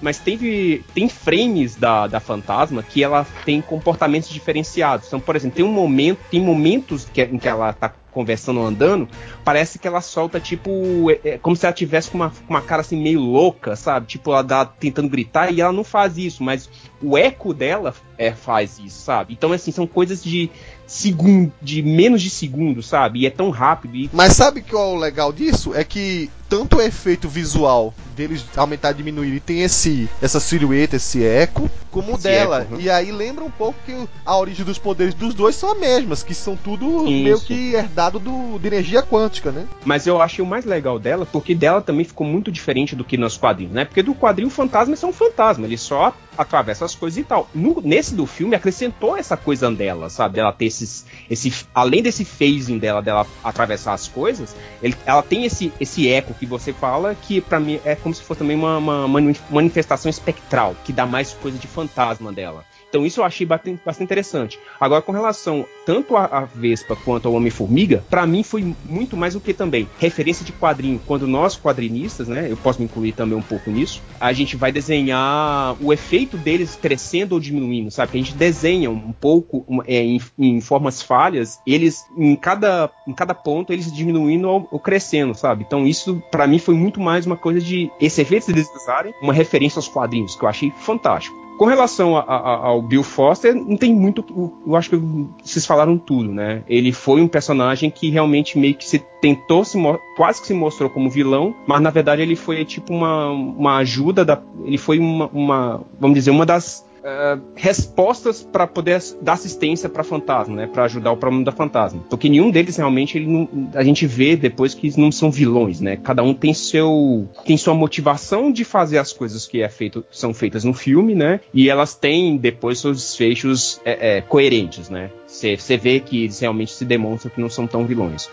Mas 0.00 0.18
teve, 0.18 0.84
tem 0.94 1.08
frames 1.08 1.76
da, 1.76 2.06
da 2.06 2.20
fantasma 2.20 2.82
que 2.82 3.02
ela 3.02 3.26
tem 3.44 3.60
comportamentos 3.60 4.28
diferenciados. 4.28 5.06
Então, 5.06 5.20
por 5.20 5.36
exemplo, 5.36 5.56
tem 5.56 5.64
um 5.64 5.72
momento, 5.72 6.20
tem 6.30 6.40
momentos 6.40 7.06
que, 7.12 7.22
em 7.22 7.38
que 7.38 7.48
ela 7.48 7.72
tá 7.72 7.92
conversando 8.12 8.60
ou 8.60 8.66
andando, 8.66 9.08
parece 9.44 9.78
que 9.78 9.88
ela 9.88 10.00
solta 10.00 10.38
tipo. 10.38 11.10
É, 11.10 11.30
é 11.30 11.38
como 11.38 11.56
se 11.56 11.66
ela 11.66 11.72
tivesse 11.72 12.10
com 12.10 12.18
uma, 12.18 12.32
uma 12.48 12.60
cara 12.60 12.82
assim 12.82 13.00
meio 13.00 13.20
louca, 13.20 13.74
sabe? 13.74 14.06
Tipo, 14.06 14.32
ela 14.32 14.42
dá, 14.42 14.64
tentando 14.64 15.08
gritar 15.08 15.52
e 15.52 15.60
ela 15.60 15.72
não 15.72 15.84
faz 15.84 16.18
isso, 16.18 16.42
mas 16.42 16.68
o 17.02 17.18
eco 17.18 17.52
dela 17.52 17.94
é, 18.16 18.32
faz 18.32 18.78
isso, 18.78 19.00
sabe? 19.02 19.32
Então, 19.32 19.52
assim, 19.52 19.72
são 19.72 19.86
coisas 19.86 20.22
de 20.22 20.50
segundo, 20.86 21.52
de 21.60 21.82
menos 21.82 22.22
de 22.22 22.30
segundo, 22.30 22.82
sabe? 22.82 23.20
E 23.20 23.26
é 23.26 23.30
tão 23.30 23.50
rápido. 23.50 23.96
E 23.96 24.10
Mas 24.12 24.34
sabe 24.34 24.64
é 24.70 24.76
o 24.76 24.94
legal 24.94 25.32
disso? 25.32 25.74
É 25.74 25.82
que 25.82 26.30
tanto 26.48 26.76
o 26.76 26.80
efeito 26.82 27.28
visual 27.28 27.94
deles 28.14 28.44
aumentar 28.54 28.90
e 28.90 28.94
diminuir, 28.94 29.34
e 29.36 29.40
tem 29.40 29.62
esse 29.62 30.08
essa 30.20 30.38
silhueta, 30.38 30.96
esse 30.96 31.24
eco, 31.24 31.70
como 31.90 32.12
o 32.12 32.14
Esse 32.14 32.24
dela. 32.24 32.60
eco, 32.60 32.74
uhum. 32.74 32.80
E 32.80 32.90
aí 32.90 33.10
lembra 33.10 33.42
um 33.42 33.50
pouco 33.50 33.78
que 33.86 33.96
a 34.24 34.36
origem 34.36 34.64
dos 34.64 34.78
poderes 34.78 35.14
dos 35.14 35.32
dois 35.32 35.56
são 35.56 35.72
as 35.72 35.78
mesmas, 35.78 36.22
que 36.22 36.34
são 36.34 36.54
tudo 36.54 37.04
meio 37.04 37.36
Isso. 37.36 37.46
que 37.46 37.74
herdado 38.02 38.18
do, 38.18 38.58
de 38.58 38.66
energia 38.66 39.00
quântica, 39.02 39.52
né? 39.52 39.66
Mas 39.84 40.06
eu 40.06 40.20
achei 40.20 40.44
o 40.44 40.48
mais 40.48 40.64
legal 40.64 40.98
dela, 40.98 41.24
porque 41.24 41.54
dela 41.54 41.80
também 41.80 42.04
ficou 42.04 42.26
muito 42.26 42.50
diferente 42.50 42.96
do 42.96 43.04
que 43.04 43.16
nos 43.16 43.36
quadrinhos, 43.36 43.72
né? 43.72 43.84
Porque 43.84 44.02
do 44.02 44.14
quadrinho 44.14 44.48
o 44.48 44.50
fantasma 44.50 44.94
é 44.94 44.96
só 44.96 45.06
um 45.06 45.12
fantasma, 45.12 45.64
ele 45.66 45.78
só 45.78 46.12
atravessa 46.36 46.84
as 46.84 46.94
coisas 46.94 47.18
e 47.18 47.24
tal. 47.24 47.48
No- 47.54 47.80
nesse 47.82 48.14
do 48.14 48.26
filme 48.26 48.56
acrescentou 48.56 49.16
essa 49.16 49.36
coisa 49.36 49.70
dela, 49.70 50.10
sabe? 50.10 50.36
Dela 50.36 50.52
ter 50.52 50.64
esses. 50.66 51.06
Esse, 51.30 51.52
além 51.74 52.02
desse 52.02 52.24
phasing 52.24 52.78
dela, 52.78 53.00
dela 53.00 53.26
atravessar 53.44 53.92
as 53.92 54.08
coisas, 54.08 54.56
ele- 54.82 54.96
ela 55.06 55.22
tem 55.22 55.44
esse, 55.44 55.72
esse 55.80 56.08
eco 56.08 56.34
que 56.34 56.46
você 56.46 56.72
fala, 56.72 57.14
que 57.14 57.40
pra 57.40 57.60
mim 57.60 57.78
é 57.84 57.94
como 57.94 58.14
se 58.14 58.22
fosse 58.22 58.38
também 58.40 58.56
uma, 58.56 58.78
uma 58.78 59.06
mani- 59.08 59.36
manifestação 59.50 60.10
espectral, 60.10 60.74
que 60.84 60.92
dá 60.92 61.06
mais 61.06 61.32
coisa 61.34 61.56
de 61.58 61.66
fantasma 61.68 62.32
dela. 62.32 62.64
Então 62.92 63.06
isso 63.06 63.20
eu 63.20 63.24
achei 63.24 63.46
bastante, 63.46 63.80
interessante. 64.02 64.60
Agora, 64.78 65.00
com 65.00 65.12
relação 65.12 65.64
tanto 65.86 66.14
à 66.14 66.46
Vespa 66.54 66.94
quanto 66.94 67.26
ao 67.26 67.32
Homem-Formiga, 67.32 68.04
para 68.10 68.26
mim 68.26 68.42
foi 68.42 68.76
muito 68.84 69.16
mais 69.16 69.34
o 69.34 69.40
que 69.40 69.54
também 69.54 69.88
referência 69.98 70.44
de 70.44 70.52
quadrinho. 70.52 71.00
Quando 71.06 71.26
nós 71.26 71.56
quadrinistas, 71.56 72.28
né, 72.28 72.48
eu 72.50 72.56
posso 72.58 72.80
me 72.80 72.84
incluir 72.84 73.12
também 73.12 73.36
um 73.36 73.42
pouco 73.42 73.70
nisso, 73.70 74.02
a 74.20 74.30
gente 74.34 74.56
vai 74.56 74.70
desenhar 74.70 75.74
o 75.80 75.90
efeito 75.90 76.36
deles 76.36 76.76
crescendo 76.76 77.32
ou 77.32 77.40
diminuindo, 77.40 77.90
sabe? 77.90 78.12
Que 78.12 78.18
a 78.18 78.20
gente 78.20 78.34
desenha 78.34 78.90
um 78.90 79.12
pouco 79.12 79.64
é, 79.86 80.02
em, 80.02 80.20
em, 80.38 80.60
formas 80.60 81.00
falhas, 81.00 81.60
eles 81.66 82.04
em 82.14 82.36
cada, 82.36 82.90
em 83.08 83.14
cada 83.14 83.32
ponto 83.32 83.72
eles 83.72 83.90
diminuindo 83.90 84.46
ou, 84.46 84.68
ou 84.70 84.78
crescendo, 84.78 85.34
sabe? 85.34 85.64
Então 85.66 85.86
isso 85.86 86.22
para 86.30 86.46
mim 86.46 86.58
foi 86.58 86.74
muito 86.74 87.00
mais 87.00 87.24
uma 87.24 87.38
coisa 87.38 87.58
de 87.58 87.90
esse 87.98 88.20
efeito 88.20 88.48
deles 88.48 88.68
usarem 88.76 89.14
uma 89.22 89.32
referência 89.32 89.78
aos 89.78 89.88
quadrinhos 89.88 90.36
que 90.36 90.44
eu 90.44 90.48
achei 90.48 90.70
fantástico. 90.76 91.41
Com 91.62 91.66
relação 91.66 92.16
a, 92.16 92.22
a, 92.22 92.56
ao 92.66 92.82
Bill 92.82 93.04
Foster, 93.04 93.54
não 93.54 93.76
tem 93.76 93.94
muito. 93.94 94.24
Eu 94.66 94.74
acho 94.74 94.90
que 94.90 94.96
vocês 95.44 95.64
falaram 95.64 95.96
tudo, 95.96 96.32
né? 96.32 96.64
Ele 96.68 96.90
foi 96.90 97.22
um 97.22 97.28
personagem 97.28 97.88
que 97.88 98.10
realmente 98.10 98.58
meio 98.58 98.74
que 98.74 98.84
se 98.84 98.98
tentou 98.98 99.64
se 99.64 99.78
quase 100.16 100.40
que 100.40 100.48
se 100.48 100.54
mostrou 100.54 100.90
como 100.90 101.08
vilão, 101.08 101.54
mas 101.64 101.80
na 101.80 101.88
verdade 101.90 102.20
ele 102.20 102.34
foi 102.34 102.64
tipo 102.64 102.92
uma, 102.92 103.30
uma 103.30 103.76
ajuda 103.76 104.24
da, 104.24 104.42
ele 104.64 104.76
foi 104.76 104.98
uma, 104.98 105.30
uma 105.32 105.84
vamos 106.00 106.16
dizer 106.16 106.32
uma 106.32 106.44
das 106.44 106.84
uh, 107.02 107.40
respostas 107.54 108.42
para 108.42 108.66
poder 108.66 109.02
dar 109.20 109.34
assistência 109.34 109.88
para 109.88 110.04
fantasma, 110.04 110.54
né, 110.54 110.66
para 110.66 110.84
ajudar 110.84 111.12
o 111.12 111.16
problema 111.16 111.44
da 111.44 111.52
fantasma. 111.52 112.02
Porque 112.08 112.28
nenhum 112.28 112.50
deles 112.50 112.76
realmente 112.76 113.18
ele 113.18 113.26
não, 113.26 113.48
a 113.74 113.82
gente 113.82 114.06
vê 114.06 114.36
depois 114.36 114.74
que 114.74 114.98
não 114.98 115.12
são 115.12 115.30
vilões, 115.30 115.80
né? 115.80 115.96
Cada 115.96 116.22
um 116.22 116.34
tem 116.34 116.54
seu 116.54 117.28
tem 117.44 117.56
sua 117.56 117.74
motivação 117.74 118.52
de 118.52 118.64
fazer 118.64 118.98
as 118.98 119.12
coisas 119.12 119.46
que 119.46 119.62
é 119.62 119.68
feito, 119.68 120.04
são 120.10 120.32
feitas 120.32 120.64
no 120.64 120.72
filme, 120.72 121.14
né? 121.14 121.40
E 121.52 121.68
elas 121.68 121.94
têm 121.94 122.36
depois 122.36 122.78
seus 122.78 122.98
desfechos 122.98 123.80
é, 123.84 124.18
é, 124.18 124.20
coerentes, 124.20 124.88
né? 124.88 125.10
Você 125.26 125.76
vê 125.76 125.98
que 125.98 126.24
eles 126.24 126.40
realmente 126.40 126.72
se 126.72 126.84
demonstram 126.84 127.32
que 127.32 127.40
não 127.40 127.48
são 127.48 127.66
tão 127.66 127.86
vilões. 127.86 128.28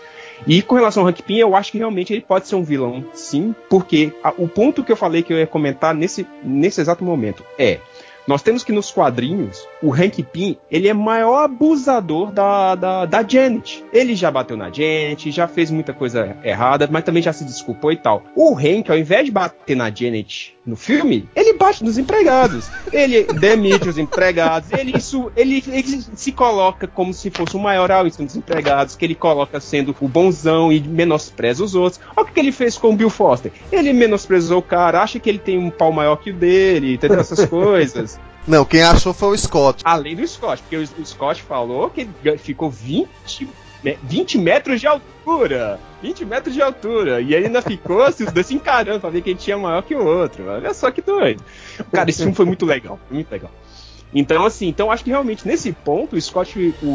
E 0.46 0.62
com 0.62 0.74
relação 0.74 1.02
ao 1.02 1.08
Hank 1.08 1.22
Pym, 1.22 1.36
eu 1.36 1.54
acho 1.54 1.72
que 1.72 1.78
realmente 1.78 2.12
ele 2.12 2.22
pode 2.22 2.48
ser 2.48 2.56
um 2.56 2.62
vilão, 2.62 3.04
sim, 3.12 3.54
porque 3.68 4.12
a, 4.22 4.32
o 4.36 4.48
ponto 4.48 4.82
que 4.82 4.90
eu 4.90 4.96
falei 4.96 5.22
que 5.22 5.32
eu 5.32 5.38
ia 5.38 5.46
comentar 5.46 5.94
nesse, 5.94 6.26
nesse 6.42 6.80
exato 6.80 7.04
momento 7.04 7.44
é 7.58 7.78
nós 8.30 8.42
temos 8.42 8.62
que 8.62 8.70
nos 8.70 8.92
quadrinhos, 8.92 9.66
o 9.82 9.92
Hank 9.92 10.22
Pym, 10.22 10.56
ele 10.70 10.86
é 10.86 10.94
maior 10.94 11.42
abusador 11.42 12.30
da, 12.30 12.76
da, 12.76 13.04
da 13.04 13.26
Janet. 13.26 13.84
Ele 13.92 14.14
já 14.14 14.30
bateu 14.30 14.56
na 14.56 14.70
Janet, 14.70 15.32
já 15.32 15.48
fez 15.48 15.68
muita 15.68 15.92
coisa 15.92 16.36
errada, 16.44 16.88
mas 16.88 17.02
também 17.02 17.24
já 17.24 17.32
se 17.32 17.44
desculpou 17.44 17.90
e 17.90 17.96
tal. 17.96 18.22
O 18.36 18.54
Hank, 18.56 18.88
ao 18.88 18.96
invés 18.96 19.24
de 19.24 19.32
bater 19.32 19.76
na 19.76 19.90
Janet 19.90 20.56
no 20.64 20.76
filme, 20.76 21.28
ele 21.34 21.54
bate 21.54 21.82
nos 21.82 21.96
empregados. 21.96 22.68
Ele 22.92 23.24
demite 23.24 23.88
os 23.88 23.98
empregados, 23.98 24.70
ele, 24.72 24.96
isso, 24.96 25.32
ele, 25.36 25.62
ele 25.68 26.04
se 26.14 26.32
coloca 26.32 26.86
como 26.86 27.14
se 27.14 27.30
fosse 27.30 27.56
o 27.56 27.60
em 27.60 28.10
cima 28.10 28.26
dos 28.26 28.36
empregados, 28.36 28.94
que 28.94 29.04
ele 29.04 29.14
coloca 29.14 29.58
sendo 29.60 29.94
o 30.00 30.08
bonzão 30.08 30.70
e 30.70 30.80
menospreza 30.80 31.64
os 31.64 31.74
outros. 31.74 32.00
Olha 32.16 32.28
o 32.28 32.32
que 32.32 32.38
ele 32.38 32.52
fez 32.52 32.76
com 32.76 32.90
o 32.90 32.96
Bill 32.96 33.10
Foster. 33.10 33.52
Ele 33.72 33.92
menosprezou 33.92 34.58
o 34.58 34.62
cara, 34.62 35.02
acha 35.02 35.18
que 35.18 35.28
ele 35.28 35.38
tem 35.38 35.58
um 35.58 35.70
pau 35.70 35.92
maior 35.92 36.16
que 36.16 36.30
o 36.30 36.34
dele, 36.34 36.94
entendeu? 36.94 37.20
Essas 37.20 37.46
coisas. 37.46 38.20
Não, 38.46 38.64
quem 38.64 38.82
achou 38.82 39.12
foi 39.12 39.34
o 39.34 39.38
Scott. 39.38 39.82
Além 39.84 40.16
do 40.16 40.26
Scott, 40.26 40.62
porque 40.62 40.76
o, 40.76 41.06
Scott 41.06 41.42
falou 41.42 41.90
que 41.90 42.08
ele 42.24 42.38
ficou 42.38 42.70
20 42.70 43.48
20 44.02 44.38
metros 44.38 44.80
de 44.80 44.86
altura. 44.86 45.80
20 46.02 46.24
metros 46.24 46.54
de 46.54 46.62
altura. 46.62 47.20
E 47.20 47.34
ele 47.34 47.46
ainda 47.46 47.62
ficou 47.62 48.02
assim, 48.02 48.24
os 48.24 48.32
dois 48.32 48.46
se 48.46 48.54
encarando 48.54 49.00
pra 49.00 49.10
ver 49.10 49.22
quem 49.22 49.34
tinha 49.34 49.56
maior 49.58 49.82
que 49.82 49.94
o 49.94 50.04
outro. 50.04 50.48
Olha 50.48 50.72
só 50.74 50.90
que 50.90 51.02
doido. 51.02 51.42
Cara, 51.92 52.10
esse 52.10 52.20
filme 52.20 52.34
foi 52.34 52.46
muito 52.46 52.66
legal. 52.66 52.98
Muito 53.10 53.30
legal. 53.30 53.50
Então, 54.14 54.44
assim, 54.44 54.68
então 54.68 54.90
acho 54.90 55.04
que 55.04 55.10
realmente 55.10 55.46
nesse 55.46 55.72
ponto 55.72 56.16
o 56.16 56.20
Scott, 56.20 56.74
o, 56.82 56.86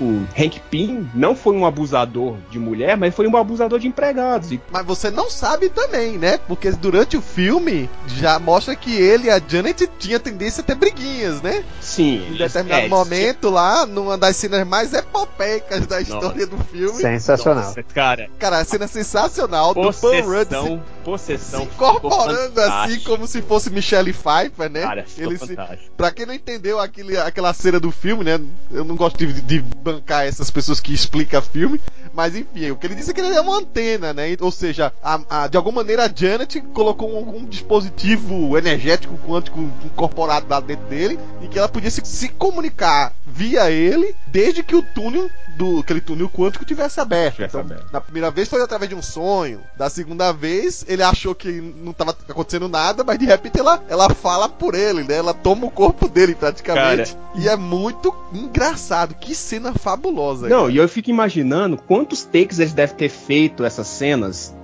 o 0.00 0.26
Hank 0.38 0.60
Pym, 0.70 1.08
não 1.14 1.34
foi 1.34 1.54
um 1.54 1.64
abusador 1.64 2.36
de 2.50 2.58
mulher, 2.58 2.96
mas 2.96 3.14
foi 3.14 3.26
um 3.26 3.36
abusador 3.36 3.78
de 3.78 3.86
empregados. 3.86 4.50
Mas 4.70 4.84
você 4.84 5.10
não 5.10 5.30
sabe 5.30 5.68
também, 5.68 6.18
né? 6.18 6.38
Porque 6.48 6.70
durante 6.72 7.16
o 7.16 7.22
filme 7.22 7.88
já 8.06 8.38
mostra 8.38 8.74
que 8.74 8.94
ele 8.94 9.28
e 9.28 9.30
a 9.30 9.40
Janet 9.46 9.88
tinha 9.98 10.18
tendência 10.18 10.60
a 10.60 10.64
ter 10.64 10.74
briguinhas, 10.74 11.40
né? 11.40 11.64
Sim. 11.80 12.26
Em 12.28 12.36
determinado 12.36 12.86
é, 12.86 12.88
momento 12.88 13.48
sim. 13.48 13.54
lá, 13.54 13.86
numa 13.86 14.18
das 14.18 14.36
cenas 14.36 14.66
mais 14.66 14.92
epopeicas 14.92 15.86
da 15.86 16.00
história 16.00 16.46
Nossa. 16.46 16.46
do 16.46 16.64
filme. 16.64 17.00
Sensacional. 17.00 17.64
Nossa, 17.64 17.82
cara. 17.82 18.28
Cara, 18.38 18.58
a 18.58 18.64
cena 18.64 18.88
sensacional 18.88 19.74
possessão, 19.74 20.10
do 20.10 20.22
Paul 20.22 20.34
Rudd 20.34 20.82
possessão 21.08 21.60
se 21.60 21.66
incorporando 21.66 22.60
assim 22.60 23.00
como 23.00 23.26
se 23.26 23.40
fosse 23.40 23.70
Michelle 23.70 24.12
Pfeiffer, 24.12 24.70
né? 24.70 24.82
Cara, 24.82 25.04
ele 25.16 25.38
se, 25.38 25.56
pra 25.96 26.10
quem 26.10 26.26
não 26.26 26.34
entendeu 26.34 26.78
aquele, 26.78 27.16
aquela 27.16 27.54
cena 27.54 27.80
do 27.80 27.90
filme, 27.90 28.24
né? 28.24 28.38
Eu 28.70 28.84
não 28.84 28.94
gosto 28.94 29.16
de, 29.16 29.40
de 29.40 29.60
bancar 29.60 30.26
essas 30.26 30.50
pessoas 30.50 30.80
que 30.80 30.92
explicam 30.92 31.40
filme, 31.40 31.80
mas 32.12 32.36
enfim, 32.36 32.70
o 32.70 32.76
que 32.76 32.86
ele 32.86 32.94
disse 32.94 33.10
é 33.10 33.14
que 33.14 33.20
ele 33.20 33.34
é 33.34 33.40
uma 33.40 33.58
antena, 33.58 34.12
né? 34.12 34.36
Ou 34.40 34.50
seja, 34.50 34.92
a, 35.02 35.20
a, 35.30 35.48
de 35.48 35.56
alguma 35.56 35.82
maneira 35.82 36.04
a 36.04 36.12
Janet 36.14 36.60
colocou 36.72 37.16
algum 37.16 37.44
dispositivo 37.44 38.58
energético 38.58 39.18
quântico 39.26 39.60
incorporado 39.84 40.46
lá 40.48 40.60
dentro 40.60 40.86
dele 40.86 41.18
e 41.42 41.48
que 41.48 41.58
ela 41.58 41.68
podia 41.68 41.90
se, 41.90 42.02
se 42.04 42.28
comunicar 42.28 43.12
via 43.26 43.70
ele 43.70 44.14
desde 44.26 44.62
que 44.62 44.74
o 44.74 44.82
túnel 44.82 45.30
do 45.58 45.80
aquele 45.80 46.00
túnel 46.00 46.30
quântico 46.30 46.64
tivesse 46.64 47.00
aberto. 47.00 47.34
Tivesse 47.34 47.56
então, 47.56 47.60
aberto. 47.60 47.92
Na 47.92 48.00
primeira 48.00 48.30
vez 48.30 48.48
foi 48.48 48.62
através 48.62 48.88
de 48.88 48.94
um 48.94 49.02
sonho. 49.02 49.60
Da 49.76 49.90
segunda 49.90 50.32
vez, 50.32 50.84
ele 50.88 51.02
achou 51.02 51.34
que 51.34 51.60
não 51.60 51.90
estava 51.90 52.16
acontecendo 52.28 52.68
nada, 52.68 53.02
mas 53.02 53.18
de 53.18 53.26
repente 53.26 53.58
ela, 53.58 53.82
ela 53.88 54.08
fala 54.10 54.48
por 54.48 54.74
ele, 54.74 55.02
né? 55.02 55.16
Ela 55.16 55.34
toma 55.34 55.66
o 55.66 55.70
corpo 55.70 56.08
dele 56.08 56.34
praticamente. 56.34 57.12
Cara, 57.14 57.30
e 57.34 57.48
é 57.48 57.56
muito 57.56 58.14
engraçado. 58.32 59.14
Que 59.14 59.34
cena 59.34 59.74
fabulosa. 59.74 60.48
Não, 60.48 60.62
cara. 60.62 60.72
e 60.72 60.76
eu 60.76 60.88
fico 60.88 61.10
imaginando 61.10 61.76
quantos 61.76 62.22
takes 62.22 62.60
eles 62.60 62.72
devem 62.72 62.94
ter 62.94 63.08
feito 63.08 63.64
essas 63.64 63.88
cenas 63.88 64.54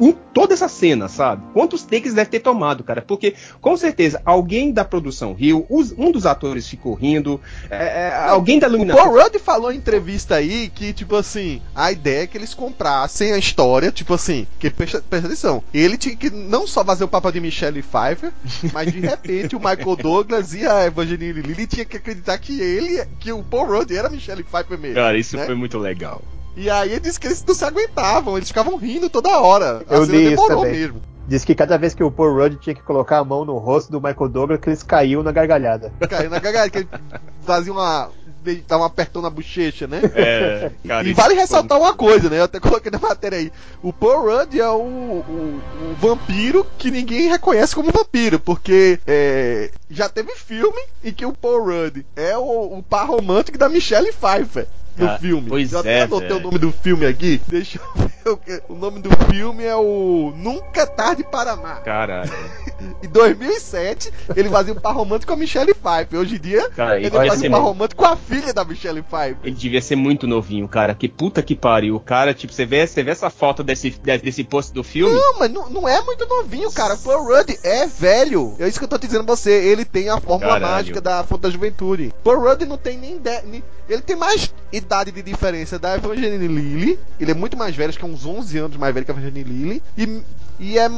em 0.00 0.12
toda 0.32 0.54
essa 0.54 0.68
cena, 0.68 1.08
sabe? 1.08 1.42
Quantos 1.52 1.82
takes 1.84 2.14
deve 2.14 2.30
ter 2.30 2.40
tomado, 2.40 2.82
cara? 2.82 3.02
Porque, 3.02 3.34
com 3.60 3.76
certeza, 3.76 4.20
alguém 4.24 4.72
da 4.72 4.84
produção 4.84 5.34
riu, 5.34 5.66
um 5.70 6.10
dos 6.10 6.26
atores 6.26 6.68
ficou 6.68 6.94
rindo, 6.94 7.40
é, 7.70 8.08
é, 8.08 8.14
alguém 8.28 8.58
da 8.58 8.68
iluminação. 8.68 9.02
O 9.02 9.04
Paul 9.04 9.22
Rudd 9.22 9.38
falou 9.38 9.72
em 9.72 9.76
entrevista 9.76 10.36
aí 10.36 10.70
que, 10.74 10.92
tipo 10.92 11.16
assim, 11.16 11.60
a 11.74 11.92
ideia 11.92 12.22
é 12.22 12.26
que 12.26 12.38
eles 12.38 12.54
comprassem 12.54 13.32
a 13.32 13.38
história, 13.38 13.90
tipo 13.90 14.14
assim, 14.14 14.46
que 14.58 14.70
presta, 14.70 15.02
presta 15.08 15.28
atenção, 15.28 15.62
ele 15.72 15.96
tinha 15.96 16.16
que 16.16 16.30
não 16.30 16.66
só 16.66 16.84
fazer 16.84 17.04
o 17.04 17.08
papel 17.08 17.32
de 17.32 17.40
Michelle 17.40 17.82
Pfeiffer, 17.82 18.32
mas 18.72 18.92
de 18.92 19.00
repente 19.00 19.56
o 19.56 19.58
Michael 19.58 19.96
Douglas 19.96 20.54
e 20.54 20.66
a 20.66 20.86
Evangeline 20.86 21.42
Lilly 21.42 21.66
tinha 21.66 21.84
que 21.84 21.96
acreditar 21.96 22.38
que 22.38 22.60
ele, 22.60 23.04
que 23.18 23.32
o 23.32 23.42
Paul 23.42 23.66
Rudd 23.66 23.90
era 23.94 24.08
Michelle 24.08 24.44
Pfeiffer 24.44 24.78
mesmo. 24.78 24.96
Cara, 24.96 25.18
isso 25.18 25.36
né? 25.36 25.46
foi 25.46 25.54
muito 25.54 25.78
legal. 25.78 26.22
E 26.56 26.68
aí 26.68 26.90
ele 26.90 27.00
disse 27.00 27.18
que 27.18 27.26
eles 27.26 27.44
não 27.46 27.54
se 27.54 27.64
aguentavam, 27.64 28.36
eles 28.36 28.48
ficavam 28.48 28.76
rindo 28.76 29.08
toda 29.08 29.40
hora. 29.40 29.82
Eu 29.88 30.04
li 30.04 30.32
isso 30.32 30.46
também. 30.46 30.72
mesmo. 30.72 31.02
Diz 31.26 31.44
que 31.44 31.54
cada 31.54 31.78
vez 31.78 31.94
que 31.94 32.02
o 32.02 32.10
Paul 32.10 32.34
Rudd 32.34 32.56
tinha 32.56 32.74
que 32.74 32.82
colocar 32.82 33.18
a 33.18 33.24
mão 33.24 33.44
no 33.44 33.56
rosto 33.56 33.92
do 33.92 34.00
Michael 34.00 34.28
Douglas, 34.28 34.60
que 34.60 34.68
eles 34.68 34.82
caíam 34.82 35.22
na 35.22 35.30
gargalhada. 35.30 35.92
Caiu 36.10 36.28
na 36.28 36.40
gargalhada, 36.40 36.70
que 36.70 36.78
ele 36.78 36.88
fazia 37.42 37.72
uma. 37.72 38.10
Dava 38.66 38.82
um 38.82 38.86
apertão 38.86 39.22
na 39.22 39.30
bochecha, 39.30 39.86
né? 39.86 40.00
É, 40.16 40.72
cara, 40.84 41.06
e 41.06 41.14
vale 41.14 41.34
ressaltar 41.34 41.78
uma 41.78 41.94
coisa, 41.94 42.28
né? 42.28 42.40
Eu 42.40 42.44
até 42.44 42.58
coloquei 42.58 42.90
na 42.90 42.98
matéria 42.98 43.38
aí. 43.38 43.52
O 43.80 43.92
Paul 43.92 44.22
Rudd 44.22 44.58
é 44.58 44.68
o, 44.68 44.80
o, 44.80 45.60
o 45.92 45.94
vampiro 46.00 46.66
que 46.76 46.90
ninguém 46.90 47.28
reconhece 47.28 47.72
como 47.72 47.92
vampiro, 47.92 48.40
porque 48.40 48.98
é, 49.06 49.70
já 49.88 50.08
teve 50.08 50.34
filme 50.34 50.82
em 51.04 51.12
que 51.12 51.24
o 51.24 51.32
Paul 51.32 51.64
Rudd 51.64 52.04
é 52.16 52.36
o, 52.36 52.78
o 52.78 52.82
par 52.82 53.06
romântico 53.06 53.56
da 53.56 53.68
Michelle 53.68 54.12
Pfeiffer 54.12 54.66
no 54.96 55.08
ah, 55.08 55.18
filme. 55.18 55.48
Pois 55.48 55.72
eu 55.72 55.80
até 55.80 55.98
é, 55.98 56.02
anotei 56.02 56.32
o 56.32 56.40
nome 56.40 56.58
do 56.58 56.72
filme 56.72 57.06
aqui. 57.06 57.40
Deixa 57.46 57.80
eu 58.24 58.36
ver. 58.46 58.62
O 58.68 58.74
nome 58.74 59.00
do 59.00 59.10
filme 59.26 59.64
é 59.64 59.74
o 59.74 60.32
Nunca 60.36 60.86
Tarde 60.86 61.24
para 61.24 61.52
Amar. 61.52 61.82
Caralho. 61.82 62.30
em 63.02 63.08
2007, 63.08 64.12
ele 64.36 64.48
fazia 64.48 64.72
um 64.72 64.76
par 64.76 64.94
romântico 64.94 65.32
com 65.32 65.34
a 65.34 65.36
Michelle 65.36 65.74
Pfeiffer. 65.74 66.18
Hoje 66.18 66.36
em 66.36 66.40
dia, 66.40 66.68
cara, 66.70 66.98
ele 67.00 67.10
fazia 67.10 67.48
um 67.48 67.52
par 67.52 67.62
romântico 67.62 68.02
com 68.02 68.08
a 68.08 68.16
filha 68.16 68.52
da 68.52 68.64
Michelle 68.64 69.02
Pfeiffer. 69.02 69.38
Ele 69.42 69.54
devia 69.54 69.80
ser 69.80 69.96
muito 69.96 70.26
novinho, 70.26 70.68
cara. 70.68 70.94
Que 70.94 71.08
puta 71.08 71.42
que 71.42 71.56
pariu. 71.56 71.96
O 71.96 72.00
cara, 72.00 72.32
tipo, 72.32 72.52
você 72.52 72.64
vê, 72.64 72.86
você 72.86 73.02
vê 73.02 73.10
essa 73.10 73.30
foto 73.30 73.62
desse, 73.64 73.90
desse 73.90 74.44
post 74.44 74.72
do 74.72 74.84
filme? 74.84 75.14
Não, 75.14 75.38
mas 75.38 75.50
não, 75.50 75.68
não 75.70 75.88
é 75.88 76.00
muito 76.02 76.26
novinho, 76.26 76.70
cara. 76.70 76.94
O 76.94 76.98
Paul 76.98 77.24
Rudd 77.24 77.58
é 77.62 77.86
velho. 77.86 78.54
É 78.58 78.68
isso 78.68 78.78
que 78.78 78.84
eu 78.84 78.88
tô 78.88 78.98
dizendo 78.98 79.24
pra 79.24 79.36
você. 79.36 79.50
Ele 79.50 79.84
tem 79.84 80.08
a 80.08 80.20
fórmula 80.20 80.54
Caralho. 80.54 80.74
mágica 80.74 81.00
da 81.00 81.24
fonte 81.24 81.42
da 81.42 81.50
juventude. 81.50 82.12
Paul 82.22 82.40
Rudd 82.40 82.64
não 82.64 82.78
tem 82.78 82.96
nem, 82.98 83.18
de, 83.18 83.42
nem 83.42 83.62
ele 83.92 84.02
tem 84.02 84.16
mais 84.16 84.52
idade 84.72 85.12
de 85.12 85.22
diferença 85.22 85.78
da 85.78 85.96
Evangeline 85.96 86.48
Lilly. 86.48 86.98
Ele 87.20 87.30
é 87.30 87.34
muito 87.34 87.56
mais 87.56 87.74
velho, 87.76 87.90
acho 87.90 87.98
que 87.98 88.04
é 88.04 88.08
uns 88.08 88.24
11 88.24 88.58
anos 88.58 88.76
mais 88.76 88.94
velho 88.94 89.04
que 89.04 89.12
a 89.12 89.14
Evangeline 89.14 89.44
Lilly. 89.44 89.82
E, 89.96 90.22
e 90.58 90.78
é, 90.78 90.88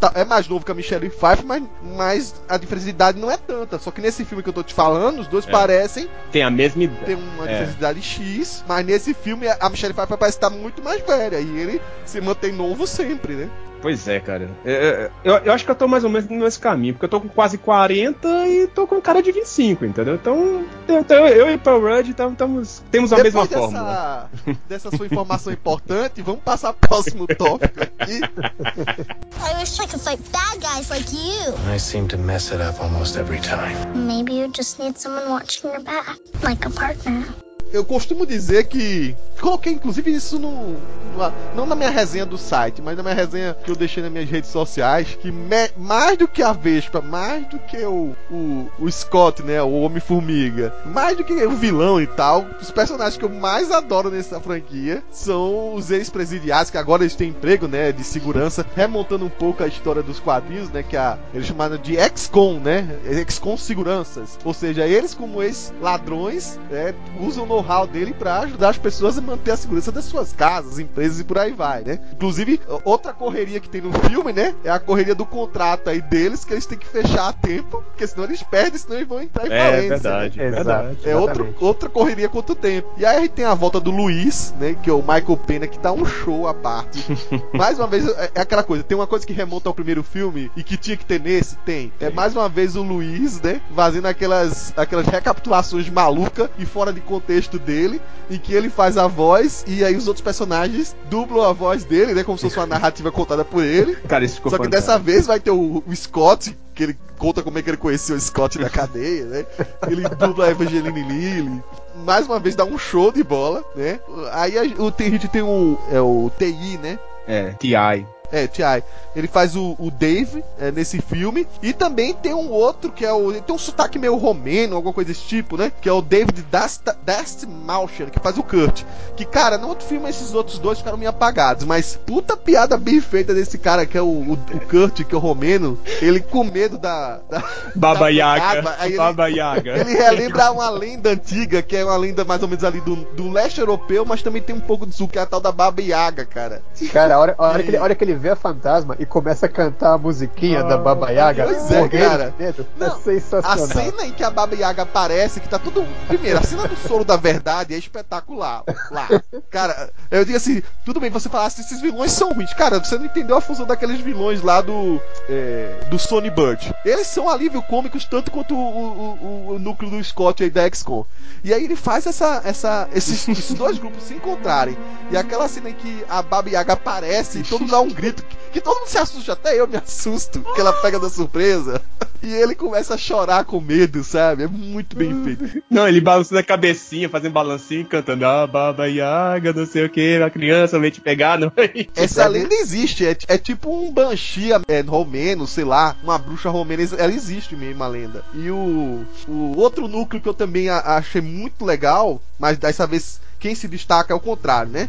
tá, 0.00 0.12
é 0.14 0.24
mais 0.24 0.48
novo 0.48 0.64
que 0.64 0.70
a 0.70 0.74
Michelle 0.74 1.08
Pfeiffer, 1.08 1.44
mas, 1.44 1.62
mas 1.82 2.34
a 2.48 2.56
diferença 2.56 2.84
de 2.84 2.90
idade 2.90 3.18
não 3.18 3.30
é 3.30 3.36
tanta. 3.36 3.78
Só 3.78 3.90
que 3.90 4.00
nesse 4.00 4.24
filme 4.24 4.42
que 4.42 4.48
eu 4.48 4.52
tô 4.52 4.62
te 4.62 4.74
falando, 4.74 5.20
os 5.20 5.26
dois 5.26 5.46
é. 5.46 5.50
parecem. 5.50 6.08
Tem 6.30 6.42
a 6.42 6.50
mesma 6.50 6.84
idade. 6.84 7.04
Tem 7.04 7.14
uma 7.14 7.44
é. 7.44 7.52
diferença 7.52 7.72
de 7.72 7.78
idade 7.78 8.02
X, 8.02 8.64
mas 8.68 8.84
nesse 8.84 9.14
filme 9.14 9.46
a 9.48 9.70
Michelle 9.70 9.94
Pfeiffer 9.94 10.18
parece 10.18 10.36
estar 10.36 10.50
muito 10.50 10.82
mais 10.82 11.00
velha. 11.02 11.40
E 11.40 11.58
ele 11.58 11.80
se 12.04 12.20
mantém 12.20 12.52
novo 12.52 12.86
sempre, 12.86 13.34
né? 13.34 13.50
Pois 13.84 14.08
é, 14.08 14.18
cara. 14.18 14.48
É, 14.64 14.72
é, 14.72 15.10
eu, 15.22 15.34
eu 15.44 15.52
acho 15.52 15.62
que 15.62 15.70
eu 15.70 15.74
tô 15.74 15.86
mais 15.86 16.04
ou 16.04 16.08
menos 16.08 16.26
nesse 16.30 16.58
caminho, 16.58 16.94
porque 16.94 17.04
eu 17.04 17.08
tô 17.10 17.20
com 17.20 17.28
quase 17.28 17.58
40 17.58 18.48
e 18.48 18.66
tô 18.68 18.86
com 18.86 18.98
cara 18.98 19.22
de 19.22 19.30
25, 19.30 19.84
entendeu? 19.84 20.14
Então, 20.14 20.64
então 20.88 21.28
eu 21.28 21.50
e 21.50 21.58
Paul 21.58 21.82
Rudd 21.82 22.08
estamos, 22.08 22.82
temos 22.90 23.12
a 23.12 23.16
Depois 23.16 23.34
mesma 23.34 23.46
dessa, 23.46 23.60
fórmula. 23.60 24.30
dessa 24.66 24.96
sua 24.96 25.04
informação 25.04 25.52
importante, 25.52 26.22
vamos 26.22 26.40
passar 26.40 26.72
pro 26.72 26.88
próximo 26.88 27.26
tópico 27.26 27.82
aqui. 27.82 28.20
I 29.10 29.58
wish 29.58 29.78
I 29.80 29.86
could 29.86 30.00
fight 30.00 30.20
bad 30.32 30.62
guys 30.62 30.90
like 30.90 31.12
you. 31.12 31.54
I 31.66 31.76
seem 31.76 32.08
to 32.08 32.16
mess 32.16 32.52
it 32.52 32.60
up 32.60 32.80
almost 32.80 33.16
every 33.16 33.40
time. 33.40 34.06
Maybe 34.06 34.34
you 34.34 34.48
just 34.48 34.78
need 34.78 34.96
someone 34.98 35.28
watching 35.28 35.70
your 35.70 35.80
back, 35.80 36.18
like 36.42 36.64
a 36.64 36.70
partner. 36.70 37.26
Eu 37.74 37.84
costumo 37.84 38.24
dizer 38.24 38.64
que. 38.68 39.16
Coloquei 39.40 39.72
inclusive 39.72 40.12
isso 40.12 40.38
no. 40.38 40.76
numa- 41.12 41.34
não 41.56 41.66
na 41.66 41.74
minha 41.74 41.90
resenha 41.90 42.24
do 42.24 42.38
site, 42.38 42.80
mas 42.80 42.96
na 42.96 43.02
minha 43.02 43.14
resenha 43.16 43.52
que 43.64 43.68
eu 43.70 43.74
deixei 43.74 44.00
nas 44.00 44.12
minhas 44.12 44.30
redes 44.30 44.48
sociais. 44.48 45.18
Que 45.20 45.32
me- 45.32 45.70
mais 45.76 46.16
do 46.16 46.28
que 46.28 46.40
a 46.40 46.52
Vespa, 46.52 47.00
mais 47.00 47.44
do 47.48 47.58
que 47.58 47.76
o, 47.84 48.14
o, 48.30 48.68
o 48.78 48.90
Scott, 48.90 49.42
né? 49.42 49.60
O 49.60 49.72
Homem-Formiga, 49.80 50.72
mais 50.86 51.16
do 51.16 51.24
que 51.24 51.32
o 51.32 51.50
vilão 51.50 52.00
e 52.00 52.06
tal, 52.06 52.46
os 52.60 52.70
personagens 52.70 53.16
que 53.16 53.24
eu 53.24 53.28
mais 53.28 53.72
adoro 53.72 54.08
nessa 54.08 54.40
franquia 54.40 55.02
são 55.10 55.74
os 55.74 55.90
ex-presidiários, 55.90 56.70
que 56.70 56.78
agora 56.78 57.02
eles 57.02 57.16
têm 57.16 57.30
emprego, 57.30 57.66
né? 57.66 57.90
De 57.90 58.04
segurança, 58.04 58.64
remontando 58.76 59.24
um 59.24 59.30
pouco 59.30 59.64
a 59.64 59.66
história 59.66 60.02
dos 60.02 60.20
quadrinhos, 60.20 60.70
né? 60.70 60.84
Que 60.84 60.96
a, 60.96 61.18
eles 61.34 61.46
chamaram 61.48 61.76
de 61.76 61.96
ex-con, 61.96 62.60
né? 62.60 62.96
Ex-con 63.04 63.56
seguranças. 63.56 64.38
Ou 64.44 64.54
seja, 64.54 64.86
eles, 64.86 65.12
como 65.12 65.42
ex-ladrões, 65.42 66.58
é, 66.70 66.94
usam 67.20 67.42
o 67.44 67.63
know-how 67.64 67.86
dele 67.86 68.12
para 68.12 68.40
ajudar 68.40 68.68
as 68.70 68.78
pessoas 68.78 69.16
a 69.18 69.20
manter 69.20 69.52
a 69.52 69.56
segurança 69.56 69.90
das 69.90 70.04
suas 70.04 70.32
casas, 70.32 70.78
empresas 70.78 71.20
e 71.20 71.24
por 71.24 71.38
aí 71.38 71.52
vai, 71.52 71.82
né? 71.82 71.98
Inclusive, 72.12 72.60
outra 72.84 73.12
correria 73.12 73.60
que 73.60 73.68
tem 73.68 73.80
no 73.80 73.92
filme, 74.08 74.32
né? 74.32 74.54
É 74.62 74.70
a 74.70 74.78
correria 74.78 75.14
do 75.14 75.24
contrato 75.26 75.88
aí 75.88 76.00
deles, 76.02 76.44
que 76.44 76.52
eles 76.52 76.66
têm 76.66 76.78
que 76.78 76.86
fechar 76.86 77.28
a 77.28 77.32
tempo, 77.32 77.82
porque 77.88 78.06
senão 78.06 78.24
eles 78.24 78.42
perdem, 78.42 78.78
senão 78.78 78.96
eles 78.96 79.08
vão 79.08 79.22
entrar 79.22 79.46
em 79.46 79.52
É 79.52 79.58
falência. 79.64 79.88
verdade, 79.88 80.38
né? 80.38 80.50
Verdade. 80.50 80.98
É 81.04 81.16
outra, 81.16 81.34
Exatamente. 81.34 81.64
outra 81.64 81.88
correria 81.88 82.28
contra 82.28 82.52
o 82.52 82.56
tempo. 82.56 82.88
E 82.96 83.04
aí 83.06 83.16
a 83.16 83.20
gente 83.20 83.32
tem 83.32 83.44
a 83.44 83.54
volta 83.54 83.80
do 83.80 83.90
Luiz, 83.90 84.54
né? 84.58 84.76
Que 84.82 84.90
é 84.90 84.92
o 84.92 84.98
Michael 85.00 85.36
Pena, 85.46 85.66
que 85.66 85.78
dá 85.78 85.92
um 85.92 86.04
show 86.04 86.46
à 86.46 86.54
parte. 86.54 87.04
mais 87.52 87.78
uma 87.78 87.86
vez, 87.86 88.06
é 88.06 88.30
é 88.34 88.40
aquela 88.40 88.62
coisa, 88.62 88.82
tem 88.82 88.96
uma 88.96 89.06
coisa 89.06 89.24
que 89.26 89.32
remonta 89.32 89.68
ao 89.68 89.74
primeiro 89.74 90.02
filme 90.02 90.50
e 90.56 90.62
que 90.62 90.76
tinha 90.76 90.96
que 90.96 91.04
ter 91.04 91.20
nesse, 91.20 91.56
tem. 91.58 91.92
É 92.00 92.10
mais 92.10 92.34
uma 92.34 92.48
vez 92.48 92.74
o 92.74 92.82
Luiz, 92.82 93.40
né? 93.40 93.60
Fazendo 93.74 94.06
aquelas, 94.06 94.72
aquelas 94.76 95.06
recapitulações 95.06 95.88
malucas 95.88 96.48
e 96.58 96.66
fora 96.66 96.92
de 96.92 97.00
contexto 97.00 97.53
dele, 97.58 98.00
em 98.30 98.38
que 98.38 98.54
ele 98.54 98.68
faz 98.70 98.96
a 98.96 99.06
voz 99.06 99.64
e 99.66 99.84
aí 99.84 99.96
os 99.96 100.06
outros 100.08 100.22
personagens 100.22 100.94
dublam 101.08 101.44
a 101.44 101.52
voz 101.52 101.84
dele, 101.84 102.14
né? 102.14 102.24
Como 102.24 102.38
se 102.38 102.44
fosse 102.44 102.58
uma 102.58 102.66
narrativa 102.66 103.10
contada 103.12 103.44
por 103.44 103.62
ele. 103.62 103.96
Cara, 104.08 104.24
isso 104.24 104.36
ficou 104.36 104.50
Só 104.50 104.58
que 104.58 104.64
fantástico. 104.64 104.92
dessa 104.92 104.98
vez 104.98 105.26
vai 105.26 105.40
ter 105.40 105.50
o, 105.50 105.82
o 105.86 105.96
Scott, 105.96 106.56
que 106.74 106.82
ele 106.82 106.98
conta 107.18 107.42
como 107.42 107.58
é 107.58 107.62
que 107.62 107.70
ele 107.70 107.76
conheceu 107.76 108.16
o 108.16 108.20
Scott 108.20 108.58
da 108.58 108.68
cadeia, 108.68 109.24
né? 109.24 109.46
Ele 109.88 110.08
dubla 110.08 110.46
a 110.46 110.50
Evangeline 110.50 111.02
Lilly. 111.02 111.62
Mais 112.04 112.26
uma 112.26 112.40
vez 112.40 112.56
dá 112.56 112.64
um 112.64 112.76
show 112.76 113.12
de 113.12 113.22
bola, 113.22 113.64
né? 113.76 114.00
Aí 114.32 114.58
a, 114.58 114.62
o, 114.82 114.92
a 114.98 115.02
gente 115.02 115.28
tem 115.28 115.42
o, 115.42 115.78
é, 115.90 116.00
o 116.00 116.30
TI, 116.36 116.78
né? 116.78 116.98
É, 117.26 117.50
T.I. 117.52 118.06
É, 118.32 118.46
T.I. 118.46 118.82
Ele 119.14 119.28
faz 119.28 119.54
o, 119.54 119.76
o 119.78 119.90
Dave 119.90 120.42
é, 120.58 120.72
nesse 120.72 121.00
filme. 121.00 121.46
E 121.62 121.72
também 121.72 122.12
tem 122.14 122.34
um 122.34 122.50
outro 122.50 122.90
que 122.90 123.04
é 123.04 123.12
o. 123.12 123.30
ele 123.30 123.40
Tem 123.40 123.54
um 123.54 123.58
sotaque 123.58 123.98
meio 123.98 124.16
romeno, 124.16 124.74
alguma 124.74 124.92
coisa 124.92 125.08
desse 125.08 125.22
tipo, 125.24 125.56
né? 125.56 125.70
Que 125.80 125.88
é 125.88 125.92
o 125.92 126.02
David 126.02 126.42
Dast, 126.50 126.82
Dastmalcher, 127.04 128.10
que 128.10 128.18
faz 128.18 128.36
o 128.36 128.42
Kurt. 128.42 128.82
Que, 129.16 129.24
cara, 129.24 129.56
no 129.56 129.68
outro 129.68 129.86
filme 129.86 130.08
esses 130.08 130.34
outros 130.34 130.58
dois 130.58 130.78
ficaram 130.78 130.98
meio 130.98 131.10
apagados. 131.10 131.64
Mas 131.64 131.96
puta 131.96 132.36
piada 132.36 132.76
bem 132.76 133.00
feita 133.00 133.32
desse 133.32 133.56
cara 133.56 133.86
que 133.86 133.96
é 133.96 134.02
o, 134.02 134.06
o, 134.06 134.32
o 134.32 134.60
Kurt, 134.68 135.04
que 135.04 135.14
é 135.14 135.18
o 135.18 135.20
romeno. 135.20 135.78
Ele 136.02 136.18
com 136.20 136.42
medo 136.44 136.76
da. 136.76 137.20
da 137.30 137.42
Baba 137.76 138.00
da 138.00 138.08
Yaga. 138.08 138.76
aí 138.78 138.88
ele- 138.90 138.96
Baba 138.98 139.28
Yaga. 139.28 139.78
ele 139.78 139.94
relembra 139.94 140.50
uma 140.50 140.70
lenda 140.70 141.10
antiga, 141.10 141.62
que 141.62 141.76
é 141.76 141.84
uma 141.84 141.96
lenda 141.96 142.24
mais 142.24 142.42
ou 142.42 142.48
menos 142.48 142.64
ali 142.64 142.80
do, 142.80 142.96
do 142.96 143.30
leste 143.30 143.60
europeu, 143.60 144.04
mas 144.04 144.22
também 144.22 144.42
tem 144.42 144.54
um 144.56 144.60
pouco 144.60 144.86
disso, 144.86 145.06
que 145.06 145.18
é 145.18 145.22
a 145.22 145.26
tal 145.26 145.40
da 145.40 145.52
Baba 145.52 145.80
Yaga, 145.80 146.24
cara. 146.24 146.62
Cara, 146.92 147.14
a 147.14 147.18
hora, 147.20 147.34
a 147.38 147.46
hora 147.48 147.62
que 147.62 147.70
ele, 147.70 147.76
a 147.76 147.82
hora 147.82 147.94
que 147.94 148.04
ele 148.04 148.13
vê 148.16 148.30
a 148.30 148.36
fantasma 148.36 148.96
e 148.98 149.06
começa 149.06 149.46
a 149.46 149.48
cantar 149.48 149.94
a 149.94 149.98
musiquinha 149.98 150.62
da 150.64 150.76
Baba 150.78 151.10
Yaga, 151.10 151.44
Pois 151.44 151.70
é, 151.70 151.88
cara. 151.88 152.34
medo, 152.38 152.66
Não, 152.78 152.86
é 152.86 152.90
A 152.90 152.94
sensacional. 152.96 153.66
cena 153.66 154.06
em 154.06 154.12
que 154.12 154.22
a 154.24 154.30
Baba 154.30 154.54
Yaga 154.54 154.82
aparece, 154.82 155.40
que 155.40 155.48
tá 155.48 155.58
tudo. 155.58 155.84
Primeiro, 156.08 156.38
a 156.38 156.42
cena 156.42 156.66
do 156.68 156.76
soro 156.76 157.04
da 157.04 157.16
verdade 157.16 157.74
é 157.74 157.78
espetacular. 157.78 158.62
Lá. 158.90 159.08
Cara, 159.50 159.90
eu 160.10 160.24
digo 160.24 160.36
assim, 160.36 160.62
tudo 160.84 161.00
bem, 161.00 161.10
você 161.10 161.28
falasse 161.28 161.60
esses 161.60 161.80
vilões 161.80 162.12
são 162.12 162.32
ruins. 162.32 162.52
Cara, 162.54 162.78
você 162.78 162.96
não 162.98 163.06
entendeu 163.06 163.36
a 163.36 163.40
função 163.40 163.66
daqueles 163.66 164.00
vilões 164.00 164.42
lá 164.42 164.60
do. 164.60 165.00
é, 165.28 165.80
do 165.90 165.98
Sony 165.98 166.30
Bird. 166.30 166.74
Eles 166.84 167.06
são 167.06 167.28
alívio 167.28 167.62
cômicos 167.62 168.04
tanto 168.04 168.30
quanto 168.30 168.54
o, 168.54 168.58
o- 168.58 169.52
o- 169.54 169.58
núcleo 169.58 169.90
do 169.90 170.02
Scott 170.04 170.42
aí 170.42 170.50
da 170.50 170.68
XCOM. 170.68 171.04
E 171.42 171.52
aí 171.52 171.64
ele 171.64 171.76
faz 171.76 172.06
essa, 172.06 172.42
essa, 172.44 172.88
esses, 172.94 173.26
esses 173.28 173.54
dois 173.54 173.78
grupos 173.78 174.04
se 174.04 174.14
encontrarem. 174.14 174.76
E 175.10 175.16
aquela 175.16 175.48
cena 175.48 175.70
em 175.70 175.74
que 175.74 176.04
a 176.08 176.22
Baba 176.22 176.48
Yaga 176.50 176.72
aparece 176.74 177.38
e 177.40 177.42
todo 177.42 177.66
dá 177.66 177.80
um 177.80 177.88
grito. 177.90 178.03
Que, 178.12 178.36
que 178.52 178.60
todo 178.60 178.78
mundo 178.80 178.88
se 178.88 178.98
assusta, 178.98 179.32
até 179.32 179.58
eu 179.58 179.66
me 179.66 179.76
assusto, 179.76 180.40
que 180.54 180.60
ela 180.60 180.72
pega 180.72 180.98
da 180.98 181.08
surpresa. 181.08 181.80
E 182.22 182.32
ele 182.32 182.54
começa 182.54 182.94
a 182.94 182.98
chorar 182.98 183.44
com 183.44 183.60
medo, 183.60 184.02
sabe? 184.02 184.44
É 184.44 184.46
muito 184.46 184.96
bem 184.96 185.22
feito. 185.24 185.62
Não, 185.70 185.86
ele 185.86 186.00
balançando 186.00 186.38
a 186.38 186.42
cabecinha, 186.42 187.06
fazendo 187.08 187.32
balancinho, 187.32 187.84
cantando 187.84 188.24
Ah, 188.24 188.46
Baba 188.46 188.86
Yaga, 188.86 189.52
não 189.52 189.66
sei 189.66 189.84
o 189.84 189.90
que, 189.90 190.16
a 190.22 190.30
criança 190.30 190.78
vem 190.78 190.90
te 190.90 191.02
pegar, 191.02 191.38
não 191.38 191.52
Essa 191.94 192.26
lenda 192.26 192.54
existe, 192.54 193.06
é, 193.06 193.14
é 193.28 193.36
tipo 193.36 193.70
um 193.70 193.92
banshee 193.92 194.50
é, 194.68 194.80
romeno, 194.80 195.46
sei 195.46 195.64
lá, 195.64 195.96
uma 196.02 196.16
bruxa 196.18 196.48
romena, 196.48 196.82
ela 196.96 197.12
existe 197.12 197.54
mesmo 197.54 197.82
a 197.84 197.88
lenda. 197.88 198.24
E 198.32 198.50
o, 198.50 199.04
o 199.28 199.58
outro 199.58 199.86
núcleo 199.86 200.22
que 200.22 200.28
eu 200.28 200.34
também 200.34 200.70
a- 200.70 200.96
achei 200.96 201.20
muito 201.20 201.62
legal, 201.64 202.22
mas 202.38 202.56
dessa 202.56 202.86
vez 202.86 203.20
quem 203.44 203.54
se 203.54 203.68
destaca 203.68 204.10
é 204.10 204.16
o 204.16 204.20
contrário, 204.20 204.72
né? 204.72 204.88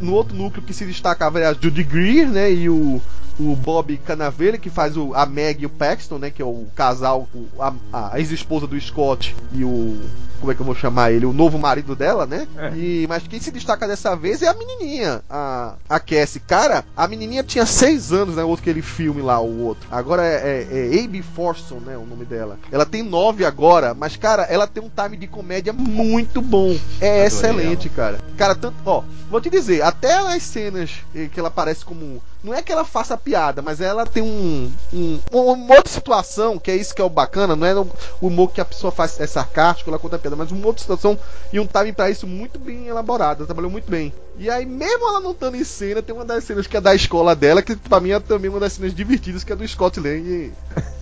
No 0.00 0.12
outro 0.12 0.36
núcleo 0.36 0.62
que 0.64 0.72
se 0.72 0.84
destacava 0.84 1.40
era 1.40 1.50
a 1.50 1.60
Judy 1.60 1.82
Greer, 1.82 2.28
né? 2.28 2.52
E 2.52 2.70
o, 2.70 3.02
o 3.38 3.54
Bob 3.54 3.96
Cannavale, 3.98 4.58
que 4.58 4.70
faz 4.70 4.96
o, 4.96 5.12
a 5.14 5.26
Meg 5.26 5.62
e 5.62 5.66
o 5.66 5.70
Paxton, 5.70 6.18
né? 6.18 6.30
Que 6.30 6.40
é 6.42 6.44
o 6.44 6.66
casal, 6.74 7.28
o- 7.34 7.46
a, 7.62 7.72
a 8.12 8.18
ex-esposa 8.18 8.66
do 8.66 8.80
Scott 8.80 9.34
e 9.52 9.64
o. 9.64 10.00
Como 10.38 10.52
é 10.52 10.54
que 10.54 10.60
eu 10.60 10.66
vou 10.66 10.74
chamar 10.74 11.12
ele? 11.12 11.24
O 11.24 11.32
novo 11.32 11.58
marido 11.58 11.96
dela, 11.96 12.26
né? 12.26 12.46
É. 12.58 12.70
E, 12.76 13.06
mas 13.08 13.26
quem 13.26 13.40
se 13.40 13.50
destaca 13.50 13.88
dessa 13.88 14.14
vez 14.14 14.42
é 14.42 14.48
a 14.48 14.52
menininha, 14.54 15.22
a, 15.30 15.76
a 15.88 15.98
Cassie. 15.98 16.40
Cara, 16.40 16.84
a 16.94 17.08
menininha 17.08 17.42
tinha 17.42 17.64
seis 17.64 18.12
anos, 18.12 18.36
né? 18.36 18.44
O 18.44 18.48
outro 18.48 18.62
aquele 18.62 18.82
filme 18.82 19.22
lá, 19.22 19.40
o 19.40 19.62
outro. 19.62 19.88
Agora 19.90 20.22
é, 20.22 20.66
é, 20.70 20.96
é 20.98 21.04
Abby 21.04 21.22
Forson, 21.22 21.76
né? 21.76 21.96
O 21.96 22.04
nome 22.04 22.26
dela. 22.26 22.58
Ela 22.70 22.84
tem 22.84 23.02
nove 23.02 23.46
agora, 23.46 23.94
mas, 23.94 24.14
cara, 24.16 24.42
ela 24.42 24.66
tem 24.66 24.82
um 24.82 24.90
time 24.90 25.16
de 25.16 25.26
comédia 25.26 25.72
muito 25.72 26.42
bom. 26.42 26.76
É 27.00 27.08
Adorei 27.08 27.26
excelente, 27.26 27.88
cara. 27.88 28.18
Cara, 28.36 28.54
tanto. 28.54 28.76
Ó, 28.84 29.02
vou 29.30 29.40
te 29.40 29.48
dizer, 29.48 29.80
até 29.82 30.22
nas 30.22 30.42
cenas 30.42 30.90
eh, 31.14 31.28
que 31.32 31.40
ela 31.40 31.48
aparece 31.48 31.82
como. 31.82 32.22
Não 32.46 32.54
é 32.54 32.62
que 32.62 32.70
ela 32.70 32.84
faça 32.84 33.18
piada, 33.18 33.60
mas 33.60 33.80
ela 33.80 34.06
tem 34.06 34.22
um, 34.22 34.72
um, 34.92 35.18
um 35.32 35.38
humor 35.50 35.82
de 35.82 35.90
situação, 35.90 36.60
que 36.60 36.70
é 36.70 36.76
isso 36.76 36.94
que 36.94 37.02
é 37.02 37.04
o 37.04 37.10
bacana, 37.10 37.56
não 37.56 37.66
é 37.66 37.74
o 37.74 37.88
humor 38.20 38.52
que 38.52 38.60
a 38.60 38.64
pessoa 38.64 38.92
faz 38.92 39.18
é 39.18 39.26
sarcástico, 39.26 39.90
ela 39.90 39.98
conta 39.98 40.16
piada, 40.16 40.36
mas 40.36 40.52
um 40.52 40.54
humor 40.54 40.72
de 40.72 40.82
situação 40.82 41.18
e 41.52 41.58
um 41.58 41.66
timing 41.66 41.92
pra 41.92 42.08
isso 42.08 42.24
muito 42.24 42.56
bem 42.56 42.86
elaborado, 42.86 43.40
ela 43.40 43.46
trabalhou 43.46 43.68
muito 43.68 43.90
bem. 43.90 44.14
E 44.38 44.50
aí, 44.50 44.66
mesmo 44.66 45.08
ela 45.08 45.20
não 45.20 45.30
estando 45.32 45.56
em 45.56 45.64
cena, 45.64 46.02
tem 46.02 46.14
uma 46.14 46.24
das 46.24 46.44
cenas 46.44 46.66
que 46.66 46.76
é 46.76 46.80
da 46.80 46.94
escola 46.94 47.34
dela, 47.34 47.62
que 47.62 47.74
pra 47.76 48.00
mim 48.00 48.10
é 48.10 48.20
também 48.20 48.50
uma 48.50 48.60
das 48.60 48.74
cenas 48.74 48.94
divertidas, 48.94 49.42
que 49.44 49.52
é 49.52 49.56
do 49.56 49.66
Scott 49.66 49.98
Lang, 49.98 50.52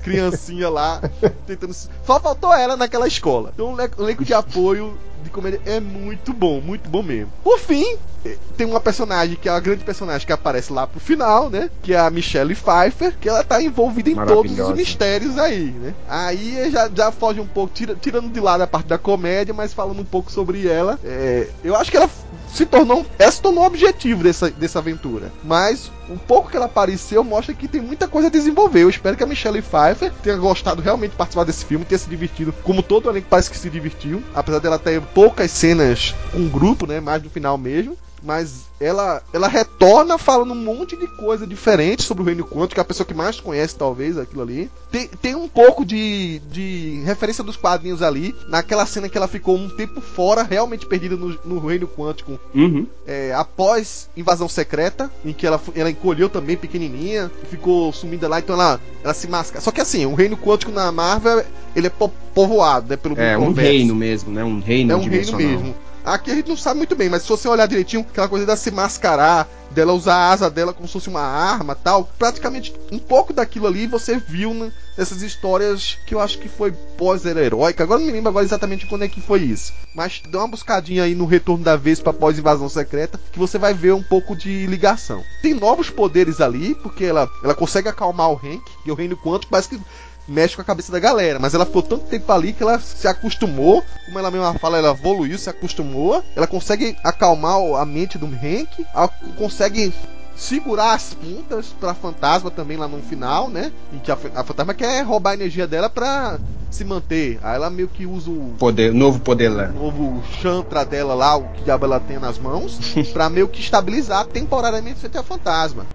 criancinha 0.03 0.69
lá, 0.69 1.01
tentando. 1.47 1.75
Só 1.75 2.21
faltou 2.21 2.53
ela 2.53 2.77
naquela 2.77 3.07
escola. 3.09 3.51
Então, 3.55 3.73
o 3.73 3.77
le- 3.77 3.91
o 3.97 4.03
elenco 4.03 4.25
de 4.25 4.35
apoio 4.35 4.97
de 5.23 5.31
comédia 5.31 5.61
é 5.65 5.81
muito 5.81 6.33
bom, 6.33 6.61
muito 6.61 6.89
bom 6.89 7.03
mesmo. 7.03 7.33
Por 7.43 7.59
fim, 7.59 7.97
eh, 8.27 8.37
tem 8.59 8.67
uma 8.67 8.79
personagem 8.79 9.37
que 9.37 9.49
é 9.49 9.53
a 9.53 9.59
grande 9.59 9.83
personagem 9.83 10.27
que 10.27 10.33
aparece 10.33 10.71
lá 10.71 10.87
pro 10.87 11.01
final, 11.01 11.49
né? 11.49 11.71
Que 11.83 11.95
é 11.95 11.99
a 11.99 12.11
Michelle 12.11 12.55
Pfeiffer, 12.55 13.17
que 13.19 13.29
ela 13.29 13.43
tá 13.43 13.63
envolvida 13.63 14.11
em 14.11 14.15
todos 14.35 14.53
os 14.53 14.77
mistérios 14.77 15.39
aí, 15.39 15.71
né? 15.71 15.95
Aí 16.07 16.71
já, 16.71 16.91
já 16.95 17.11
foge 17.11 17.41
um 17.41 17.47
pouco, 17.47 17.73
tira- 17.73 17.97
tirando 17.99 18.31
de 18.31 18.39
lado 18.39 18.61
a 18.63 18.67
parte 18.67 18.87
da 18.87 18.99
comédia, 18.99 19.55
mas 19.55 19.73
falando 19.73 20.01
um 20.01 20.05
pouco 20.05 20.31
sobre 20.31 20.69
ela. 20.69 21.01
é, 21.03 21.49
eu 21.65 21.75
acho 21.75 21.91
que 21.91 21.97
ela 21.97 22.11
se 22.55 22.65
tornou. 22.65 23.05
Se 23.31 23.43
tornou 23.43 23.65
o 23.65 23.67
objetivo 23.67 24.23
dessa, 24.23 24.51
dessa 24.51 24.79
aventura. 24.79 25.33
Mas 25.43 25.91
o 26.09 26.17
pouco 26.17 26.51
que 26.51 26.57
ela 26.57 26.67
apareceu 26.67 27.25
mostra 27.25 27.53
que 27.53 27.67
tem 27.67 27.81
muita 27.81 28.07
coisa 28.07 28.29
a 28.29 28.31
desenvolver. 28.31 28.83
Eu 28.83 28.91
espero 28.91 29.17
que 29.17 29.25
a 29.25 29.27
Michelle 29.27 29.61
Pfeiffer 29.61 30.13
tenha 30.23 30.37
gostado 30.37 30.81
realmente 30.81 31.13
de 31.13 31.17
participar 31.17 31.45
desse 31.45 31.65
filme, 31.65 31.85
tenha 31.85 31.99
se 31.99 32.09
divertido, 32.09 32.55
como 32.63 32.83
todo 32.83 33.11
elenco 33.11 33.27
parece 33.29 33.51
que 33.51 33.59
se 33.59 33.69
divertiu, 33.69 34.23
apesar 34.35 34.61
dela 34.61 34.79
ter 34.79 35.01
poucas 35.01 35.51
cenas 35.51 36.15
com 36.31 36.47
o 36.47 36.49
grupo, 36.49 36.87
né? 36.87 37.01
Mais 37.01 37.23
no 37.23 37.31
final 37.31 37.59
mesmo. 37.59 37.97
Mas 38.25 38.65
ela, 38.81 39.23
ela 39.33 39.47
retorna 39.49 40.19
falando 40.19 40.53
um 40.53 40.57
monte 40.57 40.97
de 40.97 41.07
coisa 41.07 41.47
diferente 41.47 42.03
sobre 42.03 42.23
o 42.23 42.27
reino 42.27 42.45
quântico, 42.45 42.75
que 42.75 42.81
é 42.81 42.83
a 42.83 42.85
pessoa 42.85 43.07
que 43.07 43.15
mais 43.15 43.39
conhece, 43.41 43.77
talvez, 43.77 44.17
aquilo 44.19 44.43
ali. 44.43 44.71
Tem, 44.91 45.07
tem 45.09 45.35
um 45.35 45.49
pouco 45.49 45.85
de, 45.85 46.41
de 46.51 47.03
referência 47.05 47.45
dos 47.45 47.57
quadrinhos 47.57 48.03
ali, 48.03 48.35
naquela 48.49 48.87
cena 48.87 49.09
que 49.09 49.17
ela 49.17 49.29
ficou 49.29 49.57
um 49.57 49.69
tempo 49.69 50.01
fora, 50.01 50.43
realmente 50.43 50.87
perdida 50.87 51.17
no, 51.17 51.39
no 51.45 51.59
reino 51.67 51.87
quântico, 51.87 52.39
Uhum. 52.55 52.87
é, 53.07 53.33
após 53.35 54.09
invasão 54.17 54.49
secreta, 54.49 55.11
em 55.25 55.33
que 55.33 55.47
ela, 55.47 55.61
ela 55.75 55.91
encolheu 55.91 56.29
também 56.29 56.57
pequenininha, 56.57 57.31
ficou 57.51 57.93
sumida 57.93 58.29
lá, 58.29 58.39
então 58.39 58.55
ela, 58.55 58.81
ela 59.03 59.15
se 59.15 59.29
masca. 59.29 59.61
Só 59.61 59.71
que 59.71 59.81
assim, 59.81 60.07
o 60.07 60.15
reino 60.15 60.37
quântico 60.37 60.73
na 60.73 60.91
Marvel, 60.91 61.45
ele 61.75 61.89
é 61.89 61.91
po- 61.91 62.13
povoado, 62.35 62.89
né, 62.89 62.97
pelo 62.97 63.19
É 63.19 63.37
um 63.37 63.53
reino 63.53 63.95
mesmo, 63.95 64.33
né? 64.33 64.45
Um 64.45 64.61
reino 64.61 64.93
É 64.93 64.97
um 64.97 65.01
reino 65.01 65.37
mesmo. 65.37 65.75
Aqui 66.05 66.31
a 66.31 66.35
gente 66.35 66.51
não 66.51 66.57
sabe 66.57 66.77
muito 66.77 66.95
bem, 66.95 67.09
mas 67.09 67.23
se 67.23 67.29
você 67.29 67.49
olhar 67.49 67.67
direitinho, 67.67 68.03
aquela 68.03 68.29
coisa 68.29 68.45
dela 68.45 68.59
se 68.59 68.71
mascarar, 68.71 69.49
dela 69.71 69.95
usar 69.95 70.15
a 70.15 70.31
asa 70.31 70.51
dela 70.51 70.75
como 70.75 70.87
se 70.87 70.93
fosse 70.93 71.09
uma 71.09 71.23
arma 71.23 71.75
tal, 71.75 72.09
praticamente 72.19 72.75
um 72.93 72.99
pouco 72.99 73.33
daquilo 73.33 73.67
ali 73.67 73.87
você 73.87 74.17
viu 74.17 74.53
né, 74.53 74.71
nessas 74.97 75.23
histórias 75.23 75.99
que 76.07 76.15
eu 76.15 76.21
acho 76.21 76.39
que 76.39 76.49
foi 76.49 76.73
pós-heróica. 76.97 77.83
Agora 77.83 78.01
não 78.01 78.07
me 78.07 78.13
lembro 78.13 78.29
agora 78.29 78.45
exatamente 78.45 78.87
quando 78.87 79.05
é 79.05 79.09
que 79.09 79.21
foi 79.21 79.41
isso. 79.41 79.73
Mas 79.95 80.23
dá 80.29 80.41
uma 80.41 80.49
buscadinha 80.49 81.05
aí 81.05 81.15
no 81.15 81.25
retorno 81.25 81.65
da 81.65 81.75
Vespa 81.75 82.11
após 82.11 82.39
invasão 82.39 82.69
secreta, 82.69 83.19
que 83.33 83.39
você 83.39 83.59
vai 83.59 83.73
ver 83.73 83.95
um 83.95 84.03
pouco 84.03 84.37
de 84.37 84.67
ligação. 84.67 85.23
Tem 85.41 85.55
novos 85.55 85.89
poderes 85.89 86.41
ali, 86.41 86.75
porque 86.77 87.05
ela, 87.05 87.29
ela 87.43 87.55
consegue 87.55 87.89
acalmar 87.89 88.31
o 88.31 88.37
Hank, 88.37 88.63
e 88.85 88.91
o 88.91 88.95
reino 88.95 89.17
quanto 89.17 89.49
parece 89.49 89.71
que 89.71 89.81
mexe 90.27 90.57
com 90.57 90.63
a 90.63 90.65
cabeça 90.65 90.91
da 90.91 90.99
galera, 90.99 91.39
mas 91.39 91.55
ela 91.55 91.67
ficou 91.67 91.83
tanto 91.83 92.05
tempo 92.07 92.31
ali 92.33 92.53
que 92.53 92.63
ela 92.63 92.79
se 92.79 93.07
acostumou, 93.07 93.85
como 94.07 94.19
ela 94.19 94.31
mesma 94.31 94.55
fala, 94.55 94.79
ela 94.79 94.91
evoluiu, 94.91 95.39
se 95.39 95.51
acostumou, 95.51 96.23
ela 96.35 96.47
consegue 96.47 96.97
acalmar 97.05 97.59
o- 97.59 97.77
a 97.77 97.85
mente 97.85 98.17
do 98.19 98.27
Hank, 98.27 98.87
ela 98.95 99.09
consegue 99.37 99.93
segurar 100.37 100.95
as 100.95 101.15
pontas 101.15 101.75
pra 101.79 101.95
fantasma 101.95 102.51
também 102.51 102.77
lá 102.77 102.89
no 102.89 103.01
final, 103.03 103.49
né? 103.49 103.71
Em 103.93 103.99
que 103.99 104.11
a, 104.11 104.19
a 104.35 104.43
fantasma 104.45 104.75
quer 104.75 105.03
roubar 105.03 105.31
a 105.31 105.35
energia 105.35 105.67
dela 105.67 105.89
pra 105.89 106.39
se 106.71 106.85
manter. 106.85 107.39
Aí 107.41 107.55
ela 107.55 107.71
meio 107.71 107.87
que 107.87 108.05
usa 108.05 108.31
o 108.31 108.53
Poder, 108.59 108.93
novo 108.93 109.21
poder 109.21 109.49
lá. 109.49 109.69
novo 109.69 110.21
chantra 110.43 110.85
dela 110.85 111.15
lá, 111.15 111.37
o 111.37 111.45
que 111.51 111.63
diabo 111.63 111.85
ela 111.85 112.01
tem 112.01 112.19
nas 112.19 112.37
mãos, 112.39 112.79
pra 113.13 113.31
meio 113.31 113.47
que 113.47 113.61
estabilizar 113.61 114.27
temporariamente 114.27 114.99
frente 114.99 115.17
a 115.17 115.23
fantasma. 115.23 115.87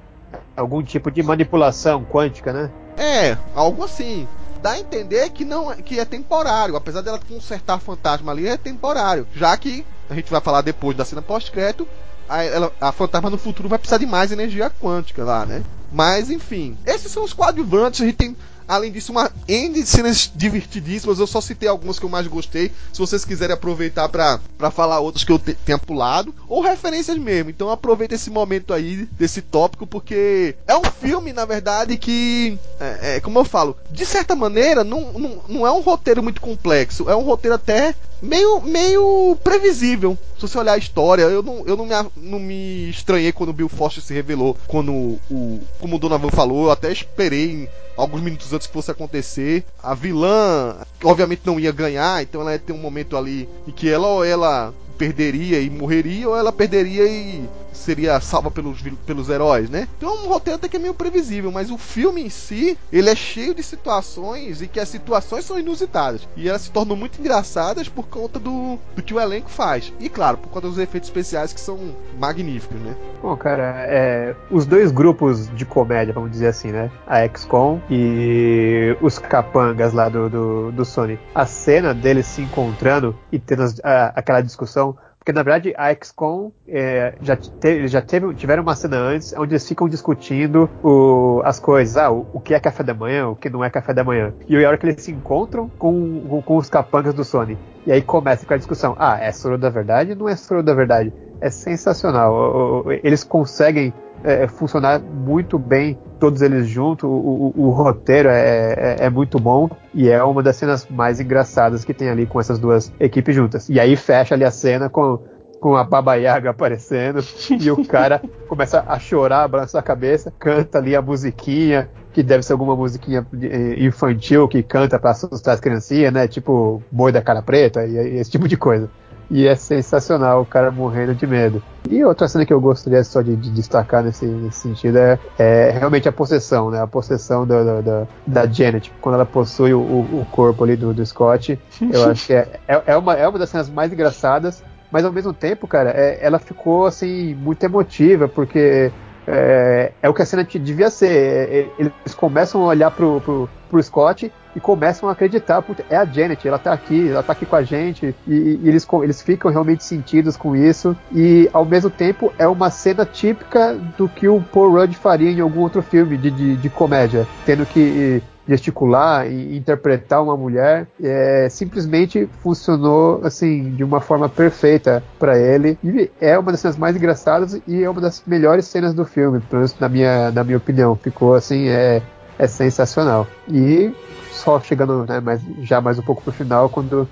Algum 0.55 0.81
tipo 0.83 1.09
de 1.11 1.21
manipulação 1.23 2.05
quântica, 2.05 2.53
né? 2.53 2.71
É, 2.99 3.37
algo 3.55 3.83
assim. 3.83 4.27
Dá 4.61 4.71
a 4.71 4.79
entender 4.79 5.29
que 5.29 5.45
não 5.45 5.71
é- 5.71 5.75
que 5.77 5.97
é 5.99 6.03
temporário, 6.05 6.75
apesar 6.75 7.01
dela 7.01 7.19
consertar 7.29 7.79
fantasma 7.79 8.31
ali, 8.31 8.45
é 8.47 8.57
temporário. 8.57 9.25
Já 9.33 9.55
que 9.55 9.85
a 10.09 10.13
gente 10.13 10.29
vai 10.29 10.41
falar 10.41 10.61
depois 10.61 10.97
da 10.97 11.05
cena 11.05 11.21
pós-crédito, 11.21 11.87
a, 12.27 12.43
ela- 12.43 12.71
a 12.81 12.91
fantasma 12.91 13.29
no 13.29 13.37
futuro 13.37 13.69
vai 13.69 13.79
precisar 13.79 13.99
de 13.99 14.05
mais 14.05 14.31
energia 14.33 14.69
quântica 14.69 15.23
lá, 15.23 15.45
né? 15.45 15.63
Mas 15.91 16.29
enfim, 16.29 16.77
esses 16.85 17.09
são 17.11 17.23
os 17.23 17.31
coadjuvantes. 17.33 18.01
A 18.01 18.05
gente 18.05 18.17
tem, 18.17 18.37
além 18.69 18.91
disso, 18.91 19.11
uma 19.11 19.29
N 19.47 19.73
de 19.81 19.85
cenas 19.85 20.31
divertidíssimas. 20.33 21.19
Eu 21.19 21.27
só 21.27 21.41
citei 21.41 21.67
algumas 21.67 21.99
que 21.99 22.05
eu 22.05 22.09
mais 22.09 22.27
gostei. 22.27 22.71
Se 22.93 22.99
vocês 22.99 23.25
quiserem 23.25 23.53
aproveitar 23.53 24.07
pra 24.07 24.39
falar 24.71 24.99
outras 24.99 25.23
que 25.23 25.31
eu 25.31 25.39
te- 25.39 25.55
tenha 25.65 25.77
pulado, 25.77 26.33
ou 26.47 26.61
referências 26.61 27.17
mesmo. 27.17 27.49
Então 27.49 27.69
aproveita 27.69 28.15
esse 28.15 28.29
momento 28.29 28.73
aí 28.73 29.07
desse 29.11 29.41
tópico, 29.41 29.85
porque 29.87 30.55
é 30.67 30.77
um 30.77 30.83
filme, 30.83 31.33
na 31.33 31.45
verdade, 31.45 31.97
que, 31.97 32.57
é, 32.79 33.15
é, 33.15 33.19
como 33.19 33.39
eu 33.39 33.43
falo, 33.45 33.75
de 33.91 34.05
certa 34.05 34.35
maneira, 34.35 34.83
não, 34.83 35.11
não, 35.13 35.41
não 35.49 35.67
é 35.67 35.71
um 35.71 35.81
roteiro 35.81 36.21
muito 36.21 36.39
complexo. 36.39 37.09
É 37.09 37.15
um 37.15 37.23
roteiro 37.23 37.55
até 37.55 37.95
meio, 38.21 38.61
meio 38.61 39.37
previsível. 39.43 40.17
Se 40.35 40.41
você 40.41 40.57
olhar 40.57 40.73
a 40.73 40.77
história, 40.77 41.23
eu 41.23 41.43
não, 41.43 41.63
eu 41.65 41.75
não, 41.75 41.85
me, 41.85 41.93
não 42.15 42.39
me 42.39 42.89
estranhei 42.89 43.31
quando 43.31 43.49
o 43.49 43.53
Bill 43.53 43.69
Foster 43.69 44.03
se 44.03 44.13
revelou. 44.13 44.57
Quando 44.67 44.91
o. 45.29 45.59
Como 45.79 45.95
o 45.95 45.99
Donovan 45.99 46.29
falou, 46.29 46.65
eu 46.65 46.71
até 46.71 46.91
esperei 46.91 47.69
alguns 47.97 48.21
minutos 48.21 48.51
antes 48.53 48.67
que 48.67 48.73
fosse 48.73 48.91
acontecer. 48.91 49.63
A 49.81 49.93
vilã, 49.93 50.77
obviamente, 51.03 51.41
não 51.45 51.59
ia 51.59 51.71
ganhar, 51.71 52.21
então 52.21 52.41
ela 52.41 52.53
ia 52.53 52.59
ter 52.59 52.73
um 52.73 52.77
momento 52.77 53.17
ali 53.17 53.47
em 53.67 53.71
que 53.71 53.89
ela 53.89 54.07
ou 54.07 54.23
ela 54.23 54.73
perderia 54.97 55.61
e 55.61 55.69
morreria, 55.69 56.27
ou 56.27 56.35
ela 56.35 56.51
perderia 56.51 57.05
e 57.05 57.47
seria 57.79 58.19
salva 58.19 58.51
pelos, 58.51 58.81
pelos 59.05 59.29
heróis, 59.29 59.69
né? 59.69 59.87
Então 59.97 60.25
um 60.25 60.27
roteiro 60.27 60.57
até 60.57 60.67
que 60.67 60.75
é 60.77 60.79
meio 60.79 60.93
previsível, 60.93 61.51
mas 61.51 61.71
o 61.71 61.77
filme 61.77 62.21
em 62.21 62.29
si, 62.29 62.77
ele 62.91 63.09
é 63.09 63.15
cheio 63.15 63.53
de 63.55 63.63
situações 63.63 64.61
e 64.61 64.67
que 64.67 64.79
as 64.79 64.89
situações 64.89 65.45
são 65.45 65.59
inusitadas. 65.59 66.27
E 66.35 66.47
elas 66.49 66.61
se 66.63 66.71
tornam 66.71 66.95
muito 66.95 67.19
engraçadas 67.19 67.87
por 67.89 68.07
conta 68.07 68.39
do, 68.39 68.77
do 68.95 69.01
que 69.01 69.13
o 69.13 69.19
elenco 69.19 69.49
faz. 69.49 69.91
E 69.99 70.09
claro, 70.09 70.37
por 70.37 70.49
conta 70.49 70.67
dos 70.67 70.77
efeitos 70.77 71.09
especiais 71.09 71.53
que 71.53 71.59
são 71.59 71.77
magníficos, 72.19 72.79
né? 72.81 72.95
Bom, 73.21 73.35
cara, 73.35 73.85
é, 73.87 74.35
os 74.51 74.65
dois 74.65 74.91
grupos 74.91 75.49
de 75.55 75.65
comédia, 75.65 76.13
vamos 76.13 76.31
dizer 76.31 76.47
assim, 76.47 76.71
né? 76.71 76.91
A 77.07 77.27
XCOM 77.27 77.79
e 77.89 78.95
os 79.01 79.17
capangas 79.19 79.93
lá 79.93 80.09
do, 80.09 80.29
do, 80.29 80.71
do 80.71 80.85
Sony. 80.85 81.19
A 81.33 81.45
cena 81.45 81.93
deles 81.93 82.25
se 82.27 82.41
encontrando 82.41 83.15
e 83.31 83.39
tendo 83.39 83.63
a- 83.83 84.13
aquela 84.15 84.41
discussão. 84.41 84.97
Porque 85.19 85.33
na 85.33 85.43
verdade 85.43 85.73
a 85.77 85.91
XCOM 85.91 86.51
é, 86.67 87.15
já, 87.21 87.35
te, 87.37 87.87
já 87.87 88.01
teve, 88.01 88.33
tiveram 88.35 88.63
uma 88.63 88.75
cena 88.75 88.97
antes 88.97 89.33
onde 89.33 89.53
eles 89.53 89.67
ficam 89.67 89.87
discutindo 89.89 90.71
o- 90.81 91.41
as 91.45 91.59
coisas, 91.59 91.97
ah, 91.97 92.09
o, 92.11 92.27
o 92.31 92.41
que 92.41 92.53
é 92.53 92.59
café 92.59 92.83
da 92.83 92.93
manhã, 92.93 93.27
o 93.29 93.35
que 93.35 93.49
não 93.49 93.63
é 93.63 93.69
café 93.69 93.93
da 93.93 94.03
manhã. 94.03 94.33
E 94.47 94.55
a 94.63 94.67
hora 94.67 94.77
que 94.77 94.85
eles 94.85 95.03
se 95.03 95.11
encontram 95.11 95.69
com, 95.77 96.27
com, 96.27 96.41
com 96.41 96.57
os 96.57 96.69
capangas 96.69 97.13
do 97.13 97.23
Sony. 97.23 97.59
E 97.85 97.91
aí 97.91 98.01
começa 98.01 98.45
com 98.45 98.53
a 98.53 98.57
discussão, 98.57 98.95
ah, 98.97 99.17
é 99.19 99.31
soro 99.31 99.57
da 99.57 99.69
verdade 99.69 100.11
ou 100.11 100.17
não 100.17 100.29
é 100.29 100.35
soro 100.35 100.63
da 100.63 100.73
verdade? 100.73 101.13
É 101.41 101.49
sensacional. 101.49 102.85
Eles 103.03 103.23
conseguem 103.23 103.93
é, 104.23 104.47
funcionar 104.47 104.99
muito 104.99 105.57
bem, 105.57 105.97
todos 106.19 106.41
eles 106.41 106.67
juntos. 106.67 107.05
O, 107.05 107.07
o- 107.07 107.53
o 107.55 107.69
roteiro 107.69 108.27
é, 108.29 108.73
é- 108.99 109.05
é 109.05 109.09
muito 109.09 109.39
bom 109.39 109.69
e 109.93 110.09
é 110.09 110.21
uma 110.23 110.43
das 110.43 110.57
cenas 110.57 110.85
mais 110.89 111.19
engraçadas 111.21 111.85
que 111.85 111.93
tem 111.93 112.09
ali 112.09 112.25
com 112.25 112.39
essas 112.39 112.59
duas 112.59 112.91
equipes 112.99 113.33
juntas. 113.33 113.69
E 113.69 113.79
aí 113.79 113.95
fecha 113.95 114.35
ali 114.35 114.43
a 114.43 114.51
cena 114.51 114.89
com, 114.89 115.19
com 115.61 115.77
a 115.77 115.83
Baba 115.85 116.15
Yaga 116.15 116.49
aparecendo 116.49 117.23
e 117.49 117.71
o 117.71 117.85
cara 117.85 118.21
começa 118.49 118.83
a 118.85 118.99
chorar, 118.99 119.47
balançar 119.47 119.79
a 119.79 119.83
cabeça, 119.83 120.33
canta 120.37 120.77
ali 120.79 120.95
a 120.95 121.01
musiquinha. 121.01 121.89
Que 122.11 122.23
deve 122.23 122.41
ser 122.41 122.53
alguma 122.53 122.75
musiquinha 122.75 123.23
eh, 123.39 123.75
infantil 123.85 124.47
que 124.47 124.63
canta 124.63 124.97
pra 124.97 125.11
assustar 125.11 125.53
as 125.53 125.59
criancinhas, 125.59 126.11
né? 126.11 126.27
Tipo 126.27 126.81
boi 126.91 127.11
da 127.11 127.21
cara 127.21 127.39
preta 127.43 127.85
e 127.85 128.17
esse 128.17 128.31
tipo 128.31 128.47
de 128.47 128.57
coisa. 128.57 128.89
E 129.29 129.45
é 129.47 129.55
sensacional 129.55 130.41
o 130.41 130.45
cara 130.45 130.71
morrendo 130.71 131.13
de 131.15 131.27
medo. 131.27 131.63
E 131.89 132.03
outra 132.03 132.27
cena 132.27 132.45
que 132.45 132.53
eu 132.53 132.59
gostaria 132.59 133.03
só 133.03 133.21
de, 133.21 133.35
de 133.37 133.51
destacar 133.51 134.03
nesse, 134.03 134.25
nesse 134.25 134.59
sentido 134.59 134.97
é, 134.97 135.19
é 135.37 135.69
realmente 135.71 136.07
a 136.09 136.11
possessão, 136.11 136.71
né? 136.71 136.81
A 136.81 136.87
possessão 136.87 137.45
da, 137.45 137.63
da, 137.63 137.81
da- 137.81 138.07
da 138.25 138.47
Janet, 138.51 138.91
quando 138.99 139.15
ela 139.15 139.25
possui 139.25 139.73
o, 139.73 139.81
o- 139.81 140.21
o 140.21 140.25
corpo 140.25 140.63
ali 140.63 140.75
do, 140.75 140.93
do 140.93 141.05
Scott. 141.05 141.61
Eu 141.91 142.05
acho 142.05 142.25
que 142.25 142.33
é, 142.33 142.59
é, 142.67 142.83
é 142.87 142.97
uma, 142.97 143.13
é 143.15 143.27
uma 143.27 143.39
das 143.39 143.49
cenas 143.49 143.69
mais 143.69 143.91
engraçadas, 143.93 144.63
mas 144.91 145.05
ao 145.05 145.11
mesmo 145.13 145.33
tempo, 145.33 145.67
cara, 145.67 145.91
é- 145.91 146.23
ela 146.25 146.39
ficou 146.39 146.85
assim, 146.85 147.35
muito 147.35 147.63
emotiva, 147.63 148.27
porque 148.27 148.93
é, 149.31 149.91
é 150.01 150.09
o 150.09 150.13
que 150.13 150.21
a 150.23 150.25
cena 150.25 150.43
devia 150.43 150.89
ser. 150.89 151.11
É, 151.11 151.59
é, 151.59 151.67
eles 151.77 152.15
começam 152.15 152.63
a 152.63 152.67
olhar 152.67 152.89
pro, 152.89 153.21
pro, 153.21 153.49
pro 153.69 153.83
Scott 153.83 154.31
e 154.55 154.59
começam 154.59 155.07
a 155.07 155.11
acreditar, 155.11 155.61
"Puta, 155.61 155.85
é 155.89 155.95
a 155.95 156.03
Janet, 156.03 156.47
ela 156.47 156.57
tá 156.57 156.73
aqui, 156.73 157.09
ela 157.09 157.21
tá 157.21 157.33
aqui 157.33 157.45
com 157.45 157.55
a 157.55 157.61
gente, 157.61 158.15
e, 158.27 158.59
e 158.63 158.67
eles, 158.67 158.87
eles 159.03 159.21
ficam 159.21 159.51
realmente 159.51 159.83
sentidos 159.83 160.35
com 160.35 160.55
isso, 160.55 160.97
e 161.11 161.47
ao 161.53 161.63
mesmo 161.63 161.89
tempo 161.89 162.33
é 162.39 162.47
uma 162.47 162.71
cena 162.71 163.05
típica 163.05 163.75
do 163.95 164.09
que 164.09 164.27
o 164.27 164.41
Paul 164.41 164.71
Rudd 164.71 164.95
faria 164.95 165.29
em 165.29 165.39
algum 165.39 165.61
outro 165.61 165.83
filme 165.83 166.17
de, 166.17 166.31
de, 166.31 166.55
de 166.55 166.69
comédia, 166.69 167.27
tendo 167.45 167.65
que 167.65 168.23
gesticular 168.49 169.31
e 169.31 169.55
interpretar 169.55 170.23
uma 170.23 170.35
mulher, 170.35 170.87
é, 171.01 171.47
simplesmente 171.49 172.27
funcionou 172.41 173.21
assim 173.23 173.75
de 173.75 173.83
uma 173.83 174.01
forma 174.01 174.27
perfeita 174.27 175.03
para 175.19 175.37
ele 175.37 175.77
e 175.83 176.09
é 176.19 176.37
uma 176.37 176.51
das 176.51 176.59
cenas 176.59 176.77
mais 176.77 176.95
engraçadas 176.95 177.61
e 177.67 177.83
é 177.83 177.89
uma 177.89 178.01
das 178.01 178.23
melhores 178.25 178.65
cenas 178.65 178.93
do 178.93 179.05
filme, 179.05 179.39
pelo 179.39 179.61
menos 179.61 179.79
na 179.79 179.87
minha, 179.87 180.31
na 180.31 180.43
minha 180.43 180.57
opinião, 180.57 180.95
ficou 180.95 181.35
assim 181.35 181.67
é, 181.67 182.01
é 182.39 182.47
sensacional 182.47 183.27
e 183.47 183.93
só 184.31 184.59
chegando 184.59 185.05
né, 185.07 185.19
mais, 185.19 185.41
já 185.61 185.79
mais 185.79 185.99
um 185.99 186.01
pouco 186.01 186.23
pro 186.23 186.31
final 186.31 186.69
quando 186.69 187.07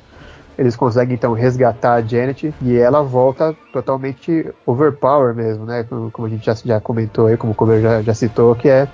eles 0.57 0.75
conseguem 0.75 1.13
então 1.13 1.33
resgatar 1.33 1.93
a 1.93 2.01
Janet 2.01 2.51
e 2.63 2.75
ela 2.75 3.03
volta 3.03 3.55
totalmente 3.71 4.51
overpower 4.65 5.35
mesmo, 5.35 5.65
né? 5.65 5.85
Como 6.11 6.25
a 6.25 6.29
gente 6.29 6.43
já, 6.43 6.55
já 6.55 6.81
comentou 6.81 7.27
aí, 7.27 7.37
como 7.37 7.53
o 7.53 7.55
Cover 7.55 7.79
já, 7.79 8.01
já 8.01 8.13
citou, 8.15 8.55
que 8.55 8.67
é 8.67 8.87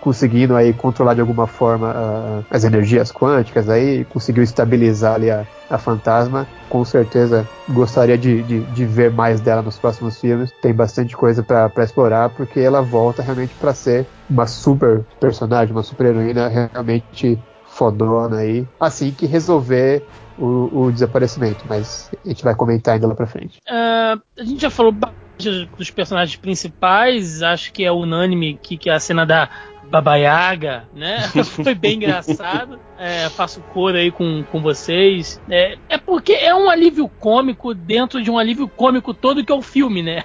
conseguindo 0.00 0.56
aí 0.56 0.72
controlar 0.72 1.14
de 1.14 1.20
alguma 1.20 1.46
forma 1.46 1.92
ah, 1.94 2.42
as 2.50 2.64
energias 2.64 3.12
quânticas 3.12 3.68
aí, 3.68 4.04
conseguiu 4.06 4.42
estabilizar 4.42 5.14
ali 5.14 5.30
a, 5.30 5.46
a 5.68 5.78
fantasma. 5.78 6.46
Com 6.68 6.84
certeza 6.84 7.46
gostaria 7.68 8.16
de, 8.16 8.42
de, 8.42 8.60
de 8.60 8.84
ver 8.86 9.10
mais 9.10 9.40
dela 9.40 9.62
nos 9.62 9.78
próximos 9.78 10.20
filmes. 10.20 10.52
Tem 10.62 10.72
bastante 10.72 11.16
coisa 11.16 11.42
para 11.42 11.84
explorar, 11.84 12.30
porque 12.30 12.60
ela 12.60 12.80
volta 12.80 13.22
realmente 13.22 13.54
para 13.54 13.74
ser 13.74 14.06
uma 14.28 14.46
super 14.46 15.04
personagem, 15.20 15.72
uma 15.72 15.82
super 15.82 16.06
heroína 16.06 16.48
realmente 16.48 17.38
fodona 17.66 18.38
aí, 18.38 18.66
assim 18.80 19.10
que 19.12 19.26
resolver 19.26 20.02
o, 20.38 20.84
o 20.84 20.92
desaparecimento, 20.92 21.64
mas 21.68 22.10
a 22.24 22.28
gente 22.28 22.42
vai 22.42 22.54
comentar 22.54 22.94
ainda 22.94 23.06
lá 23.06 23.14
pra 23.14 23.26
frente. 23.26 23.60
Ah, 23.68 24.18
a 24.38 24.44
gente 24.44 24.60
já 24.60 24.70
falou 24.70 24.92
dos 25.76 25.90
personagens 25.90 26.36
principais, 26.36 27.42
acho 27.42 27.72
que 27.72 27.84
é 27.84 27.92
unânime 27.92 28.58
que, 28.62 28.76
que 28.76 28.90
é 28.90 28.94
a 28.94 29.00
cena 29.00 29.24
da 29.24 29.48
Baba 29.90 30.16
Yaga, 30.16 30.84
né? 30.94 31.28
Foi 31.44 31.74
bem 31.74 31.96
engraçado. 31.96 32.78
É, 32.98 33.28
faço 33.30 33.60
cor 33.72 33.94
aí 33.94 34.10
com, 34.10 34.44
com 34.44 34.60
vocês. 34.60 35.40
É, 35.50 35.76
é 35.88 35.98
porque 35.98 36.32
é 36.32 36.54
um 36.54 36.70
alívio 36.70 37.08
cômico 37.08 37.74
dentro 37.74 38.22
de 38.22 38.30
um 38.30 38.38
alívio 38.38 38.68
cômico 38.68 39.12
todo 39.12 39.44
que 39.44 39.50
é 39.50 39.54
o 39.54 39.62
filme, 39.62 40.02
né? 40.02 40.22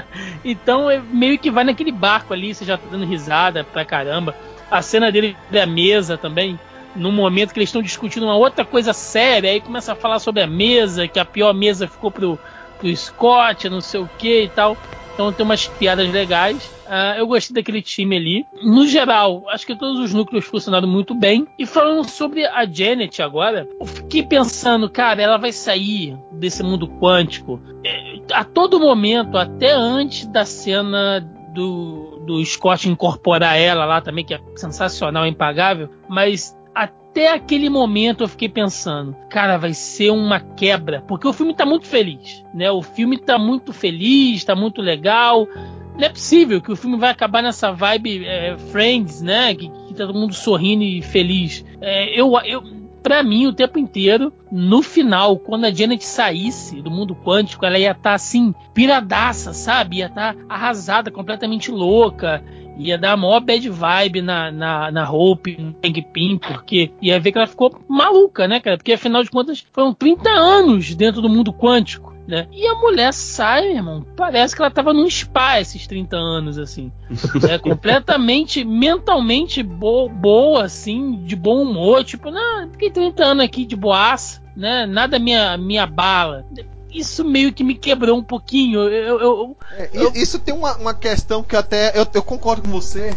então 0.44 0.90
é 0.90 1.00
meio 1.00 1.38
que 1.38 1.50
vai 1.50 1.64
naquele 1.64 1.92
barco 1.92 2.34
ali, 2.34 2.54
você 2.54 2.64
já 2.64 2.76
tá 2.76 2.84
dando 2.90 3.06
risada 3.06 3.64
pra 3.64 3.84
caramba. 3.84 4.34
A 4.70 4.82
cena 4.82 5.10
dele 5.10 5.36
da 5.50 5.64
mesa 5.64 6.18
também, 6.18 6.58
num 6.94 7.12
momento 7.12 7.54
que 7.54 7.60
eles 7.60 7.68
estão 7.68 7.80
discutindo 7.80 8.24
uma 8.24 8.36
outra 8.36 8.64
coisa 8.64 8.92
séria, 8.92 9.50
aí 9.50 9.60
começa 9.60 9.92
a 9.92 9.96
falar 9.96 10.18
sobre 10.18 10.42
a 10.42 10.46
mesa, 10.46 11.06
que 11.06 11.20
a 11.20 11.24
pior 11.24 11.54
mesa 11.54 11.86
ficou 11.86 12.10
pro, 12.10 12.38
pro 12.78 12.96
Scott, 12.96 13.68
não 13.68 13.80
sei 13.80 14.00
o 14.00 14.10
que 14.18 14.42
e 14.42 14.48
tal. 14.48 14.76
Então 15.16 15.32
tem 15.32 15.44
umas 15.46 15.66
piadas 15.66 16.12
legais. 16.12 16.62
Uh, 16.86 17.18
eu 17.18 17.26
gostei 17.26 17.54
daquele 17.54 17.80
time 17.80 18.16
ali. 18.16 18.46
No 18.62 18.86
geral, 18.86 19.44
acho 19.48 19.66
que 19.66 19.74
todos 19.74 19.98
os 19.98 20.12
núcleos 20.12 20.44
funcionaram 20.44 20.86
muito 20.86 21.14
bem. 21.14 21.46
E 21.58 21.64
falando 21.64 22.06
sobre 22.06 22.44
a 22.44 22.66
Janet 22.66 23.22
agora, 23.22 23.66
eu 23.80 23.86
fiquei 23.86 24.22
pensando, 24.22 24.90
cara, 24.90 25.22
ela 25.22 25.38
vai 25.38 25.52
sair 25.52 26.14
desse 26.32 26.62
mundo 26.62 26.86
quântico 26.86 27.58
é, 27.82 28.16
a 28.30 28.44
todo 28.44 28.78
momento, 28.78 29.38
até 29.38 29.72
antes 29.72 30.26
da 30.26 30.44
cena 30.44 31.18
do, 31.54 32.22
do 32.26 32.44
Scott 32.44 32.86
incorporar 32.86 33.58
ela 33.58 33.86
lá 33.86 34.02
também, 34.02 34.24
que 34.24 34.34
é 34.34 34.40
sensacional, 34.54 35.26
impagável. 35.26 35.88
Mas 36.08 36.55
até 36.76 37.32
aquele 37.32 37.70
momento 37.70 38.22
eu 38.22 38.28
fiquei 38.28 38.50
pensando, 38.50 39.16
cara, 39.30 39.56
vai 39.56 39.72
ser 39.72 40.10
uma 40.10 40.38
quebra, 40.38 41.02
porque 41.08 41.26
o 41.26 41.32
filme 41.32 41.54
tá 41.54 41.64
muito 41.64 41.86
feliz, 41.86 42.44
né? 42.52 42.70
O 42.70 42.82
filme 42.82 43.16
tá 43.16 43.38
muito 43.38 43.72
feliz, 43.72 44.44
tá 44.44 44.54
muito 44.54 44.82
legal. 44.82 45.48
Não 45.96 46.04
é 46.04 46.10
possível 46.10 46.60
que 46.60 46.70
o 46.70 46.76
filme 46.76 46.98
vai 46.98 47.08
acabar 47.08 47.42
nessa 47.42 47.72
vibe 47.72 48.26
é, 48.26 48.58
Friends, 48.70 49.22
né? 49.22 49.54
Que, 49.54 49.70
que 49.70 49.94
tá 49.94 50.06
todo 50.06 50.18
mundo 50.18 50.34
sorrindo 50.34 50.84
e 50.84 51.00
feliz. 51.00 51.64
É, 51.80 52.20
eu, 52.20 52.38
eu, 52.44 52.62
para 53.06 53.22
mim, 53.22 53.46
o 53.46 53.52
tempo 53.52 53.78
inteiro, 53.78 54.32
no 54.50 54.82
final, 54.82 55.38
quando 55.38 55.64
a 55.64 55.72
Janet 55.72 56.04
saísse 56.04 56.82
do 56.82 56.90
mundo 56.90 57.14
quântico, 57.14 57.64
ela 57.64 57.78
ia 57.78 57.92
estar 57.92 58.02
tá, 58.02 58.14
assim, 58.14 58.52
piradaça, 58.74 59.52
sabe? 59.52 59.98
Ia 59.98 60.06
estar 60.06 60.34
tá 60.34 60.40
arrasada, 60.48 61.08
completamente 61.08 61.70
louca 61.70 62.42
ia 62.76 62.98
dar 62.98 63.12
a 63.12 63.16
maior 63.16 63.40
bad 63.40 63.70
vibe 63.70 64.22
na, 64.22 64.50
na, 64.50 64.90
na 64.90 65.10
Hope, 65.10 65.56
no 65.56 65.72
Pym, 66.12 66.36
porque 66.36 66.90
ia 67.00 67.18
ver 67.18 67.32
que 67.32 67.38
ela 67.38 67.46
ficou 67.46 67.80
maluca, 67.88 68.46
né, 68.46 68.60
cara? 68.60 68.76
Porque 68.76 68.92
afinal 68.92 69.22
de 69.22 69.30
contas 69.30 69.64
foram 69.72 69.94
30 69.94 70.28
anos 70.28 70.94
dentro 70.94 71.22
do 71.22 71.28
mundo 71.28 71.54
quântico. 71.54 72.15
Né? 72.26 72.48
E 72.50 72.66
a 72.66 72.74
mulher 72.74 73.12
sai, 73.12 73.72
irmão, 73.72 74.04
parece 74.16 74.54
que 74.54 74.60
ela 74.60 74.70
tava 74.70 74.92
num 74.92 75.08
spa 75.08 75.60
esses 75.60 75.86
30 75.86 76.16
anos, 76.16 76.58
assim. 76.58 76.90
é 77.48 77.56
completamente, 77.56 78.64
mentalmente 78.64 79.62
bo 79.62 80.08
boa, 80.08 80.64
assim, 80.64 81.24
de 81.24 81.36
bom 81.36 81.62
humor. 81.62 82.02
Tipo, 82.02 82.30
não, 82.30 82.68
fiquei 82.72 82.90
30 82.90 83.24
anos 83.24 83.44
aqui 83.44 83.64
de 83.64 83.76
boaça, 83.76 84.42
né? 84.56 84.86
Nada 84.86 85.18
minha, 85.18 85.56
minha 85.56 85.86
bala 85.86 86.44
isso 86.92 87.24
meio 87.24 87.52
que 87.52 87.64
me 87.64 87.74
quebrou 87.74 88.18
um 88.18 88.22
pouquinho. 88.22 88.80
Eu, 88.80 89.20
eu, 89.20 89.56
é, 89.72 89.90
eu... 89.92 90.12
Isso 90.14 90.38
tem 90.38 90.54
uma, 90.54 90.76
uma, 90.76 90.94
questão 90.94 91.42
que 91.42 91.56
até 91.56 91.98
eu, 91.98 92.06
eu, 92.12 92.22
concordo 92.22 92.62
com 92.62 92.70
você, 92.70 93.14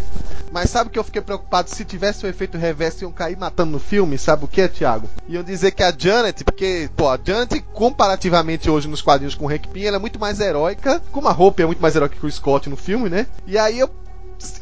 mas 0.51 0.69
sabe 0.69 0.89
que 0.89 0.99
eu 0.99 1.03
fiquei 1.03 1.21
preocupado 1.21 1.69
se 1.69 1.85
tivesse 1.85 2.23
o 2.23 2.27
um 2.27 2.29
efeito 2.29 2.57
reverso 2.57 3.03
iam 3.03 3.11
cair 3.11 3.37
matando 3.37 3.71
no 3.71 3.79
filme, 3.79 4.17
sabe 4.17 4.45
o 4.45 4.47
que, 4.47 4.67
Thiago? 4.67 5.09
Iam 5.27 5.43
dizer 5.43 5.71
que 5.71 5.83
a 5.83 5.93
Janet, 5.95 6.43
porque, 6.43 6.89
pô, 6.95 7.07
a 7.09 7.19
Janet, 7.23 7.61
comparativamente 7.73 8.69
hoje 8.69 8.87
nos 8.87 9.01
quadrinhos 9.01 9.35
com 9.35 9.45
o 9.45 9.49
Hank 9.49 9.67
Pym, 9.67 9.85
ela 9.85 9.97
é 9.97 9.99
muito 9.99 10.19
mais 10.19 10.39
heróica, 10.39 11.01
como 11.11 11.27
a 11.27 11.31
roupa 11.31 11.61
é 11.61 11.65
muito 11.65 11.81
mais 11.81 11.95
heróica 11.95 12.17
que 12.19 12.25
o 12.25 12.31
Scott 12.31 12.69
no 12.69 12.75
filme, 12.75 13.09
né? 13.09 13.27
E 13.47 13.57
aí 13.57 13.79
eu 13.79 13.89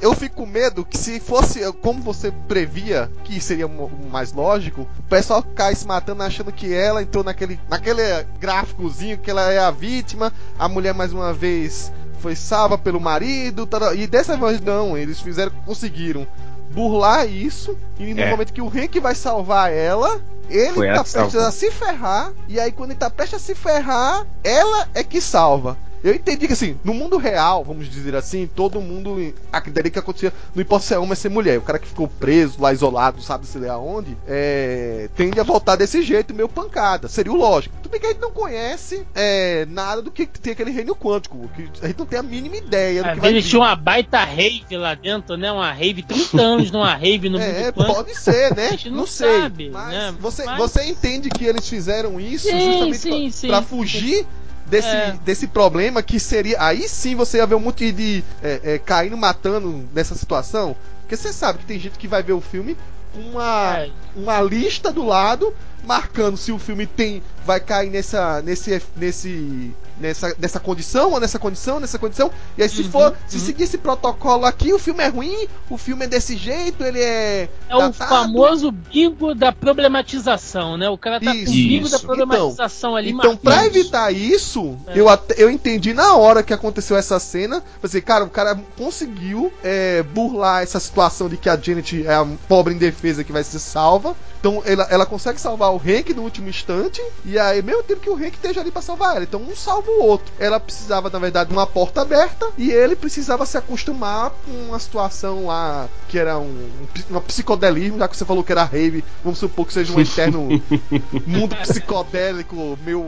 eu 0.02 0.14
fico 0.14 0.38
com 0.38 0.46
medo 0.46 0.86
que 0.86 0.98
se 0.98 1.20
fosse 1.20 1.60
como 1.82 2.02
você 2.02 2.32
previa 2.48 3.12
que 3.24 3.40
seria 3.40 3.68
mais 4.12 4.32
lógico, 4.34 4.88
o 5.00 5.04
pessoal 5.04 5.44
cai 5.44 5.76
se 5.76 5.86
matando 5.86 6.24
achando 6.24 6.52
que 6.52 6.74
ela 6.74 7.02
entrou 7.02 7.24
naquele, 7.24 7.60
naquele 7.70 8.02
gráficozinho 8.40 9.18
que 9.18 9.30
ela 9.30 9.52
é 9.52 9.60
a 9.60 9.72
vítima, 9.72 10.34
a 10.58 10.68
mulher 10.68 10.94
mais 10.94 11.14
uma 11.14 11.34
vez 11.34 11.92
foi 12.20 12.36
salva 12.36 12.78
pelo 12.78 13.00
marido, 13.00 13.68
e 13.96 14.08
dessa 14.08 14.36
vez 14.36 14.60
não, 14.60 14.98
eles 14.98 15.20
fizeram, 15.20 15.52
conseguiram 15.66 16.28
burlar 16.72 17.28
isso, 17.28 17.78
e 18.00 18.14
no 18.14 18.22
é. 18.22 18.30
momento 18.30 18.54
que 18.54 18.62
o 18.62 18.68
Hank 18.68 19.00
vai 19.00 19.16
salvar 19.16 19.72
ela, 19.72 20.22
ele 20.50 20.74
Foi 20.74 20.88
tá 20.88 21.04
prestes 21.04 21.36
a 21.36 21.52
se 21.52 21.72
ferrar, 21.72 22.32
e 22.48 22.60
aí 22.60 22.72
quando 22.72 22.92
ele 22.92 23.00
tá 23.00 23.10
prestes 23.10 23.42
a 23.42 23.46
se 23.46 23.56
ferrar, 23.56 24.26
ela 24.44 24.88
é 24.94 25.04
que 25.04 25.22
salva. 25.22 25.78
Eu 26.04 26.14
entendi 26.14 26.48
que, 26.48 26.54
assim, 26.54 26.78
no 26.84 26.94
mundo 26.94 27.18
real, 27.18 27.64
vamos 27.64 27.90
dizer 27.90 28.16
assim, 28.16 28.48
todo 28.48 28.80
mundo 28.80 29.34
acreditaria 29.52 29.92
que 29.92 30.00
acontecia. 30.00 30.32
Não 30.54 30.62
importa 30.62 30.86
se 30.86 30.94
é 30.94 30.98
homem 30.98 31.12
ou 31.12 31.16
se 31.16 31.28
é 31.28 31.30
mulher. 31.30 31.58
O 31.58 31.62
cara 31.62 31.80
que 31.80 31.88
ficou 31.88 32.08
preso 32.08 32.62
lá, 32.62 32.72
isolado, 32.72 33.22
sabe 33.22 33.48
se 33.48 33.58
lê 33.58 33.68
aonde, 33.68 34.18
é, 34.28 35.10
tende 35.16 35.40
a 35.40 35.44
voltar 35.44 35.76
desse 35.76 36.02
jeito, 36.04 36.34
meio 36.34 36.48
pancada. 36.48 37.08
Seria 37.08 37.32
o 37.32 37.36
lógico. 37.36 37.76
Tudo 37.82 37.92
bem 37.92 38.00
que 38.00 38.06
a 38.06 38.10
gente 38.10 38.22
não 38.22 38.32
conhece 38.32 39.06
é, 39.16 39.66
nada 39.70 40.02
do 40.02 40.12
que 40.12 40.26
tem 40.26 40.54
aquele 40.54 40.72
reino 40.72 40.96
quântico. 40.96 41.50
Que 41.56 41.70
a 41.82 41.88
gente 41.88 42.00
não 42.00 42.06
tem 42.06 42.20
a 42.20 42.24
mínima 42.24 42.58
ideia 42.58 43.04
do 43.04 43.10
a 43.10 43.14
que 43.14 43.20
vai 43.20 43.42
tinha 43.42 43.62
uma 43.62 43.76
baita 43.76 44.24
rave 44.24 44.78
lá 44.78 44.94
dentro, 44.94 45.36
né? 45.36 45.52
Uma 45.52 45.72
rave, 45.72 46.04
30 46.04 46.42
anos 46.42 46.72
numa 46.72 46.94
rave 46.94 47.30
no 47.30 47.40
é, 47.40 47.48
mundo 47.48 47.74
quântico. 47.74 47.96
Pode 47.96 48.16
ser, 48.16 48.56
né? 48.56 48.68
A 48.68 48.72
gente 48.72 48.90
não, 48.90 48.98
não 48.98 49.08
sei. 49.08 49.42
Sabe, 49.42 49.70
mas, 49.70 49.90
né? 49.90 50.16
você, 50.20 50.46
mas... 50.46 50.58
você 50.58 50.84
entende 50.84 51.30
que 51.30 51.46
eles 51.46 51.68
fizeram 51.68 52.20
isso 52.20 52.48
sim, 52.48 52.60
justamente 52.60 52.98
sim, 52.98 53.32
sim, 53.32 53.48
pra 53.48 53.62
fugir 53.62 54.26
desse, 54.70 54.88
é. 54.88 55.18
desse 55.24 55.48
problema 55.48 56.04
que 56.04 56.20
seria. 56.20 56.62
Aí 56.62 56.88
sim 56.88 57.16
você 57.16 57.38
ia 57.38 57.46
ver 57.46 57.56
um 57.56 57.60
monte 57.60 57.92
de 57.92 58.24
é, 58.44 58.62
é, 58.64 58.80
caindo, 58.80 59.18
matando 59.18 59.88
nessa 59.94 60.16
situação. 60.16 60.76
Porque 61.02 61.16
você 61.16 61.32
sabe 61.32 61.60
que 61.60 61.66
tem 61.66 61.80
gente 61.80 61.98
que 61.98 62.08
vai 62.08 62.22
ver 62.22 62.34
o 62.34 62.42
filme 62.42 62.78
com 63.14 63.22
uma, 63.22 63.80
é. 63.80 63.90
Uma 64.18 64.42
lista 64.42 64.92
do 64.92 65.06
lado 65.06 65.54
marcando 65.86 66.36
se 66.36 66.52
o 66.52 66.60
filme 66.60 66.86
tem 66.86 67.22
vai 67.46 67.60
cair 67.60 67.90
nessa 67.90 68.42
nesse 68.42 68.82
nesse 68.96 69.74
nessa, 70.00 70.36
nessa 70.40 70.60
condição, 70.60 71.12
ou 71.12 71.20
nessa 71.20 71.40
condição, 71.40 71.80
nessa 71.80 72.00
condição. 72.00 72.32
E 72.58 72.64
aí, 72.64 72.70
se 72.70 72.84
uhum, 72.84 72.92
for, 72.92 73.16
se 73.28 73.38
uhum. 73.38 73.46
seguir 73.46 73.64
esse 73.64 73.78
protocolo 73.78 74.46
aqui, 74.46 74.74
o 74.74 74.80
filme 74.80 75.04
é 75.04 75.08
ruim, 75.08 75.48
o 75.70 75.78
filme 75.78 76.06
é 76.06 76.08
desse 76.08 76.38
jeito, 76.38 76.84
ele 76.84 77.02
é. 77.02 77.50
É 77.70 77.78
datado. 77.78 77.90
o 77.90 77.94
famoso 77.94 78.72
bingo 78.72 79.34
da 79.34 79.52
problematização, 79.52 80.78
né? 80.78 80.90
O 80.90 80.98
cara 80.98 81.20
tá 81.20 81.36
isso, 81.36 81.46
com 81.46 81.52
o 81.52 81.54
bingo 81.54 81.90
da 81.90 82.00
problematização 82.00 82.90
então, 82.92 82.98
ali 82.98 83.12
Então, 83.12 83.36
pra 83.36 83.66
evitar 83.66 84.12
isso, 84.12 84.78
é. 84.88 85.00
eu, 85.00 85.08
eu 85.38 85.50
entendi 85.50 85.94
na 85.94 86.16
hora 86.16 86.44
que 86.44 86.54
aconteceu 86.54 86.96
essa 86.96 87.20
cena. 87.20 87.64
Pensei, 87.82 88.02
cara, 88.02 88.24
o 88.24 88.30
cara 88.30 88.60
conseguiu 88.78 89.52
é, 89.64 90.04
burlar 90.04 90.64
essa 90.64 90.80
situação 90.80 91.28
de 91.28 91.38
que 91.38 91.50
a 91.50 91.58
Janet 91.58 92.06
é 92.06 92.14
a 92.14 92.26
pobre 92.48 92.74
indefesa 92.74 93.24
que 93.24 93.32
vai 93.32 93.44
ser 93.44 93.60
salva. 93.60 94.07
Então 94.40 94.62
ela, 94.66 94.88
ela 94.90 95.06
consegue 95.06 95.40
salvar 95.42 95.74
o 95.74 95.78
Hank 95.78 96.14
no 96.14 96.22
último 96.22 96.50
instante. 96.50 97.02
E 97.26 97.38
aí, 97.40 97.62
mesmo 97.62 97.84
tempo 97.84 98.02
que 98.02 98.10
o 98.10 98.16
Hank 98.16 98.36
esteja 98.36 98.62
ali 98.62 98.72
pra 98.72 98.82
salvar 98.82 99.16
ela. 99.16 99.24
Então 99.24 99.42
um 99.42 99.56
salva 99.56 99.90
o 99.90 100.04
outro. 100.04 100.32
Ela 100.40 100.60
precisava, 100.60 101.10
na 101.10 101.20
verdade, 101.20 101.50
de 101.50 101.56
uma 101.56 101.68
porta 101.68 102.02
aberta. 102.02 102.48
E 102.58 102.72
ele 102.72 102.96
precisava 102.96 103.46
se 103.46 103.58
acostumar 103.58 104.32
com 104.46 104.52
uma 104.52 104.80
situação 104.80 105.48
lá 105.48 105.88
que 106.08 106.18
era 106.18 106.38
um, 106.38 106.70
um, 107.12 107.18
um 107.18 107.22
psicodelismo, 107.22 107.98
já 107.98 108.08
que 108.08 108.16
você 108.16 108.26
falou 108.26 108.44
que 108.44 108.52
era 108.52 108.64
rave. 108.64 109.04
Vamos 109.24 109.40
supor 109.40 109.66
que 109.66 109.74
seja 109.74 109.94
um 109.94 110.00
eterno 110.00 110.50
mundo 111.26 111.56
psicodélico, 111.58 112.78
meio 112.84 113.06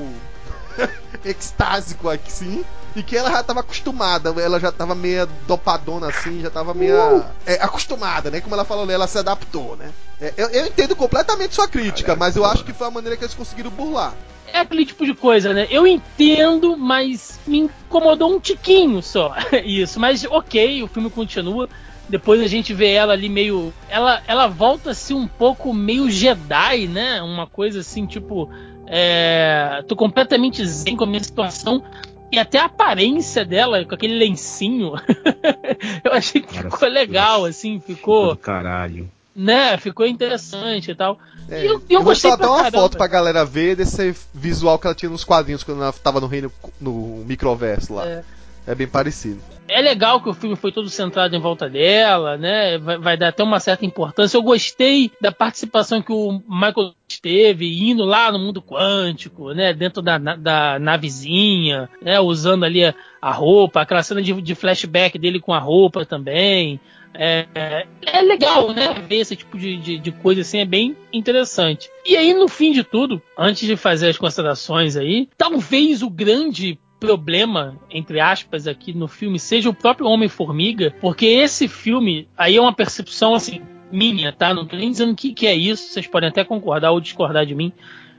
extásico 1.23 2.09
aqui, 2.09 2.31
sim 2.31 2.65
e 2.95 3.03
que 3.03 3.15
ela 3.15 3.31
já 3.31 3.43
tava 3.43 3.59
acostumada, 3.59 4.29
ela 4.41 4.59
já 4.59 4.71
tava 4.71 4.95
meio 4.95 5.27
dopadona 5.47 6.07
assim, 6.07 6.41
já 6.41 6.49
tava 6.49 6.73
meio 6.73 7.17
uh. 7.17 7.25
é, 7.45 7.55
acostumada, 7.55 8.29
né? 8.31 8.41
Como 8.41 8.55
ela 8.55 8.65
falou, 8.65 8.89
ela 8.89 9.07
se 9.07 9.17
adaptou, 9.17 9.75
né? 9.75 9.91
É, 10.21 10.33
eu, 10.35 10.49
eu, 10.49 10.65
entendo 10.67 10.95
completamente 10.95 11.55
sua 11.55 11.67
crítica, 11.67 12.15
mas 12.15 12.35
eu 12.35 12.43
acho 12.43 12.63
que 12.63 12.73
foi 12.73 12.87
a 12.87 12.91
maneira 12.91 13.15
que 13.15 13.23
eles 13.23 13.35
conseguiram 13.35 13.71
burlar. 13.71 14.13
É 14.51 14.59
aquele 14.59 14.85
tipo 14.85 15.05
de 15.05 15.13
coisa, 15.13 15.53
né? 15.53 15.67
Eu 15.69 15.85
entendo, 15.85 16.75
mas 16.75 17.39
me 17.45 17.59
incomodou 17.59 18.33
um 18.33 18.39
tiquinho 18.39 19.01
só 19.01 19.33
isso. 19.63 19.99
Mas 19.99 20.25
ok, 20.25 20.83
o 20.83 20.87
filme 20.87 21.09
continua. 21.09 21.69
Depois 22.09 22.41
a 22.41 22.47
gente 22.47 22.73
vê 22.73 22.91
ela 22.91 23.13
ali 23.13 23.29
meio. 23.29 23.71
Ela, 23.87 24.23
ela 24.27 24.47
volta 24.47 24.91
assim 24.91 25.13
um 25.13 25.27
pouco 25.27 25.71
meio 25.73 26.09
Jedi, 26.09 26.87
né? 26.87 27.21
Uma 27.21 27.45
coisa 27.45 27.81
assim, 27.81 28.07
tipo. 28.07 28.49
É... 28.87 29.83
Tô 29.87 29.95
completamente 29.95 30.65
zen 30.65 30.97
com 30.97 31.03
a 31.03 31.07
minha 31.07 31.23
situação. 31.23 31.83
E 32.31 32.37
até 32.37 32.59
a 32.59 32.65
aparência 32.65 33.43
dela, 33.43 33.83
com 33.85 33.95
aquele 33.95 34.17
lencinho, 34.17 34.93
eu 36.03 36.13
achei 36.13 36.41
que 36.41 36.53
Cara, 36.53 36.69
ficou 36.69 36.87
legal, 36.87 37.45
assim, 37.45 37.79
ficou. 37.79 38.35
Caralho. 38.35 39.09
Né, 39.35 39.77
ficou 39.77 40.05
interessante 40.05 40.91
e 40.91 40.95
tal. 40.95 41.17
É, 41.49 41.63
e 41.63 41.65
eu, 41.65 41.73
eu, 41.73 41.81
eu 41.89 42.03
vou 42.03 42.11
até 42.11 42.27
uma 42.27 42.57
caramba. 42.57 42.71
foto 42.71 42.97
pra 42.97 43.07
galera 43.07 43.45
ver 43.45 43.75
desse 43.75 44.13
visual 44.33 44.77
que 44.77 44.85
ela 44.85 44.95
tinha 44.95 45.09
nos 45.09 45.23
quadrinhos 45.23 45.63
quando 45.63 45.81
ela 45.81 45.93
tava 45.93 46.19
no 46.19 46.27
reino 46.27 46.51
no 46.79 47.23
microverso 47.25 47.93
lá. 47.93 48.05
É. 48.05 48.23
É 48.65 48.75
bem 48.75 48.87
parecido. 48.87 49.39
É 49.69 49.81
legal 49.81 50.19
que 50.21 50.27
o 50.27 50.33
filme 50.33 50.55
foi 50.55 50.71
todo 50.71 50.89
centrado 50.89 51.35
em 51.35 51.39
volta 51.39 51.69
dela, 51.69 52.35
né? 52.37 52.79
Vai, 52.79 52.97
vai, 52.97 53.17
dar 53.17 53.27
até 53.27 53.43
uma 53.43 53.59
certa 53.59 53.85
importância. 53.85 54.35
Eu 54.35 54.41
gostei 54.41 55.11
da 55.21 55.31
participação 55.31 56.01
que 56.01 56.11
o 56.11 56.41
Michael 56.47 56.93
teve 57.21 57.87
indo 57.87 58.03
lá 58.03 58.31
no 58.31 58.39
mundo 58.39 58.63
quântico, 58.63 59.53
né? 59.53 59.71
Dentro 59.71 60.01
da, 60.01 60.17
da 60.17 60.79
navezinha, 60.79 61.87
né? 62.01 62.19
Usando 62.19 62.63
ali 62.63 62.83
a, 62.83 62.95
a 63.21 63.31
roupa, 63.31 63.81
aquela 63.81 64.01
cena 64.01 64.23
de, 64.23 64.33
de, 64.41 64.55
flashback 64.55 65.19
dele 65.19 65.39
com 65.39 65.53
a 65.53 65.59
roupa 65.59 66.03
também. 66.03 66.79
É, 67.13 67.85
é 68.01 68.21
legal, 68.21 68.73
né? 68.73 68.93
Ver 69.07 69.17
esse 69.17 69.35
tipo 69.35 69.57
de, 69.57 69.77
de, 69.77 69.97
de, 69.99 70.11
coisa 70.11 70.41
assim 70.41 70.59
é 70.59 70.65
bem 70.65 70.97
interessante. 71.13 71.89
E 72.05 72.15
aí, 72.15 72.33
no 72.33 72.47
fim 72.47 72.71
de 72.71 72.83
tudo, 72.83 73.21
antes 73.37 73.67
de 73.67 73.75
fazer 73.75 74.09
as 74.09 74.17
considerações 74.17 74.95
aí, 74.95 75.27
talvez 75.37 76.01
o 76.01 76.09
grande 76.09 76.79
problema, 76.99 77.79
entre 77.89 78.19
aspas, 78.19 78.67
aqui 78.67 78.93
no 78.93 79.07
filme 79.07 79.39
seja 79.39 79.69
o 79.69 79.73
próprio 79.73 80.07
Homem-Formiga, 80.07 80.93
porque 80.99 81.25
esse 81.25 81.67
filme, 81.67 82.27
aí 82.37 82.57
é 82.57 82.61
uma 82.61 82.73
percepção 82.73 83.33
assim, 83.33 83.61
minha, 83.91 84.33
tá? 84.33 84.53
Não 84.53 84.65
tô 84.65 84.75
nem 84.75 84.91
dizendo 84.91 85.13
o 85.13 85.15
que, 85.15 85.33
que 85.33 85.47
é 85.47 85.55
isso, 85.55 85.93
vocês 85.93 86.07
podem 86.07 86.29
até 86.29 86.43
concordar 86.43 86.91
ou 86.91 86.99
discordar 86.99 87.45
de 87.45 87.55
mim, 87.55 87.71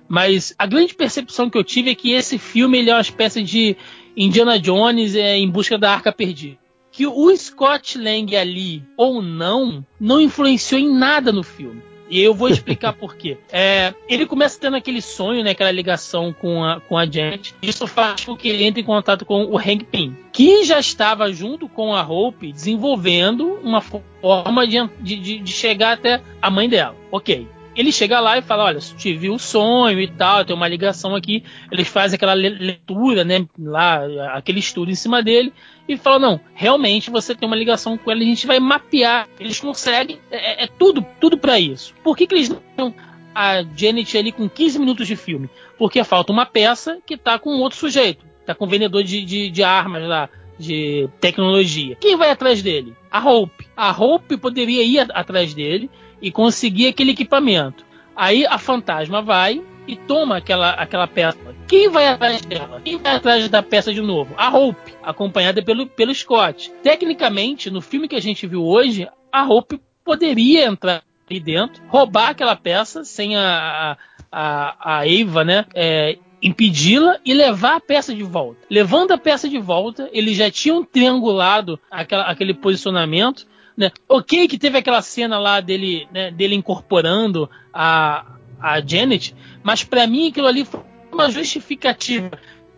mas 0.09 0.55
a 0.59 0.67
grande 0.67 0.95
percepção 0.95 1.49
que 1.49 1.57
eu 1.57 1.63
tive 1.63 1.91
é 1.91 1.95
que 1.95 2.13
esse 2.13 2.39
filme 2.39 2.79
ele 2.79 2.91
é 2.91 2.95
uma 2.95 3.01
espécie 3.01 3.43
de 3.43 3.77
Indiana 4.17 4.59
Jones 4.59 5.15
é, 5.15 5.37
em 5.37 5.49
busca 5.49 5.79
da 5.79 5.93
arca 5.93 6.11
perdida. 6.11 6.59
Que 6.91 7.07
o 7.07 7.37
Scott 7.37 7.97
Lang 7.97 8.35
ali 8.35 8.83
ou 8.97 9.23
não, 9.23 9.87
não 10.01 10.21
influenciou 10.21 10.81
em 10.81 10.93
nada 10.93 11.31
no 11.31 11.45
filme. 11.45 11.81
E 12.11 12.21
eu 12.21 12.35
vou 12.35 12.49
explicar 12.49 12.93
por 12.93 13.17
quê. 13.17 13.39
É, 13.53 13.95
ele 14.09 14.27
começa 14.27 14.59
tendo 14.59 14.77
aquele 14.77 15.03
sonho, 15.03 15.45
né, 15.45 15.51
aquela 15.51 15.71
ligação 15.71 16.33
com 16.33 16.65
a, 16.65 16.81
com 16.81 16.97
a 16.97 17.05
Janet. 17.05 17.55
Isso 17.61 17.87
faz 17.87 18.25
com 18.25 18.37
que 18.37 18.49
ele 18.49 18.65
entre 18.65 18.81
em 18.81 18.85
contato 18.85 19.25
com 19.25 19.45
o 19.45 19.59
Hank 19.59 19.85
Pym, 19.85 20.17
que 20.33 20.65
já 20.65 20.79
estava 20.79 21.31
junto 21.33 21.69
com 21.69 21.95
a 21.95 22.03
Hope 22.03 22.53
desenvolvendo 22.53 23.59
uma 23.63 23.81
forma 23.81 24.67
de, 24.67 24.89
de, 25.01 25.39
de 25.41 25.53
chegar 25.53 25.93
até 25.93 26.23
a 26.41 26.51
mãe 26.51 26.69
dela. 26.69 26.97
Ok 27.11 27.47
ele 27.75 27.93
chega 27.93 28.21
lá 28.21 28.39
e 28.39 28.43
fala: 28.43 28.65
Olha, 28.65 28.79
tive 28.79 29.31
o 29.31 29.39
sonho 29.39 30.01
e 30.01 30.09
tal, 30.09 30.45
tem 30.45 30.55
uma 30.55 30.69
ligação 30.69 31.15
aqui. 31.15 31.45
Eles 31.71 31.89
fazem 31.89 32.17
aquela 32.17 32.35
leitura, 32.35 33.25
né? 33.25 33.47
Lá, 33.59 34.35
aquele 34.35 34.59
estudo 34.59 34.91
em 34.91 34.95
cima 34.95 35.23
dele 35.23 35.53
e 35.95 35.99
fala: 35.99 36.19
Não, 36.19 36.41
realmente 36.55 37.11
você 37.11 37.35
tem 37.35 37.47
uma 37.47 37.57
ligação 37.57 37.97
com 37.97 38.11
ela, 38.11 38.21
a 38.21 38.25
gente 38.25 38.47
vai 38.47 38.59
mapear. 38.59 39.29
Eles 39.39 39.61
conseguem, 39.61 40.19
é, 40.31 40.65
é 40.65 40.67
tudo, 40.67 41.05
tudo 41.21 41.39
para 41.39 41.59
isso. 41.59 41.95
Por 42.03 42.17
que, 42.17 42.27
que 42.27 42.35
eles 42.35 42.55
não. 42.77 42.95
A 43.33 43.63
Janet 43.77 44.19
ali 44.19 44.33
com 44.33 44.49
15 44.49 44.79
minutos 44.79 45.07
de 45.07 45.15
filme? 45.15 45.49
Porque 45.79 46.03
falta 46.03 46.33
uma 46.33 46.45
peça 46.45 46.99
que 47.07 47.17
tá 47.17 47.39
com 47.39 47.51
outro 47.61 47.79
sujeito, 47.79 48.25
tá 48.45 48.57
com 48.57 48.65
um 48.65 48.69
vendedor 48.69 49.05
de, 49.05 49.25
de, 49.25 49.51
de 49.51 49.63
armas 49.63 50.03
lá, 50.03 50.29
de 50.59 51.09
tecnologia. 51.21 51.97
Quem 52.01 52.17
vai 52.17 52.31
atrás 52.31 52.61
dele? 52.61 52.95
A 53.11 53.25
Hope. 53.25 53.69
A 53.77 53.91
Hope 53.93 54.37
poderia 54.37 54.83
ir 54.83 55.07
atrás 55.15 55.55
dele 55.55 55.89
e 56.21 56.33
conseguir 56.33 56.89
aquele 56.89 57.13
equipamento. 57.13 57.85
Aí 58.17 58.45
a 58.45 58.59
fantasma 58.59 59.23
vai 59.23 59.63
e 59.91 59.97
toma 59.97 60.37
aquela, 60.37 60.71
aquela 60.71 61.09
peça. 61.09 61.37
Quem 61.67 61.89
vai 61.89 62.07
atrás 62.07 62.41
dela? 62.43 62.81
Quem 62.85 62.97
vai 62.97 63.17
atrás 63.17 63.49
da 63.49 63.61
peça 63.61 63.93
de 63.93 64.01
novo? 64.01 64.33
A 64.37 64.57
Hope, 64.57 64.95
acompanhada 65.03 65.61
pelo, 65.63 65.87
pelo 65.87 66.15
Scott. 66.15 66.71
Tecnicamente, 66.83 67.71
no 67.71 67.81
filme 67.81 68.07
que 68.07 68.15
a 68.15 68.21
gente 68.21 68.47
viu 68.47 68.65
hoje, 68.65 69.09
a 69.33 69.45
Hope 69.45 69.81
poderia 70.05 70.65
entrar 70.65 71.03
ali 71.29 71.41
dentro, 71.41 71.83
roubar 71.89 72.31
aquela 72.31 72.55
peça 72.55 73.03
sem 73.03 73.37
a, 73.37 73.97
a, 74.31 74.99
a 74.99 75.09
Eva, 75.09 75.45
né? 75.45 75.67
É, 75.75 76.17
impedi-la 76.41 77.19
e 77.25 77.35
levar 77.35 77.77
a 77.77 77.81
peça 77.81 78.15
de 78.15 78.23
volta. 78.23 78.61
Levando 78.71 79.11
a 79.11 79.19
peça 79.19 79.49
de 79.49 79.59
volta, 79.59 80.09
eles 80.13 80.37
já 80.37 80.51
tinham 80.51 80.85
triangulado 80.85 81.81
aquela, 81.91 82.25
aquele 82.25 82.55
posicionamento 82.55 83.45
né? 83.81 83.91
Ok 84.07 84.47
que 84.47 84.59
teve 84.59 84.77
aquela 84.77 85.01
cena 85.01 85.39
lá 85.39 85.59
dele, 85.59 86.07
né, 86.13 86.31
dele 86.31 86.55
incorporando 86.55 87.49
a, 87.73 88.27
a 88.61 88.81
Janet, 88.81 89.35
mas 89.63 89.85
para 89.85 90.07
mim 90.07 90.29
aquilo 90.29 90.47
ali 90.47 90.65
foi 90.65 90.81
uma 91.13 91.31
justificativa. 91.31 92.31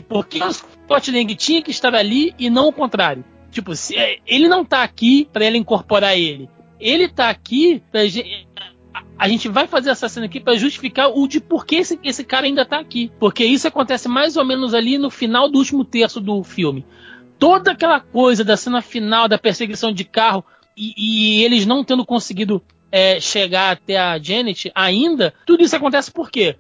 Porque 0.09 0.43
o 0.43 0.53
Scott 0.53 1.11
Lang 1.11 1.35
tinha 1.35 1.63
que 1.63 1.71
estar 1.71 1.95
ali 1.95 2.35
e 2.39 2.51
não 2.51 2.69
o 2.69 2.73
contrário. 2.73 3.25
Tipo, 3.51 3.75
se, 3.75 3.97
é, 3.97 4.19
ele 4.27 4.49
não 4.49 4.65
tá 4.65 4.83
aqui 4.83 5.29
para 5.33 5.45
ela 5.45 5.57
incorporar 5.57 6.17
ele. 6.17 6.49
Ele 6.81 7.09
tá 7.09 7.31
aqui 7.31 7.83
pra 7.91 8.07
gente, 8.07 8.49
a 9.19 9.29
gente 9.29 9.49
vai 9.49 9.67
fazer 9.67 9.91
essa 9.91 10.09
cena 10.09 10.27
aqui 10.27 10.41
para 10.41 10.57
justificar 10.57 11.11
o 11.11 11.29
de 11.29 11.41
por 11.41 11.65
que 11.65 11.77
esse, 11.77 11.99
esse 12.03 12.25
cara 12.25 12.47
ainda 12.47 12.65
tá 12.65 12.81
aqui. 12.81 13.13
Porque 13.21 13.45
isso 13.45 13.69
acontece 13.69 14.09
mais 14.09 14.37
ou 14.37 14.45
menos 14.45 14.75
ali 14.75 14.99
no 14.99 15.11
final 15.11 15.49
do 15.49 15.59
último 15.59 15.85
terço 15.85 16.21
do 16.21 16.43
filme. 16.43 16.85
Toda 17.39 17.73
aquela 17.73 18.01
coisa 18.01 18.45
da 18.45 18.57
cena 18.57 18.83
final 18.83 19.29
da 19.29 19.39
perseguição 19.39 19.93
de 19.93 20.05
carro 20.05 20.45
e, 20.77 20.95
e 20.97 21.45
eles 21.45 21.67
não 21.67 21.85
tendo 21.85 22.05
conseguido 22.05 22.63
é, 22.93 23.19
chegar 23.19 23.73
até 23.73 23.97
a 23.97 24.19
Janet 24.19 24.71
ainda, 24.75 25.33
tudo 25.47 25.65
isso 25.65 25.75
acontece 25.75 26.13
por 26.13 26.31
quê? 26.31 26.57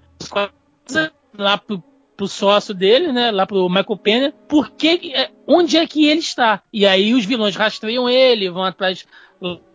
Lá 1.37 1.59
pro, 1.59 1.83
pro 2.17 2.27
sócio 2.27 2.75
dele, 2.75 3.13
né? 3.13 3.31
Lá 3.31 3.47
pro 3.47 3.69
Michael 3.69 3.99
Penner, 3.99 4.35
porque, 4.49 5.13
é, 5.15 5.31
onde 5.47 5.77
é 5.77 5.87
que 5.87 6.07
ele 6.07 6.21
está? 6.21 6.63
E 6.73 6.87
aí 6.87 7.13
os 7.13 7.27
vilões 7.27 7.55
rastreiam 7.55 8.09
ele, 8.09 8.51
vão 8.51 8.65
atrás 8.65 9.07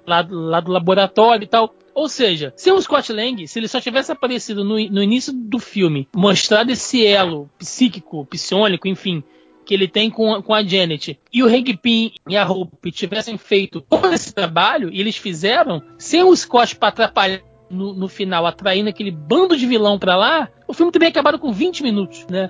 lá, 0.06 0.28
lá 0.30 0.60
do 0.60 0.72
laboratório 0.72 1.44
e 1.44 1.48
tal. 1.48 1.74
Ou 1.94 2.08
seja, 2.08 2.54
se 2.56 2.72
o 2.72 2.82
Scott 2.82 3.12
Lang, 3.12 3.48
se 3.48 3.60
ele 3.60 3.68
só 3.68 3.82
tivesse 3.82 4.12
aparecido 4.12 4.64
no, 4.64 4.76
no 4.90 5.02
início 5.02 5.34
do 5.34 5.60
filme, 5.60 6.08
mostrado 6.16 6.72
esse 6.72 7.06
elo 7.06 7.50
psíquico, 7.58 8.26
psiônico, 8.26 8.88
enfim, 8.88 9.24
que 9.68 9.74
ele 9.74 9.88
tem 9.88 10.10
com, 10.10 10.42
com 10.42 10.54
a 10.54 10.64
Janet 10.64 11.20
e 11.32 11.44
o 11.44 11.48
Hank 11.48 11.76
Pym 11.78 12.14
e 12.28 12.38
a 12.38 12.50
Hope 12.50 12.90
tivessem 12.90 13.38
feito 13.38 13.82
todo 13.82 14.12
esse 14.14 14.34
trabalho, 14.34 14.90
e 14.90 15.02
eles 15.02 15.18
fizeram, 15.18 15.84
sem 15.98 16.24
o 16.24 16.34
Scott 16.34 16.78
para 16.78 16.88
atrapalhar 16.88 17.42
no, 17.70 17.94
no, 17.94 18.08
final, 18.08 18.46
atraindo 18.46 18.90
aquele 18.90 19.12
bando 19.12 19.58
de 19.58 19.68
vilão 19.68 20.00
pra 20.00 20.16
lá, 20.16 20.48
o 20.66 20.74
filme 20.74 20.90
teria 20.90 21.10
acabado 21.10 21.38
com 21.38 21.52
20 21.52 21.84
minutos, 21.84 22.26
né? 22.30 22.50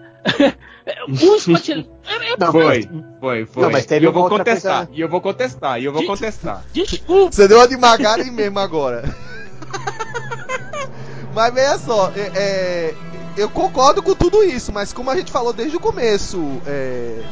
o 1.10 1.16
Scott... 1.42 1.72
É, 1.72 2.34
é... 2.34 2.38
Não, 2.38 2.52
foi, 2.52 2.88
foi, 3.20 3.46
foi. 3.48 3.64
Não, 3.64 3.72
mas 3.72 3.88
teve 3.88 4.06
e 4.06 4.08
eu 4.08 4.14
vou 4.14 4.30
contestar, 4.30 4.86
coisa... 4.86 5.00
e 5.00 5.02
eu 5.02 5.10
vou 5.10 5.20
contestar, 5.20 5.82
e 5.82 5.86
eu 5.86 5.92
vou 5.92 6.02
Des... 6.02 6.10
contestar. 6.10 6.64
Desculpa. 6.72 7.32
Você 7.34 7.48
deu 7.48 7.58
uma 7.58 7.68
de 7.68 7.78
Magari 7.78 8.30
mesmo 8.30 8.60
agora. 8.60 9.04
mas 11.34 11.52
veja 11.52 11.80
só, 11.80 12.12
é, 12.16 12.32
é, 12.36 12.94
eu 13.38 13.50
concordo 13.50 14.02
com 14.02 14.16
tudo 14.16 14.44
isso, 14.44 14.74
mas 14.74 14.92
como 14.92 15.12
a 15.12 15.16
gente 15.16 15.32
falou 15.32 15.54
desde 15.54 15.78
o 15.78 15.80
começo, 15.80 16.40
é, 16.66 17.24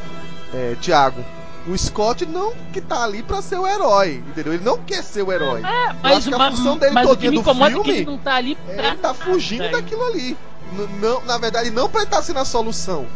é, 0.53 0.76
Thiago, 0.80 1.26
o 1.68 1.76
Scott 1.76 2.26
não 2.27 2.53
que 2.72 2.80
tá 2.80 3.03
ali 3.03 3.23
pra 3.23 3.41
ser 3.41 3.57
o 3.57 3.68
herói, 3.68 4.23
entendeu? 4.27 4.53
Ele 4.53 4.64
não 4.64 4.77
quer 4.77 5.03
ser 5.03 5.23
o 5.23 5.32
herói. 5.32 5.61
É, 5.64 5.94
mas, 6.02 6.27
a 6.27 6.52
função 6.52 6.77
dele 6.77 6.94
mas 6.94 7.07
todinha 7.07 7.32
do 7.32 7.44
filme, 7.44 7.64
é 7.64 7.72
que 7.72 7.91
ele 7.91 8.06
não 8.06 8.18
tá 8.19 8.36
ali 8.36 8.56
pra... 8.56 8.88
ele 8.88 8.98
tá 8.98 9.14
fugindo 9.14 9.72
daquilo 9.72 10.06
ali. 10.06 10.38
Não, 11.02 11.23
na 11.26 11.38
verdade, 11.38 11.72
não 11.72 11.90
pra 11.90 12.02
ele 12.02 12.07
estar 12.07 12.18
tá 12.18 12.23
sendo 12.23 12.40
a 12.40 12.45
solução. 12.45 13.07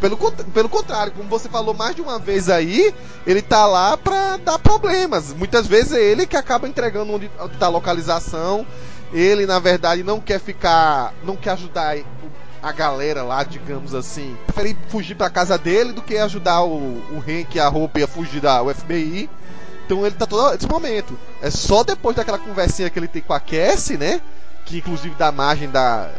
Pelo, 0.00 0.16
pelo 0.52 0.68
contrário, 0.68 1.12
como 1.12 1.28
você 1.28 1.48
falou 1.48 1.72
mais 1.72 1.94
de 1.96 2.02
uma 2.02 2.18
vez 2.18 2.50
aí, 2.50 2.94
ele 3.26 3.40
tá 3.40 3.66
lá 3.66 3.96
pra 3.96 4.36
dar 4.36 4.58
problemas. 4.58 5.32
Muitas 5.32 5.66
vezes 5.66 5.92
é 5.92 6.02
ele 6.02 6.26
que 6.26 6.36
acaba 6.36 6.68
entregando 6.68 7.12
onde 7.12 7.30
tá 7.58 7.66
a 7.66 7.70
localização. 7.70 8.66
Ele, 9.12 9.46
na 9.46 9.58
verdade, 9.58 10.02
não 10.02 10.20
quer 10.20 10.38
ficar. 10.38 11.14
não 11.24 11.36
quer 11.36 11.50
ajudar 11.50 11.96
a 12.62 12.72
galera 12.72 13.22
lá, 13.22 13.42
digamos 13.42 13.94
assim. 13.94 14.36
Prefere 14.46 14.76
fugir 14.88 15.14
pra 15.14 15.30
casa 15.30 15.56
dele 15.56 15.92
do 15.92 16.02
que 16.02 16.16
ajudar 16.16 16.62
o, 16.62 16.76
o 16.76 17.24
Hank 17.26 17.56
e 17.56 17.60
a 17.60 17.68
Hope 17.68 18.02
a 18.02 18.08
fugir 18.08 18.40
da 18.40 18.62
FBI. 18.74 19.30
Então 19.86 20.04
ele 20.04 20.14
tá 20.14 20.26
todo 20.26 20.54
esse 20.54 20.66
momento. 20.68 21.18
É 21.40 21.50
só 21.50 21.82
depois 21.82 22.14
daquela 22.14 22.38
conversinha 22.38 22.90
que 22.90 22.98
ele 22.98 23.08
tem 23.08 23.22
com 23.22 23.32
a 23.32 23.40
Cassie, 23.40 23.96
né? 23.96 24.20
Que 24.66 24.78
inclusive 24.78 25.14
dá 25.14 25.32
margem 25.32 25.70
da. 25.70 26.10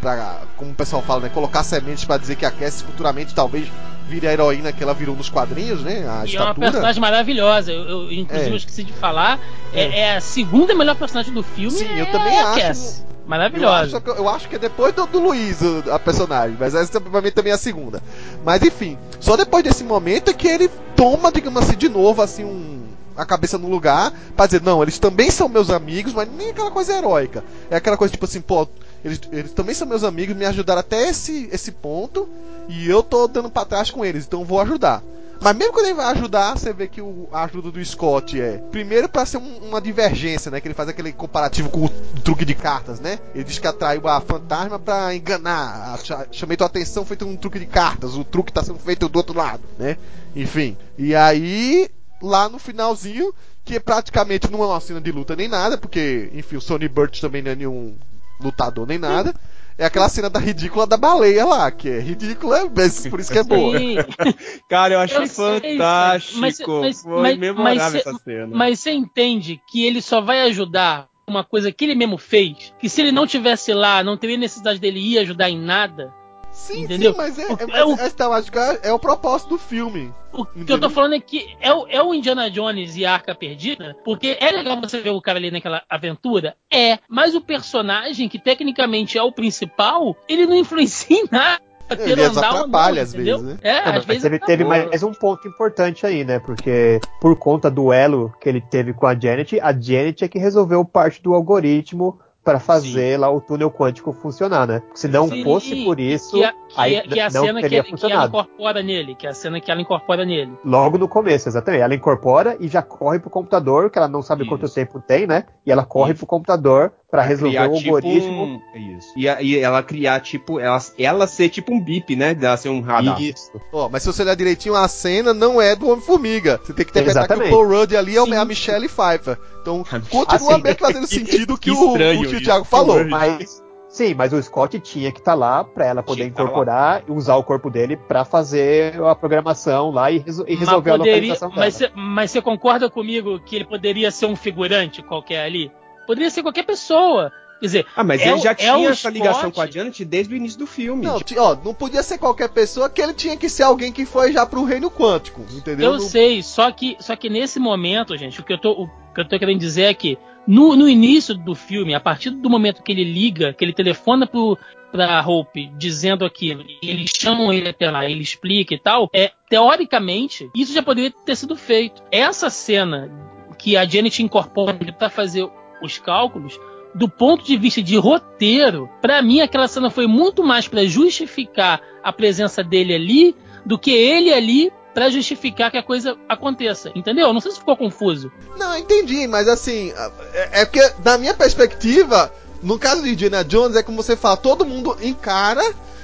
Pra, 0.00 0.42
como 0.56 0.70
o 0.70 0.74
pessoal 0.74 1.02
fala, 1.02 1.22
né? 1.22 1.28
Colocar 1.28 1.62
sementes 1.64 2.04
para 2.04 2.18
dizer 2.18 2.36
que 2.36 2.46
a 2.46 2.50
Cassie 2.50 2.84
futuramente 2.84 3.34
talvez 3.34 3.68
vire 4.08 4.26
a 4.26 4.32
heroína 4.32 4.72
que 4.72 4.82
ela 4.82 4.94
virou 4.94 5.14
nos 5.14 5.28
quadrinhos, 5.28 5.82
né? 5.82 6.06
A 6.08 6.24
e 6.24 6.30
estatura. 6.30 6.42
é 6.42 6.44
uma 6.44 6.54
personagem 6.54 7.00
maravilhosa. 7.00 7.72
Eu, 7.72 7.88
eu 7.88 8.12
inclusive, 8.12 8.50
é. 8.50 8.52
eu 8.52 8.56
esqueci 8.56 8.84
de 8.84 8.92
falar. 8.92 9.38
É. 9.72 9.82
É, 9.82 9.98
é. 10.00 10.16
a 10.16 10.20
segunda 10.20 10.74
melhor 10.74 10.96
personagem 10.96 11.32
do 11.32 11.42
filme. 11.42 11.76
Sim, 11.76 11.98
eu 11.98 12.06
também 12.06 12.38
acho. 12.38 12.60
Cassie. 12.60 13.08
Maravilhosa. 13.26 14.02
Eu 14.06 14.12
acho, 14.12 14.22
eu 14.22 14.28
acho 14.30 14.48
que 14.48 14.56
é 14.56 14.58
depois 14.58 14.94
do, 14.94 15.06
do 15.06 15.18
Luiz 15.18 15.58
a 15.92 15.98
personagem, 15.98 16.56
mas 16.58 16.74
essa 16.74 16.98
pra 16.98 17.20
mim 17.20 17.30
também 17.30 17.52
é 17.52 17.54
a 17.54 17.58
segunda. 17.58 18.02
Mas 18.42 18.62
enfim, 18.62 18.96
só 19.20 19.36
depois 19.36 19.62
desse 19.62 19.84
momento 19.84 20.30
é 20.30 20.32
que 20.32 20.48
ele 20.48 20.70
toma, 20.96 21.30
digamos 21.30 21.62
assim, 21.62 21.76
de 21.76 21.90
novo, 21.90 22.22
assim, 22.22 22.42
um, 22.42 22.86
a 23.14 23.26
cabeça 23.26 23.58
no 23.58 23.68
lugar 23.68 24.12
pra 24.34 24.46
dizer, 24.46 24.62
não, 24.62 24.80
eles 24.80 24.98
também 24.98 25.30
são 25.30 25.46
meus 25.46 25.68
amigos, 25.68 26.14
mas 26.14 26.26
nem 26.38 26.50
aquela 26.50 26.70
coisa 26.70 26.96
heróica. 26.96 27.44
É 27.70 27.76
aquela 27.76 27.98
coisa 27.98 28.10
tipo 28.10 28.24
assim, 28.24 28.40
pô, 28.40 28.66
eles, 29.04 29.20
eles 29.32 29.52
também 29.52 29.74
são 29.74 29.86
meus 29.86 30.04
amigos, 30.04 30.36
me 30.36 30.44
ajudaram 30.44 30.80
até 30.80 31.08
esse, 31.08 31.48
esse 31.52 31.72
ponto, 31.72 32.28
e 32.68 32.88
eu 32.88 33.02
tô 33.02 33.26
dando 33.28 33.50
pra 33.50 33.64
trás 33.64 33.90
com 33.90 34.04
eles, 34.04 34.24
então 34.26 34.44
vou 34.44 34.60
ajudar. 34.60 35.02
Mas 35.40 35.54
mesmo 35.54 35.72
quando 35.72 35.86
ele 35.86 35.94
vai 35.94 36.06
ajudar, 36.06 36.58
você 36.58 36.72
vê 36.72 36.88
que 36.88 37.00
o, 37.00 37.28
a 37.30 37.44
ajuda 37.44 37.70
do 37.70 37.84
Scott 37.84 38.40
é. 38.40 38.60
Primeiro 38.72 39.08
pra 39.08 39.24
ser 39.24 39.36
um- 39.36 39.68
uma 39.68 39.80
divergência, 39.80 40.50
né? 40.50 40.60
Que 40.60 40.66
ele 40.66 40.74
faz 40.74 40.88
aquele 40.88 41.12
comparativo 41.12 41.70
com 41.70 41.84
o 41.84 41.88
truque 42.24 42.44
de 42.44 42.56
cartas, 42.56 42.98
né? 42.98 43.20
Ele 43.32 43.44
diz 43.44 43.56
que 43.56 43.66
atraiu 43.68 44.08
a 44.08 44.20
fantasma 44.20 44.80
pra 44.80 45.14
enganar. 45.14 45.94
a- 45.94 45.98
cha- 45.98 46.26
Chamei 46.32 46.56
tua 46.56 46.66
atenção 46.66 47.04
feito 47.04 47.24
um 47.24 47.36
truque 47.36 47.60
de 47.60 47.66
cartas. 47.66 48.16
O 48.16 48.24
truque 48.24 48.52
tá 48.52 48.64
sendo 48.64 48.80
feito 48.80 49.08
do 49.08 49.16
outro 49.16 49.36
lado, 49.36 49.62
né? 49.78 49.96
Enfim. 50.34 50.76
E 50.98 51.14
aí, 51.14 51.88
lá 52.20 52.48
no 52.48 52.58
finalzinho, 52.58 53.32
que 53.64 53.78
praticamente 53.78 54.50
não 54.50 54.60
é 54.64 54.66
uma 54.66 54.80
cena 54.80 55.00
de 55.00 55.12
luta 55.12 55.36
nem 55.36 55.46
nada, 55.46 55.78
porque, 55.78 56.30
enfim, 56.34 56.56
o 56.56 56.60
Sonny 56.60 56.88
Burt 56.88 57.20
também 57.20 57.42
não 57.42 57.52
é 57.52 57.54
nenhum 57.54 57.94
lutador 58.40 58.86
nem 58.86 58.98
nada. 58.98 59.34
É 59.76 59.84
aquela 59.84 60.08
cena 60.08 60.28
da 60.28 60.40
ridícula 60.40 60.88
da 60.88 60.96
baleia 60.96 61.44
lá, 61.46 61.70
que 61.70 61.88
é 61.88 62.00
ridícula, 62.00 62.68
mas 62.74 63.06
por 63.06 63.20
isso 63.20 63.30
que 63.32 63.38
é 63.38 63.44
boa. 63.44 63.78
Sim, 63.78 63.94
Cara, 64.68 64.94
eu 64.94 64.98
achei 65.00 65.18
Eu 65.18 65.26
sei, 65.28 65.60
fantástico. 65.78 66.40
mas- 66.40 66.58
mas- 66.66 67.02
Foi 67.02 67.22
mas- 67.22 67.38
memorável 67.38 67.74
mas 67.76 67.94
essa 67.94 68.14
cena. 68.24 68.56
mas 68.56 68.80
você 68.80 68.90
entende 68.90 69.60
que 69.70 69.86
ele 69.86 70.02
só 70.02 70.20
vai 70.20 70.40
ajudar 70.42 71.06
uma 71.28 71.44
coisa 71.44 71.70
que 71.70 71.84
ele 71.84 71.94
mesmo 71.94 72.18
fez, 72.18 72.72
que 72.80 72.88
se 72.88 73.00
ele 73.02 73.12
não 73.12 73.24
tivesse 73.26 73.72
lá, 73.72 74.02
não 74.02 74.16
teria 74.16 74.36
necessidade 74.36 74.80
dele 74.80 74.98
ir 74.98 75.18
ajudar 75.18 75.48
em 75.48 75.58
nada. 75.60 76.12
Sim, 76.58 76.84
Entendeu? 76.84 77.12
sim, 77.12 77.16
mas 77.16 77.38
é, 77.38 77.46
O- 77.46 77.56
é, 77.70 77.80
é 77.80 77.84
o- 77.84 78.10
temática 78.10 78.80
é 78.82 78.92
o 78.92 78.98
propósito 78.98 79.50
do 79.50 79.58
filme. 79.58 80.12
O 80.32 80.44
que 80.44 80.70
eu 80.72 80.78
tô 80.78 80.90
falando 80.90 81.14
é 81.14 81.20
que 81.20 81.56
é 81.60 81.72
o, 81.72 81.86
é 81.88 82.02
o 82.02 82.12
Indiana 82.12 82.50
Jones 82.50 82.96
e 82.96 83.06
a 83.06 83.14
Arca 83.14 83.34
Perdida, 83.34 83.96
porque 84.04 84.36
é 84.38 84.50
legal 84.50 84.78
você 84.80 85.00
ver 85.00 85.10
o 85.10 85.22
cara 85.22 85.38
ali 85.38 85.50
naquela 85.50 85.82
aventura, 85.88 86.56
é, 86.70 86.98
mas 87.08 87.34
o 87.34 87.40
personagem, 87.40 88.28
que 88.28 88.38
tecnicamente 88.38 89.16
é 89.16 89.22
o 89.22 89.32
principal, 89.32 90.14
ele 90.28 90.46
não 90.46 90.54
influencia 90.56 91.16
em 91.16 91.24
nada. 91.30 91.62
Ele 91.90 92.16
não, 92.16 92.38
atrapalha 92.38 93.02
às 93.02 93.14
entendeu? 93.14 93.38
vezes, 93.38 93.54
né? 93.54 93.58
É, 93.62 93.80
Não, 93.80 93.88
às 93.88 93.94
mas 93.94 94.04
vezes 94.04 94.22
teve, 94.22 94.38
teve 94.40 94.64
mais 94.64 95.02
um 95.02 95.12
ponto 95.12 95.48
importante 95.48 96.04
aí, 96.04 96.22
né? 96.22 96.38
Porque 96.38 97.00
por 97.18 97.34
conta 97.38 97.70
do 97.70 97.90
elo 97.94 98.30
que 98.38 98.46
ele 98.46 98.60
teve 98.60 98.92
com 98.92 99.06
a 99.06 99.18
Janet, 99.18 99.58
a 99.58 99.72
Janet 99.72 100.22
é 100.22 100.28
que 100.28 100.38
resolveu 100.38 100.84
parte 100.84 101.22
do 101.22 101.32
algoritmo 101.32 102.18
para 102.48 102.58
fazer 102.58 103.20
lá 103.20 103.30
o 103.30 103.42
túnel 103.42 103.70
quântico 103.70 104.10
funcionar, 104.10 104.66
né? 104.66 104.80
Se 104.94 105.06
não 105.06 105.28
Sim, 105.28 105.44
fosse 105.44 105.84
por 105.84 106.00
isso, 106.00 106.38
que, 106.38 106.44
a- 106.44 106.52
que, 106.52 106.80
aí 106.80 106.94
é- 106.94 107.02
que 107.02 107.20
a 107.20 107.24
não 107.28 107.42
cena 107.44 107.54
que, 107.56 107.60
teria 107.60 107.78
ele- 107.80 107.82
que 107.84 107.90
ela 107.90 107.98
funcionado. 108.00 108.28
incorpora 108.28 108.82
nele, 108.82 109.14
que 109.14 109.26
é 109.26 109.30
a 109.30 109.34
cena 109.34 109.60
que 109.60 109.70
ela 109.70 109.82
incorpora 109.82 110.24
nele. 110.24 110.52
Logo 110.64 110.96
no 110.96 111.06
começo, 111.06 111.46
exatamente. 111.46 111.82
Ela 111.82 111.94
incorpora 111.94 112.56
e 112.58 112.66
já 112.66 112.80
corre 112.80 113.18
pro 113.18 113.28
computador, 113.28 113.90
que 113.90 113.98
ela 113.98 114.08
não 114.08 114.22
sabe 114.22 114.44
Isso. 114.44 114.50
quanto 114.50 114.66
tempo 114.72 114.98
tem, 114.98 115.26
né? 115.26 115.44
E 115.66 115.70
ela 115.70 115.84
corre 115.84 116.14
pro 116.14 116.24
computador 116.26 116.90
para 117.10 117.22
resolver 117.22 117.56
criar, 117.56 117.70
o 117.70 117.74
tipo, 117.78 117.94
algoritmo. 117.96 118.42
um- 118.44 118.78
Isso. 118.98 119.08
E, 119.16 119.28
a- 119.28 119.40
e 119.40 119.58
ela 119.58 119.82
criar, 119.82 120.20
tipo, 120.20 120.60
ela, 120.60 120.78
ela 120.98 121.26
ser 121.26 121.48
tipo 121.48 121.72
um 121.72 121.80
bip, 121.80 122.14
né? 122.14 122.34
Dela 122.34 122.56
ser 122.56 122.68
um 122.68 122.80
radar. 122.82 123.20
Isso. 123.22 123.50
Ó, 123.72 123.88
mas 123.88 124.02
se 124.02 124.12
você 124.12 124.22
olhar 124.22 124.34
direitinho, 124.36 124.74
a 124.74 124.86
cena 124.88 125.32
não 125.32 125.60
é 125.60 125.74
do 125.74 125.88
Homem-Formiga. 125.88 126.60
Você 126.62 126.72
tem 126.74 126.84
que 126.84 126.90
interpretar 126.90 127.26
que 127.26 127.32
o 127.32 127.34
Exatamente. 127.36 127.50
Paul 127.50 127.66
Rudd 127.66 127.96
ali 127.96 128.16
é 128.18 128.22
Sim. 128.24 128.34
a 128.34 128.44
Michelle 128.44 128.88
Pfeiffer. 128.88 129.38
Então, 129.62 129.82
continua 130.10 130.52
Assim, 130.52 130.60
bem 130.62 130.74
fazendo 130.74 131.06
sentido 131.06 131.54
o 131.54 131.58
que, 131.58 131.70
que 131.70 131.76
o, 131.76 131.86
estranho 131.92 132.20
o 132.20 132.22
que 132.24 132.34
o 132.34 132.36
isso. 132.36 132.44
Thiago 132.44 132.64
falou. 132.64 133.02
Mas 133.06 133.62
sim, 133.88 134.12
mas 134.12 134.34
o 134.34 134.42
Scott 134.42 134.78
tinha 134.80 135.10
que 135.10 135.18
estar 135.20 135.32
lá 135.34 135.64
para 135.64 135.86
ela 135.86 136.02
poder 136.02 136.24
Tinha 136.24 136.34
tá 136.34 136.42
incorporar 136.42 137.04
e 137.08 137.10
usar 137.10 137.36
o 137.36 137.42
corpo 137.42 137.70
dele 137.70 137.96
para 137.96 138.22
fazer 138.22 139.02
a 139.02 139.14
programação 139.14 139.90
lá 139.90 140.10
e, 140.10 140.18
resol- 140.18 140.44
e 140.46 140.50
Mas 140.50 140.60
resolver 140.60 140.90
a 140.90 140.98
poderia- 140.98 141.14
localização 141.14 141.48
dela. 141.48 141.60
mas 141.62 141.74
você- 141.74 141.90
Mas 141.94 142.30
você 142.30 142.42
concorda 142.42 142.90
comigo 142.90 143.40
que 143.40 143.56
ele 143.56 143.64
poderia 143.64 144.10
ser 144.10 144.26
um 144.26 144.36
figurante 144.36 145.02
qualquer 145.02 145.42
ali? 145.44 145.72
Poderia 146.08 146.28
ser 146.30 146.42
qualquer 146.42 146.64
pessoa. 146.64 147.30
Quer 147.60 147.66
dizer, 147.66 147.86
Ah, 147.94 148.02
mas 148.04 148.20
É 148.20 148.28
ele 148.28 148.34
o- 148.34 148.42
já 148.42 148.50
é 148.52 148.54
tinha 148.54 148.78
o 148.78 148.88
essa 148.88 149.10
ligação 149.10 149.50
Scott. 149.50 149.54
com 149.54 149.60
a 149.60 149.66
Janet 149.70 150.04
desde 150.04 150.32
o 150.32 150.36
início 150.36 150.58
do 150.58 150.66
filme. 150.66 151.04
Não, 151.04 151.20
ó, 151.38 151.56
não 151.64 151.74
podia 151.74 152.02
ser 152.02 152.16
qualquer 152.18 152.48
pessoa, 152.48 152.88
que 152.88 153.00
ele 153.02 153.12
tinha 153.12 153.36
que 153.36 153.48
ser 153.48 153.64
alguém 153.64 153.92
que 153.92 154.04
foi 154.06 154.32
já 154.32 154.46
pro 154.46 154.64
reino 154.64 154.90
quântico, 154.90 155.44
entendeu? 155.52 155.86
Eu 155.86 155.92
Não- 155.94 156.00
sei, 156.00 156.42
só 156.42 156.70
que, 156.72 156.96
só 157.00 157.14
que 157.14 157.28
nesse 157.28 157.58
momento, 157.60 158.16
gente, 158.16 158.40
o 158.40 158.44
que 158.44 158.52
eu 158.52 158.58
tô, 158.58 158.70
o 158.72 158.88
que 159.14 159.20
eu 159.20 159.28
tô 159.28 159.38
querendo 159.38 159.58
dizer 159.60 159.82
é 159.82 159.94
que 159.94 160.16
no, 160.46 160.74
no 160.76 160.88
início 160.88 161.34
do 161.34 161.54
filme, 161.54 161.94
a 161.94 162.00
partir 162.00 162.30
do 162.30 162.48
momento 162.48 162.82
que 162.82 162.90
ele 162.92 163.04
liga, 163.04 163.52
que 163.52 163.62
ele 163.64 163.72
telefona 163.74 164.26
pro, 164.26 164.56
pra 164.92 165.20
Hope 165.26 165.66
dizendo 165.76 166.24
aquilo, 166.24 166.62
e 166.80 166.88
eles 166.88 167.10
chamam 167.14 167.52
ele 167.52 167.68
até 167.68 167.90
lá, 167.90 168.08
ele 168.08 168.22
explica 168.22 168.72
e 168.72 168.78
tal, 168.78 169.10
é, 169.12 169.32
teoricamente, 169.50 170.48
isso 170.54 170.72
já 170.72 170.82
poderia 170.82 171.10
ter 171.10 171.36
sido 171.36 171.56
feito. 171.56 172.02
Essa 172.10 172.48
cena 172.50 173.10
que 173.58 173.76
a 173.76 173.84
Janet 173.84 174.22
incorpora 174.22 174.76
ele 174.80 174.92
pra 174.92 175.10
fazer 175.10 175.46
os 175.82 175.98
cálculos, 175.98 176.58
do 176.94 177.08
ponto 177.08 177.44
de 177.44 177.56
vista 177.56 177.82
de 177.82 177.96
roteiro, 177.96 178.88
pra 179.00 179.22
mim 179.22 179.40
aquela 179.40 179.68
cena 179.68 179.90
foi 179.90 180.06
muito 180.06 180.42
mais 180.42 180.66
pra 180.66 180.84
justificar 180.84 181.80
a 182.02 182.12
presença 182.12 182.62
dele 182.62 182.94
ali 182.94 183.36
do 183.64 183.78
que 183.78 183.90
ele 183.90 184.32
ali 184.32 184.72
pra 184.94 185.10
justificar 185.10 185.70
que 185.70 185.76
a 185.76 185.82
coisa 185.82 186.16
aconteça. 186.28 186.90
Entendeu? 186.94 187.32
Não 187.32 187.40
sei 187.40 187.52
se 187.52 187.58
ficou 187.58 187.76
confuso. 187.76 188.32
Não, 188.58 188.76
entendi, 188.76 189.26
mas 189.28 189.46
assim, 189.46 189.92
é, 190.32 190.62
é 190.62 190.64
porque, 190.64 190.92
na 191.04 191.16
minha 191.18 191.34
perspectiva, 191.34 192.32
no 192.62 192.78
caso 192.78 193.02
de 193.02 193.10
Indiana 193.10 193.44
Jones, 193.44 193.76
é 193.76 193.82
como 193.82 194.02
você 194.02 194.16
fala, 194.16 194.36
todo 194.36 194.64
mundo 194.64 194.96
encara 195.00 195.62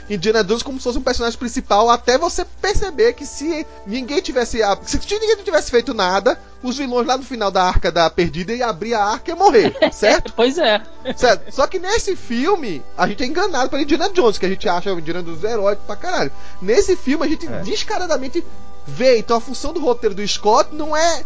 Indiana 0.09 0.45
Jones 0.45 0.63
como 0.63 0.79
se 0.79 0.85
fosse 0.85 0.99
um 0.99 1.03
personagem 1.03 1.39
principal, 1.39 1.89
até 1.91 2.19
você 2.19 2.45
perceber 2.61 3.15
que 3.15 3.25
se 3.25 3.67
ninguém 3.87 4.21
tivesse. 4.21 4.59
Se 4.85 4.99
ninguém 5.19 5.37
tivesse 5.45 5.71
feito 5.71 5.95
nada, 5.95 6.39
os 6.63 6.77
vilões 6.77 7.07
lá 7.07 7.17
no 7.17 7.23
final 7.23 7.51
da 7.51 7.63
arca 7.63 7.91
da 7.91 8.09
perdida 8.11 8.53
iam 8.55 8.69
abrir 8.69 8.95
a 8.95 9.05
arca 9.05 9.31
e 9.31 9.35
morrer, 9.35 9.75
certo? 9.93 10.33
Pois 10.35 10.59
é. 10.59 10.83
certo? 11.17 11.53
Só 11.55 11.67
que 11.67 11.79
nesse 11.79 12.17
filme, 12.17 12.83
a 12.97 13.07
gente 13.07 13.23
é 13.23 13.27
enganado 13.27 13.69
pelo 13.71 13.83
Indiana 13.83 14.09
Jones, 14.11 14.39
que 14.39 14.47
a 14.47 14.49
gente 14.49 14.69
acha 14.69 14.93
o 14.93 14.99
Indiana 14.99 15.23
Jones 15.23 15.43
herói 15.45 15.77
pra 15.77 15.97
caralho. 15.97 16.33
Nesse 16.61 16.97
filme, 16.97 17.25
a 17.25 17.29
gente 17.29 17.47
É. 17.47 17.61
descaradamente 17.61 18.45
vê. 18.87 19.19
Então 19.19 19.37
a 19.37 19.41
função 19.41 19.73
do 19.73 19.81
roteiro 19.81 20.15
do 20.15 20.27
Scott 20.27 20.75
não 20.75 20.97
é 20.97 21.25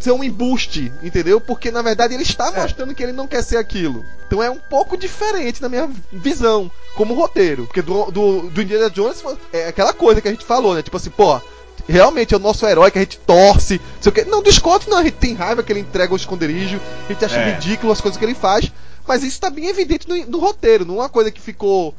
ser 0.00 0.12
um 0.12 0.24
embuste, 0.24 0.92
entendeu? 1.02 1.40
Porque 1.40 1.70
na 1.70 1.82
verdade 1.82 2.14
ele 2.14 2.22
está 2.22 2.52
É. 2.54 2.62
mostrando 2.62 2.94
que 2.94 3.02
ele 3.02 3.12
não 3.12 3.26
quer 3.26 3.42
ser 3.42 3.56
aquilo. 3.56 4.04
Então 4.26 4.42
é 4.42 4.50
um 4.50 4.58
pouco 4.58 4.96
diferente 4.96 5.60
na 5.62 5.68
minha 5.68 5.88
visão, 6.12 6.70
como 6.94 7.14
roteiro. 7.14 7.66
Porque 7.66 7.82
do, 7.82 8.10
do, 8.10 8.50
do 8.50 8.62
Indiana 8.62 8.90
Jones 8.90 9.22
é 9.52 9.68
aquela 9.68 9.92
coisa 9.92 10.20
que 10.20 10.28
a 10.28 10.30
gente 10.30 10.44
falou, 10.44 10.74
né? 10.74 10.82
Tipo 10.82 10.96
assim, 10.96 11.10
pô. 11.10 11.40
Realmente 11.86 12.32
é 12.32 12.36
o 12.38 12.40
nosso 12.40 12.64
herói 12.66 12.90
que 12.90 12.98
a 12.98 13.02
gente 13.02 13.18
torce. 13.18 13.74
não 13.78 14.02
Sei 14.02 14.10
o 14.10 14.14
quê. 14.14 14.24
Não, 14.24 14.42
do 14.42 14.50
Scott 14.50 14.88
não, 14.88 14.98
a 14.98 15.02
gente 15.02 15.16
tem 15.16 15.34
raiva 15.34 15.62
que 15.62 15.70
ele 15.70 15.80
entrega 15.80 16.14
o 16.14 16.16
esconderijo, 16.16 16.80
a 17.08 17.12
gente 17.12 17.24
acha 17.24 17.36
É. 17.38 17.50
ridículo 17.52 17.92
as 17.92 18.00
coisas 18.00 18.16
que 18.16 18.24
ele 18.24 18.34
faz, 18.34 18.72
mas 19.06 19.22
isso 19.22 19.38
tá 19.38 19.50
bem 19.50 19.66
evidente 19.68 20.08
no, 20.08 20.16
no 20.26 20.38
roteiro, 20.38 20.86
não 20.86 20.94
é 20.94 20.98
uma 21.00 21.08
coisa 21.10 21.30
que 21.30 21.42
ficou 21.42 21.94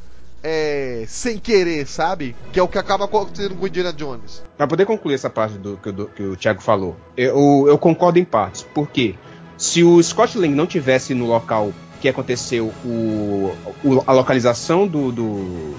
é, 0.48 1.06
sem 1.08 1.40
querer, 1.40 1.88
sabe? 1.88 2.36
Que 2.54 2.60
é 2.60 2.64
o 2.64 2.68
que 2.68 2.78
acaba 2.78 3.06
acontecendo 3.06 3.56
com 3.56 3.66
o 3.66 3.68
Indiana 3.68 3.92
Jones. 3.92 4.44
Pra 4.56 4.68
poder 4.68 4.86
concluir 4.86 5.16
essa 5.16 5.30
parte 5.30 5.58
do, 5.58 5.76
que, 5.78 5.90
o- 5.90 5.94
do- 5.94 6.06
que 6.08 6.22
o 6.22 6.36
Thiago 6.36 6.62
falou, 6.62 6.96
eu, 7.18 7.66
eu 7.68 7.78
concordo 7.80 8.20
em 8.20 8.24
partes. 8.26 8.62
Por 8.74 8.88
quê? 8.90 9.16
Se 9.58 9.84
o 9.84 10.02
Scott 10.04 10.38
Lang 10.38 10.54
não 10.54 10.68
tivesse 10.68 11.14
no 11.16 11.26
local 11.26 11.74
que 12.00 12.08
aconteceu 12.08 12.72
o, 12.86 13.52
o- 13.84 14.04
a 14.06 14.14
localização 14.14 14.88
do, 14.88 15.12
do- 15.12 15.76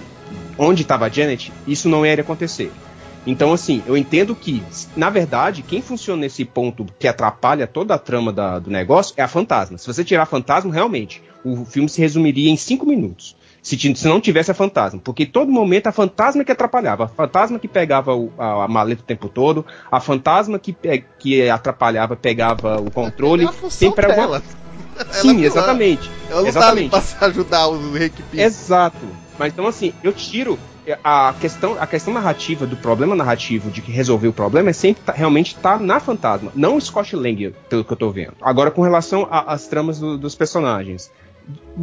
onde 0.59 0.83
estava 0.83 1.09
Janet, 1.09 1.53
isso 1.67 1.89
não 1.89 2.05
iria 2.05 2.23
acontecer. 2.25 2.73
Então, 3.27 3.53
assim, 3.53 3.83
eu 3.87 3.97
entendo 3.97 4.35
que, 4.37 4.63
na 4.97 5.11
verdade, 5.11 5.63
quem 5.63 5.83
funciona 5.83 6.23
nesse 6.23 6.45
ponto 6.45 6.87
que 6.99 7.09
atrapalha 7.09 7.67
toda 7.67 7.95
a 7.95 7.99
trama 7.99 8.33
da- 8.33 8.59
do 8.59 8.71
negócio 8.71 9.15
é 9.17 9.23
a 9.23 9.29
fantasma. 9.29 9.77
Se 9.79 9.87
você 9.87 10.05
tirar 10.05 10.23
a 10.23 10.27
fantasma, 10.27 10.73
realmente, 10.73 11.23
o 11.45 11.65
filme 11.65 11.89
se 11.89 12.01
resumiria 12.01 12.51
em 12.51 12.57
cinco 12.57 12.87
minutos. 12.87 13.36
Se, 13.67 13.77
se 13.97 14.07
não 14.07 14.21
tivesse 14.21 14.49
a 14.51 14.55
fantasma. 14.55 15.01
Porque 15.03 15.27
todo 15.27 15.51
momento 15.51 15.89
a 15.89 15.93
fantasma 15.93 16.45
que 16.45 16.53
atrapalhava. 16.53 17.05
A 17.07 17.09
fantasma 17.09 17.59
que 17.59 17.67
pegava 17.67 18.15
o- 18.15 18.33
a, 18.39 18.63
a 18.65 18.69
maleta 18.69 19.03
o 19.03 19.05
tempo 19.05 19.29
todo. 19.29 19.67
A 19.91 19.99
fantasma 19.99 20.57
que, 20.57 20.77
que 21.19 21.51
atrapalhava, 21.51 22.15
pegava 22.15 22.81
o 22.81 22.91
controle. 22.93 23.45
É 23.45 23.49
a 23.49 23.53
função 23.53 23.71
sempre 23.71 24.07
alguma- 24.07 24.39
dela. 24.39 24.43
Sim, 25.11 25.39
Ela- 25.39 25.47
exatamente. 25.47 26.09
Ela 26.31 26.41
não 26.43 26.49
Exatamente. 26.49 26.91
tá 26.91 27.01
pra 27.19 27.27
ajudar 27.27 27.67
o 27.69 27.97
equipe. 27.99 28.41
Exato. 28.41 29.05
Mas 29.37 29.53
então 29.53 29.67
assim, 29.67 29.93
eu 30.01 30.13
tiro 30.13 30.57
a 31.03 31.35
questão, 31.41 31.77
a 31.81 31.87
questão 31.89 32.15
narrativa 32.15 32.65
do 32.69 32.77
problema 32.77 33.17
narrativo 33.17 33.69
de 33.69 33.83
que 33.83 33.91
resolver 33.91 34.29
o 34.29 34.33
problema 34.33 34.71
é 34.71 34.73
sempre 34.73 35.03
tá- 35.05 35.13
realmente 35.13 35.57
tá 35.57 35.77
na 35.77 35.99
fantasma, 35.99 36.53
não 36.55 36.77
o 36.77 36.81
Scott 36.81 37.17
Lang, 37.17 37.53
pelo 37.69 37.85
que 37.85 37.93
eu 37.93 37.97
tô 37.97 38.11
vendo. 38.11 38.35
Agora 38.41 38.71
com 38.71 38.81
relação 38.83 39.27
às 39.29 39.67
tramas 39.67 39.99
do- 39.99 40.17
dos 40.17 40.37
personagens, 40.37 41.11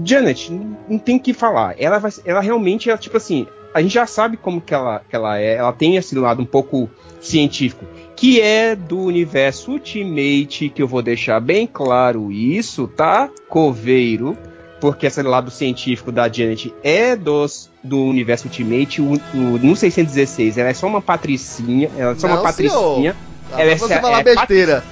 Janet 0.04 0.52
não, 0.90 0.98
tem 0.98 1.18
o 1.18 1.20
que 1.20 1.34
falar. 1.34 1.76
Ela 1.78 2.00
vai, 2.00 2.12
ela 2.26 2.42
realmente 2.42 2.90
é 2.90 2.98
tipo 2.98 3.18
assim, 3.18 3.48
a 3.74 3.82
gente 3.82 3.94
já 3.94 4.06
sabe 4.06 4.38
como 4.38 4.62
que 4.62 4.74
ela, 4.74 5.02
que 5.10 5.16
ela 5.16 5.40
é. 5.40 5.56
Ela 5.56 5.72
tem 5.74 5.96
esse 5.96 6.16
lado 6.16 6.42
um 6.42 6.46
pouco 6.46 6.90
científico, 7.22 7.86
que 8.16 8.42
é 8.42 8.76
do 8.76 9.00
universo 9.00 9.72
Ultimate, 9.72 10.70
que 10.70 10.82
eu 10.82 10.88
vou 10.88 11.02
deixar 11.02 11.40
bem 11.40 11.66
claro 11.66 12.32
isso, 12.32 12.88
tá? 12.88 13.30
Coveiro 13.48 14.38
porque 14.82 15.06
esse 15.06 15.22
lado 15.22 15.50
científico 15.50 16.12
da 16.12 16.28
Janet 16.28 16.74
é 16.84 17.16
dos 17.16 17.70
do 17.82 18.04
universo 18.04 18.48
Ultimate, 18.48 19.02
o, 19.02 19.14
o, 19.14 19.58
no 19.58 19.78
616 19.78 20.58
ela 20.58 20.68
é 20.68 20.74
só 20.74 20.88
uma 20.88 21.02
patricinha, 21.02 21.90
ela 21.98 22.12
é 22.12 22.16
só 22.16 22.28
Não, 22.28 22.36
uma 22.36 22.44
patricinha. 22.44 23.16
Ela 23.54 23.72
é 23.72 23.78
você 23.78 23.88
sé- 23.88 24.02
falar 24.02 24.20
é 24.20 24.24
besteira. 24.24 24.84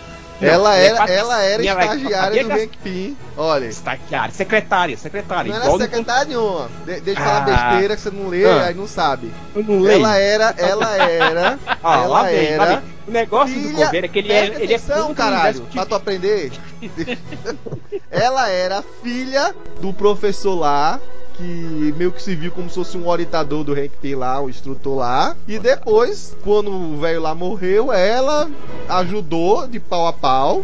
Ela 0.41 0.75
é 0.77 0.85
era, 0.87 1.05
ela 1.11 1.41
era 1.41 1.65
ela 1.65 1.81
é 1.81 1.85
estagiária 1.85 2.43
do 2.43 2.77
Pym. 2.83 3.17
Olha, 3.37 3.65
Estagiária, 3.65 4.33
secretária, 4.33 4.97
secretária. 4.97 5.53
não 5.53 5.61
era 5.61 5.77
secretária 5.77 6.25
nenhuma. 6.25 6.69
De- 6.85 6.99
deixa 7.01 7.19
eu 7.21 7.25
Ah. 7.25 7.27
falar 7.27 7.41
besteira 7.69 7.95
que 7.95 8.01
você 8.01 8.11
não 8.11 8.27
lê, 8.27 8.45
Ah. 8.45 8.65
aí 8.67 8.73
não 8.73 8.87
sabe. 8.87 9.31
Eu 9.55 9.63
não 9.63 9.79
leio. 9.79 9.99
Ela 9.99 10.17
era, 10.17 10.55
ela 10.57 10.95
era, 11.01 11.59
Ah, 11.83 12.03
ela 12.03 12.31
era. 12.31 12.83
O 13.07 13.11
negócio 13.11 13.55
do 13.55 13.67
filha- 13.69 13.85
governo 13.85 14.05
é 14.05 14.07
que 14.09 14.19
ele 14.19 14.31
é, 14.31 14.45
ele 14.45 14.73
é 14.73 14.75
atenção, 14.77 15.07
do 15.09 15.15
caralho, 15.15 15.61
pra 15.73 15.85
tu 15.85 15.95
aprender. 15.95 16.51
ela 18.09 18.49
era 18.49 18.83
filha 19.03 19.53
do 19.81 19.93
professor 19.93 20.55
lá, 20.55 20.99
que 21.41 21.93
meio 21.97 22.11
que 22.11 22.21
se 22.21 22.35
viu 22.35 22.51
como 22.51 22.69
se 22.69 22.75
fosse 22.75 22.97
um 22.97 23.07
orientador 23.07 23.63
do 23.63 23.73
Hank 23.73 23.91
Pym 23.99 24.15
lá, 24.15 24.39
o 24.39 24.49
instrutor 24.49 24.97
lá. 24.97 25.35
E 25.47 25.57
depois, 25.57 26.35
quando 26.43 26.71
o 26.71 26.97
velho 26.97 27.21
lá 27.21 27.33
morreu, 27.33 27.91
ela 27.91 28.49
ajudou 28.87 29.67
de 29.67 29.79
pau 29.79 30.07
a 30.07 30.13
pau. 30.13 30.63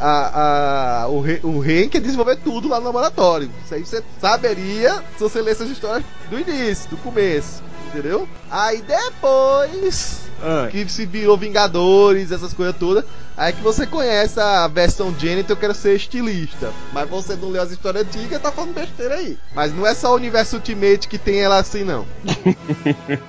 a, 0.00 1.02
a, 1.04 1.08
o, 1.08 1.20
o 1.44 1.62
Hank 1.62 1.96
a 1.96 2.00
desenvolver 2.00 2.36
tudo 2.36 2.68
lá 2.68 2.80
no 2.80 2.86
laboratório. 2.86 3.48
Isso 3.64 3.74
aí 3.74 3.84
você 3.84 4.02
saberia 4.20 5.02
se 5.16 5.20
você 5.22 5.40
lesse 5.40 5.62
as 5.62 5.70
histórias 5.70 6.04
do 6.28 6.38
início, 6.38 6.90
do 6.90 6.96
começo. 6.96 7.62
Entendeu? 7.88 8.28
Aí 8.50 8.82
depois 8.82 10.20
Ah, 10.42 10.68
que 10.70 10.88
se 10.88 11.06
virou 11.06 11.36
Vingadores, 11.36 12.30
essas 12.30 12.52
coisas 12.52 12.76
todas. 12.76 13.04
Aí 13.36 13.52
que 13.52 13.62
você 13.62 13.86
conhece 13.86 14.38
a 14.40 14.66
versão 14.68 15.14
Janet, 15.18 15.48
eu 15.48 15.56
quero 15.56 15.74
ser 15.74 15.94
estilista. 15.96 16.70
Mas 16.92 17.08
você 17.08 17.34
não 17.36 17.48
leu 17.50 17.62
as 17.62 17.70
histórias 17.70 18.04
antigas, 18.04 18.40
tá 18.42 18.50
falando 18.52 18.74
besteira 18.74 19.14
aí. 19.16 19.38
Mas 19.54 19.72
não 19.74 19.86
é 19.86 19.94
só 19.94 20.12
o 20.12 20.16
universo 20.16 20.56
Ultimate 20.56 21.08
que 21.08 21.18
tem 21.18 21.40
ela 21.40 21.58
assim, 21.58 21.84
não. 21.84 22.04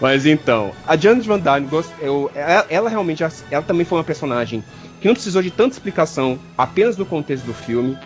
Mas 0.00 0.24
então, 0.26 0.72
a 0.86 0.96
Janet 0.96 1.26
Van 1.26 1.38
Dyne, 1.38 1.68
eu- 2.00 2.30
ela, 2.34 2.66
ela 2.70 2.90
realmente, 2.90 3.22
ela 3.50 3.62
também 3.62 3.84
foi 3.84 3.98
uma 3.98 4.04
personagem 4.04 4.64
que 5.00 5.06
não 5.08 5.14
precisou 5.14 5.42
de 5.42 5.50
tanta 5.50 5.74
explicação 5.74 6.38
apenas 6.56 6.96
no 6.96 7.04
contexto 7.04 7.44
do 7.44 7.54
filme. 7.54 7.98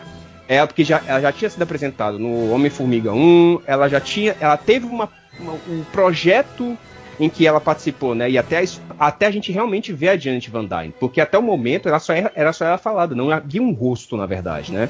É 0.46 0.64
porque 0.66 0.84
já, 0.84 1.00
ela 1.06 1.20
já 1.20 1.32
tinha 1.32 1.48
sido 1.48 1.62
apresentada 1.62 2.18
no 2.18 2.50
Homem-Formiga 2.52 3.12
1, 3.12 3.60
ela 3.66 3.88
já 3.88 4.00
tinha, 4.00 4.36
ela 4.40 4.56
teve 4.56 4.86
uma- 4.86 5.08
um 5.40 5.84
projeto 5.92 6.76
em 7.18 7.28
que 7.28 7.46
ela 7.46 7.60
participou, 7.60 8.14
né? 8.14 8.30
E 8.30 8.38
até 8.38 8.60
a, 8.60 8.64
até 8.98 9.26
a 9.26 9.30
gente 9.30 9.52
realmente 9.52 9.92
vê 9.92 10.08
a 10.08 10.16
Janet 10.16 10.50
Van 10.50 10.64
Dyne, 10.64 10.94
porque 10.98 11.20
até 11.20 11.38
o 11.38 11.42
momento 11.42 11.88
era 11.88 11.98
só, 11.98 12.12
era, 12.12 12.32
era 12.34 12.52
só 12.52 12.64
ela 12.64 12.78
falada, 12.78 13.14
não 13.14 13.30
havia 13.30 13.62
um 13.62 13.72
rosto, 13.72 14.16
na 14.16 14.26
verdade, 14.26 14.72
né? 14.72 14.88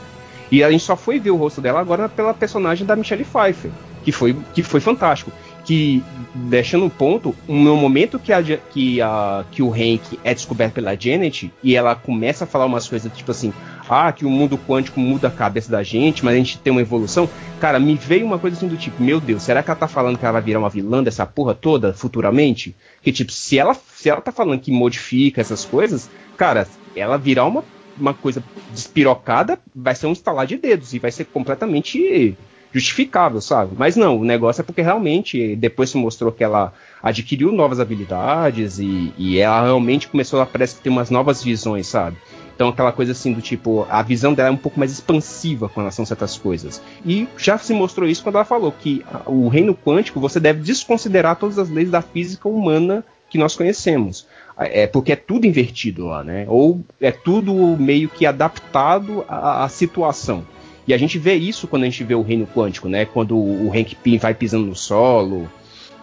E 0.50 0.62
a 0.62 0.70
gente 0.70 0.84
só 0.84 0.96
foi 0.96 1.18
ver 1.18 1.30
o 1.30 1.36
rosto 1.36 1.60
dela 1.60 1.80
agora 1.80 2.08
pela 2.08 2.32
personagem 2.32 2.86
da 2.86 2.96
Michelle 2.96 3.24
Pfeiffer, 3.24 3.70
que 4.04 4.12
foi, 4.12 4.36
que 4.52 4.62
foi 4.62 4.80
fantástico. 4.80 5.32
Que, 5.64 6.02
deixando 6.34 6.84
um 6.84 6.90
ponto, 6.90 7.34
no 7.48 7.76
momento 7.76 8.18
que, 8.18 8.32
a, 8.32 8.42
que, 8.42 9.00
a, 9.00 9.44
que 9.50 9.62
o 9.62 9.72
Hank 9.72 10.18
é 10.22 10.34
descoberto 10.34 10.74
pela 10.74 10.94
Janet 10.94 11.50
e 11.62 11.74
ela 11.74 11.94
começa 11.94 12.44
a 12.44 12.46
falar 12.46 12.66
umas 12.66 12.86
coisas 12.86 13.10
tipo 13.16 13.30
assim: 13.30 13.52
ah, 13.88 14.12
que 14.12 14.26
o 14.26 14.30
mundo 14.30 14.58
quântico 14.58 15.00
muda 15.00 15.28
a 15.28 15.30
cabeça 15.30 15.70
da 15.70 15.82
gente, 15.82 16.24
mas 16.24 16.34
a 16.34 16.36
gente 16.36 16.58
tem 16.58 16.70
uma 16.70 16.82
evolução. 16.82 17.28
Cara, 17.60 17.78
me 17.78 17.94
veio 17.94 18.26
uma 18.26 18.38
coisa 18.38 18.56
assim 18.56 18.68
do 18.68 18.76
tipo: 18.76 19.02
meu 19.02 19.20
Deus, 19.20 19.42
será 19.42 19.62
que 19.62 19.70
ela 19.70 19.78
tá 19.78 19.88
falando 19.88 20.18
que 20.18 20.24
ela 20.24 20.32
vai 20.32 20.42
virar 20.42 20.58
uma 20.58 20.68
vilã 20.68 21.02
dessa 21.02 21.24
porra 21.24 21.54
toda 21.54 21.94
futuramente? 21.94 22.76
Que 23.02 23.10
tipo, 23.10 23.32
se 23.32 23.58
ela, 23.58 23.74
se 23.74 24.10
ela 24.10 24.20
tá 24.20 24.32
falando 24.32 24.60
que 24.60 24.70
modifica 24.70 25.40
essas 25.40 25.64
coisas, 25.64 26.10
cara, 26.36 26.68
ela 26.94 27.16
virar 27.16 27.46
uma 27.46 27.64
uma 27.98 28.12
coisa 28.12 28.42
despirocada, 28.72 29.58
vai 29.74 29.94
ser 29.94 30.06
um 30.06 30.12
estalar 30.12 30.46
de 30.46 30.56
dedos 30.56 30.92
e 30.94 30.98
vai 30.98 31.10
ser 31.10 31.24
completamente 31.26 32.36
justificável, 32.74 33.40
sabe? 33.40 33.72
Mas 33.78 33.94
não, 33.94 34.18
o 34.18 34.24
negócio 34.24 34.60
é 34.60 34.64
porque 34.64 34.82
realmente 34.82 35.54
depois 35.54 35.90
se 35.90 35.96
mostrou 35.96 36.32
que 36.32 36.42
ela 36.42 36.72
adquiriu 37.00 37.52
novas 37.52 37.78
habilidades 37.78 38.80
e, 38.80 39.14
e 39.16 39.38
ela 39.38 39.62
realmente 39.62 40.08
começou 40.08 40.40
a 40.40 40.46
parece 40.46 40.74
que 40.74 40.82
ter 40.82 40.90
umas 40.90 41.08
novas 41.08 41.42
visões, 41.42 41.86
sabe? 41.86 42.16
Então 42.54 42.68
aquela 42.68 42.90
coisa 42.90 43.12
assim 43.12 43.32
do 43.32 43.40
tipo, 43.40 43.86
a 43.88 44.02
visão 44.02 44.34
dela 44.34 44.48
é 44.48 44.52
um 44.52 44.56
pouco 44.56 44.78
mais 44.78 44.90
expansiva 44.90 45.68
com 45.68 45.80
relação 45.80 46.02
a 46.02 46.06
certas 46.06 46.36
coisas. 46.36 46.82
E 47.06 47.28
já 47.36 47.56
se 47.58 47.72
mostrou 47.72 48.08
isso 48.08 48.22
quando 48.22 48.36
ela 48.36 48.44
falou 48.44 48.72
que 48.72 49.04
o 49.26 49.48
reino 49.48 49.74
quântico 49.74 50.18
você 50.18 50.40
deve 50.40 50.60
desconsiderar 50.60 51.36
todas 51.36 51.58
as 51.58 51.70
leis 51.70 51.90
da 51.90 52.02
física 52.02 52.48
humana 52.48 53.04
que 53.30 53.38
nós 53.38 53.54
conhecemos. 53.54 54.26
É 54.56 54.86
porque 54.86 55.12
é 55.12 55.16
tudo 55.16 55.46
invertido 55.46 56.06
lá, 56.06 56.22
né? 56.22 56.44
Ou 56.48 56.80
é 57.00 57.10
tudo 57.10 57.52
meio 57.76 58.08
que 58.08 58.24
adaptado 58.24 59.24
à, 59.28 59.64
à 59.64 59.68
situação. 59.68 60.44
E 60.86 60.92
a 60.94 60.98
gente 60.98 61.18
vê 61.18 61.34
isso 61.34 61.66
quando 61.66 61.82
a 61.82 61.86
gente 61.86 62.04
vê 62.04 62.14
o 62.14 62.22
reino 62.22 62.46
quântico, 62.46 62.88
né? 62.88 63.04
Quando 63.04 63.36
o 63.36 63.70
Hank 63.74 63.94
Pym 63.96 64.18
vai 64.18 64.34
pisando 64.34 64.66
no 64.66 64.76
solo 64.76 65.48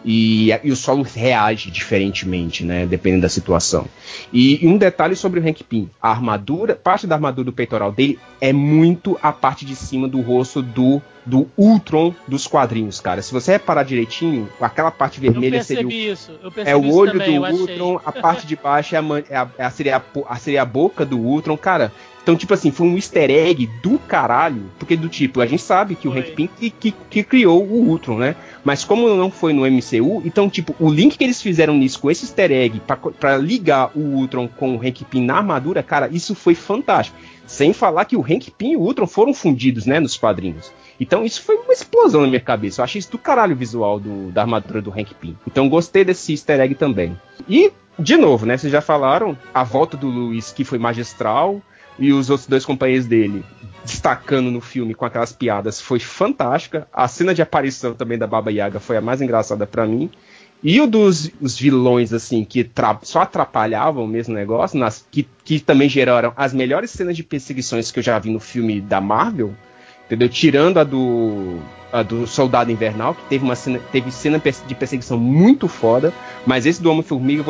e, 0.04 0.50
e 0.64 0.72
o 0.72 0.76
solo 0.76 1.04
reage 1.04 1.70
diferentemente, 1.70 2.64
né? 2.66 2.86
Dependendo 2.88 3.22
da 3.22 3.30
situação. 3.30 3.86
E, 4.34 4.64
e 4.66 4.68
um 4.68 4.78
detalhe 4.78 5.16
sobre 5.16 5.40
o 5.40 5.48
Hank 5.48 5.64
Pym: 5.64 5.90
a 6.02 6.10
armadura, 6.10 6.76
parte 6.76 7.06
da 7.06 7.14
armadura 7.16 7.46
do 7.46 7.54
peitoral 7.54 7.92
dele 7.92 8.18
é 8.40 8.52
muito 8.52 9.20
a 9.22 9.32
parte 9.32 9.64
de 9.66 9.76
cima 9.76 10.08
do 10.08 10.20
rosto 10.22 10.62
do 10.62 11.02
do 11.24 11.48
Ultron 11.56 12.16
dos 12.28 12.48
quadrinhos, 12.48 13.00
cara. 13.00 13.22
Se 13.22 13.32
você 13.32 13.52
reparar 13.52 13.84
direitinho, 13.84 14.50
aquela 14.60 14.90
parte 14.90 15.20
vermelha 15.20 15.64
seria 15.64 15.86
o 15.88 15.92
isso. 15.92 16.32
É 16.66 16.76
o 16.76 16.92
olho 16.96 17.12
também, 17.12 17.38
do 17.38 17.46
achei. 17.46 17.60
Ultron, 17.60 18.02
a 18.04 18.12
parte 18.12 18.48
de 18.48 18.56
baixo 18.56 18.96
é 18.96 18.98
a, 18.98 19.02
man- 19.04 19.24
é 19.30 19.36
a- 19.64 19.70
seria, 19.70 20.02
a- 20.28 20.36
seria 20.38 20.64
a 20.64 20.66
boca 20.66 21.06
do 21.06 21.20
Ultron, 21.20 21.56
cara. 21.56 21.92
Então, 22.24 22.36
tipo 22.36 22.54
assim, 22.54 22.70
foi 22.72 22.86
um 22.88 22.96
easter 22.96 23.30
egg 23.32 23.68
do 23.82 23.98
caralho. 23.98 24.64
Porque, 24.78 24.96
do 24.96 25.10
tipo, 25.10 25.42
a 25.42 25.46
gente 25.46 25.62
sabe 25.64 25.96
que 25.96 26.08
o. 26.08 26.12
Hank 26.12 26.32
Pym 26.34 26.48
que, 26.48 26.70
que, 26.70 26.92
que 27.10 27.24
criou 27.24 27.64
o 27.66 27.90
Ultron, 27.90 28.18
né? 28.20 28.36
Mas 28.64 28.84
como 28.84 29.10
não 29.16 29.32
foi 29.32 29.54
no 29.54 29.66
MCU, 29.66 30.22
então, 30.24 30.48
tipo, 30.50 30.76
o 30.80 30.90
link 30.90 31.18
que 31.18 31.24
eles 31.24 31.42
fizeram 31.42 31.74
nisso 31.74 32.00
com 32.00 32.12
esse 32.12 32.26
easter 32.26 32.52
egg 32.52 32.80
pra 33.20 33.38
ligar 33.38 33.90
o 33.96 34.00
Ultron 34.00 34.48
com 34.48 34.76
o 34.76 34.80
Hank 34.80 35.04
Pym 35.06 35.26
na 35.26 35.38
armadura, 35.38 35.82
cara, 35.82 36.08
isso 36.12 36.36
foi 36.36 36.54
fantástico. 36.54 37.18
Sem 37.48 37.74
falar 37.74 38.06
que 38.06 38.16
o 38.16 38.22
Hank 38.22 38.52
Pym 38.52 38.74
e 38.74 38.78
o 38.78 38.82
Ultron 38.82 39.08
foram 39.08 39.34
fundidos, 39.34 39.86
né, 39.88 40.00
nos 40.00 40.16
quadrinhos. 40.16 40.72
Então 41.00 41.26
isso 41.26 41.42
foi 41.42 41.56
uma 41.56 41.74
explosão 41.74 42.22
na 42.22 42.28
minha 42.28 42.40
cabeça. 42.40 42.80
Eu 42.82 42.86
achei 42.86 43.00
isso 43.00 43.12
do 43.12 43.18
caralho 43.18 43.54
o 43.56 43.58
visual 43.58 44.00
do- 44.00 44.32
da 44.32 44.42
armadura 44.42 44.80
do 44.82 44.92
Hank 44.92 45.16
Pym. 45.16 45.36
Então 45.48 45.68
gostei 45.68 46.06
desse 46.06 46.32
easter 46.34 46.60
egg 46.60 46.76
também. 46.76 47.20
E, 47.50 47.72
de 47.98 48.16
novo, 48.16 48.46
né, 48.46 48.56
vocês 48.58 48.72
já 48.72 48.80
falaram, 48.80 49.36
a 49.54 49.64
volta 49.64 49.98
do 49.98 50.08
Luiz 50.08 50.52
que 50.52 50.64
foi 50.64 50.78
magistral 50.78 51.62
e 52.02 52.12
os 52.12 52.30
outros 52.30 52.48
dois 52.48 52.66
companheiros 52.66 53.06
dele 53.06 53.46
destacando 53.84 54.52
no 54.52 54.60
filme 54.62 54.94
com 54.94 55.06
aquelas 55.06 55.32
piadas 55.32 55.80
foi 55.80 56.00
fantástica. 56.00 56.88
A 56.94 57.08
cena 57.08 57.34
de 57.34 57.42
aparição 57.42 57.94
também 57.94 58.18
da 58.18 58.28
Baba 58.28 58.52
Yaga 58.52 58.80
foi 58.80 58.98
a 58.98 59.02
mais 59.02 59.22
engraçada 59.22 59.66
pra 59.66 59.88
mim. 59.88 60.10
E 60.64 60.80
o 60.80 60.86
dos 60.86 61.32
os 61.42 61.58
vilões, 61.58 62.14
assim, 62.14 62.44
que 62.44 62.70
só 63.02 63.22
atrapalhavam 63.22 64.04
o 64.04 64.08
mesmo 64.08 64.34
negócio, 64.36 64.78
nas- 64.80 65.04
que, 65.10 65.28
que 65.44 65.60
também 65.60 65.90
geraram 65.90 66.34
as 66.38 66.54
melhores 66.54 66.92
cenas 66.92 67.16
de 67.18 67.24
perseguições 67.24 67.92
que 67.92 67.98
eu 68.00 68.04
já 68.04 68.20
vi 68.20 68.30
no 68.30 68.40
filme 68.40 68.80
da 68.80 69.02
Marvel, 69.02 69.56
entendeu? 70.06 70.30
Tirando 70.30 70.78
a 70.78 70.84
do, 70.84 71.58
a 71.92 72.04
do 72.04 72.28
Soldado 72.28 72.72
Invernal, 72.72 73.16
que 73.16 73.24
teve 73.30 73.44
uma 73.44 73.56
cena, 73.56 73.80
teve 73.92 74.12
cena 74.12 74.40
de 74.68 74.76
perseguição 74.76 75.18
muito 75.18 75.68
foda, 75.68 76.14
mas 76.46 76.68
esse 76.68 76.80
do 76.80 76.92
Homem-Formiga 76.92 77.44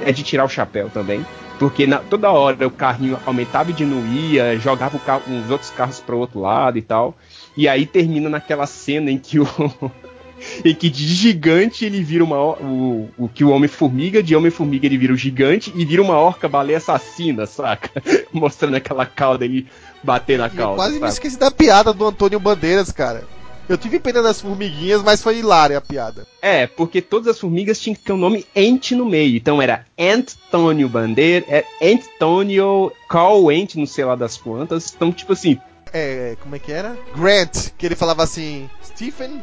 é 0.00 0.12
de 0.12 0.22
tirar 0.22 0.44
o 0.44 0.48
chapéu 0.48 0.88
também. 0.90 1.26
Porque 1.64 1.86
na- 1.86 1.98
toda 2.00 2.30
hora 2.30 2.66
o 2.66 2.70
carrinho 2.70 3.18
aumentava 3.24 3.70
e 3.70 3.72
diminuía, 3.72 4.58
jogava 4.58 4.98
carro, 4.98 5.22
os 5.26 5.50
outros 5.50 5.70
carros 5.70 5.98
para 5.98 6.14
o 6.14 6.18
outro 6.18 6.40
lado 6.40 6.76
e 6.76 6.82
tal. 6.82 7.16
E 7.56 7.66
aí 7.66 7.86
termina 7.86 8.28
naquela 8.28 8.66
cena 8.66 9.10
em 9.10 9.16
que 9.16 9.40
o. 9.40 9.46
em 10.62 10.74
que 10.74 10.90
de 10.90 11.06
gigante 11.06 11.86
ele 11.86 12.02
vira 12.02 12.22
uma. 12.22 12.36
O, 12.38 13.08
o 13.16 13.28
que 13.30 13.42
o 13.42 13.48
Homem-Formiga, 13.48 14.22
de 14.22 14.36
Homem-Formiga 14.36 14.84
ele 14.84 14.98
vira 14.98 15.14
o 15.14 15.16
gigante 15.16 15.72
e 15.74 15.86
vira 15.86 16.02
uma 16.02 16.18
orca 16.18 16.46
baleia 16.50 16.76
assassina, 16.76 17.46
saca? 17.46 17.90
Mostrando 18.30 18.74
aquela 18.76 19.06
cauda 19.06 19.46
ele 19.46 19.66
bater 20.02 20.38
na 20.38 20.48
E 20.48 20.50
eu 20.50 20.56
cauda. 20.56 20.76
quase 20.76 21.00
me 21.00 21.08
esqueci 21.08 21.38
da 21.38 21.50
piada 21.50 21.94
do 21.94 22.06
Antônio 22.06 22.38
Bandeiras, 22.38 22.92
cara. 22.92 23.24
Eu 23.68 23.78
tive 23.78 23.98
pena 23.98 24.22
das 24.22 24.40
formiguinhas, 24.40 25.02
mas 25.02 25.22
foi 25.22 25.38
hilária 25.38 25.78
a 25.78 25.80
piada. 25.80 26.26
É, 26.42 26.66
porque 26.66 27.00
todas 27.00 27.28
as 27.28 27.40
formigas 27.40 27.80
tinham 27.80 27.94
que 27.96 28.02
ter 28.02 28.12
o 28.12 28.16
nome 28.16 28.44
Ant 28.54 28.92
no 28.94 29.06
meio. 29.06 29.36
Então 29.36 29.60
era 29.62 29.86
Antônio 29.98 30.88
Bandeira, 30.88 31.46
é 31.48 31.64
Antônio 31.82 32.92
Ant, 33.10 33.76
não 33.76 33.86
sei 33.86 34.04
lá 34.04 34.14
das 34.14 34.36
quantas. 34.36 34.92
Então, 34.94 35.10
tipo 35.10 35.32
assim, 35.32 35.58
É, 35.92 36.36
como 36.42 36.56
é 36.56 36.58
que 36.58 36.72
era? 36.72 36.96
Grant, 37.16 37.70
que 37.78 37.86
ele 37.86 37.94
falava 37.94 38.22
assim, 38.22 38.68
Stephen 38.84 39.40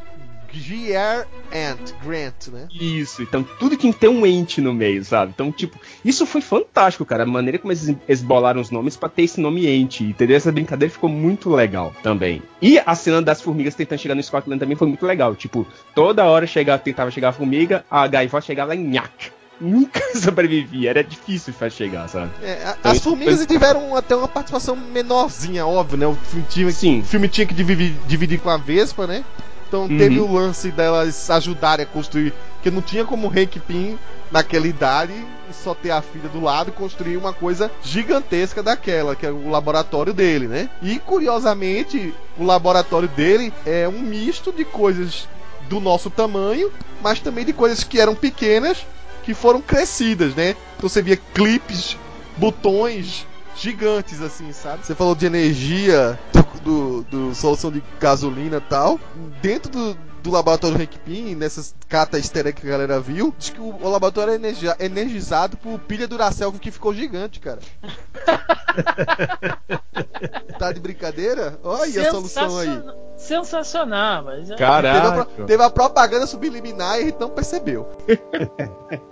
G.R. 0.54 1.26
Ant, 1.54 1.94
Grant, 2.04 2.48
né? 2.52 2.68
Isso, 2.74 3.22
então 3.22 3.44
tudo 3.60 3.78
que 3.78 3.92
ter 3.94 4.08
um 4.08 4.26
ente 4.26 4.62
no 4.62 4.74
meio, 4.74 5.04
sabe? 5.04 5.32
Então, 5.36 5.52
tipo, 5.52 5.80
isso 6.04 6.26
foi 6.26 6.42
fantástico, 6.42 7.06
cara. 7.06 7.24
A 7.24 7.26
maneira 7.26 7.58
como 7.60 7.72
eles 7.74 7.94
esbolaram 8.08 8.62
os 8.62 8.70
nomes 8.72 8.96
pra 8.96 9.10
ter 9.10 9.24
esse 9.24 9.40
nome 9.42 9.68
ente, 9.68 10.04
entendeu? 10.04 10.38
Essa 10.38 10.52
brincadeira 10.52 10.92
ficou 10.94 11.10
muito 11.10 11.50
legal 11.50 11.94
também. 12.04 12.42
E 12.62 12.80
a 12.86 12.96
cena 12.96 13.22
das 13.22 13.42
formigas 13.42 13.76
tentando 13.76 14.00
chegar 14.00 14.16
no 14.16 14.24
Scotland 14.24 14.60
também 14.60 14.76
foi 14.78 14.88
muito 14.88 15.06
legal. 15.06 15.36
Tipo, 15.36 15.66
toda 15.94 16.24
hora 16.26 16.48
chegava, 16.48 16.82
tentava 16.82 17.12
chegar 17.12 17.30
a 17.30 17.34
formiga, 17.34 17.84
a 17.90 18.08
gaivota 18.08 18.46
chegava 18.46 18.70
lá 18.70 18.76
em 18.76 18.84
nhaque. 18.84 19.32
Nunca 19.60 20.02
sobrevivia, 20.18 20.90
era 20.90 21.04
difícil 21.04 21.54
pra 21.54 21.70
chegar, 21.70 22.08
sabe? 22.08 22.32
É, 22.42 22.54
a- 22.66 22.76
Então, 22.80 22.92
as 22.94 23.00
formigas 23.00 23.38
foi- 23.38 23.46
tiveram 23.46 23.96
até 23.96 24.16
uma 24.16 24.28
participação 24.28 24.76
menorzinha, 24.76 25.68
óbvio, 25.68 25.98
né? 26.00 26.08
O 26.08 26.16
filme 26.16 26.46
tinha, 26.50 26.72
Sim. 26.72 27.00
o 27.02 27.04
filme 27.06 27.28
tinha 27.28 27.46
que 27.46 27.54
dividir, 27.54 27.94
dividir 28.08 28.40
com 28.40 28.50
a 28.50 28.58
Vespa, 28.58 29.06
né? 29.06 29.24
Então 29.72 29.84
Uhum. 29.84 29.98
teve 29.98 30.20
o 30.20 30.30
lance 30.30 30.70
delas 30.70 31.30
ajudarem 31.30 31.86
a 31.86 31.88
construir, 31.88 32.34
porque 32.56 32.70
não 32.70 32.82
tinha 32.82 33.06
como 33.06 33.28
o 33.28 33.32
Hank 33.32 33.58
Pym 33.62 33.98
naquela 34.30 34.68
idade, 34.68 35.14
e 35.14 35.54
só 35.54 35.74
ter 35.74 35.92
a 35.92 36.02
filha 36.02 36.28
do 36.28 36.42
lado 36.42 36.72
e 36.72 36.74
construir 36.74 37.16
uma 37.16 37.32
coisa 37.32 37.72
gigantesca 37.82 38.62
daquela, 38.62 39.16
que 39.16 39.26
é 39.26 39.32
o 39.32 39.50
laboratório 39.50 40.14
dele, 40.14 40.46
né? 40.46 40.70
E 40.82 41.00
curiosamente, 41.00 42.14
o 42.38 42.44
laboratório 42.44 43.08
dele 43.08 43.54
é 43.66 43.88
um 43.88 44.02
misto 44.02 44.52
de 44.52 44.66
coisas 44.66 45.30
do 45.70 45.80
nosso 45.80 46.10
tamanho, 46.10 46.70
mas 47.02 47.22
também 47.22 47.46
de 47.46 47.54
coisas 47.54 47.82
que 47.82 47.98
eram 47.98 48.14
pequenas 48.14 48.86
que 49.24 49.34
foram 49.34 49.62
crescidas, 49.62 50.36
né? 50.36 50.50
Então 50.76 50.90
você 50.90 51.02
via 51.02 51.16
clipes, 51.34 51.96
botões 52.36 53.26
gigantes 53.56 54.22
assim, 54.22 54.52
sabe? 54.52 54.86
Você 54.86 54.96
falou 54.96 55.16
de 55.16 55.26
energia, 55.26 56.20
do, 56.64 57.04
do, 57.04 57.30
do 57.30 57.36
solução 57.36 57.72
de 57.72 57.84
gasolina 58.00 58.58
e 58.58 58.62
tal. 58.62 59.00
Dentro 59.42 59.72
do, 59.72 59.94
do 60.24 60.32
laboratório 60.32 60.78
Hank 60.82 60.98
Pym, 61.00 61.36
nessas 61.36 61.74
cartas 61.90 62.20
easter 62.22 62.48
egg 62.48 62.62
que 62.62 62.68
a 62.68 62.72
galera 62.72 63.00
viu, 63.00 63.34
diz 63.38 63.50
que 63.50 63.60
o, 63.60 63.76
o 63.82 63.90
laboratório 63.90 64.34
é 64.34 64.86
energizado 64.86 65.58
por 65.58 65.80
pilha 65.80 66.08
Duracell 66.08 66.52
que 66.54 66.72
ficou 66.72 66.94
gigante, 66.94 67.40
cara. 67.40 67.60
tá 70.60 70.72
de 70.72 70.80
brincadeira? 70.80 71.60
Olha 71.64 72.08
a 72.08 72.12
solução 72.12 72.58
aí. 72.58 72.68
Sensacion- 72.68 73.02
Sensacional, 73.18 74.24
mas 74.24 74.50
é- 74.50 74.56
Teve 74.56 74.64
a, 74.64 74.68
Caraca. 74.82 75.26
teve 75.46 75.64
a 75.64 75.70
propaganda 75.70 76.26
subliminar 76.26 76.98
e 76.98 77.02
a 77.02 77.06
gente 77.06 77.20
não 77.20 77.30
percebeu. 77.30 77.88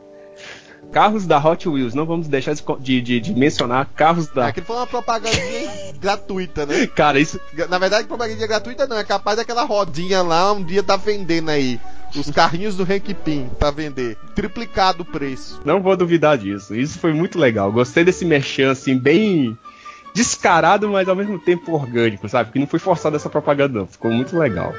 Carros 0.91 1.25
da 1.27 1.37
Hot 1.37 1.69
Wheels, 1.69 1.93
não 1.93 2.05
vamos 2.05 2.27
deixar 2.27 2.53
de, 2.79 3.01
de, 3.01 3.19
de- 3.19 3.33
mencionar 3.35 3.85
carros 3.95 4.27
da. 4.27 4.47
Aquilo 4.47 4.65
foi 4.65 4.75
uma 4.75 4.87
propagandinha 4.87 5.69
gratuita, 6.01 6.65
né? 6.65 6.87
Cara, 6.87 7.19
isso. 7.19 7.39
Na 7.69 7.77
verdade, 7.77 8.07
propaganda 8.07 8.47
gratuita 8.47 8.87
não, 8.87 8.97
é 8.97 9.03
capaz 9.03 9.37
daquela 9.37 9.63
rodinha 9.63 10.21
lá 10.23 10.51
um 10.51 10.63
dia 10.63 10.81
tá 10.81 10.95
vendendo 10.97 11.49
aí. 11.49 11.79
Os 12.15 12.31
carrinhos 12.31 12.75
do 12.75 12.81
Hank 12.83 13.13
Pym 13.13 13.47
pra 13.59 13.69
vender. 13.69 14.17
Triplicado 14.33 15.03
o 15.03 15.05
preço. 15.05 15.61
Não 15.63 15.79
vou 15.79 15.95
duvidar 15.95 16.39
disso. 16.39 16.73
Isso 16.75 16.97
foi 16.97 17.13
muito 17.13 17.37
legal. 17.37 17.71
Gostei 17.71 18.03
desse 18.03 18.25
merchan, 18.25 18.71
assim, 18.71 18.97
bem 18.97 19.55
descarado, 20.11 20.89
mas 20.89 21.07
ao 21.07 21.15
mesmo 21.15 21.37
tempo 21.37 21.71
orgânico, 21.71 22.27
sabe? 22.27 22.51
Que 22.51 22.57
não 22.57 22.65
foi 22.65 22.79
forçado 22.79 23.15
essa 23.15 23.29
propaganda, 23.29 23.77
não. 23.79 23.85
Ficou 23.85 24.09
muito 24.11 24.35
legal. 24.35 24.73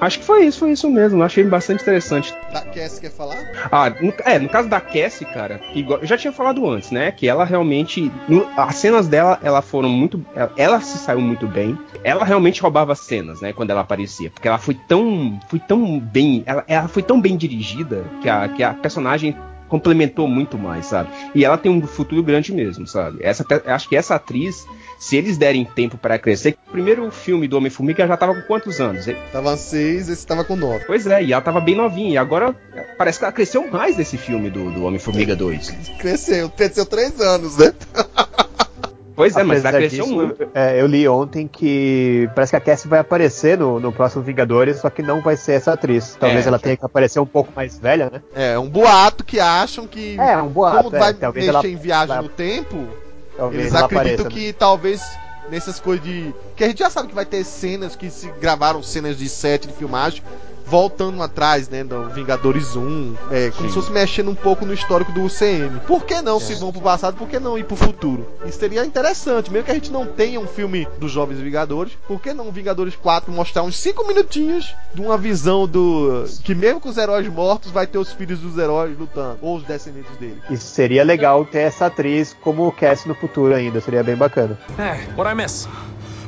Acho 0.00 0.18
que 0.18 0.24
foi 0.24 0.46
isso, 0.46 0.60
foi 0.60 0.70
isso 0.72 0.88
mesmo. 0.88 1.22
Achei 1.22 1.44
bastante 1.44 1.82
interessante. 1.82 2.34
Da 2.52 2.62
Cass 2.62 2.98
quer 2.98 3.10
falar? 3.10 3.36
Ah, 3.70 3.90
no, 3.90 4.12
é, 4.24 4.38
no 4.38 4.48
caso 4.48 4.68
da 4.68 4.80
Cassie, 4.80 5.26
cara, 5.26 5.60
igual- 5.74 6.00
eu 6.00 6.06
já 6.06 6.16
tinha 6.16 6.32
falado 6.32 6.66
antes, 6.68 6.90
né? 6.90 7.10
Que 7.12 7.28
ela 7.28 7.44
realmente. 7.44 8.10
no- 8.28 8.46
as 8.56 8.76
cenas 8.76 9.08
dela, 9.08 9.38
ela 9.42 9.60
foram 9.62 9.88
muito. 9.88 10.24
Ela, 10.34 10.52
ela 10.56 10.80
se 10.80 10.98
saiu 10.98 11.20
muito 11.20 11.46
bem. 11.46 11.78
Ela 12.02 12.24
realmente 12.24 12.62
roubava 12.62 12.94
cenas, 12.94 13.40
né? 13.40 13.52
Quando 13.52 13.70
ela 13.70 13.82
aparecia. 13.82 14.30
Porque 14.30 14.48
ela 14.48 14.58
foi 14.58 14.74
tão. 14.74 15.38
Foi 15.48 15.58
tão 15.58 15.98
bem. 16.00 16.42
Ela, 16.46 16.64
ela 16.66 16.88
foi 16.88 17.02
tão 17.02 17.20
bem 17.20 17.36
dirigida 17.36 18.04
que 18.22 18.28
a, 18.28 18.48
que 18.48 18.62
a 18.62 18.72
personagem 18.74 19.36
complementou 19.68 20.26
muito 20.26 20.58
mais, 20.58 20.86
sabe? 20.86 21.10
E 21.34 21.44
ela 21.44 21.56
tem 21.56 21.70
um 21.70 21.86
futuro 21.86 22.22
grande 22.24 22.52
mesmo, 22.52 22.86
sabe? 22.88 23.18
Essa, 23.22 23.46
acho 23.66 23.88
que 23.88 23.94
essa 23.94 24.16
atriz, 24.16 24.66
se 25.00 25.16
eles 25.16 25.38
derem 25.38 25.64
tempo 25.64 25.96
para 25.96 26.18
crescer, 26.18 26.56
o 26.68 26.70
primeiro 26.72 27.10
filme 27.10 27.48
do 27.48 27.56
Homem-Formiga 27.56 28.06
já 28.06 28.16
tava 28.18 28.34
com 28.34 28.42
quantos 28.42 28.78
anos? 28.80 29.06
Tava 29.32 29.56
seis, 29.56 30.08
esse 30.10 30.26
tava 30.26 30.44
com 30.44 30.54
nove. 30.54 30.84
Pois 30.86 31.06
é, 31.06 31.24
e 31.24 31.32
ela 31.32 31.40
tava 31.40 31.58
bem 31.60 31.74
novinha. 31.74 32.10
E 32.12 32.18
agora 32.18 32.54
parece 32.98 33.18
que 33.18 33.24
ela 33.24 33.32
cresceu 33.32 33.66
mais 33.70 33.96
nesse 33.96 34.18
filme 34.18 34.50
do, 34.50 34.70
do 34.70 34.84
Homem-Formiga 34.84 35.34
2. 35.34 35.70
Cresceu, 35.98 36.50
cresceu 36.50 36.84
três 36.84 37.18
anos, 37.20 37.56
né? 37.56 37.72
Pois 39.12 39.36
é, 39.36 39.42
mas 39.42 39.62
ela 39.66 39.76
cresceu 39.76 40.04
disso, 40.04 40.16
muito. 40.16 40.48
é, 40.54 40.80
eu 40.80 40.86
li 40.86 41.06
ontem 41.06 41.46
que 41.46 42.26
parece 42.34 42.52
que 42.52 42.56
a 42.56 42.60
Cassie 42.60 42.88
vai 42.88 43.00
aparecer 43.00 43.58
no, 43.58 43.78
no 43.78 43.92
próximo 43.92 44.22
Vingadores, 44.22 44.78
só 44.78 44.88
que 44.88 45.02
não 45.02 45.20
vai 45.20 45.36
ser 45.36 45.52
essa 45.54 45.74
atriz. 45.74 46.16
Talvez 46.18 46.46
É. 46.46 46.48
ela 46.48 46.58
tenha 46.58 46.74
que 46.74 46.86
aparecer 46.86 47.20
um 47.20 47.26
pouco 47.26 47.52
mais 47.54 47.78
velha, 47.78 48.08
né? 48.10 48.22
É, 48.34 48.58
um 48.58 48.66
boato 48.70 49.22
que 49.22 49.38
acham 49.38 49.86
que. 49.86 50.18
É, 50.18 50.38
um 50.38 50.48
boato. 50.48 50.84
como 50.84 50.96
é, 50.96 50.98
vai 50.98 51.12
talvez 51.12 51.44
mexer 51.44 51.58
ela, 51.58 51.68
em 51.68 51.76
viagem 51.76 52.14
ela- 52.14 52.22
no 52.22 52.30
tempo, 52.30 52.88
talvez 53.40 53.60
eles 53.60 53.74
acreditam 53.74 53.98
apareça, 53.98 54.24
né? 54.24 54.30
que 54.30 54.52
talvez 54.52 55.02
nessas 55.50 55.80
coisas 55.80 56.04
de. 56.04 56.34
Que 56.54 56.64
a 56.64 56.68
gente 56.68 56.78
já 56.78 56.90
sabe 56.90 57.08
que 57.08 57.14
vai 57.14 57.24
ter 57.24 57.42
cenas 57.42 57.96
que 57.96 58.10
se 58.10 58.30
gravaram 58.32 58.82
cenas 58.82 59.16
de 59.16 59.28
set 59.28 59.66
de 59.66 59.72
filmagem. 59.72 60.22
Voltando 60.70 61.20
atrás, 61.20 61.68
né, 61.68 61.82
do 61.82 62.08
Vingadores 62.10 62.76
1, 62.76 63.14
é, 63.32 63.50
como 63.50 63.62
Sim. 63.62 63.68
se 63.68 63.74
fosse 63.74 63.90
mexendo 63.90 64.30
um 64.30 64.36
pouco 64.36 64.64
no 64.64 64.72
histórico 64.72 65.10
do 65.10 65.24
UCM. 65.24 65.80
Por 65.84 66.04
que 66.04 66.22
não, 66.22 66.38
se 66.38 66.54
vão 66.54 66.70
pro 66.70 66.80
passado, 66.80 67.16
por 67.16 67.28
que 67.28 67.40
não 67.40 67.58
ir 67.58 67.64
pro 67.64 67.74
futuro? 67.76 68.24
Isso 68.46 68.60
seria 68.60 68.84
interessante, 68.84 69.50
mesmo 69.50 69.64
que 69.64 69.72
a 69.72 69.74
gente 69.74 69.90
não 69.90 70.06
tenha 70.06 70.38
um 70.38 70.46
filme 70.46 70.86
dos 70.98 71.10
Jovens 71.10 71.40
Vingadores, 71.40 71.92
por 72.06 72.20
que 72.20 72.32
não 72.32 72.52
Vingadores 72.52 72.94
4 72.94 73.32
mostrar 73.32 73.64
uns 73.64 73.76
5 73.78 74.06
minutinhos 74.06 74.72
de 74.94 75.00
uma 75.00 75.18
visão 75.18 75.66
do. 75.66 76.24
que 76.44 76.54
mesmo 76.54 76.80
com 76.80 76.88
os 76.88 76.96
heróis 76.96 77.26
mortos, 77.26 77.72
vai 77.72 77.86
ter 77.86 77.98
os 77.98 78.12
filhos 78.12 78.38
dos 78.38 78.56
heróis 78.56 78.96
lutando, 78.96 79.38
ou 79.42 79.56
os 79.56 79.64
descendentes 79.64 80.16
dele. 80.18 80.40
E 80.48 80.56
seria 80.56 81.02
legal 81.02 81.44
ter 81.44 81.62
essa 81.62 81.86
atriz 81.86 82.36
como 82.40 82.70
Cassie 82.70 83.08
no 83.08 83.14
futuro 83.16 83.52
ainda, 83.52 83.80
seria 83.80 84.04
bem 84.04 84.14
bacana. 84.14 84.56
Hey, 84.78 85.12
what 85.16 85.28
I 85.28 85.34
miss? 85.34 85.66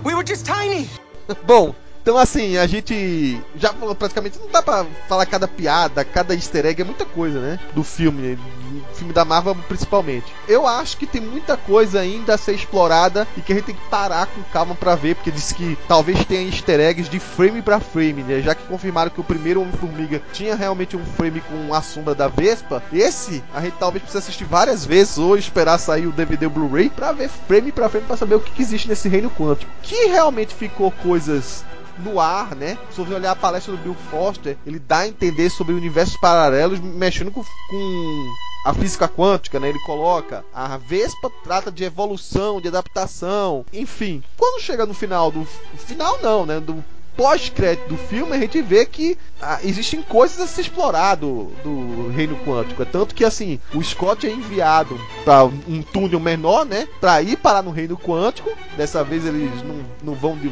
We 0.05 0.14
were 0.14 0.24
just 0.27 0.44
tiny. 0.44 0.89
Bom, 1.47 1.74
então 2.03 2.19
assim, 2.19 2.57
a 2.57 2.66
gente 2.66 3.41
já 3.55 3.73
falou 3.73 3.95
praticamente, 3.95 4.39
não 4.39 4.49
dá 4.51 4.61
pra 4.61 4.85
falar 5.09 5.24
cada 5.24 5.47
piada, 5.47 6.05
cada 6.05 6.35
easter 6.35 6.66
egg, 6.66 6.83
é 6.83 6.85
muita 6.85 7.05
coisa, 7.05 7.39
né? 7.39 7.61
Do 7.74 7.85
filme, 7.85 8.35
do 8.37 8.95
filme 8.95 9.12
da 9.12 9.24
Marvel 9.24 9.55
principalmente. 9.69 10.27
Eu 10.49 10.66
acho 10.66 10.97
que 10.97 11.07
tem 11.07 11.20
muita 11.20 11.57
coisa 11.57 12.01
ainda 12.01 12.35
a 12.35 12.39
ser 12.39 12.55
explorada 12.55 13.27
e 13.37 13.41
que 13.41 13.53
a 13.53 13.55
gente 13.55 13.66
tem 13.66 13.74
que 13.77 13.89
parar 13.89 14.27
com 14.27 14.43
calma 14.53 14.74
pra 14.74 14.97
ver, 14.97 15.15
porque 15.15 15.31
disse 15.31 15.55
que 15.55 15.79
talvez 15.87 16.24
tenha 16.24 16.43
easter 16.43 16.81
eggs 16.81 17.09
de 17.09 17.20
frame 17.20 17.62
pra 17.62 17.79
frame, 17.79 18.24
né? 18.24 18.41
Já 18.41 18.55
que 18.55 18.65
confirmaram 18.65 19.11
que 19.11 19.20
o 19.20 19.24
primeiro 19.24 19.62
Homem-Formiga 19.62 20.20
tinha 20.33 20.57
realmente 20.57 20.97
um 20.97 21.05
frame 21.05 21.41
com 21.41 21.73
a 21.73 21.81
sombra 21.81 22.16
da 22.16 22.27
Vespa, 22.27 22.83
esse 22.93 23.45
a 23.55 23.61
gente 23.61 23.77
talvez 23.79 24.03
precise 24.03 24.24
assistir 24.24 24.45
várias 24.45 24.85
vezes 24.85 25.19
ou 25.19 25.37
esperar 25.37 25.79
sair 25.79 26.09
o 26.09 26.12
DVD 26.12 26.49
Blu-ray 26.49 26.91
pra 26.91 27.12
ver 27.12 27.29
frame 27.29 27.70
pra 27.70 27.89
frame 27.89 28.07
pra 28.07 28.16
saber 28.16 28.35
o 28.35 28.41
que, 28.41 28.51
que 28.51 28.62
existe 28.62 28.89
nesse 28.89 29.09
reino 29.09 29.31
quântico. 29.31 29.70
Que 29.83 30.07
realmente 30.07 30.53
ficou 30.53 30.91
coisas 30.91 31.65
no 32.03 32.20
ar, 32.20 32.55
né? 32.55 32.79
Se 32.91 32.99
você 32.99 33.15
olhar 33.15 33.33
a 33.33 33.37
palestra 33.37 33.74
do 33.74 33.83
Bill 33.83 33.97
Foster, 34.11 34.57
ele 34.66 34.79
dá 34.79 34.99
a 34.99 35.09
entender 35.09 35.51
sobre 35.51 35.74
universos 35.74 36.16
paralelos 36.16 36.81
mexendo 36.81 37.31
com, 37.31 37.43
com 37.43 38.35
a 38.65 38.74
física 38.74 39.09
quântica, 39.09 39.59
né? 39.59 39.69
Ele 39.69 39.79
coloca 39.81 40.45
a 40.53 40.77
Vespa 40.77 41.31
trata 41.43 41.70
de 41.70 41.85
evolução, 41.85 42.61
de 42.61 42.69
adaptação, 42.69 43.65
enfim. 43.73 44.23
Quando 44.37 44.62
chega 44.62 44.87
no 44.87 44.95
final 44.95 45.31
do 45.31 45.45
final 45.77 46.20
não, 46.23 46.47
né? 46.47 46.61
Do 46.61 46.85
pós-crédito 47.16 47.89
do 47.89 47.97
filme, 47.97 48.32
a 48.32 48.39
gente 48.39 48.60
vê 48.62 48.84
que 48.84 49.16
ah, 49.40 49.59
existem 49.64 50.01
coisas 50.02 50.40
a 50.40 50.47
se 50.47 50.60
explorar 50.60 51.16
do, 51.16 51.51
do 51.64 52.09
reino 52.10 52.36
quântico. 52.47 52.82
É 52.82 52.84
tanto 52.84 53.14
que 53.14 53.24
assim, 53.24 53.59
o 53.74 53.82
Scott 53.82 54.26
é 54.26 54.30
enviado 54.30 54.97
para 55.24 55.44
um 55.44 55.82
túnel 55.82 56.20
menor, 56.20 56.64
né? 56.64 56.86
Para 57.01 57.20
ir 57.22 57.36
parar 57.36 57.62
no 57.62 57.70
reino 57.70 57.97
quântico. 57.97 58.51
Dessa 58.76 59.02
vez 59.02 59.26
eles 59.26 59.51
não, 59.62 59.76
não 60.02 60.14
vão 60.14 60.36
de, 60.36 60.51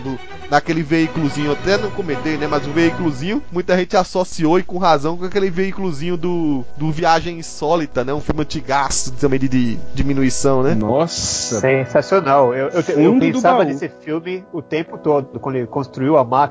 naquele 0.50 0.82
veículozinho, 0.82 1.52
até 1.52 1.78
não 1.78 1.90
comentei, 1.90 2.36
né? 2.36 2.48
Mas 2.48 2.66
o 2.66 2.72
veículozinho, 2.72 3.42
muita 3.52 3.76
gente 3.76 3.96
associou 3.96 4.58
e 4.58 4.62
com 4.64 4.78
razão 4.78 5.16
com 5.16 5.24
aquele 5.24 5.50
veículozinho 5.50 6.16
do, 6.16 6.64
do 6.76 6.90
Viagem 6.90 7.38
Insólita, 7.38 8.04
né? 8.04 8.12
Um 8.12 8.20
filme 8.20 8.42
antigaço 8.42 9.12
também 9.12 9.38
de, 9.38 9.48
de 9.48 9.78
diminuição, 9.94 10.62
né? 10.64 10.74
Nossa. 10.74 11.60
Sensacional. 11.60 12.52
Eu, 12.54 12.68
eu, 12.68 13.00
eu 13.00 13.18
pensava 13.20 13.64
nesse 13.64 13.88
filme 13.88 14.44
o 14.52 14.60
tempo 14.60 14.98
todo, 14.98 15.38
quando 15.38 15.56
ele 15.56 15.66
construiu 15.66 16.16
a 16.16 16.24
máquina 16.24 16.49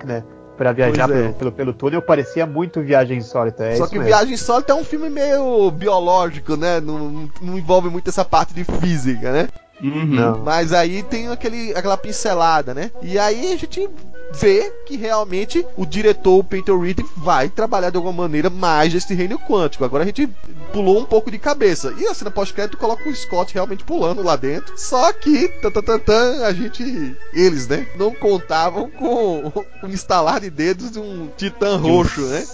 pra 0.57 0.73
viajar 0.73 1.07
Pois 1.07 1.19
é. 1.19 1.23
pelo, 1.23 1.33
pelo, 1.33 1.51
pelo 1.51 1.73
túnel, 1.73 2.01
parecia 2.01 2.45
muito 2.45 2.81
Viagem 2.81 3.17
Insólita. 3.17 3.63
É 3.63 3.77
Só 3.77 3.83
isso 3.83 3.93
que 3.93 3.97
mesmo. 3.97 4.09
Viagem 4.09 4.33
Insólita 4.33 4.73
é 4.73 4.75
um 4.75 4.83
filme 4.83 5.09
meio 5.09 5.71
biológico, 5.71 6.57
né? 6.57 6.81
Não, 6.81 7.29
não 7.41 7.57
envolve 7.57 7.89
muito 7.89 8.09
essa 8.09 8.25
parte 8.25 8.53
de 8.53 8.65
física, 8.65 9.31
né? 9.31 9.47
Uhum. 9.81 10.05
Não. 10.05 10.39
Mas 10.39 10.73
aí 10.73 11.01
tem 11.03 11.29
aquele, 11.29 11.73
aquela 11.73 11.95
pincelada, 11.95 12.73
né? 12.73 12.91
E 13.01 13.17
aí 13.17 13.53
a 13.53 13.57
gente 13.57 13.89
vê 14.33 14.69
que 14.85 14.97
realmente 14.97 15.65
o 15.77 15.85
diretor, 15.85 16.39
o 16.39 16.43
Peter 16.43 16.77
Reed, 16.77 16.99
vai 17.15 17.49
trabalhar 17.49 17.89
de 17.89 17.97
alguma 17.97 18.13
maneira 18.13 18.49
mais 18.49 18.91
desse 18.91 19.13
reino 19.13 19.39
quântico. 19.39 19.85
Agora 19.85 20.03
a 20.03 20.05
gente 20.05 20.29
pulou 20.71 20.99
um 20.99 21.05
pouco 21.05 21.29
de 21.29 21.37
cabeça. 21.37 21.93
E 21.97 22.07
a 22.07 22.13
cena 22.13 22.31
pós-crédito 22.31 22.77
coloca 22.77 23.07
o 23.07 23.15
Scott 23.15 23.53
realmente 23.53 23.83
pulando 23.83 24.23
lá 24.23 24.35
dentro. 24.35 24.77
Só 24.77 25.11
que, 25.11 25.47
tan, 25.61 25.71
tan, 25.71 25.81
tan, 25.81 25.99
tan, 25.99 26.45
a 26.45 26.53
gente. 26.53 27.15
Eles, 27.33 27.67
né? 27.67 27.87
Não 27.95 28.13
contavam 28.13 28.89
com 28.89 29.51
o 29.83 29.87
instalar 29.87 30.39
de 30.39 30.49
dedos 30.49 30.91
de 30.91 30.99
um 30.99 31.29
titã 31.37 31.77
roxo, 31.77 32.21
né? 32.21 32.45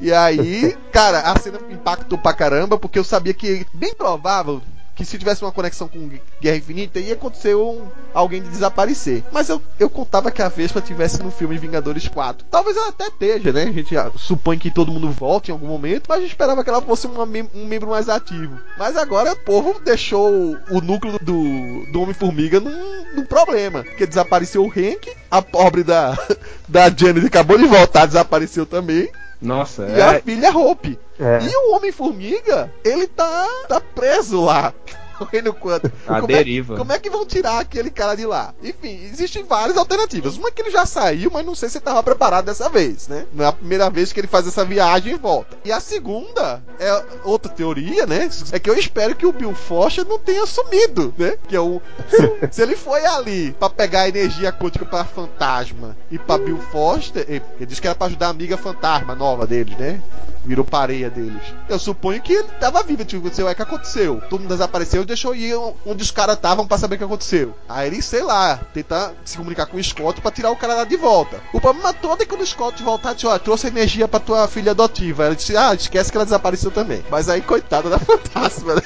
E 0.00 0.12
aí, 0.12 0.76
cara, 0.92 1.20
a 1.20 1.38
cena 1.38 1.58
impactou 1.70 2.18
pra 2.18 2.32
caramba, 2.32 2.78
porque 2.78 2.98
eu 2.98 3.04
sabia 3.04 3.34
que, 3.34 3.66
bem 3.72 3.94
provável, 3.94 4.60
que 4.94 5.04
se 5.04 5.18
tivesse 5.18 5.42
uma 5.42 5.52
conexão 5.52 5.88
com 5.88 6.10
Guerra 6.40 6.56
Infinita, 6.56 7.00
ia 7.00 7.14
acontecer 7.14 7.54
um, 7.54 7.86
alguém 8.12 8.42
de 8.42 8.48
desaparecer. 8.48 9.24
Mas 9.32 9.48
eu, 9.48 9.60
eu 9.78 9.90
contava 9.90 10.30
que 10.30 10.42
a 10.42 10.48
Vespa 10.48 10.80
tivesse 10.80 11.22
no 11.22 11.30
filme 11.30 11.58
Vingadores 11.58 12.06
4. 12.08 12.46
Talvez 12.50 12.76
ela 12.76 12.88
até 12.88 13.08
esteja, 13.08 13.52
né? 13.52 13.64
A 13.64 13.72
gente 13.72 13.94
supõe 14.16 14.58
que 14.58 14.70
todo 14.70 14.92
mundo 14.92 15.10
volte 15.10 15.50
em 15.50 15.52
algum 15.52 15.66
momento, 15.66 16.04
mas 16.08 16.18
a 16.18 16.20
gente 16.20 16.30
esperava 16.30 16.62
que 16.62 16.70
ela 16.70 16.80
fosse 16.80 17.06
uma 17.06 17.24
um 17.24 17.66
membro 17.66 17.90
mais 17.90 18.08
ativo. 18.08 18.58
Mas 18.78 18.96
agora 18.96 19.32
o 19.32 19.36
povo 19.36 19.80
deixou 19.80 20.56
o 20.70 20.80
núcleo 20.80 21.18
do, 21.20 21.92
do 21.92 22.02
Homem-Formiga 22.02 22.60
num, 22.60 23.16
num 23.16 23.24
problema. 23.24 23.82
Porque 23.82 24.06
desapareceu 24.06 24.64
o 24.64 24.68
Hank, 24.68 25.10
a 25.30 25.42
pobre 25.42 25.82
da, 25.82 26.16
da 26.68 26.88
Janet 26.88 27.26
acabou 27.26 27.58
de 27.58 27.66
voltar, 27.66 28.06
desapareceu 28.06 28.64
também. 28.64 29.08
Nossa, 29.40 29.86
E 29.88 30.00
a 30.00 30.14
é. 30.14 30.20
filha 30.20 30.56
Hope. 30.56 30.98
É. 31.18 31.38
E 31.42 31.56
o 31.56 31.76
Homem-Formiga, 31.76 32.72
ele 32.84 33.06
tá, 33.06 33.46
tá 33.68 33.80
preso 33.80 34.44
lá. 34.44 34.72
No 35.18 35.26
Reino 35.26 35.54
Quanto. 35.54 35.90
A 36.06 36.16
como 36.16 36.26
deriva. 36.26 36.74
É, 36.74 36.76
como 36.76 36.92
é 36.92 36.98
que 36.98 37.10
vão 37.10 37.24
tirar 37.24 37.60
aquele 37.60 37.90
cara 37.90 38.14
de 38.14 38.26
lá? 38.26 38.54
Enfim, 38.62 39.00
existem 39.04 39.44
várias 39.44 39.76
alternativas. 39.76 40.36
Uma 40.36 40.48
é 40.48 40.50
que 40.50 40.62
ele 40.62 40.70
já 40.70 40.84
saiu, 40.84 41.30
mas 41.32 41.46
não 41.46 41.54
sei 41.54 41.68
se 41.68 41.78
estava 41.78 42.02
preparado 42.02 42.46
dessa 42.46 42.68
vez, 42.68 43.08
né? 43.08 43.26
Não 43.32 43.44
é 43.44 43.48
a 43.48 43.52
primeira 43.52 43.88
vez 43.88 44.12
que 44.12 44.20
ele 44.20 44.26
faz 44.26 44.46
essa 44.46 44.64
viagem 44.64 45.14
e 45.14 45.18
volta. 45.18 45.56
E 45.64 45.72
a 45.72 45.80
segunda 45.80 46.62
é 46.78 47.04
outra 47.24 47.50
teoria, 47.50 48.06
né? 48.06 48.28
É 48.52 48.58
que 48.58 48.68
eu 48.68 48.78
espero 48.78 49.14
que 49.14 49.26
o 49.26 49.32
Bill 49.32 49.54
Foster 49.54 50.06
não 50.06 50.18
tenha 50.18 50.44
sumido, 50.46 51.14
né? 51.16 51.38
Que 51.48 51.56
é 51.56 51.60
o. 51.60 51.80
Se 52.50 52.62
ele 52.62 52.76
foi 52.76 53.04
ali 53.06 53.52
pra 53.58 53.70
pegar 53.70 54.02
a 54.02 54.08
energia 54.08 54.52
quântica 54.52 54.84
pra 54.84 55.04
fantasma 55.04 55.96
e 56.10 56.18
pra 56.18 56.38
Bill 56.38 56.58
Foster, 56.70 57.24
ele 57.28 57.44
ele 57.64 57.66
disse 57.66 57.80
que 57.80 57.86
era 57.86 57.96
pra 57.96 58.06
ajudar 58.06 58.26
a 58.26 58.30
amiga 58.30 58.56
fantasma 58.56 59.14
nova 59.14 59.46
deles, 59.46 59.76
né? 59.78 60.00
virou 60.44 60.64
pareia 60.64 61.08
deles. 61.08 61.42
Eu 61.68 61.78
suponho 61.78 62.20
que 62.20 62.32
ele 62.34 62.48
tava 62.60 62.82
vivo, 62.82 63.04
tipo, 63.04 63.32
sei 63.32 63.44
o 63.44 63.54
que 63.54 63.62
aconteceu? 63.62 64.20
Todo 64.28 64.42
mundo 64.42 64.50
desapareceu 64.50 65.03
e 65.04 65.06
deixou 65.06 65.34
ir 65.34 65.54
onde 65.86 66.02
os 66.02 66.10
caras 66.10 66.36
estavam 66.36 66.66
pra 66.66 66.78
saber 66.78 66.96
o 66.96 66.98
que 66.98 67.04
aconteceu. 67.04 67.54
Aí 67.68 67.86
ele, 67.86 68.02
sei 68.02 68.22
lá, 68.22 68.56
tenta 68.72 69.14
se 69.24 69.36
comunicar 69.36 69.66
com 69.66 69.76
o 69.76 69.84
Scott 69.84 70.20
pra 70.20 70.30
tirar 70.30 70.50
o 70.50 70.56
cara 70.56 70.74
lá 70.74 70.84
de 70.84 70.96
volta. 70.96 71.40
O 71.52 71.60
problema 71.60 71.92
todo 71.92 72.22
é 72.22 72.26
quando 72.26 72.40
o 72.40 72.46
Scott 72.46 72.82
voltar, 72.82 73.14
disse, 73.14 73.26
ó, 73.26 73.38
trouxe 73.38 73.66
energia 73.68 74.08
pra 74.08 74.20
tua 74.20 74.48
filha 74.48 74.72
adotiva. 74.72 75.24
Ela 75.26 75.36
disse, 75.36 75.56
ah, 75.56 75.74
esquece 75.74 76.10
que 76.10 76.16
ela 76.16 76.24
desapareceu 76.24 76.70
também. 76.70 77.04
Mas 77.10 77.28
aí, 77.28 77.40
coitada 77.40 77.88
da 77.88 77.98
fantasma, 78.00 78.74
né? 78.74 78.82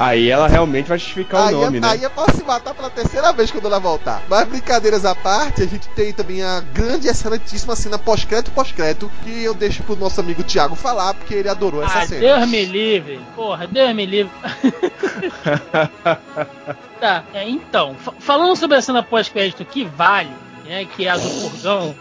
Aí 0.00 0.30
ela 0.30 0.48
realmente 0.48 0.88
vai 0.88 0.96
justificar 0.96 1.48
aí, 1.48 1.54
o 1.54 1.60
nome, 1.60 1.76
é, 1.76 1.80
né? 1.82 1.88
aí 1.90 2.04
é 2.06 2.08
pra 2.08 2.24
se 2.32 2.42
matar 2.42 2.72
pela 2.74 2.88
terceira 2.88 3.34
vez 3.34 3.50
quando 3.50 3.66
ela 3.66 3.78
voltar. 3.78 4.22
Mas 4.30 4.48
brincadeiras 4.48 5.04
à 5.04 5.14
parte, 5.14 5.62
a 5.62 5.66
gente 5.66 5.86
tem 5.90 6.10
também 6.10 6.42
a 6.42 6.60
grande 6.60 7.06
e 7.06 7.10
excelentíssima 7.10 7.76
cena 7.76 7.98
pós-crédito 7.98 8.50
pós-crédito 8.52 9.10
que 9.22 9.44
eu 9.44 9.52
deixo 9.52 9.82
pro 9.82 9.94
nosso 9.96 10.18
amigo 10.18 10.42
Thiago 10.42 10.74
falar, 10.74 11.12
porque 11.12 11.34
ele 11.34 11.50
adorou 11.50 11.84
essa 11.84 11.98
Ah, 11.98 12.06
cena. 12.06 12.20
Deus 12.20 12.48
me 12.48 12.64
livre. 12.64 13.20
Porra, 13.36 13.66
Deus 13.66 13.94
me 13.94 14.06
livre. 14.06 14.32
tá, 16.98 17.22
é, 17.34 17.46
então, 17.46 17.94
fa- 17.96 18.14
falando 18.18 18.56
sobre 18.56 18.78
a 18.78 18.82
cena 18.82 19.02
pós-crédito 19.02 19.66
que 19.66 19.84
vale, 19.84 20.30
né, 20.64 20.86
que 20.96 21.06
é 21.06 21.10
a 21.10 21.16
do 21.16 21.28
furgão, 21.28 21.94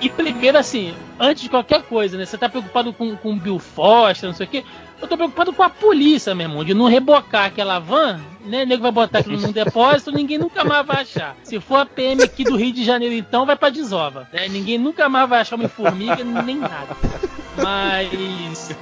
e 0.00 0.08
primeiro 0.08 0.58
assim, 0.58 0.94
antes 1.18 1.42
de 1.42 1.48
qualquer 1.48 1.82
coisa, 1.82 2.16
né, 2.16 2.26
você 2.26 2.36
tá 2.36 2.48
preocupado 2.48 2.92
com, 2.92 3.16
com 3.16 3.32
o 3.32 3.36
Bill 3.36 3.58
Foster, 3.58 4.28
não 4.28 4.36
sei 4.36 4.46
o 4.46 4.50
quê, 4.50 4.64
eu 5.02 5.08
tô 5.08 5.16
preocupado 5.16 5.52
com 5.52 5.62
a 5.64 5.68
polícia, 5.68 6.34
meu 6.34 6.46
irmão, 6.46 6.64
de 6.64 6.72
não 6.72 6.86
rebocar 6.86 7.46
aquela 7.46 7.80
van, 7.80 8.20
né, 8.44 8.62
o 8.62 8.66
nego 8.66 8.82
vai 8.82 8.92
botar 8.92 9.18
aquilo 9.18 9.40
num 9.40 9.50
depósito, 9.52 10.12
ninguém 10.12 10.38
nunca 10.38 10.62
mais 10.64 10.86
vai 10.86 11.02
achar. 11.02 11.36
Se 11.42 11.58
for 11.58 11.76
a 11.76 11.86
PM 11.86 12.22
aqui 12.22 12.44
do 12.44 12.56
Rio 12.56 12.72
de 12.72 12.84
Janeiro, 12.84 13.14
então, 13.14 13.44
vai 13.44 13.56
pra 13.56 13.68
desova, 13.68 14.28
né, 14.32 14.48
ninguém 14.48 14.78
nunca 14.78 15.08
mais 15.08 15.28
vai 15.28 15.40
achar 15.40 15.56
uma 15.56 15.68
formiga, 15.68 16.22
nem 16.22 16.56
nada. 16.56 16.96
Mas 17.56 18.74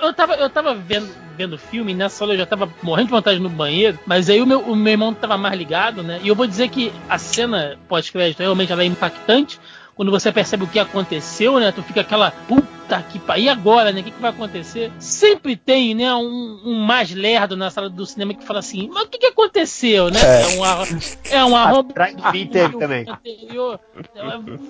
eu 0.00 0.14
tava, 0.14 0.34
eu 0.34 0.48
tava 0.48 0.74
vendo, 0.74 1.10
vendo 1.36 1.58
filme, 1.58 1.92
e 1.92 1.94
nessa 1.94 2.24
hora 2.24 2.34
eu 2.34 2.38
já 2.38 2.46
tava 2.46 2.72
morrendo 2.82 3.08
de 3.08 3.12
vontade 3.12 3.38
no 3.38 3.50
banheiro, 3.50 3.98
mas 4.06 4.30
aí 4.30 4.40
o 4.40 4.46
meu, 4.46 4.60
o 4.60 4.74
meu 4.74 4.92
irmão 4.92 5.12
tava 5.12 5.36
mais 5.36 5.54
ligado, 5.58 6.02
né? 6.02 6.20
E 6.22 6.28
eu 6.28 6.34
vou 6.34 6.46
dizer 6.46 6.68
que 6.68 6.92
a 7.08 7.18
cena 7.18 7.76
pós-crédito 7.88 8.40
realmente 8.40 8.72
ela 8.72 8.82
é 8.82 8.86
impactante. 8.86 9.60
Quando 9.94 10.10
você 10.10 10.32
percebe 10.32 10.64
o 10.64 10.66
que 10.66 10.78
aconteceu, 10.78 11.58
né? 11.60 11.70
Tu 11.70 11.82
fica 11.82 12.00
aquela 12.00 12.30
puta 12.30 13.00
que 13.10 13.18
pariu. 13.18 13.44
E 13.44 13.48
agora, 13.48 13.92
né? 13.92 14.00
O 14.00 14.04
que, 14.04 14.10
que 14.10 14.20
vai 14.20 14.30
acontecer? 14.30 14.90
Sempre 14.98 15.56
tem, 15.56 15.94
né? 15.94 16.12
Um, 16.14 16.60
um 16.64 16.74
mais 16.80 17.12
lerdo 17.12 17.56
na 17.56 17.70
sala 17.70 17.88
do 17.88 18.04
cinema 18.04 18.34
que 18.34 18.44
fala 18.44 18.58
assim: 18.58 18.90
Mas 18.92 19.04
o 19.04 19.08
que, 19.08 19.18
que 19.18 19.26
aconteceu, 19.26 20.10
né? 20.10 20.20
É. 20.20 20.42
É, 20.42 20.56
um 20.58 20.64
arro- 20.64 20.86
é 21.30 21.44
um 21.44 21.82
de 21.84 22.32
mim 22.32 22.46
teve 22.48 22.76
também. 22.76 23.06
anterior. 23.08 23.78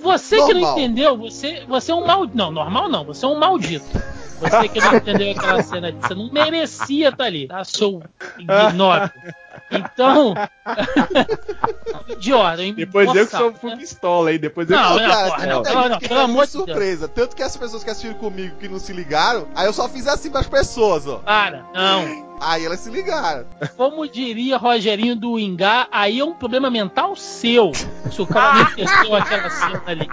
Você 0.02 0.36
que 0.36 0.42
não 0.55 0.60
Normal. 0.60 0.78
entendeu, 0.78 1.16
você, 1.16 1.64
você 1.66 1.92
é 1.92 1.94
um 1.94 2.06
maldito. 2.06 2.36
Não, 2.36 2.51
normal 2.51 2.88
não, 2.88 3.05
você 3.05 3.24
é 3.24 3.28
um 3.28 3.38
maldito. 3.38 3.86
Você 4.40 4.68
que 4.68 4.80
não 4.80 4.96
entendeu 4.96 5.30
aquela 5.30 5.62
cena 5.62 5.88
ali, 5.88 5.96
você 6.01 6.14
não 6.14 6.30
merecia 6.30 7.09
estar 7.09 7.24
ali, 7.24 7.46
tá? 7.46 7.64
Seu 7.64 8.02
ignoro. 8.38 9.10
Então. 9.70 10.35
idiota, 12.09 12.62
hein? 12.62 12.74
Depois 12.74 13.15
eu 13.15 13.27
que 13.27 13.36
sou 13.36 13.51
né? 13.51 13.57
full 13.61 13.77
pistola 13.77 14.31
aí, 14.31 14.39
depois 14.39 14.69
eu 14.70 14.77
Não, 14.77 14.97
que 14.97 15.03
não, 15.03 15.09
porra, 15.09 15.39
tem 15.39 15.49
não, 15.49 15.62
não, 15.62 15.82
gente 15.82 15.91
não, 15.91 15.99
que 15.99 16.09
pelo 16.09 16.20
amor 16.20 16.47
de 16.47 16.53
de 16.53 16.57
Deus. 16.59 16.69
surpresa. 16.69 17.09
Tanto 17.09 17.36
que 17.36 17.43
as 17.43 17.57
pessoas 17.57 17.85
que 17.85 17.91
assistiram 17.91 18.15
comigo 18.15 18.57
que 18.59 18.69
não 18.69 18.78
se 18.78 18.93
ligaram, 18.93 19.49
aí 19.55 19.66
eu 19.66 19.73
só 19.73 19.89
fiz 19.89 20.07
assim 20.07 20.31
pras 20.31 20.47
pessoas, 20.47 21.07
ó. 21.07 21.16
Para, 21.19 21.65
não. 21.74 22.24
Aí 22.41 22.65
elas 22.65 22.81
se 22.81 22.91
ligaram. 22.91 23.47
Como 23.77 24.07
diria 24.09 24.57
Rogerinho 24.57 25.16
do 25.16 25.39
Ingá, 25.39 25.89
aí 25.91 26.20
é 26.20 26.24
um 26.24 26.35
problema 26.35 26.70
mental 26.70 27.16
seu. 27.16 27.73
Se 28.11 28.20
o 28.20 28.27
cara 28.27 28.55
não 28.55 28.62
entendeu 28.62 29.15
aquela 29.15 29.51
cena 29.51 29.82
ali. 29.86 30.09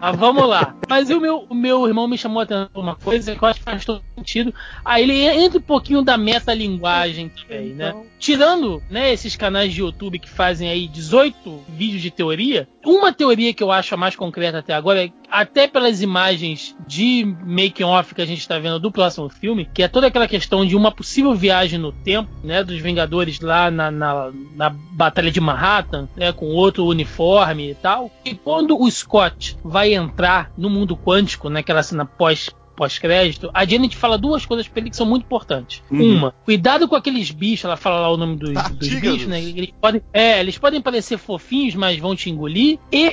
Mas 0.00 0.16
vamos 0.16 0.48
lá. 0.48 0.74
Mas 0.88 1.10
o 1.10 1.20
meu, 1.20 1.46
o 1.48 1.54
meu 1.54 1.86
irmão 1.86 2.08
me 2.08 2.16
chamou 2.16 2.40
a 2.40 2.44
atenção 2.44 2.68
pra 2.72 2.80
uma 2.80 2.96
coisa 2.96 3.36
que 3.36 3.42
eu 3.42 3.48
acho 3.48 3.58
que 3.58 3.64
faz 3.64 3.84
todo 3.84 4.02
sentido. 4.20 4.54
Aí 4.84 5.02
ele 5.02 5.26
entra 5.26 5.58
um 5.58 5.62
pouquinho 5.62 6.02
da 6.02 6.16
metalinguagem 6.16 7.28
também, 7.28 7.74
né? 7.74 7.94
Tirando 8.18 8.82
né, 8.90 9.12
esses 9.12 9.34
canais 9.34 9.72
de 9.72 9.80
YouTube 9.80 10.18
que 10.18 10.28
fazem 10.28 10.68
aí 10.68 10.86
18 10.86 11.64
vídeos 11.68 12.02
de 12.02 12.10
teoria, 12.10 12.68
uma 12.84 13.12
teoria 13.12 13.52
que 13.52 13.62
eu 13.62 13.72
acho 13.72 13.94
a 13.94 13.98
mais 13.98 14.16
concreta 14.16 14.58
até 14.58 14.74
agora 14.74 15.04
é 15.04 15.10
até 15.30 15.68
pelas 15.68 16.02
imagens 16.02 16.74
de 16.86 17.24
making 17.44 17.84
off 17.84 18.14
que 18.14 18.20
a 18.20 18.26
gente 18.26 18.40
está 18.40 18.58
vendo 18.58 18.80
do 18.80 18.90
próximo 18.90 19.28
filme, 19.28 19.68
que 19.72 19.82
é 19.82 19.88
toda 19.88 20.08
aquela 20.08 20.26
questão 20.26 20.66
de 20.66 20.74
uma 20.74 20.90
possível 20.90 21.34
viagem 21.34 21.78
no 21.78 21.92
tempo, 21.92 22.28
né, 22.42 22.64
dos 22.64 22.80
Vingadores 22.80 23.38
lá 23.40 23.70
na, 23.70 23.90
na, 23.90 24.32
na 24.56 24.70
Batalha 24.70 25.30
de 25.30 25.40
Manhattan, 25.40 26.08
né, 26.16 26.32
com 26.32 26.46
outro 26.46 26.84
uniforme 26.84 27.70
e 27.70 27.74
tal. 27.74 28.10
E 28.24 28.34
quando 28.34 28.76
o 28.76 28.90
Scott 28.90 29.56
vai 29.62 29.94
entrar 29.94 30.50
no 30.58 30.68
mundo 30.68 30.96
quântico, 30.96 31.48
naquela 31.48 31.82
cena 31.82 32.04
pós 32.04 32.50
pós-crédito, 32.80 33.50
a 33.52 33.66
Janet 33.66 33.94
fala 33.94 34.16
duas 34.16 34.46
coisas 34.46 34.66
pra 34.66 34.80
ele 34.80 34.88
que 34.88 34.96
são 34.96 35.04
muito 35.04 35.24
importantes. 35.24 35.82
Uhum. 35.90 36.16
Uma, 36.16 36.34
cuidado 36.46 36.88
com 36.88 36.96
aqueles 36.96 37.30
bichos, 37.30 37.66
ela 37.66 37.76
fala 37.76 38.00
lá 38.00 38.10
o 38.10 38.16
nome 38.16 38.36
dos, 38.36 38.54
dos 38.70 38.88
bichos, 38.94 39.26
né? 39.26 39.38
Eles 39.38 39.70
podem, 39.78 40.00
é, 40.14 40.40
eles 40.40 40.56
podem 40.56 40.80
parecer 40.80 41.18
fofinhos, 41.18 41.74
mas 41.74 41.98
vão 41.98 42.16
te 42.16 42.30
engolir. 42.30 42.78
E 42.90 43.12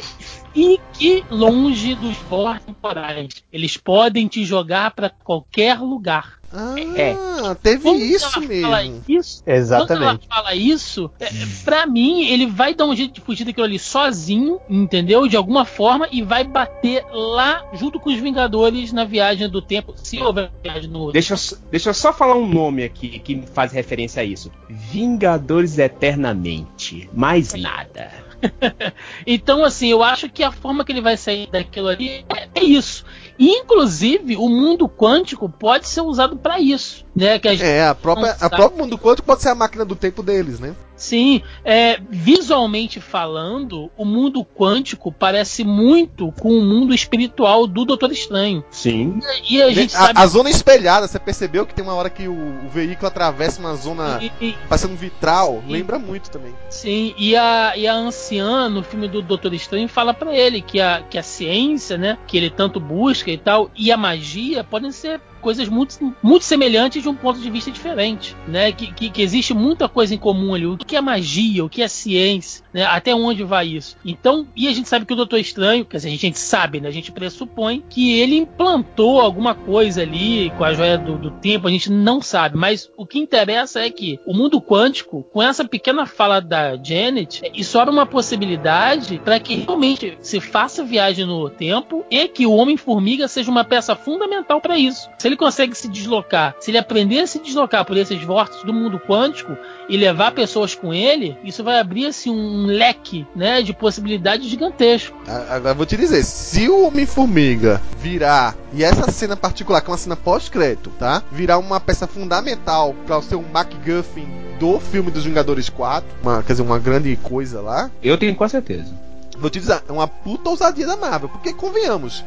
fique 0.54 1.22
longe 1.30 1.96
dos 1.96 2.16
vortes 2.30 2.66
temporais. 2.66 3.44
Eles 3.52 3.76
podem 3.76 4.26
te 4.30 4.46
jogar 4.46 4.92
pra 4.92 5.10
qualquer 5.10 5.80
lugar. 5.80 6.37
Ah, 6.60 6.76
É. 6.80 7.16
teve 7.62 7.84
Quando 7.84 8.00
isso 8.02 8.26
ela 8.26 8.32
fala 8.34 8.48
mesmo. 8.84 9.04
isso, 9.08 9.44
quando 9.44 9.50
ela 9.54 9.58
Exatamente. 9.60 10.28
fala 10.28 10.56
isso, 10.56 11.12
é, 11.20 11.30
pra 11.64 11.86
mim, 11.86 12.26
ele 12.26 12.48
vai 12.48 12.74
dar 12.74 12.86
um 12.86 12.96
jeito 12.96 13.14
de 13.14 13.22
fugir 13.22 13.46
daquilo 13.46 13.66
ali 13.66 13.78
sozinho, 13.78 14.60
entendeu? 14.68 15.28
De 15.28 15.38
alguma 15.38 15.66
forma, 15.66 16.08
e 16.12 16.24
vai 16.24 16.44
bater 16.44 17.06
lá 17.12 17.64
junto 17.74 18.00
com 18.00 18.10
os 18.10 18.18
Vingadores 18.20 18.92
na 18.92 19.06
viagem 19.06 19.48
do 19.48 19.62
tempo, 19.62 19.94
se 19.96 20.20
houver 20.20 20.50
viagem 20.64 20.90
no 20.90 21.12
Deixa, 21.12 21.34
eu 21.34 21.38
só- 21.38 21.56
deixa 21.70 21.90
eu 21.90 21.94
só 21.94 22.12
falar 22.12 22.36
um 22.36 22.48
nome 22.48 22.84
aqui 22.84 23.20
que 23.20 23.44
faz 23.54 23.72
referência 23.72 24.22
a 24.22 24.26
isso. 24.26 24.52
Vingadores 24.68 25.78
Eternamente. 25.78 27.08
Mais 27.14 27.54
nada. 27.54 28.10
Então, 29.26 29.64
assim, 29.64 29.90
eu 29.90 30.04
acho 30.04 30.30
que 30.30 30.44
a 30.44 30.52
forma 30.52 30.84
que 30.86 30.92
ele 30.92 31.02
vai 31.02 31.18
sair 31.18 31.48
daquilo 31.50 31.88
ali 31.88 32.26
é, 32.30 32.48
é 32.56 32.64
isso. 32.64 33.06
Inclusive, 33.40 34.36
o 34.38 34.50
mundo 34.50 34.88
quântico 34.88 35.50
pode 35.50 35.88
ser 35.88 36.02
usado 36.02 36.38
pra 36.38 36.60
isso, 36.60 37.06
né? 37.18 37.40
Que 37.40 37.48
a 37.48 37.52
gente 37.56 37.64
É, 37.66 37.88
a 37.88 37.96
própria, 37.96 38.38
a 38.40 38.50
própria 38.50 38.78
mundo 38.84 38.98
quântico 38.98 39.26
pode 39.26 39.42
ser 39.42 39.50
a 39.50 39.56
máquina 39.56 39.84
do 39.84 39.96
tempo 39.96 40.22
deles, 40.22 40.60
né? 40.60 40.76
Sim, 40.96 41.44
é, 41.64 42.00
visualmente 42.10 43.00
falando, 43.00 43.92
o 43.96 44.04
mundo 44.04 44.44
quântico 44.44 45.12
parece 45.12 45.64
muito 45.64 46.32
com 46.40 46.50
o 46.50 46.62
mundo 46.64 46.92
espiritual 46.92 47.68
do 47.68 47.86
Doutor 47.86 48.12
Estranho. 48.12 48.64
Sim. 48.72 49.20
E 49.48 49.62
a 49.62 49.70
gente 49.72 49.96
a, 49.96 50.00
sabe. 50.00 50.20
a 50.20 50.26
zona 50.26 50.50
espelhada, 50.50 51.08
você 51.08 51.20
percebeu 51.20 51.68
que 51.68 51.74
tem 51.76 51.84
uma 51.84 51.94
hora 51.94 52.10
que 52.10 52.28
o, 52.28 52.34
o 52.34 52.70
veículo 52.70 53.08
atravessa 53.08 53.60
uma 53.60 53.76
zona 53.76 54.18
e- 54.22 54.32
e- 54.42 54.56
passando 54.68 54.96
vitral? 54.96 55.62
Sim. 55.68 55.72
Lembra 55.72 56.00
muito 56.00 56.32
também. 56.32 56.54
sim, 56.70 57.14
e 57.16 57.36
a, 57.36 57.74
e 57.78 57.88
a 57.88 57.94
anciã 57.94 58.68
no 58.68 58.82
filme 58.82 59.08
do 59.08 59.22
Doutor 59.22 59.54
Estranho 59.54 59.88
fala 59.88 60.16
pra 60.16 60.36
ele 60.36 60.62
que 60.64 60.82
a, 60.82 61.04
que 61.08 61.18
a 61.20 61.24
ciência, 61.24 61.96
né, 61.96 62.18
que 62.26 62.36
ele 62.38 62.50
tanto 62.50 62.80
busca 62.80 63.30
e 63.30 63.38
tal, 63.38 63.70
e 63.76 63.92
a 63.92 63.98
magia 63.98 64.64
podem 64.64 64.92
ser 64.92 65.22
coisas 65.48 65.70
muito, 65.70 66.14
muito 66.22 66.44
semelhantes 66.44 67.02
de 67.02 67.08
um 67.08 67.16
ponto 67.16 67.40
de 67.40 67.50
vista 67.50 67.72
diferente, 67.72 68.36
né? 68.46 68.70
Que, 68.74 68.92
que, 68.92 69.10
que 69.10 69.22
existe 69.22 69.54
muita 69.54 69.88
coisa 69.88 70.14
em 70.14 70.18
comum 70.18 70.54
ali. 70.54 70.66
O 70.66 70.78
que 70.78 70.98
é 70.98 71.00
magia, 71.00 71.64
o 71.64 71.70
que 71.70 71.82
é 71.82 71.88
ciência, 71.88 72.66
né? 72.74 72.84
Até 72.84 73.16
onde 73.16 73.46
vai 73.46 73.66
isso? 73.66 73.96
Então, 74.04 74.46
e 74.54 74.68
a 74.68 74.74
gente 74.74 74.90
sabe 74.90 75.06
que 75.06 75.14
o 75.14 75.16
Doutor 75.16 75.40
Estranho, 75.40 75.86
quer 75.86 75.96
dizer, 75.96 76.10
a 76.10 76.18
gente 76.18 76.38
sabe, 76.38 76.82
né? 76.82 76.90
A 76.90 76.92
gente 76.92 77.14
pressupõe 77.14 77.82
que 77.90 78.20
ele 78.20 78.36
implantou 78.36 79.22
alguma 79.22 79.56
coisa 79.56 80.02
ali 80.02 80.50
com 80.58 80.66
a 80.66 80.74
joia 80.74 80.98
do, 80.98 81.18
do 81.18 81.32
tempo, 81.32 81.66
a 81.66 81.72
gente 81.72 81.90
não 81.90 82.22
sabe. 82.22 82.58
Mas 82.58 82.92
o 82.98 83.06
que 83.06 83.18
interessa 83.18 83.80
é 83.80 83.90
que 83.90 84.20
o 84.26 84.34
mundo 84.34 84.60
quântico, 84.62 85.24
com 85.32 85.42
essa 85.42 85.64
pequena 85.64 86.06
fala 86.06 86.42
da 86.42 86.76
Janet, 86.76 87.42
isso 87.54 87.80
abre 87.80 87.94
uma 87.94 88.06
possibilidade 88.06 89.22
para 89.24 89.40
que 89.40 89.56
realmente 89.56 90.18
se 90.20 90.42
faça 90.42 90.84
viagem 90.84 91.26
no 91.26 91.50
tempo 91.50 92.06
e 92.12 92.28
que 92.28 92.46
o 92.46 92.52
Homem-Formiga 92.52 93.30
seja 93.30 93.50
uma 93.50 93.64
peça 93.64 93.96
fundamental 93.96 94.60
para 94.60 94.78
isso. 94.78 95.10
Se 95.18 95.26
ele 95.26 95.37
consegue 95.38 95.76
se 95.76 95.88
deslocar, 95.88 96.56
se 96.60 96.72
ele 96.72 96.78
aprender 96.78 97.20
a 97.20 97.28
se 97.28 97.40
deslocar 97.40 97.86
por 97.86 97.96
esses 97.96 98.22
vórtices 98.24 98.64
do 98.64 98.74
mundo 98.74 99.00
quântico 99.00 99.56
e 99.88 99.96
levar 99.96 100.32
pessoas 100.32 100.76
com 100.76 100.94
ele, 100.94 101.38
isso 101.44 101.64
vai 101.64 101.80
abrir 101.80 102.08
assim 102.08 102.30
um 102.30 102.66
leque, 102.66 103.26
né, 103.36 103.62
de 103.62 103.72
possibilidades 103.74 104.48
gigantesco. 104.48 105.18
A- 105.28 105.56
Agora 105.56 105.72
eu 105.72 105.76
vou 105.76 105.86
te 105.86 105.96
dizer, 105.96 106.24
se 106.24 106.68
o 106.68 106.88
Homem-Formiga 106.88 107.82
virar, 108.00 108.56
e 108.74 108.84
essa 108.84 109.10
cena 109.12 109.36
particular, 109.38 109.82
que 109.82 109.88
é 109.88 109.92
uma 109.92 109.98
cena 109.98 110.16
pós-crédito, 110.16 110.90
tá? 111.00 111.24
Virar 111.32 111.58
uma 111.58 111.80
peça 111.80 112.06
fundamental 112.08 112.94
para 113.06 113.22
ser 113.22 113.36
um 113.36 113.46
MacGuffin 113.54 114.28
do 114.60 114.80
filme 114.80 115.12
dos 115.12 115.24
Vingadores 115.24 115.70
4, 115.70 116.08
uma, 116.22 116.42
quer 116.44 116.54
dizer, 116.54 116.64
uma 116.64 116.80
grande 116.80 117.16
coisa 117.18 117.62
lá, 117.62 117.90
Eu 118.04 118.18
tenho 118.18 118.36
quase 118.36 118.52
certeza. 118.52 118.92
Vou 119.38 119.50
te 119.50 119.60
dizer, 119.60 119.84
é 119.88 119.92
uma 119.92 120.08
puta 120.08 120.50
ousadia 120.50 120.86
da 120.86 120.98
Marvel, 120.98 121.30
porque 121.30 121.54
convenhamos, 121.54 122.24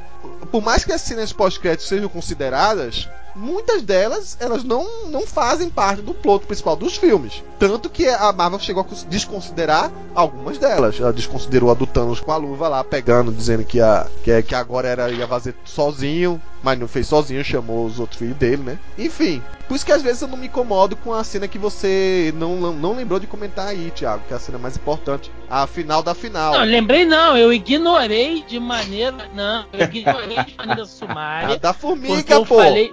por 0.50 0.62
mais 0.62 0.84
que 0.84 0.92
as 0.92 1.00
cenas 1.00 1.32
pós-crédito 1.32 1.82
sejam 1.82 2.08
consideradas, 2.08 3.08
muitas 3.40 3.82
delas 3.82 4.36
elas 4.38 4.62
não, 4.62 5.06
não 5.06 5.26
fazem 5.26 5.68
parte 5.70 6.02
do 6.02 6.12
plot 6.14 6.46
principal 6.46 6.76
dos 6.76 6.96
filmes. 6.96 7.42
Tanto 7.58 7.88
que 7.90 8.06
a 8.08 8.32
Marvel 8.32 8.58
chegou 8.60 8.82
a 8.82 8.84
cons- 8.84 9.06
desconsiderar 9.08 9.90
algumas 10.14 10.58
delas. 10.58 10.98
Ela 11.00 11.12
desconsiderou 11.12 11.70
a 11.70 11.74
do 11.74 11.86
Thanos 11.86 12.20
com 12.20 12.32
a 12.32 12.36
luva 12.36 12.68
lá, 12.68 12.84
pegando, 12.84 13.32
dizendo 13.32 13.64
que, 13.64 13.80
a, 13.80 14.06
que, 14.22 14.42
que 14.42 14.54
agora 14.54 14.88
era, 14.88 15.10
ia 15.10 15.26
fazer 15.26 15.54
sozinho, 15.64 16.40
mas 16.62 16.78
não 16.78 16.86
fez 16.88 17.06
sozinho, 17.06 17.42
chamou 17.44 17.86
os 17.86 17.98
outros 17.98 18.18
filhos 18.18 18.36
dele, 18.36 18.62
né? 18.62 18.78
Enfim, 18.98 19.42
por 19.68 19.74
isso 19.74 19.84
que 19.86 19.92
às 19.92 20.02
vezes 20.02 20.22
eu 20.22 20.28
não 20.28 20.36
me 20.36 20.46
incomodo 20.46 20.96
com 20.96 21.12
a 21.12 21.22
cena 21.24 21.46
que 21.48 21.58
você 21.58 22.32
não, 22.36 22.72
não, 22.72 22.94
lembrou 22.96 23.18
de 23.20 23.26
comentar 23.26 23.68
aí, 23.68 23.90
Thiago, 23.94 24.22
que 24.26 24.32
é 24.32 24.36
a 24.36 24.40
cena 24.40 24.58
mais 24.58 24.76
importante, 24.76 25.30
a 25.48 25.66
final 25.66 26.02
da 26.02 26.14
final. 26.14 26.52
Não, 26.54 26.64
lembrei 26.64 27.04
não, 27.04 27.36
eu 27.36 27.52
ignorei 27.52 28.42
de 28.42 28.58
maneira. 28.58 29.28
Não, 29.34 29.64
eu 29.72 29.84
ignorei 29.86 30.44
de 30.44 30.56
maneira 30.56 30.82
A 30.82 30.86
sumária. 30.86 31.58
da 31.60 31.72
formiga, 31.72 32.34
eu 32.34 32.44
pô! 32.46 32.56
falei. 32.56 32.92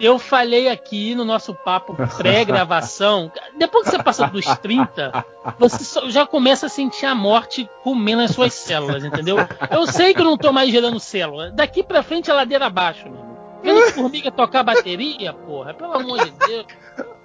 Eu 0.00 0.18
falei 0.18 0.68
aqui 0.68 1.14
no 1.14 1.24
nosso 1.24 1.54
papo 1.54 1.94
pré-gravação. 2.16 3.30
Depois 3.56 3.84
que 3.84 3.90
você 3.92 4.02
passa 4.02 4.26
dos 4.26 4.44
30, 4.58 5.24
você 5.58 5.84
só- 5.84 6.08
já 6.10 6.26
começa 6.26 6.66
a 6.66 6.68
sentir 6.68 7.06
a 7.06 7.14
morte 7.14 7.68
comendo 7.82 8.22
as 8.22 8.32
suas 8.32 8.52
células, 8.54 9.04
entendeu? 9.04 9.36
Eu 9.70 9.86
sei 9.86 10.12
que 10.12 10.20
eu 10.20 10.24
não 10.24 10.36
tô 10.36 10.52
mais 10.52 10.70
gerando 10.70 10.98
célula. 10.98 11.50
Daqui 11.50 11.82
pra 11.82 12.02
frente 12.02 12.30
é 12.30 12.34
ladeira 12.34 12.66
abaixo, 12.66 13.04
meu 13.04 13.14
irmão. 13.14 13.33
Vendo 13.64 13.90
formiga 13.92 14.30
tocar 14.30 14.62
bateria, 14.62 15.32
porra, 15.32 15.72
pelo 15.74 15.94
amor 15.94 16.24
de 16.24 16.30
Deus. 16.46 16.66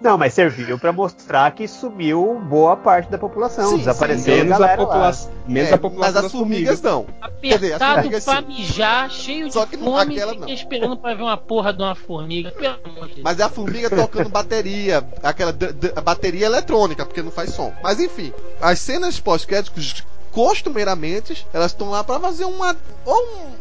Não, 0.01 0.17
mas 0.17 0.33
serviu 0.33 0.79
pra 0.79 0.93
mostrar 0.93 1.51
que 1.51 1.67
sumiu 1.67 2.39
boa 2.39 2.75
parte 2.77 3.11
da 3.11 3.17
população. 3.17 3.71
Sim, 3.71 3.77
desapareceu 3.79 4.33
Menos 4.37 4.53
a, 4.53 4.57
galera 4.57 4.81
lá. 4.81 4.87
população, 4.87 5.31
menos 5.45 5.69
É, 5.69 5.73
a 5.73 5.77
população 5.77 6.07
mas 6.13 6.15
as 6.15 6.23
das 6.23 6.31
formigas 6.31 6.81
não. 6.81 7.05
dizer, 7.41 7.53
as 7.53 7.81
Apertado 7.81 7.93
formigas, 7.95 8.23
pra 8.25 8.37
sim. 8.41 8.47
mijar, 8.47 9.11
cheio 9.11 9.51
Só 9.51 9.65
de 9.65 9.71
que 9.71 9.77
não- 9.77 9.85
fome, 9.85 10.15
aquela 10.15 10.33
não. 10.35 10.47
esperando 10.47 10.95
pra 10.97 11.13
ver 11.13 11.23
uma 11.23 11.37
porra 11.37 11.73
de 11.73 11.81
uma 11.83 11.93
formiga. 11.95 12.51
Pelo 12.51 12.75
amor 12.85 13.07
de 13.09 13.15
Deus. 13.15 13.23
Mas 13.23 13.39
é 13.39 13.43
a 13.43 13.49
formiga 13.49 13.89
tocando 13.89 14.29
bateria, 14.29 15.05
aquela 15.21 15.51
d- 15.51 15.73
d- 15.73 15.93
a 15.95 16.01
bateria 16.01 16.45
eletrônica, 16.45 17.05
porque 17.05 17.21
não 17.21 17.31
faz 17.31 17.49
som. 17.53 17.73
Mas 17.83 17.99
enfim, 17.99 18.31
as 18.61 18.79
cenas 18.79 19.19
pós-créditos, 19.19 20.03
costumeiramente, 20.31 21.45
elas 21.53 21.71
estão 21.71 21.89
lá 21.89 22.03
pra 22.03 22.19
fazer 22.19 22.45
uma. 22.45 22.75
Ou 23.05 23.15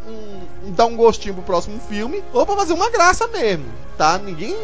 um, 0.08 0.10
um- 0.12 0.72
dar 0.72 0.86
um 0.86 0.96
gostinho 0.96 1.34
pro 1.34 1.42
próximo 1.42 1.80
filme, 1.88 2.22
ou 2.32 2.44
pra 2.44 2.56
fazer 2.56 2.72
uma 2.74 2.90
graça 2.90 3.26
mesmo. 3.28 3.64
Tá? 3.96 4.16
Ninguém 4.16 4.56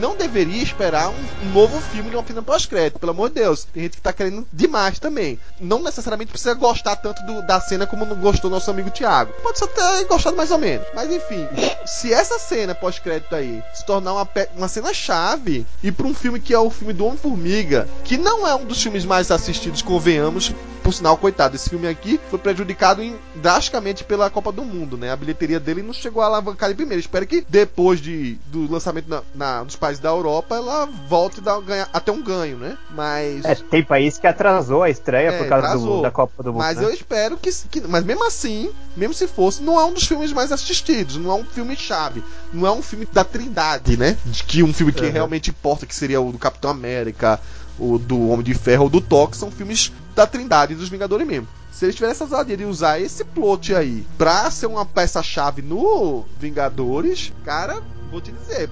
não 0.00 0.16
deveria 0.16 0.60
esperar 0.60 1.08
um, 1.08 1.14
um 1.44 1.52
novo 1.52 1.80
filme 1.80 2.10
de 2.10 2.16
uma 2.16 2.26
cena 2.26 2.42
pós-crédito, 2.42 2.98
pelo 2.98 3.12
amor 3.12 3.28
de 3.28 3.36
Deus. 3.36 3.64
Tem 3.72 3.84
gente 3.84 3.96
que 3.96 4.02
tá 4.02 4.12
querendo 4.12 4.44
demais 4.52 4.98
também. 4.98 5.38
Não 5.60 5.80
necessariamente 5.80 6.32
precisa 6.32 6.52
gostar 6.54 6.96
tanto 6.96 7.22
do- 7.24 7.42
da 7.46 7.60
cena 7.60 7.86
como 7.86 8.04
não 8.04 8.16
gostou 8.16 8.50
nosso 8.50 8.68
amigo 8.68 8.90
Thiago. 8.90 9.32
Pode 9.40 9.58
só 9.60 9.68
ter 9.68 10.04
gostado 10.06 10.36
mais 10.36 10.50
ou 10.50 10.58
menos. 10.58 10.84
Mas 10.96 11.12
enfim, 11.12 11.46
se 11.86 12.12
essa 12.12 12.40
cena 12.40 12.74
pós-crédito 12.74 13.36
aí 13.36 13.62
se 13.72 13.86
tornar 13.86 14.14
uma, 14.14 14.28
uma 14.56 14.66
cena 14.68 14.92
chave 14.92 15.64
e 15.80 15.92
para 15.92 16.06
um 16.08 16.14
filme 16.14 16.40
que 16.40 16.52
é 16.52 16.58
o 16.58 16.68
filme 16.70 16.92
do 16.92 17.06
Homem-Formiga, 17.06 17.86
que 18.02 18.16
não 18.16 18.44
é 18.48 18.54
um 18.56 18.64
dos 18.64 18.82
filmes 18.82 19.04
mais 19.04 19.30
assistidos, 19.30 19.80
convenhamos, 19.80 20.52
por 20.86 20.94
sinal, 20.94 21.16
coitado, 21.16 21.56
esse 21.56 21.68
filme 21.68 21.88
aqui 21.88 22.20
foi 22.30 22.38
prejudicado 22.38 23.02
em- 23.02 23.16
drasticamente 23.34 24.04
pela 24.04 24.30
Copa 24.30 24.52
do 24.52 24.64
Mundo, 24.64 24.96
né? 24.96 25.10
A 25.10 25.16
bilheteria 25.16 25.58
dele 25.58 25.82
não 25.82 25.92
chegou 25.92 26.22
a 26.22 26.26
alavancar 26.26 26.68
ele 26.68 26.76
primeiro. 26.76 27.00
Espero 27.00 27.26
que 27.26 27.44
depois 27.48 28.00
de, 28.00 28.38
do 28.46 28.70
lançamento 28.70 29.08
na, 29.08 29.20
na- 29.34 29.64
nos 29.64 29.74
países 29.74 30.00
da 30.00 30.10
Europa, 30.10 30.54
ela 30.54 30.86
volte 31.08 31.40
a 31.44 31.60
ganhar, 31.60 31.88
até 31.92 32.12
um 32.12 32.22
ganho, 32.22 32.56
né? 32.56 32.78
Mas. 32.88 33.44
É, 33.44 33.56
tem 33.56 33.82
país 33.82 34.16
que 34.16 34.28
atrasou 34.28 34.84
a 34.84 34.88
estreia 34.88 35.30
É, 35.30 35.38
por 35.38 35.48
causa 35.48 35.66
do- 35.66 35.72
atrasou. 35.72 36.02
da 36.02 36.10
Copa 36.12 36.40
do 36.44 36.52
Mundo. 36.52 36.62
Mas 36.62 36.76
né? 36.78 36.84
eu 36.84 36.90
espero 36.90 37.36
que, 37.36 37.50
que- 37.68 37.80
Mas 37.80 38.04
mesmo 38.04 38.24
assim, 38.24 38.70
mesmo 38.96 39.12
se 39.12 39.26
fosse, 39.26 39.62
não 39.64 39.80
é 39.80 39.84
um 39.84 39.92
dos 39.92 40.06
filmes 40.06 40.32
mais 40.32 40.52
assistidos. 40.52 41.16
Não 41.16 41.32
é 41.32 41.34
um 41.34 41.44
filme 41.44 41.74
chave. 41.76 42.22
Não 42.52 42.64
é 42.64 42.70
um 42.70 42.80
filme 42.80 43.08
da 43.12 43.24
Trindade, 43.24 43.96
né? 43.96 44.16
De 44.24 44.44
que 44.44 44.62
um 44.62 44.72
filme 44.72 44.92
que 44.92 45.04
Uhum. 45.04 45.10
realmente 45.10 45.50
importa, 45.50 45.84
que 45.84 45.94
seria 45.96 46.20
o 46.20 46.30
do 46.30 46.38
Capitão 46.38 46.70
América, 46.70 47.40
o 47.78 47.98
do 47.98 48.28
Homem 48.28 48.44
de 48.44 48.54
Ferro 48.54 48.84
ou 48.84 48.90
do 48.90 49.00
Thor, 49.00 49.28
que 49.28 49.36
são 49.36 49.50
filmes 49.50 49.92
da 50.14 50.26
Trindade 50.26 50.74
dos 50.74 50.88
Vingadores 50.88 51.26
mesmo. 51.26 51.48
Se 51.72 51.84
eles 51.84 51.94
tivessem 51.94 52.24
essa 52.24 52.24
ousadia 52.24 52.56
de 52.56 52.64
usar 52.64 52.98
esse 52.98 53.22
plot 53.22 53.74
aí 53.74 54.06
pra 54.16 54.50
ser 54.50 54.66
uma 54.66 54.86
peça-chave 54.86 55.60
no 55.60 56.24
Vingadores, 56.40 57.32
cara, 57.44 57.82
vou 58.10 58.20
te 58.20 58.32
dizer, 58.32 58.70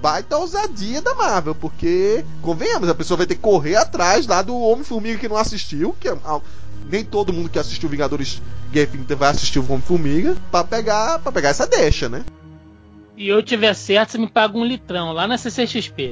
baita 0.00 0.36
ousadia 0.36 1.02
da 1.02 1.12
Marvel, 1.14 1.56
porque, 1.56 2.24
convenhamos, 2.42 2.88
a 2.88 2.94
pessoa 2.94 3.18
vai 3.18 3.26
ter 3.26 3.34
que 3.34 3.40
correr 3.40 3.74
atrás 3.74 4.28
lá 4.28 4.42
do 4.42 4.56
Homem-Formiga 4.56 5.18
que 5.18 5.28
não 5.28 5.36
assistiu, 5.36 5.96
que 5.98 6.08
é, 6.08 6.16
nem 6.88 7.04
todo 7.04 7.32
mundo 7.32 7.48
que 7.48 7.58
assistiu 7.58 7.88
Vingadores 7.88 8.40
Infinita 8.72 9.16
vai 9.16 9.30
assistir 9.30 9.58
o 9.58 9.64
Homem-Formiga, 9.64 10.36
pra 10.50 10.62
pegar, 10.62 11.18
pra 11.18 11.32
pegar 11.32 11.48
essa 11.48 11.66
deixa, 11.66 12.08
né? 12.08 12.24
E 13.16 13.28
eu 13.28 13.42
tiver 13.42 13.72
certo, 13.74 14.10
você 14.10 14.18
me 14.18 14.28
paga 14.28 14.58
um 14.58 14.64
litrão 14.64 15.12
lá 15.12 15.26
na 15.26 15.38
CCXP. 15.38 16.10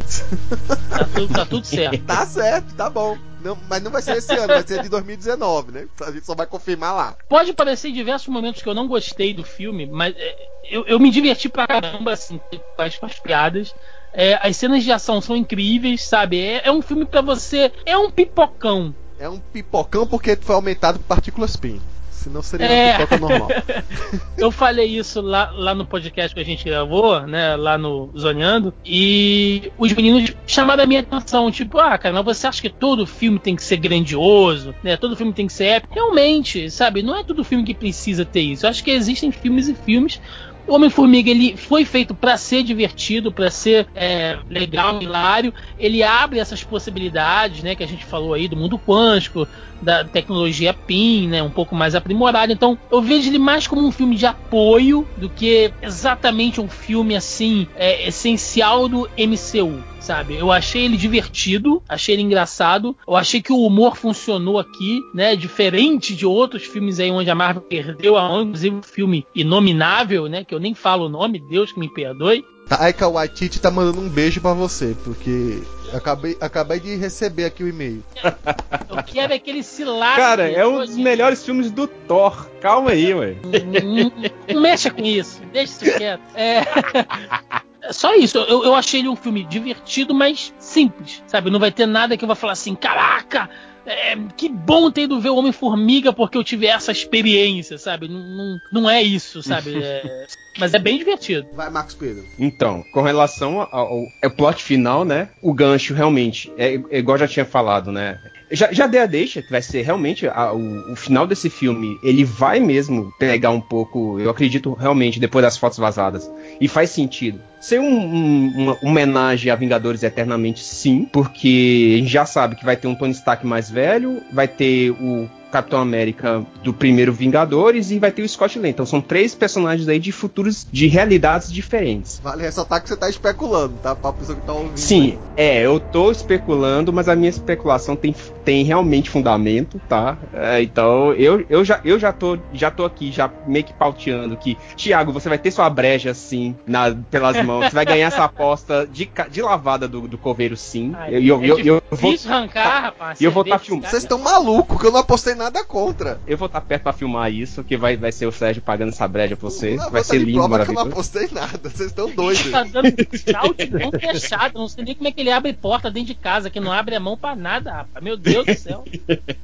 Tá 0.89 1.05
tudo, 1.15 1.35
tá 1.35 1.45
tudo 1.45 1.67
certo. 1.67 2.03
Tá 2.05 2.25
certo, 2.25 2.75
tá 2.75 2.89
bom. 2.89 3.19
Não, 3.43 3.59
mas 3.69 3.83
não 3.83 3.91
vai 3.91 4.01
ser 4.01 4.17
esse 4.17 4.33
ano, 4.33 4.47
vai 4.47 4.67
ser 4.67 4.83
de 4.83 4.89
2019, 4.89 5.73
né? 5.73 5.87
A 6.01 6.11
gente 6.11 6.25
só 6.25 6.35
vai 6.35 6.47
confirmar 6.47 6.95
lá. 6.95 7.17
Pode 7.29 7.53
parecer 7.53 7.89
em 7.89 7.93
diversos 7.93 8.29
momentos 8.29 8.63
que 8.63 8.69
eu 8.69 8.75
não 8.75 8.89
gostei 8.89 9.35
do 9.35 9.45
filme, 9.45 9.87
mas 9.87 10.15
é, 10.17 10.49
eu, 10.71 10.87
eu 10.87 10.99
me 10.99 11.11
diverti 11.11 11.49
pra 11.49 11.67
caramba, 11.67 12.13
assim, 12.13 12.41
com 12.75 12.83
as, 12.83 12.97
com 12.97 13.05
as 13.05 13.21
piadas. 13.21 13.75
É, 14.15 14.39
as 14.41 14.57
cenas 14.57 14.83
de 14.83 14.91
ação 14.91 15.21
são 15.21 15.37
incríveis, 15.37 16.03
sabe? 16.03 16.41
É, 16.41 16.69
é 16.69 16.73
um 16.73 16.81
filme 16.81 17.05
pra 17.05 17.21
você. 17.21 17.71
É 17.85 17.99
um 17.99 18.11
pipocão. 18.11 18.95
É 19.19 19.29
um 19.29 19.39
pipocão 19.39 20.07
porque 20.07 20.37
foi 20.37 20.55
aumentado 20.55 20.99
por 20.99 21.07
partículas 21.07 21.57
PIN. 21.57 21.81
Senão 22.25 22.41
seria 22.41 22.67
É. 22.67 22.97
uma 22.97 23.07
pipoca 23.07 23.19
normal. 23.19 23.49
Eu 24.39 24.51
falei 24.51 24.87
isso 24.87 25.21
lá, 25.21 25.51
lá 25.55 25.75
no 25.75 25.85
podcast 25.85 26.35
que 26.35 26.41
a 26.41 26.45
gente 26.45 26.65
gravou, 26.65 27.21
né? 27.21 27.55
Lá 27.55 27.77
no 27.77 28.11
Zoneando. 28.19 28.73
E 28.83 29.71
os 29.77 29.93
meninos 29.93 30.35
chamaram 30.47 30.85
a 30.85 30.87
minha 30.87 31.01
atenção. 31.01 31.51
Tipo, 31.51 31.79
ah, 31.79 31.99
cara, 31.99 32.15
mas 32.15 32.25
você 32.25 32.47
acha 32.47 32.63
que 32.63 32.71
todo 32.71 33.07
filme 33.07 33.39
tem 33.39 33.55
que 33.55 33.63
ser 33.63 33.77
grandioso, 33.77 34.75
né? 34.83 34.97
Todo 34.97 35.15
filme 35.15 35.35
tem 35.35 35.47
que 35.47 35.53
ser 35.53 35.65
épico? 35.67 35.95
Realmente, 35.95 36.71
sabe? 36.71 37.03
Não 37.03 37.15
é 37.15 37.23
todo 37.23 37.45
filme 37.45 37.63
que 37.63 37.75
precisa 37.75 38.25
ter 38.25 38.41
isso. 38.41 38.65
Eu 38.65 38.71
acho 38.71 38.83
que 38.83 38.91
existem 38.91 39.31
filmes 39.31 39.69
e 39.69 39.75
filmes. 39.75 40.19
O 40.67 40.75
Homem-Formiga 40.77 41.31
ele 41.31 41.59
foi 41.59 41.85
feito 41.85 42.15
para 42.15 42.39
ser 42.39 42.63
divertido, 42.63 43.31
para 43.31 43.51
ser 43.51 43.87
é, 43.95 44.39
legal, 44.49 45.03
hilário. 45.03 45.53
Ele 45.79 46.03
abre 46.03 46.39
essas 46.39 46.65
possibilidades, 46.65 47.63
né, 47.63 47.75
que 47.75 47.85
a 47.85 47.87
gente 47.87 48.03
falou 48.03 48.33
aí 48.33 48.49
do 48.49 48.57
mundo 48.57 48.79
quântico, 48.79 49.47
da 49.85 50.05
tecnologia 50.05 50.73
PIN, 50.73 51.29
né, 51.29 51.43
um 51.43 51.51
pouco 51.51 51.75
mais 51.75 51.95
aprimorada. 51.95 52.53
Então, 52.53 52.79
eu 52.91 53.03
vejo 53.03 53.29
ele 53.29 53.39
mais 53.39 53.67
como 53.67 53.87
um 53.87 53.93
filme 53.93 54.17
de 54.17 54.27
apoio 54.27 55.07
do 55.17 55.29
que 55.29 55.73
exatamente 55.83 56.61
um 56.61 56.69
filme 56.69 57.15
assim 57.15 57.67
é, 57.77 58.09
essencial 58.09 58.89
do 58.89 59.09
MCU. 59.17 59.95
Sabe, 60.01 60.35
eu 60.35 60.53
achei 60.53 60.85
ele 60.85 60.99
divertido, 60.99 61.83
achei 61.89 62.15
ele 62.15 62.21
engraçado, 62.21 62.95
eu 63.09 63.17
achei 63.17 63.41
que 63.41 63.51
o 63.51 63.63
humor 63.63 63.97
funcionou 63.97 64.59
aqui, 64.59 65.01
né? 65.15 65.35
Diferente 65.35 66.15
de 66.15 66.27
outros 66.27 66.65
filmes 66.65 67.01
aí 67.01 67.11
onde 67.11 67.31
a 67.31 67.35
Marvel 67.35 67.63
perdeu 67.63 68.19
a 68.19 68.29
mão, 68.29 68.43
inclusive 68.43 68.77
o 68.77 68.83
filme 68.83 69.27
Inominável, 69.35 70.29
né? 70.29 70.45
Que 70.45 70.55
eu 70.55 70.61
nem 70.61 70.75
falo 70.75 71.07
o 71.07 71.09
nome, 71.09 71.39
Deus 71.39 71.73
que 71.73 71.81
me 71.81 71.89
perdoe. 71.89 72.45
Taika 72.69 73.09
Waititi 73.09 73.61
tá 73.61 73.71
mandando 73.71 74.01
um 74.01 74.09
beijo 74.09 74.41
pra 74.41 74.55
você, 74.55 74.97
porque 75.05 75.63
acabei, 75.93 76.37
acabei 76.41 76.81
de 76.81 76.97
receber 76.97 77.45
aqui 77.45 77.63
o 77.63 77.69
e-mail. 77.69 78.03
Eu 78.89 79.03
quero 79.03 79.33
é 79.33 79.37
aquele 79.37 79.63
cilado. 79.63 80.17
Cara, 80.17 80.49
é 80.49 80.67
um 80.67 80.79
dos 80.79 80.97
melhores 80.97 81.45
filmes 81.45 81.71
do 81.71 81.87
Thor. 81.87 82.49
Calma 82.61 82.91
aí, 82.91 83.13
ué. 83.13 83.37
Não, 83.43 84.13
não 84.55 84.61
mexa 84.61 84.91
com 84.91 85.03
isso, 85.03 85.41
deixa 85.53 85.85
isso 85.85 85.99
quieto. 85.99 86.23
É. 86.35 86.63
Só 87.93 88.15
isso, 88.15 88.39
eu, 88.39 88.65
eu 88.65 88.75
achei 88.75 89.01
ele 89.01 89.09
um 89.09 89.17
filme 89.17 89.45
divertido, 89.45 90.15
mas 90.15 90.55
simples, 90.59 91.23
sabe? 91.27 91.51
Não 91.51 91.61
vai 91.61 91.71
ter 91.71 91.85
nada 91.85 92.17
que 92.17 92.25
eu 92.25 92.29
vá 92.29 92.35
falar 92.35 92.55
assim, 92.55 92.75
caraca, 92.75 93.51
é, 93.85 94.17
que 94.37 94.49
bom 94.49 94.91
ter 94.91 95.03
ido 95.03 95.21
ver 95.21 95.29
o 95.29 95.37
Homem-Formiga 95.37 96.13
porque 96.13 96.39
eu 96.39 96.45
tive 96.45 96.67
essa 96.67 96.91
experiência, 96.91 97.77
sabe? 97.77 98.09
Não, 98.09 98.21
não, 98.21 98.61
não 98.73 98.91
é 98.91 99.03
isso, 99.03 99.43
sabe? 99.43 99.83
É, 99.83 100.27
mas 100.59 100.75
é 100.75 100.79
bem 100.79 100.99
divertido. 100.99 101.47
Vai, 101.55 101.71
Marcos 101.71 101.95
Pedro. 101.95 102.25
Então, 102.39 102.85
com 102.93 103.03
relação 103.03 103.61
ao, 103.61 103.69
ao, 103.77 104.07
ao 104.23 104.31
plot 104.31 104.63
final, 104.63 105.05
né? 105.05 105.29
O 105.43 105.53
gancho 105.53 105.95
realmente, 105.95 106.53
é, 106.57 106.81
é 106.91 106.99
igual 106.99 107.19
já 107.19 107.29
tinha 107.29 107.45
falado, 107.45 107.91
né? 107.91 108.19
Já, 108.51 108.71
já 108.73 108.87
dei 108.87 109.01
a 109.01 109.07
deixa, 109.07 109.43
que 109.43 109.51
vai 109.51 109.63
ser 109.63 109.83
realmente 109.83 110.29
a, 110.29 110.53
o, 110.53 110.93
o, 110.93 110.97
final 110.97 111.27
desse 111.27 111.51
filme. 111.51 111.99
Ele 112.03 112.25
vai 112.25 112.61
mesmo 112.61 113.13
pegar 113.19 113.51
um 113.51 113.61
pouco, 113.61 114.21
eu 114.21 114.31
acredito 114.31 114.73
realmente, 114.75 115.19
depois 115.19 115.43
das 115.43 115.57
fotos 115.57 115.79
vazadas. 115.79 116.31
E 116.61 116.69
faz 116.69 116.91
sentido. 116.91 117.41
Ser 117.61 117.81
um, 117.81 117.85
um, 117.85 118.53
uma 118.57 118.79
homenagem 118.83 119.51
a 119.51 119.57
Vingadores 119.57 120.03
Eternamente, 120.03 120.63
sim, 120.63 121.09
porque 121.11 121.95
a 121.95 121.99
gente 121.99 122.13
já 122.13 122.27
sabe 122.27 122.55
que 122.55 122.65
vai 122.65 122.77
ter 122.77 122.87
um 122.87 122.95
Tony 122.95 123.13
Stark 123.13 123.45
mais 123.47 123.71
velho, 123.71 124.23
vai 124.33 124.47
ter 124.47 124.91
o 124.91 125.29
Capitão 125.55 125.81
América 125.81 126.45
do 126.65 126.75
primeiro 126.75 127.13
Vingadores 127.13 127.93
e 127.93 128.01
vai 128.01 128.11
ter 128.11 128.23
o 128.23 128.29
Scott 128.29 128.59
Lang. 128.59 128.71
Então 128.71 128.85
são 128.85 129.01
três 129.01 129.37
personagens 129.37 129.89
aí 129.89 130.01
de 130.01 130.11
futuros, 130.11 130.67
de 130.69 130.89
realidades 130.89 131.53
diferentes. 131.53 132.21
Vale 132.23 132.43
ressaltar 132.43 132.83
que 132.83 132.89
você 132.89 132.97
tá 132.97 133.09
especulando, 133.09 133.75
tá? 133.81 133.95
Pra 133.95 134.13
pessoa 134.13 134.37
que 134.37 134.45
tá 134.45 134.53
ouvindo. 134.53 134.77
Sim, 134.77 135.17
é, 135.37 135.65
eu 135.65 135.79
tô 135.79 136.11
especulando, 136.11 136.93
mas 136.93 137.09
a 137.09 137.15
minha 137.15 137.31
especulação 137.31 137.95
tem, 137.95 138.13
tem 138.45 138.65
realmente 138.65 139.09
fundamento, 139.09 139.81
tá? 139.89 140.19
É, 140.33 140.61
então 140.61 141.13
eu, 141.13 141.47
eu, 141.49 141.65
já, 141.65 141.81
eu 141.85 142.01
já, 142.01 142.13
tô, 142.13 142.37
já 142.53 142.73
tô 142.73 142.85
aqui, 142.85 143.13
já 143.13 143.31
meio 143.47 143.65
que 143.65 143.73
pauteando 143.73 144.37
que, 144.37 144.59
Thiago, 144.77 145.13
você 145.13 145.29
vai 145.29 145.39
ter 145.39 145.53
sua 145.53 145.71
breja 145.71 146.11
assim, 146.11 146.57
na, 146.67 146.91
pelas 146.91 147.41
mãos, 147.45 147.67
você 147.67 147.75
vai 147.77 147.85
ganhar 147.85 148.09
essa 148.09 148.25
aposta 148.25 148.89
de, 148.91 149.09
de 149.31 149.41
lavada 149.41 149.87
do, 149.87 150.09
do 150.09 150.19
coveiro 150.19 150.57
sim. 150.57 150.93
Ai, 150.97 151.15
eu, 151.15 151.45
eu, 151.45 151.59
é 151.59 151.61
eu, 151.61 151.67
eu 151.67 151.83
vou. 151.93 152.15
arrancar, 152.27 152.81
rapaz. 152.81 153.21
E 153.21 153.25
eu 153.25 153.31
vou 153.31 153.45
estar 153.45 153.59
cerveja, 153.59 153.67
filmando. 153.67 153.89
Vocês 153.89 154.03
estão 154.03 154.19
malucos 154.19 154.81
que 154.81 154.87
eu 154.87 154.91
não 154.91 154.99
apostei 154.99 155.35
nada 155.35 155.44
contra. 155.65 156.21
Eu 156.27 156.37
vou 156.37 156.47
estar 156.47 156.61
perto 156.61 156.83
pra 156.83 156.93
filmar 156.93 157.33
isso, 157.33 157.65
que 157.65 157.77
vai, 157.77 157.97
vai 157.97 158.13
ser 158.13 158.27
o 158.27 158.33
Sérgio 158.33 158.63
pagando 158.63 158.91
essa 158.91 159.07
breja 159.07 159.37
pra 159.37 159.49
você. 159.49 159.77
Não, 159.77 159.91
vai 159.91 160.05
ser 160.05 160.19
lindo, 160.19 160.39
prova 160.39 160.65
que 160.65 160.71
eu 160.71 160.75
não 160.75 160.85
maravilhoso. 160.85 160.89
apostei 160.89 161.29
nada. 161.33 161.71
Vocês 161.71 161.89
estão 161.91 162.11
doidos. 162.11 162.51
Tá 162.51 162.65
dando 162.65 162.91
tchau 162.91 163.55
de 163.55 163.71
mão 163.71 163.91
fechada. 163.91 164.59
Não 164.59 164.69
sei 164.69 164.85
nem 164.85 164.95
como 164.95 165.09
é 165.09 165.13
que 165.13 165.21
ele 165.21 165.31
abre 165.31 165.53
porta 165.53 165.91
dentro 165.91 166.09
de 166.09 166.15
casa, 166.15 166.51
que 166.51 166.61
não 166.61 166.73
abre 166.73 166.95
a 166.95 167.01
mão 167.01 167.17
pra 167.17 167.35
nada, 167.35 167.73
rapaz. 167.73 168.05
Meu 168.05 168.17
Deus 168.17 168.47
do 168.47 168.55
céu. 168.55 168.85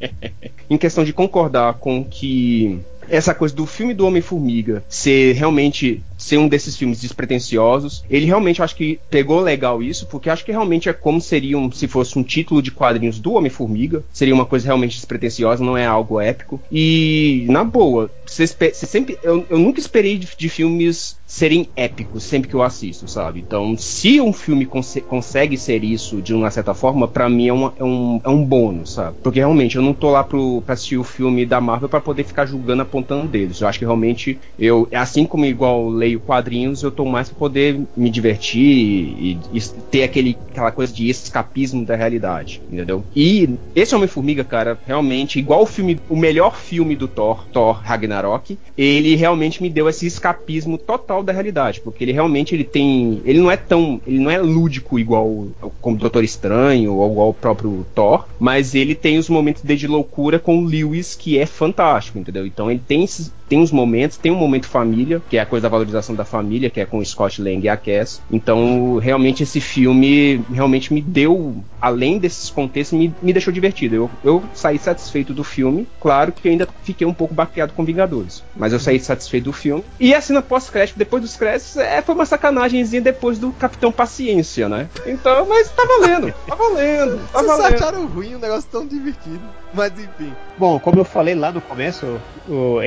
em 0.68 0.78
questão 0.78 1.04
de 1.04 1.12
concordar 1.12 1.74
com 1.74 2.04
que 2.04 2.80
essa 3.10 3.34
coisa 3.34 3.54
do 3.54 3.66
filme 3.66 3.94
do 3.94 4.06
Homem-Formiga 4.06 4.82
ser 4.88 5.32
realmente 5.34 6.02
ser 6.16 6.36
um 6.36 6.48
desses 6.48 6.76
filmes 6.76 7.00
despretensiosos, 7.00 8.04
ele 8.10 8.26
realmente 8.26 8.62
acho 8.62 8.76
que 8.76 9.00
pegou 9.10 9.40
legal 9.40 9.82
isso, 9.82 10.06
porque 10.06 10.28
acho 10.28 10.44
que 10.44 10.52
realmente 10.52 10.88
é 10.88 10.92
como 10.92 11.20
seria 11.20 11.56
um, 11.58 11.72
se 11.72 11.88
fosse 11.88 12.18
um 12.18 12.22
título 12.22 12.60
de 12.62 12.70
quadrinhos 12.70 13.18
do 13.18 13.32
Homem-Formiga, 13.32 14.04
seria 14.12 14.34
uma 14.34 14.44
coisa 14.44 14.66
realmente 14.66 14.96
despretensiosa, 14.96 15.64
não 15.64 15.76
é 15.78 15.86
algo 15.86 16.20
épico. 16.20 16.60
E 16.70 17.46
na 17.48 17.64
boa, 17.64 18.10
você, 18.26 18.46
sempre 18.46 19.18
eu, 19.22 19.46
eu 19.48 19.58
nunca 19.58 19.80
esperei 19.80 20.18
de, 20.18 20.28
de 20.36 20.48
filmes 20.48 21.16
serem 21.26 21.68
épicos 21.76 22.24
sempre 22.24 22.48
que 22.50 22.54
eu 22.56 22.62
assisto, 22.62 23.08
sabe? 23.08 23.40
Então, 23.40 23.76
se 23.78 24.20
um 24.20 24.32
filme 24.32 24.66
conse- 24.66 25.00
consegue 25.00 25.56
ser 25.56 25.82
isso 25.84 26.20
de 26.20 26.34
uma 26.34 26.50
certa 26.50 26.74
forma, 26.74 27.06
pra 27.08 27.28
mim 27.30 27.48
é, 27.48 27.52
uma- 27.52 27.72
é 27.78 27.84
um, 27.84 28.20
é 28.24 28.28
um 28.28 28.44
bônus, 28.44 28.92
sabe? 28.94 29.16
Porque 29.22 29.38
realmente 29.38 29.76
eu 29.76 29.82
não 29.82 29.94
tô 29.94 30.10
lá 30.10 30.22
pro, 30.24 30.60
pra 30.62 30.74
assistir 30.74 30.98
o 30.98 31.04
filme 31.04 31.46
da 31.46 31.60
Marvel 31.60 31.88
pra 31.88 32.00
poder 32.00 32.24
ficar 32.24 32.44
julgando, 32.46 32.82
apontando 33.00 33.28
deles. 33.28 33.60
Eu 33.60 33.68
acho 33.68 33.78
que 33.78 33.84
realmente 33.84 34.38
eu, 34.58 34.86
assim 34.92 35.24
como 35.24 35.44
igual 35.44 35.88
leio 35.88 36.20
quadrinhos, 36.20 36.82
eu 36.82 36.90
tô 36.90 37.04
mais 37.04 37.28
pra 37.28 37.38
poder 37.38 37.80
me 37.96 38.10
divertir 38.10 38.60
e, 38.60 39.38
e 39.52 39.60
ter 39.90 40.02
aquele, 40.02 40.36
aquela 40.50 40.70
coisa 40.70 40.92
de 40.92 41.08
escapismo 41.08 41.84
da 41.84 41.96
realidade, 41.96 42.60
entendeu? 42.70 43.04
E 43.14 43.48
esse 43.74 43.94
Homem-Formiga, 43.94 44.44
cara, 44.44 44.78
realmente, 44.86 45.38
igual 45.38 45.62
o 45.62 45.66
filme, 45.66 45.98
o 46.08 46.16
melhor 46.16 46.56
filme 46.56 46.94
do 46.94 47.08
Thor, 47.08 47.46
Thor 47.52 47.80
Ragnarok, 47.82 48.58
ele 48.76 49.16
realmente 49.16 49.62
me 49.62 49.70
deu 49.70 49.88
esse 49.88 50.06
escapismo 50.06 50.78
total 50.78 51.22
da 51.22 51.32
realidade, 51.32 51.80
porque 51.80 52.04
ele 52.04 52.12
realmente 52.12 52.54
ele 52.54 52.64
tem, 52.64 53.20
ele 53.24 53.40
não 53.40 53.50
é 53.50 53.56
tão, 53.56 54.00
ele 54.06 54.18
não 54.18 54.30
é 54.30 54.38
lúdico 54.38 54.98
igual 54.98 55.48
como 55.80 55.96
Doutor 55.96 56.22
Estranho 56.22 56.94
ou 56.94 57.10
igual 57.10 57.28
o 57.30 57.34
próprio 57.34 57.86
Thor, 57.94 58.26
mas 58.38 58.74
ele 58.74 58.94
tem 58.94 59.18
os 59.18 59.28
momentos 59.28 59.62
de 59.62 59.86
loucura 59.86 60.38
com 60.38 60.58
o 60.58 60.64
Lewis 60.64 61.14
que 61.14 61.38
é 61.38 61.46
fantástico, 61.46 62.18
entendeu? 62.18 62.46
Então 62.46 62.70
ele 62.70 62.82
tem 62.90 63.04
esses 63.04 63.32
tem 63.50 63.58
uns 63.58 63.72
momentos, 63.72 64.16
tem 64.16 64.30
um 64.30 64.36
momento 64.36 64.68
família, 64.68 65.20
que 65.28 65.36
é 65.36 65.40
a 65.40 65.44
coisa 65.46 65.64
da 65.64 65.68
valorização 65.68 66.14
da 66.14 66.24
família, 66.24 66.70
que 66.70 66.80
é 66.80 66.86
com 66.86 66.98
o 66.98 67.04
Scott 67.04 67.42
Lang 67.42 67.60
e 67.62 67.68
a 67.68 67.76
Cass. 67.76 68.22
Então, 68.30 68.96
realmente, 68.98 69.42
esse 69.42 69.60
filme 69.60 70.40
realmente 70.52 70.94
me 70.94 71.00
deu, 71.02 71.56
além 71.80 72.16
desses 72.18 72.48
contextos, 72.48 72.96
me, 72.96 73.12
me 73.20 73.32
deixou 73.32 73.52
divertido. 73.52 73.94
Eu, 73.96 74.10
eu 74.22 74.42
saí 74.54 74.78
satisfeito 74.78 75.34
do 75.34 75.42
filme. 75.42 75.86
Claro 76.00 76.30
que 76.30 76.46
eu 76.46 76.52
ainda 76.52 76.68
fiquei 76.84 77.04
um 77.06 77.12
pouco 77.12 77.34
baqueado 77.34 77.72
com 77.72 77.84
Vingadores. 77.84 78.44
Mas 78.54 78.72
eu 78.72 78.78
saí 78.78 79.00
satisfeito 79.00 79.44
do 79.46 79.52
filme. 79.52 79.82
E 79.98 80.14
a 80.14 80.20
cena 80.20 80.40
pós-crédito, 80.40 80.96
depois 80.96 81.20
dos 81.20 81.36
créditos, 81.36 81.76
é, 81.76 82.00
foi 82.02 82.14
uma 82.14 82.26
sacanagemzinha 82.26 83.02
depois 83.02 83.36
do 83.36 83.50
Capitão 83.50 83.90
Paciência, 83.90 84.68
né? 84.68 84.88
Então, 85.04 85.44
mas 85.48 85.68
tá 85.70 85.82
valendo. 85.84 86.32
Tá 86.46 86.54
valendo. 86.54 87.18
Tá 87.32 87.42
Vocês 87.42 87.46
valendo. 87.58 87.74
acharam 87.74 88.06
ruim 88.06 88.36
um 88.36 88.38
negócio 88.38 88.68
tão 88.70 88.86
divertido. 88.86 89.40
Mas 89.74 89.92
enfim. 89.92 90.32
Bom, 90.58 90.78
como 90.80 90.98
eu 91.00 91.04
falei 91.04 91.34
lá 91.34 91.52
no 91.52 91.60
começo, 91.60 92.04
o- 92.48 92.80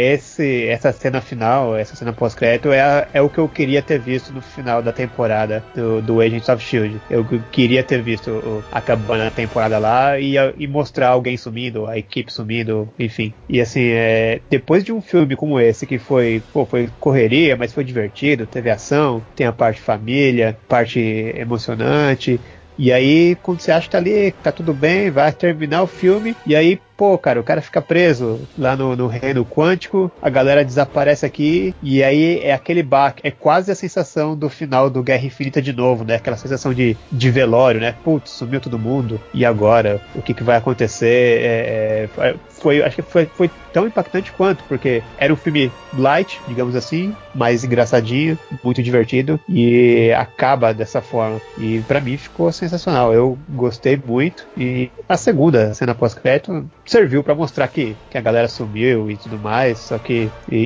essa 0.67 0.91
cena 0.91 1.21
final, 1.21 1.75
essa 1.75 1.95
cena 1.95 2.13
pós-crédito, 2.13 2.71
é, 2.71 3.07
é 3.13 3.21
o 3.21 3.29
que 3.29 3.37
eu 3.37 3.47
queria 3.47 3.81
ter 3.81 3.99
visto 3.99 4.31
no 4.33 4.41
final 4.41 4.81
da 4.81 4.91
temporada 4.91 5.63
do, 5.75 6.01
do 6.01 6.21
Agents 6.21 6.49
of 6.49 6.63
Shield. 6.63 6.99
Eu 7.09 7.25
queria 7.51 7.83
ter 7.83 8.01
visto 8.01 8.63
acabando 8.71 9.23
a 9.23 9.31
temporada 9.31 9.77
lá 9.77 10.19
e, 10.19 10.35
e 10.57 10.67
mostrar 10.67 11.09
alguém 11.09 11.37
sumindo, 11.37 11.87
a 11.87 11.97
equipe 11.97 12.31
sumindo, 12.31 12.87
enfim. 12.99 13.33
E 13.49 13.59
assim, 13.61 13.89
é, 13.91 14.39
depois 14.49 14.83
de 14.83 14.91
um 14.91 15.01
filme 15.01 15.35
como 15.35 15.59
esse, 15.59 15.85
que 15.85 15.97
foi, 15.97 16.41
pô, 16.51 16.65
foi 16.65 16.89
correria, 16.99 17.55
mas 17.55 17.73
foi 17.73 17.83
divertido, 17.83 18.45
teve 18.45 18.69
ação, 18.69 19.21
tem 19.35 19.47
a 19.47 19.51
parte 19.51 19.81
família, 19.81 20.57
parte 20.67 20.99
emocionante. 20.99 22.39
E 22.77 22.91
aí, 22.91 23.35
quando 23.35 23.59
você 23.59 23.71
acha 23.71 23.85
que 23.85 23.91
tá 23.91 23.97
ali, 23.99 24.31
tá 24.31 24.51
tudo 24.51 24.73
bem, 24.73 25.11
vai 25.11 25.31
terminar 25.31 25.83
o 25.83 25.87
filme, 25.87 26.35
e 26.45 26.55
aí, 26.55 26.79
pô, 26.95 27.17
cara, 27.17 27.39
o 27.39 27.43
cara 27.43 27.61
fica 27.61 27.81
preso 27.81 28.39
lá 28.57 28.75
no, 28.75 28.95
no 28.95 29.07
reino 29.07 29.45
quântico, 29.45 30.11
a 30.21 30.29
galera 30.29 30.63
desaparece 30.63 31.25
aqui, 31.25 31.75
e 31.81 32.03
aí 32.03 32.39
é 32.39 32.53
aquele 32.53 32.83
baque, 32.83 33.25
é 33.25 33.31
quase 33.31 33.71
a 33.71 33.75
sensação 33.75 34.35
do 34.35 34.49
final 34.49 34.89
do 34.89 35.03
Guerra 35.03 35.25
Infinita 35.25 35.61
de 35.61 35.73
novo, 35.73 36.03
né? 36.03 36.15
Aquela 36.15 36.37
sensação 36.37 36.73
de, 36.73 36.95
de 37.11 37.31
velório, 37.31 37.79
né? 37.79 37.95
Putz, 38.03 38.31
sumiu 38.31 38.59
todo 38.59 38.79
mundo, 38.79 39.19
e 39.33 39.45
agora? 39.45 40.01
O 40.15 40.21
que, 40.21 40.33
que 40.33 40.43
vai 40.43 40.57
acontecer? 40.57 41.41
É, 41.41 42.09
é, 42.17 42.35
foi, 42.49 42.81
acho 42.81 42.95
que 42.95 43.01
foi, 43.01 43.25
foi 43.25 43.49
tão 43.73 43.87
impactante 43.87 44.31
quanto, 44.31 44.63
porque 44.65 45.03
era 45.17 45.33
um 45.33 45.35
filme 45.35 45.71
light, 45.97 46.39
digamos 46.47 46.75
assim, 46.75 47.13
mais 47.33 47.63
engraçadinho, 47.63 48.37
muito 48.63 48.81
divertido, 48.81 49.39
e 49.49 50.11
acaba 50.13 50.73
dessa 50.73 51.01
forma. 51.01 51.41
E 51.57 51.79
pra 51.87 51.99
mim 51.99 52.15
ficou 52.15 52.51
sensacional. 52.51 53.13
Eu 53.13 53.37
gostei 53.49 54.01
muito. 54.03 54.45
E 54.57 54.89
a 55.09 55.17
segunda 55.17 55.73
cena 55.73 55.95
pós-crédito 55.95 56.65
serviu 56.85 57.23
pra 57.23 57.33
mostrar 57.35 57.67
que, 57.67 57.95
que 58.09 58.17
a 58.17 58.21
galera 58.21 58.47
sumiu 58.47 59.09
e 59.09 59.17
tudo 59.17 59.37
mais. 59.39 59.77
Só 59.79 59.97
que. 59.97 60.29
E, 60.51 60.57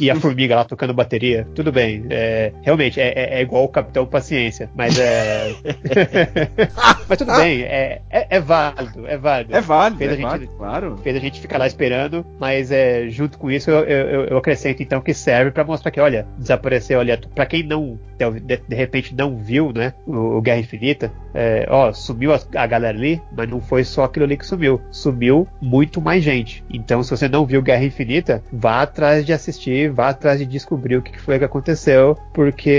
e- 0.00 0.04
e 0.04 0.10
a 0.10 0.16
formiga 0.16 0.56
lá 0.56 0.64
tocando 0.64 0.92
bateria. 0.94 1.46
Tudo 1.54 1.70
bem. 1.72 2.04
é, 2.10 2.52
realmente, 2.62 3.00
é, 3.00 3.08
é- 3.08 3.38
é 3.38 3.42
igual 3.42 3.64
o 3.64 3.68
Capitão 3.68 4.06
Paciência. 4.06 4.70
Mas 4.74 4.98
é. 4.98 5.52
mas 7.08 7.18
tudo 7.18 7.34
bem. 7.36 7.62
É, 7.62 8.00
é, 8.10 8.26
é 8.36 8.40
válido. 8.40 9.06
É 9.06 9.16
válido. 9.16 9.56
É 9.56 9.60
válido, 9.60 9.98
Fez 9.98 10.10
é 10.10 10.14
a 10.14 10.16
gente- 10.16 10.26
válido, 10.26 10.52
claro. 10.56 10.96
fez 11.02 11.16
a 11.16 11.20
gente 11.20 11.40
ficar 11.40 11.58
lá 11.58 11.66
esperando, 11.66 12.24
mas 12.38 12.70
é, 12.70 13.08
junto 13.08 13.38
com 13.38 13.50
isso 13.50 13.70
eu, 13.70 13.80
eu- 13.84 14.24
eu 14.26 14.38
acrescento 14.38 14.82
então 14.82 15.00
que 15.00 15.14
serve 15.14 15.50
pra 15.50 15.64
mostrar 15.64 15.90
que, 15.90 16.00
olha, 16.00 16.26
desapareceu, 16.38 16.98
olha, 16.98 17.18
pra 17.34 17.46
quem 17.46 17.62
não, 17.62 17.98
de, 18.18 18.56
de 18.56 18.74
repente 18.74 19.14
não 19.14 19.36
viu, 19.36 19.72
né, 19.72 19.92
o, 20.06 20.36
o 20.38 20.40
Guerra 20.42 20.60
Infinita, 20.60 21.12
é, 21.34 21.66
ó, 21.68 21.92
sumiu 21.92 22.32
a, 22.34 22.40
a 22.56 22.66
galera 22.66 22.96
ali, 22.96 23.20
mas 23.36 23.48
não 23.48 23.60
foi 23.60 23.84
só 23.84 24.04
aquilo 24.04 24.24
ali 24.24 24.36
que 24.36 24.46
sumiu, 24.46 24.80
sumiu 24.90 25.46
muito 25.60 26.00
mais 26.00 26.22
gente. 26.22 26.64
Então, 26.70 27.02
se 27.02 27.10
você 27.10 27.28
não 27.28 27.44
viu 27.46 27.62
Guerra 27.62 27.84
Infinita, 27.84 28.42
vá 28.52 28.82
atrás 28.82 29.24
de 29.24 29.32
assistir, 29.32 29.90
vá 29.90 30.08
atrás 30.10 30.38
de 30.38 30.46
descobrir 30.46 30.96
o 30.96 31.02
que 31.02 31.20
foi 31.20 31.38
que 31.38 31.44
aconteceu, 31.44 32.16
porque 32.32 32.70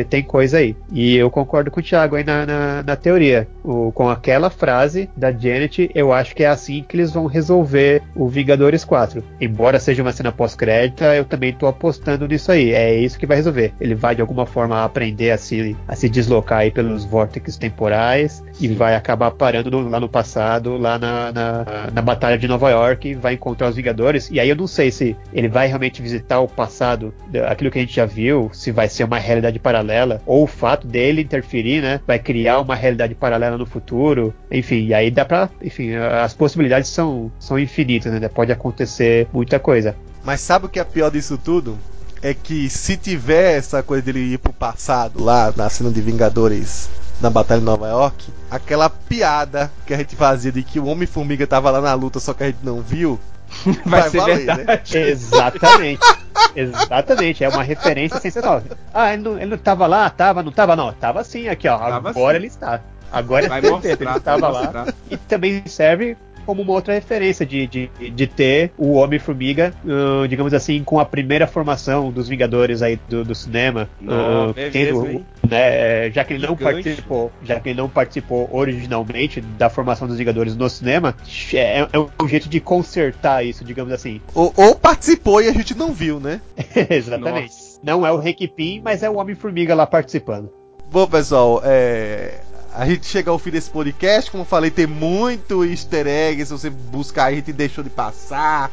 é, 0.00 0.04
tem 0.08 0.22
coisa 0.22 0.58
aí. 0.58 0.76
E 0.92 1.16
eu 1.16 1.30
concordo 1.30 1.70
com 1.70 1.80
o 1.80 1.82
Thiago 1.82 2.16
aí 2.16 2.24
na, 2.24 2.46
na, 2.46 2.82
na 2.82 2.96
teoria. 2.96 3.46
O- 3.64 3.92
com 3.92 4.08
aquela 4.08 4.50
frase 4.50 5.08
da 5.16 5.30
Janet, 5.32 5.90
eu 5.94 6.12
acho 6.12 6.34
que 6.34 6.42
é 6.44 6.48
assim 6.48 6.84
que 6.88 6.96
eles 6.96 7.12
vão 7.12 7.26
resolver 7.26 8.02
o 8.14 8.28
Vingadores 8.28 8.84
4. 8.84 9.22
Embora 9.40 9.78
seja 9.78 10.02
uma 10.02 10.12
cena 10.12 10.32
pós-crédita, 10.32 11.14
eu 11.14 11.24
também 11.24 11.52
tô 11.52 11.66
apostando 11.66 12.26
nisso 12.26 12.50
aí. 12.52 12.72
É 12.72 12.94
isso 12.98 13.18
que 13.18 13.26
vai 13.26 13.36
resolver. 13.36 13.72
Ele 13.80 13.94
vai 13.94 14.14
de 14.14 14.20
alguma 14.20 14.46
forma 14.46 14.84
aprender 14.84 15.30
a 15.30 15.38
se, 15.38 15.76
a 15.86 15.94
se 15.94 16.08
deslocar 16.08 16.58
aí 16.60 16.70
pelos 16.70 17.04
vórtices 17.04 17.56
temporais 17.56 18.42
e 18.60 18.68
vai 18.68 18.94
acabar 18.94 19.30
parando 19.30 19.70
no- 19.70 19.88
lá 19.88 20.00
no 20.00 20.08
passado, 20.08 20.76
lá 20.76 20.98
na, 20.98 21.32
na, 21.32 21.64
na, 21.92 22.02
Batalha 22.02 22.38
de 22.38 22.46
Nova 22.46 22.70
York, 22.70 23.14
vai 23.14 23.34
encontrar 23.34 23.68
os 23.68 23.76
Vingadores. 23.76 24.28
E 24.30 24.38
aí 24.38 24.48
eu 24.48 24.56
não 24.56 24.66
sei 24.66 24.90
se 24.90 25.16
ele 25.32 25.48
vai 25.48 25.66
realmente 25.66 26.00
visitar 26.00 26.40
o 26.40 26.48
passado, 26.48 27.12
aquilo 27.48 27.70
que 27.70 27.78
a 27.78 27.82
gente 27.82 27.94
já 27.94 28.06
viu, 28.06 28.50
se 28.52 28.70
vai 28.70 28.88
ser 28.88 29.04
uma 29.04 29.18
realidade 29.18 29.58
paralela, 29.58 30.20
ou 30.24 30.44
o 30.44 30.46
fato 30.46 30.86
dele 30.86 31.22
interferir, 31.22 31.82
né? 31.82 32.00
Vai 32.06 32.18
criar 32.18 32.60
uma 32.60 32.74
realidade 32.74 33.14
paralela 33.14 33.58
no 33.58 33.66
futuro. 33.66 34.32
Enfim, 34.50 34.86
e 34.86 34.94
aí 34.94 35.10
dá 35.10 35.24
pra. 35.24 35.50
Enfim, 35.62 35.94
as 35.94 36.34
possibilidades 36.34 36.90
são, 36.90 37.30
são 37.38 37.58
infinitas, 37.58 38.12
né? 38.12 38.28
Pode 38.28 38.52
acontecer 38.52 39.26
muita 39.32 39.58
coisa. 39.58 39.96
Mas 40.24 40.40
sabe 40.40 40.66
o 40.66 40.68
que 40.68 40.80
é 40.80 40.84
pior 40.84 41.10
disso 41.10 41.38
tudo? 41.38 41.78
É 42.22 42.34
que 42.34 42.68
se 42.68 42.96
tiver 42.96 43.58
essa 43.58 43.82
coisa 43.82 44.02
dele 44.02 44.34
ir 44.34 44.38
pro 44.38 44.52
passado, 44.52 45.22
lá 45.22 45.52
na 45.56 45.68
cena 45.68 45.90
de 45.90 46.00
Vingadores 46.00 46.88
na 47.20 47.30
Batalha 47.30 47.60
de 47.60 47.66
Nova 47.66 47.88
York, 47.88 48.32
aquela 48.50 48.90
piada 48.90 49.70
que 49.86 49.94
a 49.94 49.96
gente 49.96 50.14
fazia 50.16 50.52
de 50.52 50.62
que 50.62 50.78
o 50.78 50.86
Homem-Formiga 50.86 51.46
tava 51.46 51.70
lá 51.70 51.80
na 51.80 51.94
luta, 51.94 52.20
só 52.20 52.34
que 52.34 52.44
a 52.44 52.46
gente 52.46 52.58
não 52.62 52.80
viu. 52.80 53.18
Vai, 53.86 54.02
vai 54.02 54.10
ser 54.10 54.18
valer, 54.18 54.44
né? 54.44 54.54
verdade. 54.54 54.98
Né? 54.98 55.00
Exatamente. 55.08 56.00
Exatamente, 56.56 57.44
é 57.44 57.48
uma 57.48 57.62
referência 57.62 58.20
sensacional. 58.20 58.62
Ah, 58.92 59.12
ele 59.12 59.22
não, 59.22 59.36
ele 59.36 59.46
não 59.46 59.58
tava 59.58 59.86
lá? 59.86 60.10
Tava, 60.10 60.42
não 60.42 60.50
tava 60.50 60.74
não. 60.74 60.92
Tava 60.92 61.22
sim 61.22 61.48
aqui, 61.48 61.68
ó. 61.68 61.78
Tava 61.78 62.10
Agora 62.10 62.34
sim. 62.34 62.40
ele 62.40 62.46
está. 62.46 62.80
Agora 63.12 63.48
vai 63.48 63.60
mostrar, 63.62 63.90
ele 63.90 64.16
estava 64.16 64.48
lá. 64.48 64.86
E 65.10 65.16
também 65.16 65.62
serve 65.66 66.16
como 66.46 66.62
uma 66.62 66.72
outra 66.72 66.94
referência 66.94 67.44
de, 67.44 67.66
de, 67.66 67.90
de 68.10 68.26
ter 68.26 68.70
o 68.78 68.92
Homem-Formiga, 68.92 69.74
uh, 69.84 70.26
digamos 70.28 70.54
assim, 70.54 70.82
com 70.84 71.00
a 71.00 71.04
primeira 71.04 71.46
formação 71.46 72.12
dos 72.12 72.28
Vingadores 72.28 72.80
aí 72.82 72.98
do, 73.08 73.24
do 73.24 73.34
cinema. 73.34 73.88
Não, 74.00 74.50
uh, 74.50 74.54
é 74.56 74.70
tendo, 74.70 75.02
mesmo, 75.02 75.26
né, 75.48 76.10
já 76.10 76.24
que 76.24 76.34
ele 76.34 76.46
não 76.46 76.56
participou, 76.56 77.32
já 77.42 77.58
que 77.58 77.70
ele 77.70 77.78
não 77.78 77.88
participou 77.88 78.48
originalmente 78.52 79.40
da 79.40 79.68
formação 79.68 80.06
dos 80.06 80.16
Vingadores 80.16 80.54
no 80.56 80.70
cinema, 80.70 81.14
é, 81.52 81.80
é 81.80 81.98
um 82.22 82.28
jeito 82.28 82.48
de 82.48 82.60
consertar 82.60 83.44
isso, 83.44 83.64
digamos 83.64 83.92
assim. 83.92 84.20
Ou, 84.32 84.52
ou 84.56 84.76
participou 84.76 85.42
e 85.42 85.48
a 85.48 85.52
gente 85.52 85.76
não 85.76 85.92
viu, 85.92 86.20
né? 86.20 86.40
Exatamente. 86.88 87.52
Nossa. 87.52 87.80
Não 87.82 88.06
é 88.06 88.12
o 88.12 88.18
Requipim, 88.18 88.80
mas 88.82 89.02
é 89.02 89.10
o 89.10 89.16
Homem-Formiga 89.16 89.74
lá 89.74 89.86
participando. 89.86 90.50
Bom, 90.90 91.06
pessoal, 91.06 91.60
é, 91.64 92.40
a 92.76 92.84
gente 92.84 93.06
chega 93.06 93.30
ao 93.30 93.38
fim 93.38 93.50
desse 93.50 93.70
podcast, 93.70 94.30
como 94.30 94.42
eu 94.42 94.46
falei, 94.46 94.70
tem 94.70 94.86
muito 94.86 95.64
easter 95.64 96.06
egg, 96.06 96.44
se 96.44 96.52
você 96.52 96.68
buscar 96.68 97.26
a 97.26 97.32
gente 97.32 97.50
deixou 97.50 97.82
de 97.82 97.88
passar. 97.88 98.70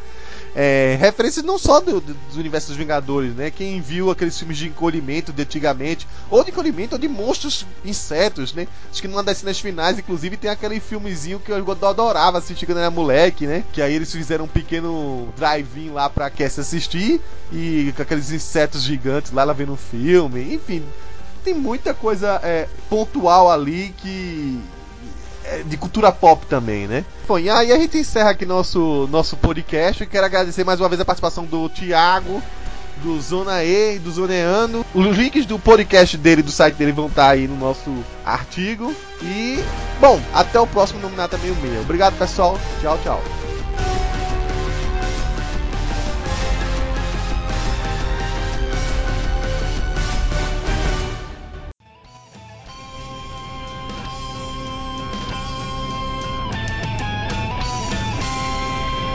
É, 0.53 0.97
referências 0.99 1.43
não 1.43 1.57
só 1.57 1.79
do, 1.79 1.99
do, 1.99 2.13
dos 2.13 2.35
universos 2.35 2.69
dos 2.69 2.77
Vingadores, 2.77 3.33
né? 3.33 3.49
Quem 3.49 3.79
viu 3.79 4.11
aqueles 4.11 4.37
filmes 4.37 4.57
de 4.57 4.67
encolhimento 4.67 5.31
de 5.31 5.41
antigamente, 5.41 6.05
ou 6.29 6.43
de 6.43 6.51
encolhimento 6.51 6.95
ou 6.95 6.99
de 6.99 7.07
monstros 7.07 7.65
insetos, 7.83 8.53
né? 8.53 8.67
Acho 8.91 9.01
que 9.01 9.07
numa 9.07 9.23
das 9.23 9.37
cenas 9.37 9.59
finais, 9.59 9.97
inclusive, 9.97 10.35
tem 10.35 10.51
aquele 10.51 10.81
filmezinho 10.81 11.39
que 11.39 11.51
eu 11.51 11.71
adorava 11.87 12.37
assistir 12.37 12.65
quando 12.65 12.79
era 12.79 12.91
moleque, 12.91 13.47
né? 13.47 13.63
Que 13.71 13.81
aí 13.81 13.95
eles 13.95 14.11
fizeram 14.11 14.45
um 14.45 14.49
pequeno 14.49 15.29
drive-in 15.37 15.91
lá 15.91 16.09
pra 16.09 16.29
Cassie 16.29 16.59
assistir, 16.59 17.21
e 17.53 17.93
com 17.95 18.01
aqueles 18.01 18.31
insetos 18.31 18.83
gigantes 18.83 19.31
lá, 19.31 19.43
ela 19.43 19.53
vendo 19.53 19.71
um 19.71 19.77
filme, 19.77 20.53
enfim 20.53 20.83
tem 21.43 21.53
muita 21.53 21.93
coisa 21.93 22.39
é, 22.43 22.67
pontual 22.89 23.51
ali 23.51 23.93
que. 23.97 24.59
É 25.45 25.61
de 25.61 25.75
cultura 25.75 26.09
pop 26.09 26.45
também, 26.45 26.87
né? 26.87 27.03
Bom, 27.27 27.37
e 27.37 27.49
aí 27.49 27.71
a 27.73 27.77
gente 27.77 27.97
encerra 27.97 28.29
aqui 28.29 28.45
nosso, 28.45 29.09
nosso 29.11 29.35
podcast. 29.35 30.05
Quero 30.05 30.25
agradecer 30.25 30.63
mais 30.63 30.79
uma 30.79 30.87
vez 30.87 31.01
a 31.01 31.05
participação 31.05 31.43
do 31.43 31.67
Thiago, 31.67 32.41
do 33.03 33.19
Zona 33.19 33.61
E 33.61 33.99
do 33.99 34.09
Zoneano. 34.09 34.85
Os 34.95 35.05
links 35.17 35.45
do 35.45 35.59
podcast 35.59 36.17
dele 36.17 36.41
do 36.41 36.51
site 36.51 36.75
dele 36.75 36.93
vão 36.93 37.07
estar 37.07 37.29
aí 37.29 37.45
no 37.45 37.57
nosso 37.57 37.93
artigo. 38.25 38.95
E, 39.21 39.61
bom, 39.99 40.17
até 40.33 40.57
o 40.59 40.67
próximo 40.67 41.01
Nominata 41.01 41.37
Meio 41.37 41.55
Meio. 41.57 41.81
Obrigado, 41.81 42.17
pessoal. 42.17 42.57
Tchau, 42.81 42.97
tchau. 43.03 43.52